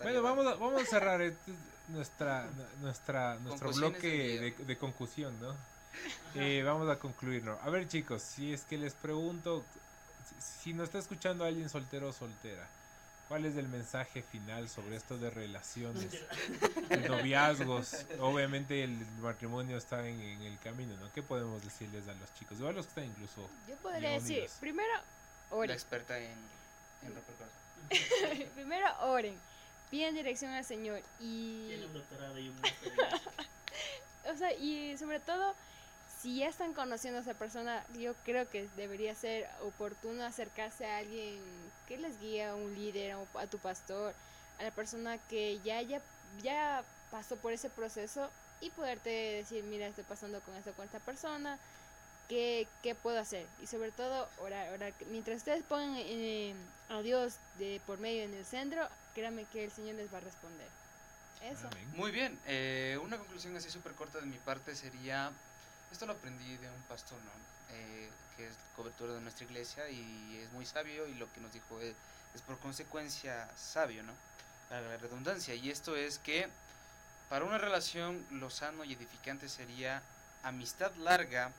Bueno, 0.03 0.23
vamos 0.23 0.47
a, 0.47 0.55
vamos 0.55 0.83
a 0.83 0.85
cerrar 0.87 1.21
este- 1.23 1.53
nuestra, 1.93 2.49
nuestra, 2.81 3.37
nuestro 3.37 3.73
bloque 3.73 4.09
de, 4.57 4.65
de 4.65 4.79
conclusión, 4.79 5.39
¿no? 5.41 5.55
Eh, 6.35 6.63
vamos 6.65 6.89
a 6.89 6.99
concluirlo. 6.99 7.59
A 7.63 7.71
ver, 7.71 7.89
chicos, 7.89 8.23
si 8.23 8.53
es 8.53 8.63
que 8.63 8.79
les 8.79 8.95
pregunto, 8.95 9.65
si, 10.39 10.73
nos 10.73 10.85
está 10.85 10.99
escuchando 10.99 11.45
alguien 11.45 11.69
soltero 11.69 12.09
o 12.09 12.13
soltera, 12.13 12.67
¿cuál 13.29 13.45
es 13.45 13.57
el 13.57 13.69
mensaje 13.69 14.23
final 14.23 14.69
sobre 14.69 14.97
esto 14.97 15.19
de 15.19 15.31
relaciones, 15.31 16.09
de 16.89 17.09
noviazgos? 17.09 18.07
Obviamente 18.21 18.85
el 18.85 19.05
matrimonio 19.21 19.77
está 19.77 20.07
en, 20.07 20.21
en 20.21 20.43
el 20.43 20.59
camino, 20.61 20.97
¿no? 20.97 21.13
¿Qué 21.13 21.23
podemos 21.23 21.63
decirles 21.65 22.07
a 22.09 22.15
los 22.15 22.33
chicos? 22.35 22.61
O 22.61 22.69
a 22.69 22.73
los 22.73 22.87
que 22.87 22.91
están 22.91 23.05
incluso... 23.05 23.49
Yo 23.69 23.77
podría 23.77 24.11
decir, 24.13 24.39
unidos? 24.39 24.57
primero, 24.61 24.93
La 25.51 25.57
oren. 25.57 25.71
experta 25.73 26.19
en, 26.19 26.37
en 27.03 27.15
romper 27.15 27.35
corazón. 27.35 28.49
primero, 28.55 28.87
oren. 29.01 29.50
Piden 29.91 30.15
dirección 30.15 30.53
al 30.53 30.65
Señor. 30.65 31.01
Y. 31.19 31.67
Tiene 31.69 31.87
un 31.87 31.95
doctorado 31.95 32.39
y 32.39 32.49
un 32.49 32.61
máster. 32.61 32.93
O 34.33 34.37
sea, 34.37 34.53
y 34.55 34.97
sobre 34.99 35.19
todo, 35.21 35.55
si 36.21 36.39
ya 36.39 36.49
están 36.49 36.73
conociendo 36.75 37.19
a 37.19 37.23
esa 37.23 37.35
persona, 37.35 37.85
yo 37.99 38.15
creo 38.25 38.49
que 38.49 38.69
debería 38.77 39.15
ser 39.15 39.49
oportuno 39.63 40.25
acercarse 40.25 40.87
a 40.87 40.99
alguien 40.99 41.41
que 41.89 41.99
les 41.99 42.21
guíe, 42.21 42.45
a 42.45 42.55
un 42.55 42.75
líder, 42.75 43.17
a, 43.35 43.47
tu 43.47 43.59
pastor, 43.59 44.15
a 44.59 44.63
la 44.63 44.71
persona 44.71 45.19
que 45.29 45.59
ya, 45.65 45.79
haya- 45.79 46.03
ya 46.43 46.85
pasó 47.11 47.37
por 47.37 47.53
ese 47.53 47.71
proceso 47.71 48.31
y 48.61 48.71
poderte 48.71 49.09
decir, 49.11 49.65
mira, 49.65 49.87
estoy 49.87 50.05
pasando 50.05 50.41
con 50.43 50.55
esto 50.55 50.73
con 50.75 50.85
esta 50.85 51.01
persona, 51.01 51.59
¿qué, 52.29 52.69
qué 52.83 52.95
puedo 52.95 53.19
hacer? 53.19 53.47
Y 53.63 53.67
sobre 53.67 53.91
todo, 53.91 54.29
orar, 54.39 54.73
orar. 54.75 54.93
Mientras 55.11 55.39
ustedes 55.39 55.65
pongan 55.65 55.95
eh, 55.97 56.55
a 56.91 57.03
Dios 57.03 57.35
de 57.59 57.81
por 57.87 57.99
medio 57.99 58.25
en 58.25 58.35
el 58.35 58.45
centro, 58.45 58.87
créanme 59.15 59.45
que 59.47 59.65
el 59.65 59.71
Señor 59.71 59.95
les 59.95 60.13
va 60.13 60.19
a 60.19 60.21
responder. 60.21 60.69
Eso. 61.43 61.69
Amén. 61.69 61.91
Muy 61.95 62.11
bien, 62.11 62.39
eh, 62.47 62.99
una 63.03 63.17
conclusión 63.17 63.57
así 63.57 63.71
súper 63.71 63.93
corta 63.93 64.19
de 64.19 64.27
mi 64.27 64.37
parte 64.37 64.75
sería, 64.75 65.31
esto 65.91 66.05
lo 66.05 66.13
aprendí 66.13 66.57
de 66.59 66.69
un 66.69 66.83
pastor, 66.83 67.19
¿no? 67.25 67.31
Eh, 67.75 68.11
que 68.37 68.47
es 68.49 68.55
cobertura 68.77 69.15
de 69.15 69.21
nuestra 69.21 69.47
iglesia 69.47 69.89
y 69.89 70.41
es 70.43 70.53
muy 70.53 70.67
sabio 70.67 71.07
y 71.07 71.15
lo 71.15 71.33
que 71.33 71.41
nos 71.41 71.53
dijo 71.53 71.81
es, 71.81 71.95
es 72.35 72.43
por 72.43 72.59
consecuencia 72.59 73.49
sabio, 73.57 74.03
¿no? 74.03 74.13
Para 74.69 74.83
la 74.83 74.97
redundancia, 74.99 75.55
y 75.55 75.71
esto 75.71 75.97
es 75.97 76.19
que 76.19 76.49
para 77.29 77.45
una 77.45 77.59
relación 77.59 78.25
lo 78.31 78.51
sano 78.51 78.85
y 78.85 78.93
edificante 78.93 79.49
sería 79.49 80.03
amistad 80.43 80.95
larga, 80.97 81.53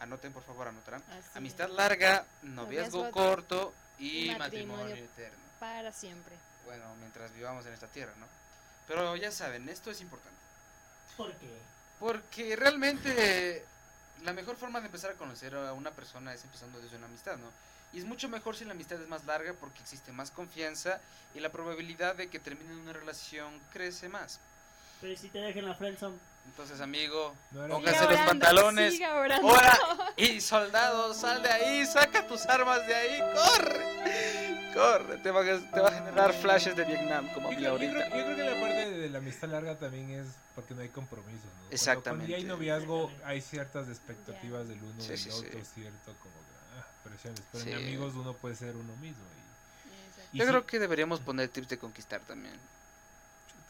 anoten 0.00 0.32
por 0.32 0.42
favor, 0.42 0.68
anotarán, 0.68 1.02
Así 1.10 1.18
es. 1.30 1.36
amistad 1.36 1.68
larga, 1.70 2.24
noviazgo 2.42 3.04
Noviazgo 3.04 3.10
corto 3.10 3.74
y 3.98 4.30
matrimonio 4.36 4.84
matrimonio. 4.84 5.04
eterno. 5.04 5.38
Para 5.60 5.92
siempre. 5.92 6.34
Bueno, 6.64 6.84
mientras 6.96 7.32
vivamos 7.34 7.64
en 7.66 7.72
esta 7.74 7.86
tierra, 7.86 8.12
¿no? 8.18 8.26
Pero 8.88 9.14
ya 9.16 9.30
saben, 9.30 9.68
esto 9.68 9.90
es 9.90 10.00
importante. 10.00 10.38
¿Por 11.16 11.32
qué? 11.34 11.48
Porque 11.98 12.56
realmente 12.56 13.64
la 14.22 14.32
mejor 14.32 14.56
forma 14.56 14.80
de 14.80 14.86
empezar 14.86 15.12
a 15.12 15.14
conocer 15.14 15.54
a 15.54 15.72
una 15.72 15.90
persona 15.90 16.32
es 16.32 16.44
empezando 16.44 16.80
desde 16.80 16.96
una 16.96 17.06
amistad, 17.06 17.36
¿no? 17.36 17.50
Y 17.92 17.98
es 17.98 18.04
mucho 18.04 18.28
mejor 18.28 18.56
si 18.56 18.64
la 18.64 18.72
amistad 18.72 19.00
es 19.00 19.08
más 19.08 19.24
larga 19.24 19.52
porque 19.54 19.80
existe 19.80 20.12
más 20.12 20.30
confianza 20.30 21.00
y 21.34 21.40
la 21.40 21.50
probabilidad 21.50 22.14
de 22.14 22.28
que 22.28 22.38
termine 22.38 22.74
una 22.74 22.92
relación 22.92 23.60
crece 23.72 24.08
más. 24.08 24.38
Pero 25.00 25.12
¿y 25.12 25.16
si 25.16 25.28
te 25.28 25.38
dejan 25.38 25.66
la 25.66 25.74
friendzone. 25.74 26.16
Entonces, 26.46 26.80
amigo, 26.80 27.34
No 27.52 27.68
póngase 27.68 28.04
los 28.06 28.20
pantalones. 28.20 28.94
siga 28.94 29.14
orando. 29.18 29.46
¡Hora! 29.46 29.78
Y 30.16 30.40
soldado, 30.42 31.14
sal 31.14 31.42
de 31.42 31.48
ahí, 31.48 31.86
saca 31.86 32.26
tus 32.26 32.44
armas 32.46 32.86
de 32.86 32.94
ahí, 32.94 33.20
corre. 33.34 34.70
Corre, 34.74 35.16
te 35.18 35.30
va 35.30 35.40
a, 35.40 35.44
te 35.44 35.80
va 35.80 35.88
a 35.88 35.92
generar 35.92 36.32
flashes 36.34 36.76
de 36.76 36.84
Vietnam 36.84 37.28
como 37.32 37.48
a 37.48 37.52
Yo 37.52 37.56
mí 37.56 37.62
creo, 37.62 37.78
yo 37.78 37.86
ahorita. 37.86 38.06
creo- 38.10 38.18
yo 38.18 38.24
creo 38.24 38.36
que 38.36 38.44
la 38.54 38.60
parte 38.60 38.90
de 38.90 39.08
la 39.10 39.18
amistad 39.18 39.48
larga 39.48 39.78
también 39.78 40.10
es 40.10 40.26
porque 40.54 40.74
no 40.74 40.82
hay 40.82 40.90
compromisos, 40.90 41.44
¿no? 41.44 41.50
Cuando- 41.52 41.74
Exactamente. 41.74 42.26
Cuando 42.26 42.30
ya 42.30 42.36
hay 42.36 42.44
noviazgo 42.44 43.10
hay 43.24 43.40
ciertas 43.40 43.88
expectativas 43.88 44.68
del 44.68 44.82
uno 44.82 45.00
Sí, 45.00 45.08
del 45.08 45.18
sí, 45.18 45.30
otro, 45.30 45.58
sí. 45.64 45.70
cierto 45.74 46.14
como 46.18 46.34
que, 46.34 46.78
ah, 46.78 46.86
presiones. 47.02 47.42
Pero 47.52 47.64
Sí. 47.64 47.70
en 47.70 47.76
amigos 47.78 48.14
uno 48.14 48.34
puede 48.34 48.54
ser 48.56 48.76
uno 48.76 48.94
mismo. 48.96 49.22
Y, 50.32 50.36
y 50.36 50.38
Yo 50.40 50.44
sí, 50.44 50.50
creo 50.50 50.66
que 50.66 50.78
deberíamos 50.78 51.20
poner 51.20 51.48
tips 51.48 51.68
de 51.68 51.78
conquistar 51.78 52.20
también. 52.20 52.54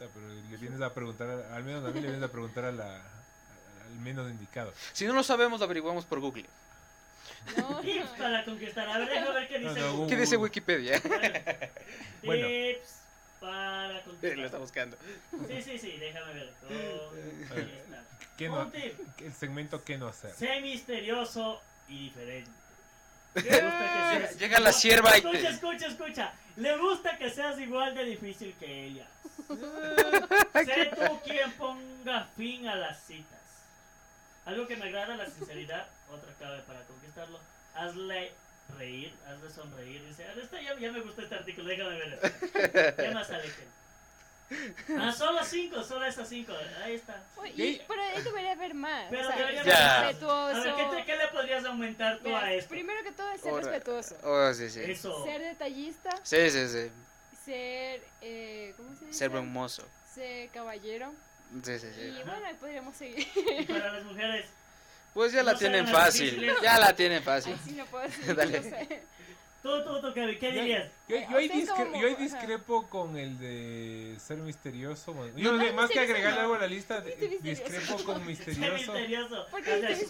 Chuta, 0.01 0.11
pero 0.13 0.27
le 0.27 0.57
vienes 0.57 0.81
a 0.81 0.93
preguntar, 0.93 1.29
al 1.51 1.63
menos 1.63 1.83
a 1.85 1.89
mí 1.89 2.01
le 2.01 2.07
vienes 2.07 2.23
a 2.23 2.31
preguntar 2.31 2.65
a 2.65 2.71
la, 2.71 2.95
al 2.95 3.95
menos 4.01 4.29
indicado. 4.29 4.73
Si 4.93 5.05
no 5.05 5.13
lo 5.13 5.23
sabemos, 5.23 5.59
lo 5.59 5.65
averiguamos 5.65 6.05
por 6.05 6.19
Google. 6.19 6.45
Tips 7.81 8.09
para 8.17 8.45
conquistar. 8.45 8.89
A 8.89 8.97
ver, 8.99 9.09
déjame 9.09 9.31
ver 9.31 9.47
qué 9.47 9.59
No, 9.59 9.69
dice. 9.69 9.81
no, 9.81 9.93
Google. 9.93 10.09
¿Qué 10.15 10.21
dice 10.21 10.37
Wikipedia? 10.37 11.01
Bueno. 12.23 12.47
Tips 12.47 13.01
para 13.39 14.03
conquistar. 14.03 14.37
Lo 14.37 14.45
está 14.45 14.57
buscando. 14.57 14.97
Sí, 15.47 15.61
sí, 15.61 15.77
sí, 15.77 15.97
déjame 15.97 16.33
ver. 16.33 16.53
Conquistar. 16.61 18.01
¿Qué 18.37 18.49
no, 18.49 18.71
el 19.19 19.33
segmento 19.33 19.83
¿Qué 19.83 19.97
no 19.97 20.07
hacer? 20.07 20.31
Sé 20.33 20.61
misterioso 20.61 21.61
y 21.87 22.05
diferente. 22.05 22.49
Gusta 23.33 24.11
seas- 24.11 24.37
Llega 24.39 24.59
la 24.59 24.71
sierva 24.73 25.17
y 25.17 25.21
te- 25.21 25.29
Escucha, 25.29 25.49
escucha, 25.49 25.87
escucha. 25.87 26.33
Le 26.57 26.77
gusta 26.77 27.17
que 27.17 27.29
seas 27.29 27.57
igual 27.59 27.95
de 27.95 28.03
difícil 28.05 28.53
que 28.59 28.85
ella. 28.87 29.07
sé 29.47 30.91
tú 30.95 31.19
quien 31.23 31.51
ponga 31.53 32.27
fin 32.35 32.67
a 32.67 32.75
las 32.75 33.01
citas. 33.03 33.39
Algo 34.45 34.67
que 34.67 34.75
me 34.75 34.85
agrada, 34.85 35.15
la 35.15 35.27
sinceridad. 35.27 35.87
Otra 36.11 36.33
clave 36.33 36.61
para 36.63 36.81
conquistarlo. 36.85 37.39
Hazle 37.73 38.33
reír, 38.77 39.13
hazle 39.27 39.49
sonreír. 39.49 40.03
Dice, 40.07 40.25
"Ah, 40.27 40.59
ya, 40.61 40.77
ya 40.79 40.91
me 40.91 40.99
gustó 41.01 41.21
este 41.21 41.35
artículo, 41.35 41.67
déjame 41.69 41.95
ver. 41.97 42.19
esto". 42.21 42.95
¿Qué 43.01 43.11
más 43.11 43.29
alejen? 43.29 43.67
Ah, 44.99 45.11
solo 45.11 45.43
cinco, 45.43 45.83
solo 45.83 46.05
esas 46.05 46.27
cinco. 46.27 46.53
Ahí 46.83 46.95
está. 46.95 47.23
Uy, 47.37 47.49
y- 47.55 47.81
pero 47.87 48.01
ahí 48.01 48.21
debería 48.21 48.51
haber 48.51 48.73
más. 48.73 49.05
Pero 49.09 49.23
o 49.23 49.31
sea, 49.31 49.37
debería 49.37 50.01
respetuoso. 50.07 50.57
A 50.57 50.63
ver, 50.63 50.75
¿qué, 50.75 50.83
te- 50.97 51.05
qué 51.05 51.15
le 51.17 51.27
podrías 51.29 51.65
aumentar 51.65 52.17
tú 52.19 52.25
Mira, 52.25 52.39
a 52.43 52.53
esto? 52.53 52.69
Primero 52.69 53.03
que 53.03 53.11
todo 53.11 53.31
es 53.31 53.41
ser 53.41 53.53
respetuoso. 53.53 54.17
Oh, 54.23 54.53
sí, 54.53 54.69
sí. 54.69 54.81
Eso. 54.83 55.23
Ser 55.23 55.41
detallista. 55.41 56.09
Sí, 56.23 56.49
sí, 56.49 56.67
sí. 56.67 56.91
Ser. 57.45 58.01
Eh, 58.21 58.73
¿Cómo 58.77 58.95
se 58.95 59.05
dice? 59.05 59.17
Ser 59.17 59.29
buen 59.29 59.51
mozo. 59.51 59.87
Ser 60.13 60.49
caballero. 60.49 61.13
Sí, 61.63 61.79
sí, 61.79 61.87
sí. 61.95 62.01
Y 62.01 62.23
bueno, 62.23 62.45
ahí 62.45 62.53
podríamos 62.55 62.95
seguir. 62.95 63.27
Y 63.59 63.63
para 63.65 63.91
las 63.93 64.03
mujeres. 64.05 64.45
Pues 65.13 65.33
ya 65.33 65.43
la 65.43 65.57
tienen 65.57 65.85
fácil. 65.87 66.25
difíciles. 66.31 66.55
Ya 66.61 66.79
la 66.79 66.95
tienen 66.95 67.21
fácil. 67.23 67.53
Así 67.61 67.71
no 67.73 67.85
puedo 67.87 68.03
decir. 68.07 68.35
Dale. 68.35 68.57
no 68.61 68.63
sé. 68.69 69.03
Tú, 69.61 69.83
tú, 69.83 70.01
tú, 70.01 70.11
Kevin, 70.13 70.39
¿qué 70.39 70.53
Yo- 70.53 70.61
dirías? 70.61 70.89
Yo, 71.07 71.17
yo 71.29 71.37
ahí 71.37 71.45
Ustedes 71.47 71.69
discre- 71.69 71.75
como- 71.85 72.01
yo 72.01 72.07
ahí 72.07 72.13
ajá. 72.13 72.23
discrepo 72.23 72.87
con 72.89 73.17
el 73.17 73.37
de 73.37 74.15
ser 74.19 74.37
misterioso. 74.37 75.13
Yo, 75.35 75.51
No, 75.51 75.73
más 75.73 75.89
que 75.89 75.99
agregarle 75.99 76.37
no. 76.37 76.41
algo 76.41 76.53
a 76.55 76.59
la 76.59 76.67
lista, 76.67 77.01
discrepo 77.41 78.03
con 78.03 78.25
misterioso. 78.25 78.93
misterioso. 78.93 79.45
¿Por 79.51 79.61
qué 79.61 80.05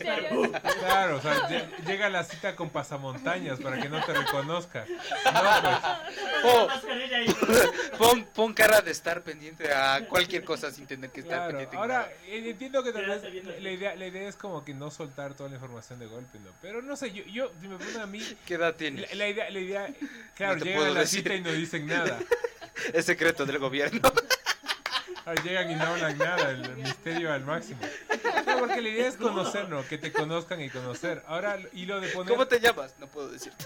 Claro, 0.80 1.18
o 1.18 1.22
sea, 1.22 1.50
lle- 1.50 1.86
llega 1.86 2.10
la 2.10 2.24
cita 2.24 2.56
con 2.56 2.70
pasamontañas 2.70 3.60
para 3.60 3.82
que 3.82 3.90
no 3.90 4.04
te 4.06 4.14
reconozca. 4.14 4.86
No, 5.34 5.62
pues, 5.62 6.22
Oh. 6.44 6.68
Pon, 7.98 8.26
pon 8.34 8.54
cara 8.54 8.82
de 8.82 8.92
estar 8.92 9.22
pendiente 9.22 9.72
a 9.72 10.08
cualquier 10.08 10.44
cosa 10.44 10.72
sin 10.72 10.88
tener 10.88 11.10
que 11.12 11.22
estar 11.22 11.36
claro. 11.38 11.50
pendiente. 11.50 11.76
en 11.76 11.82
Ahora, 11.82 12.12
eh, 12.26 12.50
entiendo 12.50 12.84
que 12.84 12.92
tal 12.92 13.06
vez 13.06 13.22
la 13.62 13.72
idea, 13.72 13.96
la 13.96 14.08
idea 14.08 14.28
es 14.30 14.36
como 14.36 14.64
que 14.66 14.74
no 14.74 14.90
soltar 14.92 15.34
toda 15.36 15.50
la 15.50 15.56
información 15.56 16.00
de 16.00 16.08
golpe, 16.08 16.40
¿no? 16.40 16.52
Pero 16.62 16.82
no 16.82 16.96
sé, 16.96 17.12
yo, 17.12 17.24
yo 17.26 17.52
si 17.62 17.68
me 17.68 17.78
ponen 17.78 17.98
a 18.02 18.06
mí, 18.06 18.22
¿Qué 18.46 18.56
edad 18.56 18.76
tienes? 18.76 19.10
la, 19.10 19.16
la 19.16 19.28
idea, 19.30 19.41
la 19.50 19.60
idea, 19.60 19.90
claro, 20.36 20.58
No 20.60 20.66
llegan 20.66 20.84
a 20.84 20.90
la 20.92 21.00
decir. 21.02 21.20
cita 21.24 21.36
y 21.36 21.42
no 21.42 21.52
dicen 21.52 21.86
nada. 21.88 22.20
Es 22.94 23.06
secreto 23.06 23.46
del 23.46 23.60
gobierno. 23.60 24.02
Ah, 25.24 25.36
Llegan 25.36 25.70
y 25.70 25.76
no 25.76 25.84
hablan 25.84 26.18
nada, 26.18 26.50
el 26.50 26.78
misterio 26.78 27.32
al 27.32 27.46
máximo. 27.46 27.80
No, 28.48 28.58
porque 28.58 28.82
la 28.82 28.90
idea 28.90 29.08
es 29.08 29.18
conocer, 29.18 29.70
¿no? 29.70 29.88
Que 29.88 30.00
te 30.00 30.12
conozcan 30.12 30.60
y 30.62 30.70
conocer. 30.72 31.22
Ahora, 31.28 31.60
y 31.74 31.86
lo 31.86 32.02
de 32.02 32.08
poner... 32.10 32.34
¿Cómo 32.34 32.48
te 32.48 32.60
llamas? 32.60 32.96
No 32.98 33.06
puedo 33.06 33.30
decirte. 33.30 33.64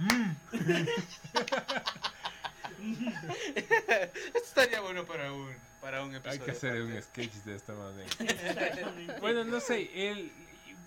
Esto 2.78 4.38
estaría 4.44 4.80
bueno 4.80 5.04
para 5.04 5.32
un, 5.32 5.54
para 5.80 6.02
un 6.02 6.10
Hay 6.10 6.16
episodio. 6.16 6.44
que 6.44 6.50
hacer 6.50 6.82
un 6.82 7.02
sketch 7.02 7.32
de 7.44 7.56
esta 7.56 7.72
manera. 7.74 8.10
Bueno, 9.20 9.44
no 9.44 9.60
sé, 9.60 9.90
el, 9.94 10.32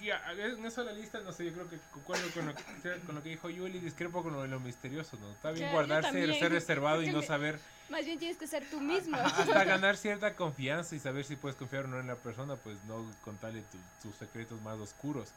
ya, 0.01 0.21
en 0.33 0.65
eso 0.65 0.83
la 0.83 0.91
lista, 0.93 1.19
no 1.21 1.31
sé, 1.31 1.45
yo 1.45 1.53
creo 1.53 1.69
que 1.69 1.77
concuerdo 1.91 2.29
con 2.33 2.45
lo, 2.47 2.55
que- 2.55 2.99
con 3.05 3.15
lo 3.15 3.23
que 3.23 3.29
dijo 3.29 3.49
Yuli, 3.49 3.79
discrepo 3.79 4.23
con 4.23 4.33
lo 4.33 4.41
de 4.41 4.47
lo 4.47 4.59
misterioso, 4.59 5.17
¿no? 5.19 5.31
Está 5.31 5.51
bien 5.51 5.71
guardarse, 5.71 6.09
también. 6.11 6.39
ser 6.39 6.51
reservado 6.51 7.03
y 7.03 7.11
no 7.11 7.21
saber, 7.21 7.59
Más 7.89 8.05
bien 8.05 8.17
tienes 8.19 8.37
que 8.37 8.47
ser 8.47 8.63
tú 8.69 8.79
mismo. 8.79 9.17
hasta 9.17 9.63
ganar 9.65 9.97
cierta 9.97 10.35
confianza 10.35 10.95
y 10.95 10.99
saber 10.99 11.23
si 11.25 11.35
puedes 11.35 11.55
confiar 11.55 11.85
o 11.85 11.87
no 11.87 11.99
en 11.99 12.07
la 12.07 12.15
persona, 12.15 12.55
pues 12.55 12.77
no 12.85 13.05
contarle 13.23 13.61
tu- 13.63 13.77
tus 14.09 14.15
secretos 14.17 14.61
más 14.61 14.77
oscuros. 14.79 15.29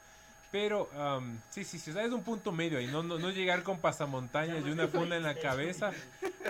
Pero, 0.50 0.88
am, 0.96 1.40
sí, 1.50 1.64
sí, 1.64 1.80
sí, 1.80 1.90
o 1.90 1.94
sea, 1.94 2.04
es 2.04 2.12
un 2.12 2.22
punto 2.22 2.52
medio 2.52 2.78
ahí, 2.78 2.86
no, 2.86 3.02
no, 3.02 3.18
no 3.18 3.30
llegar 3.30 3.64
con 3.64 3.80
pasamontañas 3.80 4.64
y 4.64 4.70
una 4.70 4.86
funda 4.86 5.16
en 5.16 5.24
la 5.24 5.34
cabeza, 5.34 5.90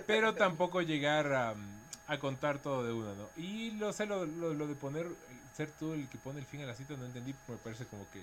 pero 0.06 0.34
tampoco 0.34 0.82
llegar 0.82 1.32
a, 1.32 1.54
a 2.06 2.18
contar 2.18 2.58
todo 2.60 2.84
de 2.84 2.92
una, 2.92 3.14
¿no? 3.14 3.28
Y 3.36 3.72
lo 3.72 3.92
sé, 3.92 4.06
lo, 4.06 4.26
lo, 4.26 4.54
lo 4.54 4.66
de 4.66 4.74
poner, 4.74 5.06
ser 5.56 5.70
tú 5.70 5.94
el 5.94 6.08
que 6.08 6.18
pone 6.18 6.40
el 6.40 6.46
fin 6.46 6.62
a 6.62 6.66
la 6.66 6.74
cita, 6.74 6.94
no 6.96 7.06
entendí, 7.06 7.34
me 7.48 7.56
parece 7.56 7.86
como 7.86 8.08
que 8.10 8.22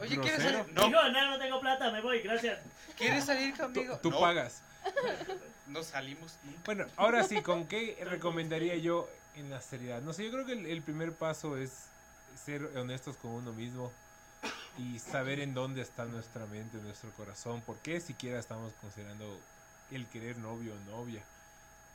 Oye, 0.00 0.18
¿quieres 0.18 0.42
salir? 0.42 0.72
No. 0.72 0.86
Digo, 0.86 1.02
no, 1.12 1.30
no 1.30 1.38
tengo 1.38 1.60
plata, 1.60 1.90
me 1.90 2.00
voy, 2.00 2.20
gracias. 2.20 2.60
¿Quieres 2.96 3.24
salir 3.24 3.52
Tú, 3.54 3.62
conmigo? 3.62 3.98
tú 3.98 4.10
no, 4.10 4.20
pagas. 4.20 4.62
No 5.66 5.82
salimos 5.82 6.38
nunca. 6.44 6.60
Bueno, 6.64 6.86
ahora 6.96 7.24
sí, 7.24 7.42
¿con 7.42 7.66
qué 7.66 7.98
recomendaría 8.08 8.76
yo 8.76 9.08
en 9.34 9.50
la 9.50 9.60
seriedad? 9.60 10.00
No 10.02 10.12
sé, 10.12 10.24
yo 10.24 10.30
creo 10.30 10.46
que 10.46 10.52
el, 10.52 10.66
el 10.66 10.82
primer 10.82 11.12
paso 11.12 11.56
es 11.56 11.86
ser 12.44 12.64
honestos 12.76 13.16
con 13.16 13.32
uno 13.32 13.52
mismo 13.52 13.92
y 14.78 14.98
saber 14.98 15.40
en 15.40 15.54
dónde 15.54 15.82
está 15.82 16.04
nuestra 16.04 16.46
mente, 16.46 16.78
nuestro 16.78 17.10
corazón, 17.12 17.60
por 17.62 17.76
qué 17.78 18.00
siquiera 18.00 18.38
estamos 18.38 18.72
considerando 18.80 19.38
el 19.90 20.06
querer 20.06 20.38
novio 20.38 20.74
o 20.74 20.90
novia. 20.90 21.22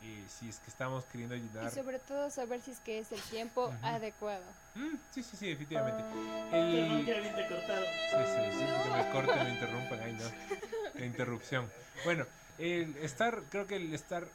Eh, 0.04 0.26
si 0.30 0.48
es 0.50 0.60
que 0.60 0.70
estamos 0.70 1.06
queriendo 1.06 1.36
Y 1.36 1.40
ayudar. 1.40 1.72
sobre 1.72 1.98
todo 2.00 2.30
saber 2.30 2.62
si 2.62 2.72
es 2.72 2.80
que 2.80 3.00
es 3.00 3.12
el 3.12 3.22
tiempo 3.22 3.74
adecuado. 3.82 4.44
Mm, 4.76 4.96
sí, 5.12 5.24
sí, 5.24 5.36
sí, 5.38 5.48
definitivamente. 5.48 6.04
Perdón, 6.04 7.00
El, 7.00 7.06
te 7.06 7.48
cortado. 7.48 7.86
Sí, 8.12 8.18
sí, 8.26 8.60
sí, 8.60 8.66
que 8.84 8.90
me 8.96 9.12
corten, 9.12 9.44
me 9.44 9.50
interrumpan, 9.54 10.00
ay 10.00 10.14
no, 10.14 11.00
la 11.00 11.06
interrupción. 11.06 11.70
Bueno, 12.06 12.26
el 12.60 12.96
estar, 12.98 13.42
creo 13.50 13.66
que 13.66 13.78
el 13.78 13.94
estar 13.94 14.28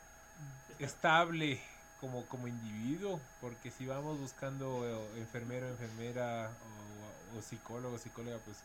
estable 0.80 1.60
como, 2.00 2.26
como 2.26 2.48
individuo, 2.48 3.20
porque 3.40 3.70
si 3.70 3.86
vamos 3.86 4.18
buscando 4.18 4.84
eh, 5.14 5.20
enfermero, 5.20 5.68
enfermera 5.68 6.50
o, 7.34 7.38
o 7.38 7.42
psicólogo, 7.42 7.98
psicóloga, 7.98 8.38
pues 8.44 8.56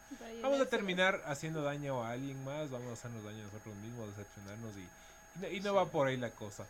vamos 0.41 0.59
a 0.59 0.65
terminar 0.65 1.21
haciendo 1.27 1.61
daño 1.61 2.03
a 2.03 2.11
alguien 2.11 2.43
más, 2.43 2.71
vamos 2.71 2.89
a 2.89 2.93
hacernos 2.93 3.23
daño 3.23 3.41
a 3.41 3.45
nosotros 3.45 3.75
mismos, 3.75 4.09
decepcionarnos 4.17 4.75
y, 4.77 4.79
y, 4.79 5.39
no, 5.41 5.47
y 5.49 5.59
no 5.59 5.73
va 5.75 5.85
por 5.85 6.07
ahí 6.07 6.17
la 6.17 6.31
cosa. 6.31 6.65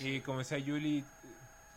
Y 0.00 0.20
como 0.20 0.38
decía 0.38 0.58
Yuli, 0.58 1.04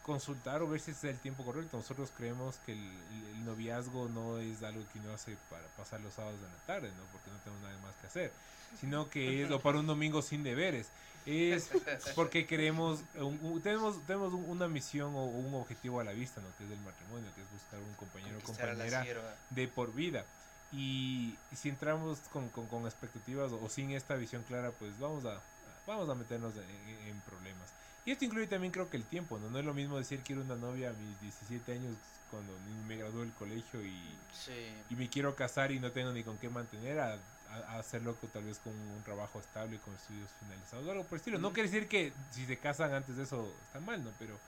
consultar 0.02 0.62
o 0.62 0.68
ver 0.68 0.80
si 0.80 0.92
es 0.92 1.04
el 1.04 1.20
tiempo 1.20 1.44
correcto. 1.46 1.78
Nosotros 1.78 2.12
creemos 2.16 2.56
que 2.66 2.72
el, 2.74 3.46
noviazgo 3.46 4.08
no 4.10 4.40
es 4.40 4.62
algo 4.64 4.88
que 4.88 5.00
uno 5.00 5.14
hace 5.14 5.36
para 5.50 5.68
pasar 5.70 6.00
los 6.02 6.14
sábados 6.14 6.40
de 6.42 6.48
la 6.50 6.58
tarde, 6.66 6.92
¿no? 6.96 7.04
Porque 7.12 7.30
no 7.32 7.38
tenemos 7.40 7.62
nada 7.62 7.78
más 7.80 7.96
que 7.98 8.08
hacer, 8.08 8.32
sino 8.80 9.10
que 9.10 9.44
es 9.44 9.52
o 9.52 9.60
para 9.60 9.80
un 9.80 9.88
domingo 9.88 10.22
sin 10.22 10.44
deberes. 10.44 10.88
Es 11.26 11.70
porque 12.16 12.46
queremos, 12.46 13.04
un- 13.16 13.62
tenemos, 13.62 14.04
tenemos 14.06 14.34
un- 14.34 14.50
una 14.50 14.68
misión 14.68 15.14
o 15.16 15.26
un 15.26 15.54
objetivo 15.56 16.00
a 16.00 16.04
la 16.04 16.12
vista, 16.14 16.42
¿no? 16.42 16.48
Que 16.58 16.66
es 16.66 16.72
el 16.72 16.80
matrimonio, 16.82 17.30
que 17.36 17.42
es 17.42 17.52
buscar 17.52 17.80
un 17.80 17.94
compañero 17.96 18.38
o 18.38 18.42
compañera 18.44 19.02
de 19.50 19.68
por 19.68 19.94
vida. 19.94 20.26
Y, 20.72 21.38
y 21.52 21.56
si 21.56 21.70
entramos 21.70 22.20
con, 22.30 22.50
con, 22.50 22.68
con 22.68 22.86
expectativas 22.86 23.52
o, 23.52 23.68
sin 23.70 23.92
esta 23.92 24.16
visión 24.16 24.44
clara, 24.44 24.72
pues 24.72 24.98
vamos 25.00 25.26
a, 25.26 25.42
vamos 25.86 26.10
a 26.10 26.16
meternos 26.16 26.56
en- 26.58 27.08
en 27.08 27.22
problemas. 27.22 27.74
Y 28.06 28.12
esto 28.12 28.26
incluye 28.26 28.48
también 28.48 28.72
creo 28.72 28.90
que 28.90 28.98
el 28.98 29.06
tiempo, 29.06 29.38
¿no? 29.38 29.50
No 29.50 29.60
es 29.60 29.66
lo 29.66 29.74
mismo 29.74 29.98
decir 29.98 30.24
quiero 30.24 30.42
una 30.42 30.56
novia 30.56 30.90
a 30.90 30.94
mis 30.94 31.20
17 31.20 31.72
años 31.74 31.98
cuando 32.30 32.58
me 32.60 32.98
gradué 32.98 33.22
del 33.26 33.34
colegio 33.34 33.86
y, 33.86 34.18
Sí. 34.34 34.84
y 34.90 34.96
me 34.96 35.08
quiero 35.10 35.36
casar 35.36 35.72
y 35.72 35.80
no 35.80 35.92
tengo 35.92 36.12
ni 36.12 36.24
con 36.24 36.38
qué 36.40 36.50
mantener 36.50 37.00
a, 37.00 37.14
a- 37.48 37.58
a 37.76 37.80
hacerlo 37.80 38.16
tal 38.34 38.46
vez 38.46 38.58
con 38.60 38.74
un 38.74 39.04
trabajo 39.04 39.40
estable, 39.40 39.80
con 39.80 39.94
estudios 39.96 40.32
finalizados, 40.40 40.88
o 40.88 40.92
algo 40.92 41.04
por 41.04 41.14
el 41.14 41.20
estilo. 41.20 41.38
No 41.38 41.54
quiere 41.54 41.70
decir 41.70 41.88
que 41.88 42.14
si 42.32 42.46
se 42.46 42.58
casan 42.58 42.94
antes 42.94 43.18
de 43.18 43.24
eso 43.24 43.56
está 43.66 43.80
mal, 43.80 44.04
¿no? 44.04 44.12
Pero 44.18 44.40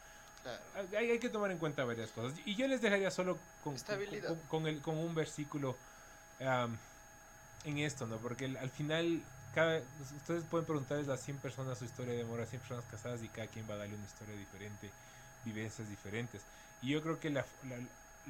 Claro. 0.41 0.63
hay, 0.97 1.11
hay 1.11 1.19
que 1.19 1.29
tomar 1.29 1.51
en 1.51 1.57
cuenta 1.59 1.85
varias 1.85 2.11
cosas. 2.11 2.37
Y 2.45 2.55
yo 2.55 2.67
les 2.67 2.81
dejaría 2.81 3.11
solo 3.11 3.37
con, 3.61 3.75
con, 4.27 4.39
con 4.47 4.67
el, 4.67 4.81
con 4.81 4.97
un 4.97 5.13
versículo 5.15 5.77
am, 6.39 6.77
en 7.65 7.77
esto, 7.77 8.07
¿no? 8.07 8.17
Porque 8.19 8.45
el- 8.45 8.57
al 8.57 8.69
final, 8.69 9.21
cada, 9.53 9.81
ustedes 9.99 10.43
pueden 10.45 10.65
preguntarles 10.65 11.09
a 11.09 11.17
100 11.17 11.37
personas 11.37 11.77
su 11.77 11.85
historia 11.85 12.13
de 12.13 12.21
amor, 12.23 12.41
a 12.41 12.45
100 12.45 12.59
personas 12.61 12.85
casadas 12.85 13.21
y 13.23 13.29
cada 13.29 13.47
quien 13.47 13.69
va 13.69 13.75
a 13.75 13.77
darle 13.77 13.95
una 13.95 14.05
historia 14.05 14.35
diferente, 14.35 14.89
vivencias 15.45 15.87
diferentes. 15.89 16.41
Y 16.81 16.89
yo 16.89 17.01
creo 17.01 17.19
que 17.19 17.29
la, 17.29 17.45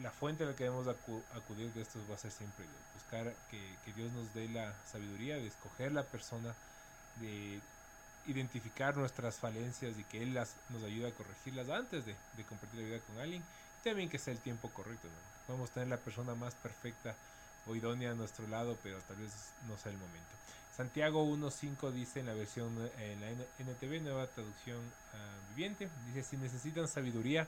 la, 0.02 0.12
fuente 0.12 0.44
a 0.44 0.48
la 0.48 0.56
que 0.56 0.66
debemos 0.66 0.88
acu- 0.88 1.24
acudir 1.34 1.72
de 1.74 1.82
esto 1.82 2.00
va 2.10 2.16
a 2.16 2.18
ser 2.18 2.32
siempre. 2.32 2.66
Buscar 2.94 3.34
que, 3.50 3.78
que 3.86 3.94
Dios 3.94 4.12
nos 4.12 4.34
dé 4.34 4.48
la 4.50 4.74
sabiduría 4.86 5.36
de 5.38 5.48
escoger 5.48 5.92
la 5.92 6.04
persona, 6.04 6.54
de 7.16 7.62
identificar 8.26 8.96
nuestras 8.98 9.36
falencias 9.36 9.98
y 9.98 10.04
que 10.06 10.24
Él 10.24 10.34
las, 10.34 10.56
nos 10.70 10.84
ayude 10.84 11.08
a 11.08 11.12
corregirlas 11.12 11.70
antes 11.70 12.06
de, 12.06 12.16
de 12.38 12.44
compartir 12.46 12.80
la 12.82 12.86
vida 12.86 13.00
con 13.08 13.20
alguien. 13.20 13.42
Y 13.80 13.84
también 13.84 14.10
que 14.10 14.18
sea 14.20 14.34
el 14.34 14.40
tiempo 14.40 14.70
correcto. 14.70 15.08
Podemos 15.48 15.72
tener 15.72 15.90
la 15.90 15.98
persona 15.98 16.36
más 16.36 16.56
perfecta 16.56 17.16
o 17.66 17.76
idónea 17.76 18.12
a 18.12 18.16
nuestro 18.16 18.48
lado, 18.48 18.78
pero 18.84 19.00
tal 19.02 19.18
vez 19.18 19.32
no 19.68 19.78
sea 19.78 19.92
el 19.92 19.98
momento. 19.98 20.36
Santiago 20.76 21.24
1.5 21.26 21.92
dice 21.92 22.20
en 22.22 22.26
la 22.26 22.34
versión, 22.34 22.90
en 22.98 23.22
la 23.22 23.30
NTV, 23.60 24.02
nueva 24.02 24.26
traducción 24.28 24.80
ah, 25.14 25.36
viviente, 25.50 25.88
dice, 26.08 26.24
si 26.24 26.38
necesitan 26.38 26.88
sabiduría, 26.88 27.48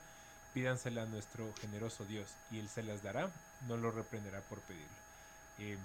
pídansela 0.53 1.03
a 1.03 1.06
nuestro 1.06 1.52
generoso 1.60 2.06
Dios, 2.06 2.30
y 2.52 2.60
Él 2.60 2.69
se 2.69 2.84
las 2.84 3.02
dará, 3.02 3.31
no 3.68 3.77
lo 3.77 3.91
reprenderá 3.91 4.41
por 4.41 4.60
pedirlo. 4.61 4.88
Eh, 5.57 5.77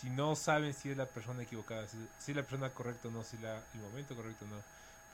si 0.00 0.08
no 0.10 0.34
saben 0.36 0.72
si 0.72 0.90
es 0.90 0.96
la 0.96 1.06
persona 1.06 1.42
equivocada, 1.42 1.86
si, 1.86 1.98
si 2.18 2.32
es 2.32 2.36
la 2.36 2.42
persona 2.42 2.70
correcta 2.70 3.08
o 3.08 3.10
no, 3.10 3.22
si 3.22 3.36
la, 3.38 3.62
el 3.74 3.80
momento 3.80 4.14
correcto 4.16 4.44
o 4.46 4.48
no, 4.48 4.56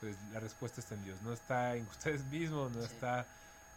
pues 0.00 0.16
la 0.32 0.40
respuesta 0.40 0.80
está 0.80 0.94
en 0.94 1.04
Dios. 1.04 1.20
No 1.22 1.32
está 1.32 1.74
en 1.76 1.86
ustedes 1.90 2.24
mismos, 2.26 2.70
no 2.72 2.80
Sí. 2.82 2.94
está 2.94 3.26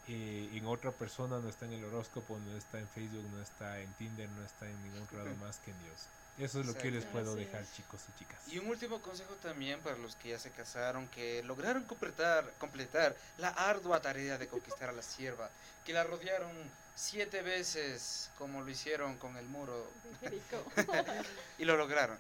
eh, 0.08 0.50
en 0.54 0.66
otra 0.68 0.92
persona, 0.92 1.40
no 1.40 1.50
está 1.50 1.66
en 1.66 1.74
el 1.74 1.84
horóscopo, 1.86 2.38
no 2.38 2.56
está 2.56 2.80
en 2.80 2.88
Facebook, 2.88 3.26
no 3.32 3.42
está 3.42 3.80
en 3.80 3.92
Tinder, 3.94 4.30
no 4.30 4.44
está 4.44 4.70
en 4.70 4.84
ningún 4.84 5.02
otro 5.02 5.24
lado 5.24 5.36
más 5.42 5.58
que 5.60 5.72
en 5.72 5.80
Dios. 5.80 6.08
Eso 6.38 6.60
es 6.60 6.66
lo 6.66 6.74
que 6.74 6.92
yo 6.92 6.98
les 6.98 7.06
puedo 7.06 7.34
dejar, 7.36 7.64
chicos 7.72 8.02
y 8.10 8.20
chicas. 8.20 8.40
Y 8.48 8.58
un 8.58 8.68
último 8.68 9.02
consejo 9.02 9.36
también 9.36 9.80
para 9.80 9.96
los 9.98 10.16
que 10.18 10.30
ya 10.30 10.40
se 10.40 10.52
casaron, 10.52 11.08
que 11.08 11.42
lograron 11.44 11.84
completar, 11.84 12.52
completar 12.60 13.16
la 13.38 13.50
ardua 13.50 14.02
tarea 14.02 14.38
de 14.38 14.48
conquistar 14.48 14.90
a 14.90 14.92
la 14.92 15.02
sierva, 15.02 15.50
que 15.86 15.94
la 15.94 16.04
rodearon 16.04 16.52
siete 16.94 17.42
veces 17.42 18.30
como 18.38 18.62
lo 18.62 18.70
hicieron 18.70 19.18
con 19.18 19.38
el 19.38 19.46
muro 19.46 19.90
Qué 20.20 20.30
rico. 20.30 20.64
y 21.58 21.66
lo 21.66 21.78
lograron. 21.78 22.18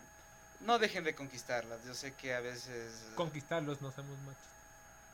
No 0.61 0.79
dejen 0.79 1.03
de 1.03 1.13
conquistarlas, 1.13 1.83
yo 1.85 1.93
sé 1.93 2.13
que 2.13 2.33
a 2.33 2.39
veces... 2.39 2.93
Conquistarlos, 3.15 3.81
no 3.81 3.91
somos 3.91 4.17
machos. 4.19 4.54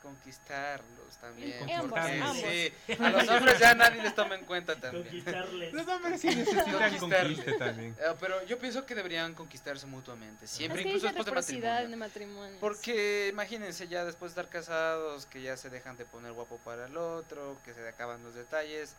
Conquistarlos 0.02 1.16
también. 1.20 1.70
Ambos, 1.72 1.98
ambos. 1.98 2.36
sí, 2.36 2.72
a 2.98 3.10
los 3.10 3.28
hombres 3.28 3.58
ya 3.58 3.74
nadie 3.74 4.02
les 4.02 4.14
toma 4.14 4.34
en 4.34 4.44
cuenta 4.44 4.74
también. 4.78 5.04
Conquistarles. 5.04 5.72
Los 5.72 5.86
hombres 5.86 6.20
sí 6.20 6.26
necesitan 6.28 6.98
conquiste 6.98 7.52
también. 7.52 7.96
Eh, 7.98 8.14
pero 8.20 8.44
yo 8.46 8.58
pienso 8.58 8.84
que 8.84 8.94
deberían 8.94 9.34
conquistarse 9.34 9.86
mutuamente, 9.86 10.46
siempre, 10.46 10.80
es 10.80 10.84
que 10.84 10.88
incluso 10.90 11.14
después 11.14 11.46
de 11.46 11.96
matrimonio. 11.96 12.58
Porque 12.60 13.28
imagínense 13.30 13.86
ya 13.88 14.04
después 14.04 14.34
de 14.34 14.40
estar 14.40 14.52
casados, 14.52 15.26
que 15.26 15.40
ya 15.40 15.56
se 15.56 15.70
dejan 15.70 15.96
de 15.96 16.04
poner 16.04 16.32
guapo 16.32 16.58
para 16.58 16.86
el 16.86 16.96
otro, 16.96 17.56
que 17.64 17.72
se 17.72 17.86
acaban 17.88 18.22
los 18.24 18.34
detalles. 18.34 18.94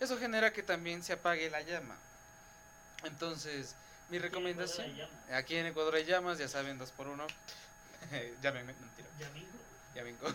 Eso 0.00 0.16
genera 0.18 0.52
que 0.52 0.62
también 0.62 1.02
se 1.02 1.14
apague 1.14 1.50
la 1.50 1.62
llama. 1.62 1.96
Entonces, 3.04 3.74
mi 4.10 4.18
recomendación, 4.18 4.92
aquí 5.32 5.56
en 5.56 5.66
Ecuador 5.66 5.96
hay 5.96 6.04
llamas, 6.04 6.38
ya 6.38 6.48
saben, 6.48 6.78
dos 6.78 6.90
por 6.90 7.08
uno. 7.08 7.26
Llámenme, 8.42 8.72
mentira. 8.72 9.08
Yamingo. 9.18 9.63
Ya 9.94 10.02
vengo. 10.02 10.26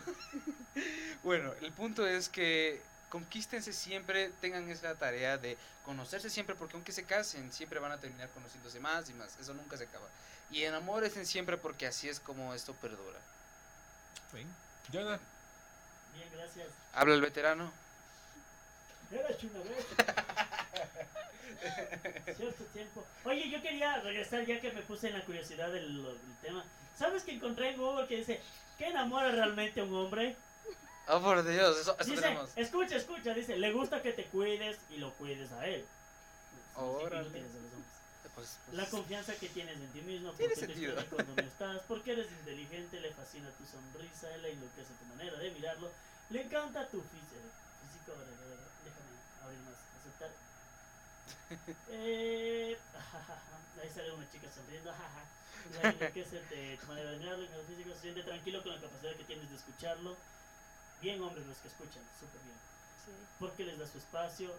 bueno, 1.24 1.54
el 1.62 1.72
punto 1.72 2.08
es 2.08 2.30
que 2.30 2.82
conquístense 3.10 3.74
siempre, 3.74 4.32
tengan 4.40 4.70
esa 4.70 4.96
tarea 4.96 5.38
de 5.38 5.58
conocerse 5.84 6.30
siempre, 6.30 6.56
porque 6.56 6.76
aunque 6.76 6.92
se 6.92 7.04
casen, 7.04 7.52
siempre 7.52 7.80
van 7.80 7.92
a 7.92 8.00
terminar 8.00 8.30
conociéndose 8.30 8.80
más 8.80 9.10
y 9.10 9.14
más. 9.14 9.38
Eso 9.40 9.54
nunca 9.54 9.78
se 9.78 9.86
acaba. 9.86 10.08
Y 10.52 10.64
enamórense 10.64 11.26
siempre 11.26 11.58
porque 11.58 11.88
así 11.88 12.08
es 12.08 12.20
como 12.20 12.54
esto 12.54 12.74
perdura. 12.74 13.20
Jonah, 14.92 15.20
Bien, 16.14 16.30
gracias. 16.34 16.68
Habla 16.94 17.16
el 17.16 17.22
veterano. 17.22 17.72
Una 19.12 19.22
vez. 19.24 19.38
Cierto 22.38 22.64
tiempo. 22.66 23.06
Oye, 23.24 23.50
yo 23.50 23.60
quería 23.62 24.00
regresar 24.02 24.46
ya 24.46 24.62
que 24.62 24.72
me 24.72 24.82
puse 24.82 25.08
en 25.08 25.14
la 25.14 25.26
curiosidad 25.26 25.72
del, 25.72 26.04
del 26.04 26.38
tema. 26.42 26.64
¿Sabes 27.00 27.24
que 27.24 27.32
encontré 27.32 27.70
en 27.70 27.78
Google 27.78 28.08
que 28.08 28.18
dice, 28.18 28.42
¿qué 28.78 28.88
enamora 28.88 29.32
realmente 29.32 29.80
a 29.80 29.86
un 29.86 29.94
hombre? 29.96 30.36
Oh, 31.08 31.22
por 31.22 31.42
Dios, 31.48 31.80
eso, 31.80 31.96
eso 31.98 32.10
Dice, 32.12 32.22
tenemos. 32.22 32.50
escucha, 32.58 32.98
escucha, 32.98 33.34
dice, 33.34 33.58
le 33.58 33.72
gusta 33.72 34.02
que 34.02 34.12
te 34.12 34.26
cuides 34.26 34.78
y 34.90 34.98
lo 34.98 35.14
cuides 35.14 35.50
a 35.54 35.66
él. 35.66 35.86
Órale. 36.76 37.30
Pues, 38.36 38.58
pues, 38.66 38.78
La 38.78 38.86
confianza 38.86 39.34
que 39.36 39.48
tienes 39.48 39.78
en 39.78 39.88
ti 39.94 40.02
mismo, 40.02 40.34
Tiene 40.34 40.56
sentido. 40.58 40.96
no 40.96 41.42
estás, 41.42 41.80
porque 41.88 42.12
eres 42.12 42.30
inteligente, 42.32 43.00
le 43.00 43.14
fascina 43.14 43.50
tu 43.52 43.66
sonrisa, 43.66 44.28
le 44.38 44.52
enloquece 44.52 44.94
tu 45.00 45.06
manera 45.16 45.38
de 45.40 45.52
mirarlo, 45.52 45.90
le 46.30 46.42
encanta 46.42 46.86
tu 46.90 47.02
físico. 47.02 48.14
déjame 48.84 49.16
abrir 49.42 49.60
más, 49.60 49.76
aceptar. 50.02 50.32
Eh, 51.92 52.78
ahí 53.82 53.90
sale 53.90 54.12
una 54.12 54.30
chica 54.30 54.48
sonriendo, 54.54 54.92
jaja. 54.92 55.24
Le 55.82 55.90
enloquece 55.90 56.42
de 56.42 56.78
tu 56.78 56.88
manera 56.88 57.12
de 57.12 57.18
mirarlo, 57.18 57.46
el 57.46 57.66
físico 57.66 57.94
se 57.94 58.02
siente 58.02 58.24
tranquilo 58.24 58.64
con 58.64 58.74
la 58.74 58.82
capacidad 58.82 59.16
que 59.16 59.24
tienes 59.24 59.50
de 59.50 59.56
escucharlo. 59.56 60.18
Bien 61.02 61.22
hombres 61.22 61.46
los 61.46 61.58
que 61.58 61.68
escuchan, 61.68 62.04
súper 62.20 62.42
bien. 62.42 62.58
Sí. 63.06 63.12
Porque 63.40 63.64
les 63.64 63.80
da 63.80 63.88
su 63.88 63.98
espacio. 63.98 64.52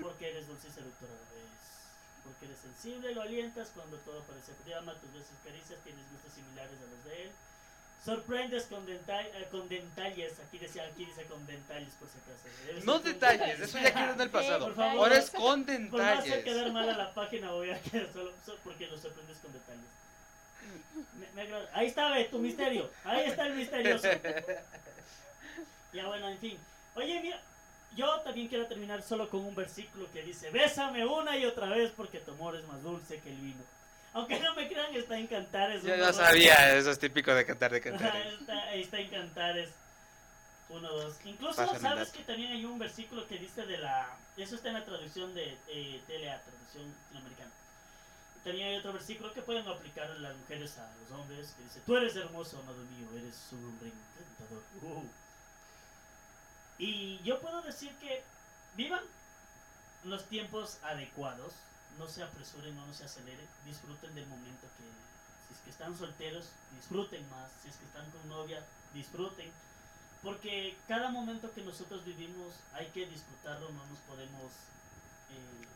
Porque 0.00 0.30
eres 0.30 0.46
dulce 0.46 0.68
y 0.68 0.72
seductora 0.72 1.12
la. 1.12 1.58
Porque 2.24 2.46
eres 2.46 2.58
sensible, 2.58 3.14
lo 3.14 3.22
alientas 3.22 3.70
cuando 3.74 3.96
todo 3.98 4.22
parece 4.24 4.52
llama, 4.70 4.94
tus 5.00 5.12
besos 5.12 5.36
caricias, 5.44 5.80
tienes 5.84 6.10
gustos 6.10 6.32
similares 6.32 6.78
a 6.80 6.90
los 6.90 7.04
de 7.04 7.24
él. 7.24 7.32
Sorprendes 8.04 8.64
con, 8.64 8.86
denta- 8.86 9.20
eh, 9.22 9.48
con 9.50 9.68
detalles, 9.68 10.38
aquí, 10.40 10.58
decía, 10.58 10.84
aquí 10.84 11.04
dice 11.04 11.24
con 11.24 11.44
detalles 11.46 11.92
por 11.94 12.08
si 12.08 12.16
acaso. 12.18 12.84
No 12.86 12.98
detalles, 13.00 13.60
eso 13.60 13.78
ya 13.78 13.92
quedó 13.92 14.12
en 14.12 14.20
el 14.20 14.30
pasado. 14.30 14.64
por 14.66 14.74
favor. 14.76 14.98
Ahora 14.98 15.18
es 15.18 15.30
con 15.30 15.64
Por 15.64 16.00
no 16.00 16.04
hacer 16.04 16.24
detalles. 16.24 16.44
quedar 16.44 16.72
mal 16.72 16.88
a 16.88 16.96
la 16.96 17.12
página 17.14 17.50
voy 17.52 17.70
a 17.70 17.80
quedar 17.82 18.10
solo, 18.12 18.32
porque 18.64 18.86
lo 18.86 18.96
sorprendes 18.96 19.38
con 19.38 19.52
detalles. 19.52 19.84
Me- 21.34 21.44
me. 21.44 21.54
Ahí 21.74 21.86
está, 21.88 22.10
ve, 22.12 22.24
tu 22.26 22.38
misterio. 22.38 22.90
Ahí 23.04 23.24
está 23.26 23.46
el 23.46 23.54
misterioso. 23.54 24.08
Ya 25.92 26.06
bueno, 26.06 26.28
en 26.28 26.38
fin. 26.38 26.58
Oye, 26.96 27.18
mira, 27.20 27.40
yo 27.96 28.20
también 28.20 28.48
quiero 28.48 28.66
terminar 28.66 29.02
solo 29.02 29.28
con 29.30 29.40
un 29.40 29.54
versículo 29.54 30.06
que 30.12 30.22
dice, 30.22 30.50
bésame 30.50 31.06
una 31.06 31.36
y 31.38 31.46
otra 31.46 31.66
vez 31.68 31.90
porque 31.96 32.18
tu 32.18 32.32
amor 32.32 32.56
es 32.56 32.64
más 32.66 32.82
dulce 32.82 33.20
que 33.20 33.30
el 33.30 33.36
vino. 33.38 33.62
Aunque 34.12 34.40
no 34.40 34.54
me 34.54 34.68
crean, 34.68 34.94
está 34.94 35.18
en 35.18 35.26
Cantares. 35.26 35.82
Yo 35.82 35.88
uno, 35.88 35.96
ya 35.96 36.06
dos. 36.06 36.16
sabía, 36.16 36.76
eso 36.76 36.90
es 36.90 36.98
típico 36.98 37.34
de 37.34 37.44
cantar, 37.44 37.70
de 37.70 37.78
Ajá, 37.78 37.90
cantar. 37.90 38.16
está, 38.26 38.74
está 38.74 38.98
en 38.98 39.10
Cantares 39.10 39.70
1, 40.68 40.88
2. 40.88 41.14
Incluso, 41.24 41.56
Pásame 41.56 41.78
¿sabes 41.78 42.10
que 42.10 42.22
también 42.24 42.52
hay 42.52 42.64
un 42.64 42.78
versículo 42.78 43.26
que 43.26 43.38
dice 43.38 43.64
de 43.64 43.78
la... 43.78 44.16
Eso 44.36 44.56
está 44.56 44.68
en 44.68 44.74
la 44.74 44.84
traducción 44.84 45.34
de 45.34 45.56
eh, 45.68 46.02
TLA, 46.06 46.42
traducción 46.42 46.94
latinoamericana. 47.04 47.50
También 48.44 48.68
hay 48.68 48.76
otro 48.76 48.92
versículo 48.92 49.32
que 49.32 49.42
pueden 49.42 49.66
aplicar 49.66 50.08
las 50.10 50.36
mujeres 50.36 50.78
a 50.78 50.90
los 51.00 51.18
hombres, 51.18 51.54
que 51.56 51.64
dice, 51.64 51.80
tú 51.84 51.96
eres 51.96 52.16
hermoso, 52.16 52.58
amado 52.60 52.82
mío, 52.84 53.08
eres 53.16 53.36
un 53.52 53.64
hombre 53.64 53.90
encantador. 53.90 54.62
Uh. 54.82 55.04
Y 56.78 57.18
yo 57.24 57.40
puedo 57.40 57.60
decir 57.62 57.92
que 57.96 58.22
vivan 58.76 59.02
los 60.04 60.24
tiempos 60.26 60.78
adecuados, 60.82 61.54
no 61.98 62.08
se 62.08 62.22
apresuren, 62.22 62.76
no 62.76 62.92
se 62.94 63.04
aceleren, 63.04 63.46
disfruten 63.64 64.14
del 64.14 64.26
momento 64.26 64.66
que, 64.78 64.84
si 65.46 65.54
es 65.54 65.60
que 65.60 65.70
están 65.70 65.96
solteros, 65.96 66.50
disfruten 66.74 67.28
más, 67.30 67.50
si 67.62 67.68
es 67.68 67.76
que 67.76 67.84
están 67.84 68.08
con 68.10 68.28
novia, 68.28 68.64
disfruten, 68.94 69.50
porque 70.22 70.76
cada 70.86 71.10
momento 71.10 71.52
que 71.52 71.62
nosotros 71.62 72.04
vivimos 72.04 72.54
hay 72.72 72.86
que 72.86 73.06
disfrutarlo, 73.06 73.70
no 73.70 73.86
nos 73.86 73.98
podemos 74.00 74.52
eh, 75.30 75.66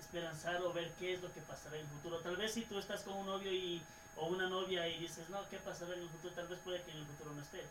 esperanzar 0.00 0.62
o 0.62 0.72
ver 0.72 0.92
qué 0.98 1.14
es 1.14 1.22
lo 1.22 1.32
que 1.32 1.40
pasará 1.40 1.76
en 1.76 1.82
el 1.82 1.88
futuro. 1.88 2.18
Tal 2.20 2.36
vez 2.36 2.52
si 2.52 2.62
tú 2.62 2.78
estás 2.78 3.02
con 3.02 3.14
un 3.14 3.26
novio 3.26 3.52
y, 3.52 3.82
o 4.16 4.26
una 4.26 4.48
novia 4.48 4.86
y 4.88 5.00
dices, 5.00 5.28
no, 5.30 5.48
¿qué 5.48 5.58
pasará 5.58 5.94
en 5.94 6.02
el 6.02 6.08
futuro? 6.08 6.34
Tal 6.34 6.48
vez 6.48 6.58
puede 6.60 6.82
que 6.82 6.92
en 6.92 6.98
el 6.98 7.06
futuro 7.06 7.32
no 7.34 7.42
esté, 7.42 7.64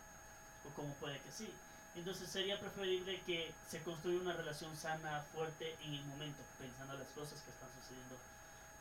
o 0.67 0.73
como 0.75 0.93
puede 0.95 1.19
que 1.19 1.31
sí. 1.31 1.51
Entonces 1.95 2.29
sería 2.29 2.59
preferible 2.59 3.21
que 3.25 3.51
se 3.67 3.81
construya 3.81 4.21
una 4.21 4.33
relación 4.33 4.75
sana, 4.77 5.25
fuerte 5.33 5.75
en 5.83 5.93
el 5.93 6.03
momento, 6.05 6.41
pensando 6.57 6.93
las 6.93 7.09
cosas 7.09 7.41
que 7.41 7.51
están 7.51 7.69
sucediendo, 7.81 8.15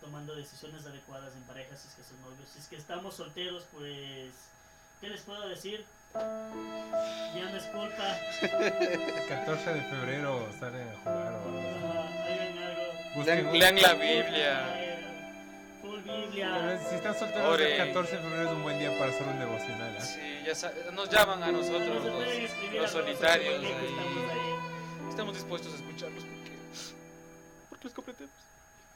tomando 0.01 0.37
decisiones 0.37 0.87
adecuadas 0.87 1.35
en 1.35 1.43
pareja 1.43 1.77
si 1.77 1.89
es 1.89 1.95
que 1.95 2.05
son 2.05 2.21
novios. 2.23 2.49
Si 2.53 2.61
es 2.61 2.69
que 2.69 2.77
estamos 2.77 3.15
solteros, 3.15 3.67
pues, 3.73 4.33
¿qué 5.01 5.09
les 5.09 5.23
puedo 5.23 5.49
decir? 5.49 5.85
Ya 6.15 7.51
no 7.51 7.57
es 7.57 7.65
culpa. 7.65 8.17
El 8.43 9.29
14 9.29 9.75
de 9.75 9.83
febrero 9.83 10.49
salen 10.59 10.89
a 10.89 10.99
jugar 10.99 11.35
o 11.35 11.45
algo 11.45 11.61
lean 13.53 13.81
la 13.81 13.95
Biblia. 13.95 14.90
Biblia. 16.31 16.79
si 16.89 16.95
están 16.95 17.19
solteros, 17.19 17.49
Ore. 17.49 17.73
el 17.81 17.87
14 17.89 18.17
de 18.17 18.23
febrero 18.23 18.43
es 18.51 18.57
un 18.57 18.63
buen 18.63 18.79
día 18.79 18.99
para 18.99 19.11
hacer 19.11 19.27
un 19.27 19.39
devocional. 19.39 19.97
¿ah? 19.99 20.01
Sí, 20.01 20.21
ya 20.47 20.91
nos 20.93 21.11
llaman 21.11 21.43
a 21.43 21.53
nosotros 21.53 21.81
No 21.89 22.03
se 22.03 22.11
pueden 22.11 22.83
los, 22.83 22.91
solitarios. 22.91 23.65
estamos 23.65 24.31
ahí. 24.31 25.09
Estamos 25.09 25.35
dispuestos 25.35 25.73
a 25.73 25.77
escucharlos 25.77 26.25
porque, 26.25 26.53
porque 27.71 27.85
los 27.85 27.95
comprendemos. 27.95 28.35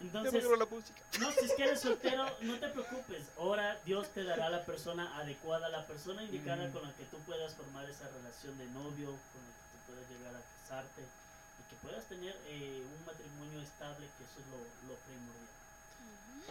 Entonces, 0.01 0.35
agarró 0.35 0.57
la 0.57 0.67
música. 0.67 1.01
No, 1.19 1.31
si 1.33 1.45
es 1.47 1.53
que 1.55 1.63
eres 1.65 1.81
soltero, 1.89 2.27
no 2.43 2.59
te 2.59 2.69
preocupes. 2.69 3.23
Ahora 3.39 3.79
Dios 3.87 4.09
te 4.11 4.23
dará 4.25 4.51
la 4.51 4.63
persona 4.65 5.17
adecuada, 5.19 5.69
la 5.71 5.87
persona 5.87 6.23
indicada 6.23 6.69
Mm. 6.69 6.73
con 6.73 6.83
la 6.83 6.93
que 6.95 7.05
tú 7.05 7.19
puedas 7.21 7.55
formar 7.55 7.89
esa 7.89 8.09
relación 8.09 8.59
de 8.59 8.67
novio, 8.67 9.07
con 9.33 9.41
la 9.43 9.53
que 9.55 9.65
tú 9.73 9.79
puedas 9.93 10.11
llegar 10.11 10.35
a 10.37 10.43
casarte 10.63 11.01
y 11.03 11.63
que 11.71 11.77
puedas 11.83 12.05
tener 12.05 12.37
eh, 12.49 12.83
un 12.85 13.07
matrimonio 13.07 13.63
estable, 13.63 14.07
que 14.19 14.25
eso 14.25 14.39
es 14.41 14.47
lo, 14.53 14.59
lo 14.93 14.95
primordial. 15.09 15.49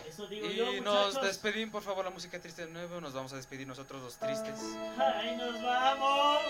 Eso 0.07 0.27
digo 0.27 0.47
y 0.47 0.55
yo, 0.55 0.81
nos 0.81 1.21
despedimos, 1.21 1.71
por 1.71 1.83
favor, 1.83 2.05
la 2.05 2.11
música 2.11 2.39
triste 2.39 2.65
de 2.65 2.71
nuevo. 2.71 2.99
Nos 3.01 3.13
vamos 3.13 3.33
a 3.33 3.37
despedir 3.37 3.67
nosotros 3.67 4.01
los 4.01 4.17
tristes. 4.17 4.59
¡Ay, 4.97 5.35
nos 5.37 5.61
vamos! 5.61 6.41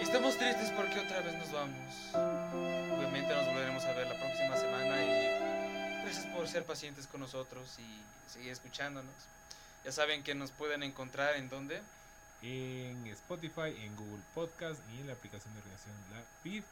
Y 0.00 0.02
estamos 0.02 0.36
tristes 0.36 0.70
porque 0.72 1.00
otra 1.00 1.20
vez 1.20 1.34
nos 1.34 1.52
vamos. 1.52 1.94
Obviamente 2.96 3.34
nos 3.34 3.46
volveremos 3.46 3.84
a 3.84 3.92
ver 3.92 4.06
la 4.06 4.18
próxima 4.18 4.56
semana 4.56 5.04
y 5.04 6.02
gracias 6.02 6.26
por 6.26 6.48
ser 6.48 6.64
pacientes 6.64 7.06
con 7.06 7.20
nosotros 7.20 7.78
y 7.78 8.30
seguir 8.32 8.50
escuchándonos. 8.52 9.14
Ya 9.84 9.92
saben 9.92 10.22
que 10.22 10.34
nos 10.34 10.50
pueden 10.50 10.82
encontrar 10.82 11.36
en 11.36 11.48
dónde. 11.48 11.82
En 12.42 13.06
Spotify, 13.08 13.74
en 13.78 13.94
Google 13.96 14.22
Podcast 14.34 14.80
y 14.92 15.00
en 15.00 15.06
la 15.06 15.12
aplicación 15.12 15.52
de 15.54 15.60
organización 15.60 15.94
La 16.10 16.22
PID. 16.42 16.62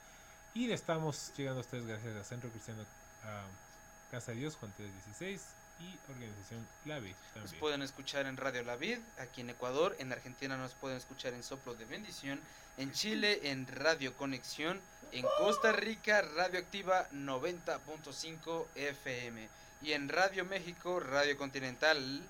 Y 0.54 0.70
estamos 0.70 1.32
llegando 1.36 1.60
a 1.60 1.62
ustedes 1.62 1.86
gracias 1.86 2.14
a 2.16 2.24
Centro 2.24 2.50
Cristiano 2.50 2.82
uh, 2.82 4.10
Casa 4.10 4.32
de 4.32 4.38
Dios, 4.38 4.56
Juan 4.56 4.72
316 4.76 5.61
y 5.82 5.98
organización 6.10 6.66
La 6.84 6.98
Vid. 6.98 7.14
También. 7.34 7.44
Nos 7.44 7.54
pueden 7.54 7.82
escuchar 7.82 8.26
en 8.26 8.36
Radio 8.36 8.62
La 8.62 8.76
Vid, 8.76 8.98
aquí 9.18 9.40
en 9.40 9.50
Ecuador, 9.50 9.96
en 9.98 10.12
Argentina 10.12 10.56
nos 10.56 10.74
pueden 10.74 10.96
escuchar 10.96 11.34
en 11.34 11.42
Soplo 11.42 11.74
de 11.74 11.84
Bendición, 11.84 12.40
en 12.78 12.92
Chile 12.92 13.40
en 13.44 13.66
Radio 13.66 14.16
Conexión, 14.16 14.80
en 15.10 15.26
Costa 15.38 15.72
Rica 15.72 16.22
Radio 16.22 16.60
Activa 16.60 17.08
90.5 17.10 18.66
FM 18.74 19.48
y 19.82 19.92
en 19.92 20.08
Radio 20.08 20.44
México, 20.44 21.00
Radio 21.00 21.36
Continental, 21.36 22.22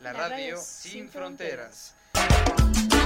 la, 0.00 0.12
radio, 0.12 0.58
sin, 0.58 1.08
fronteras. 1.08 1.94
fronteras. 2.12 3.00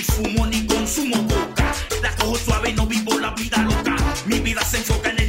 ni 0.00 0.04
fumo 0.04 0.46
ni 0.46 0.66
consumo 0.66 1.16
coca. 1.28 1.74
La 2.02 2.14
cojo 2.16 2.36
suave, 2.38 2.72
no 2.72 2.86
vivo 2.86 3.18
la 3.18 3.30
vida 3.30 3.58
loca. 3.58 3.96
Mi 4.26 4.40
vida 4.40 4.62
se 4.62 4.78
enfoca 4.78 5.10
en 5.10 5.19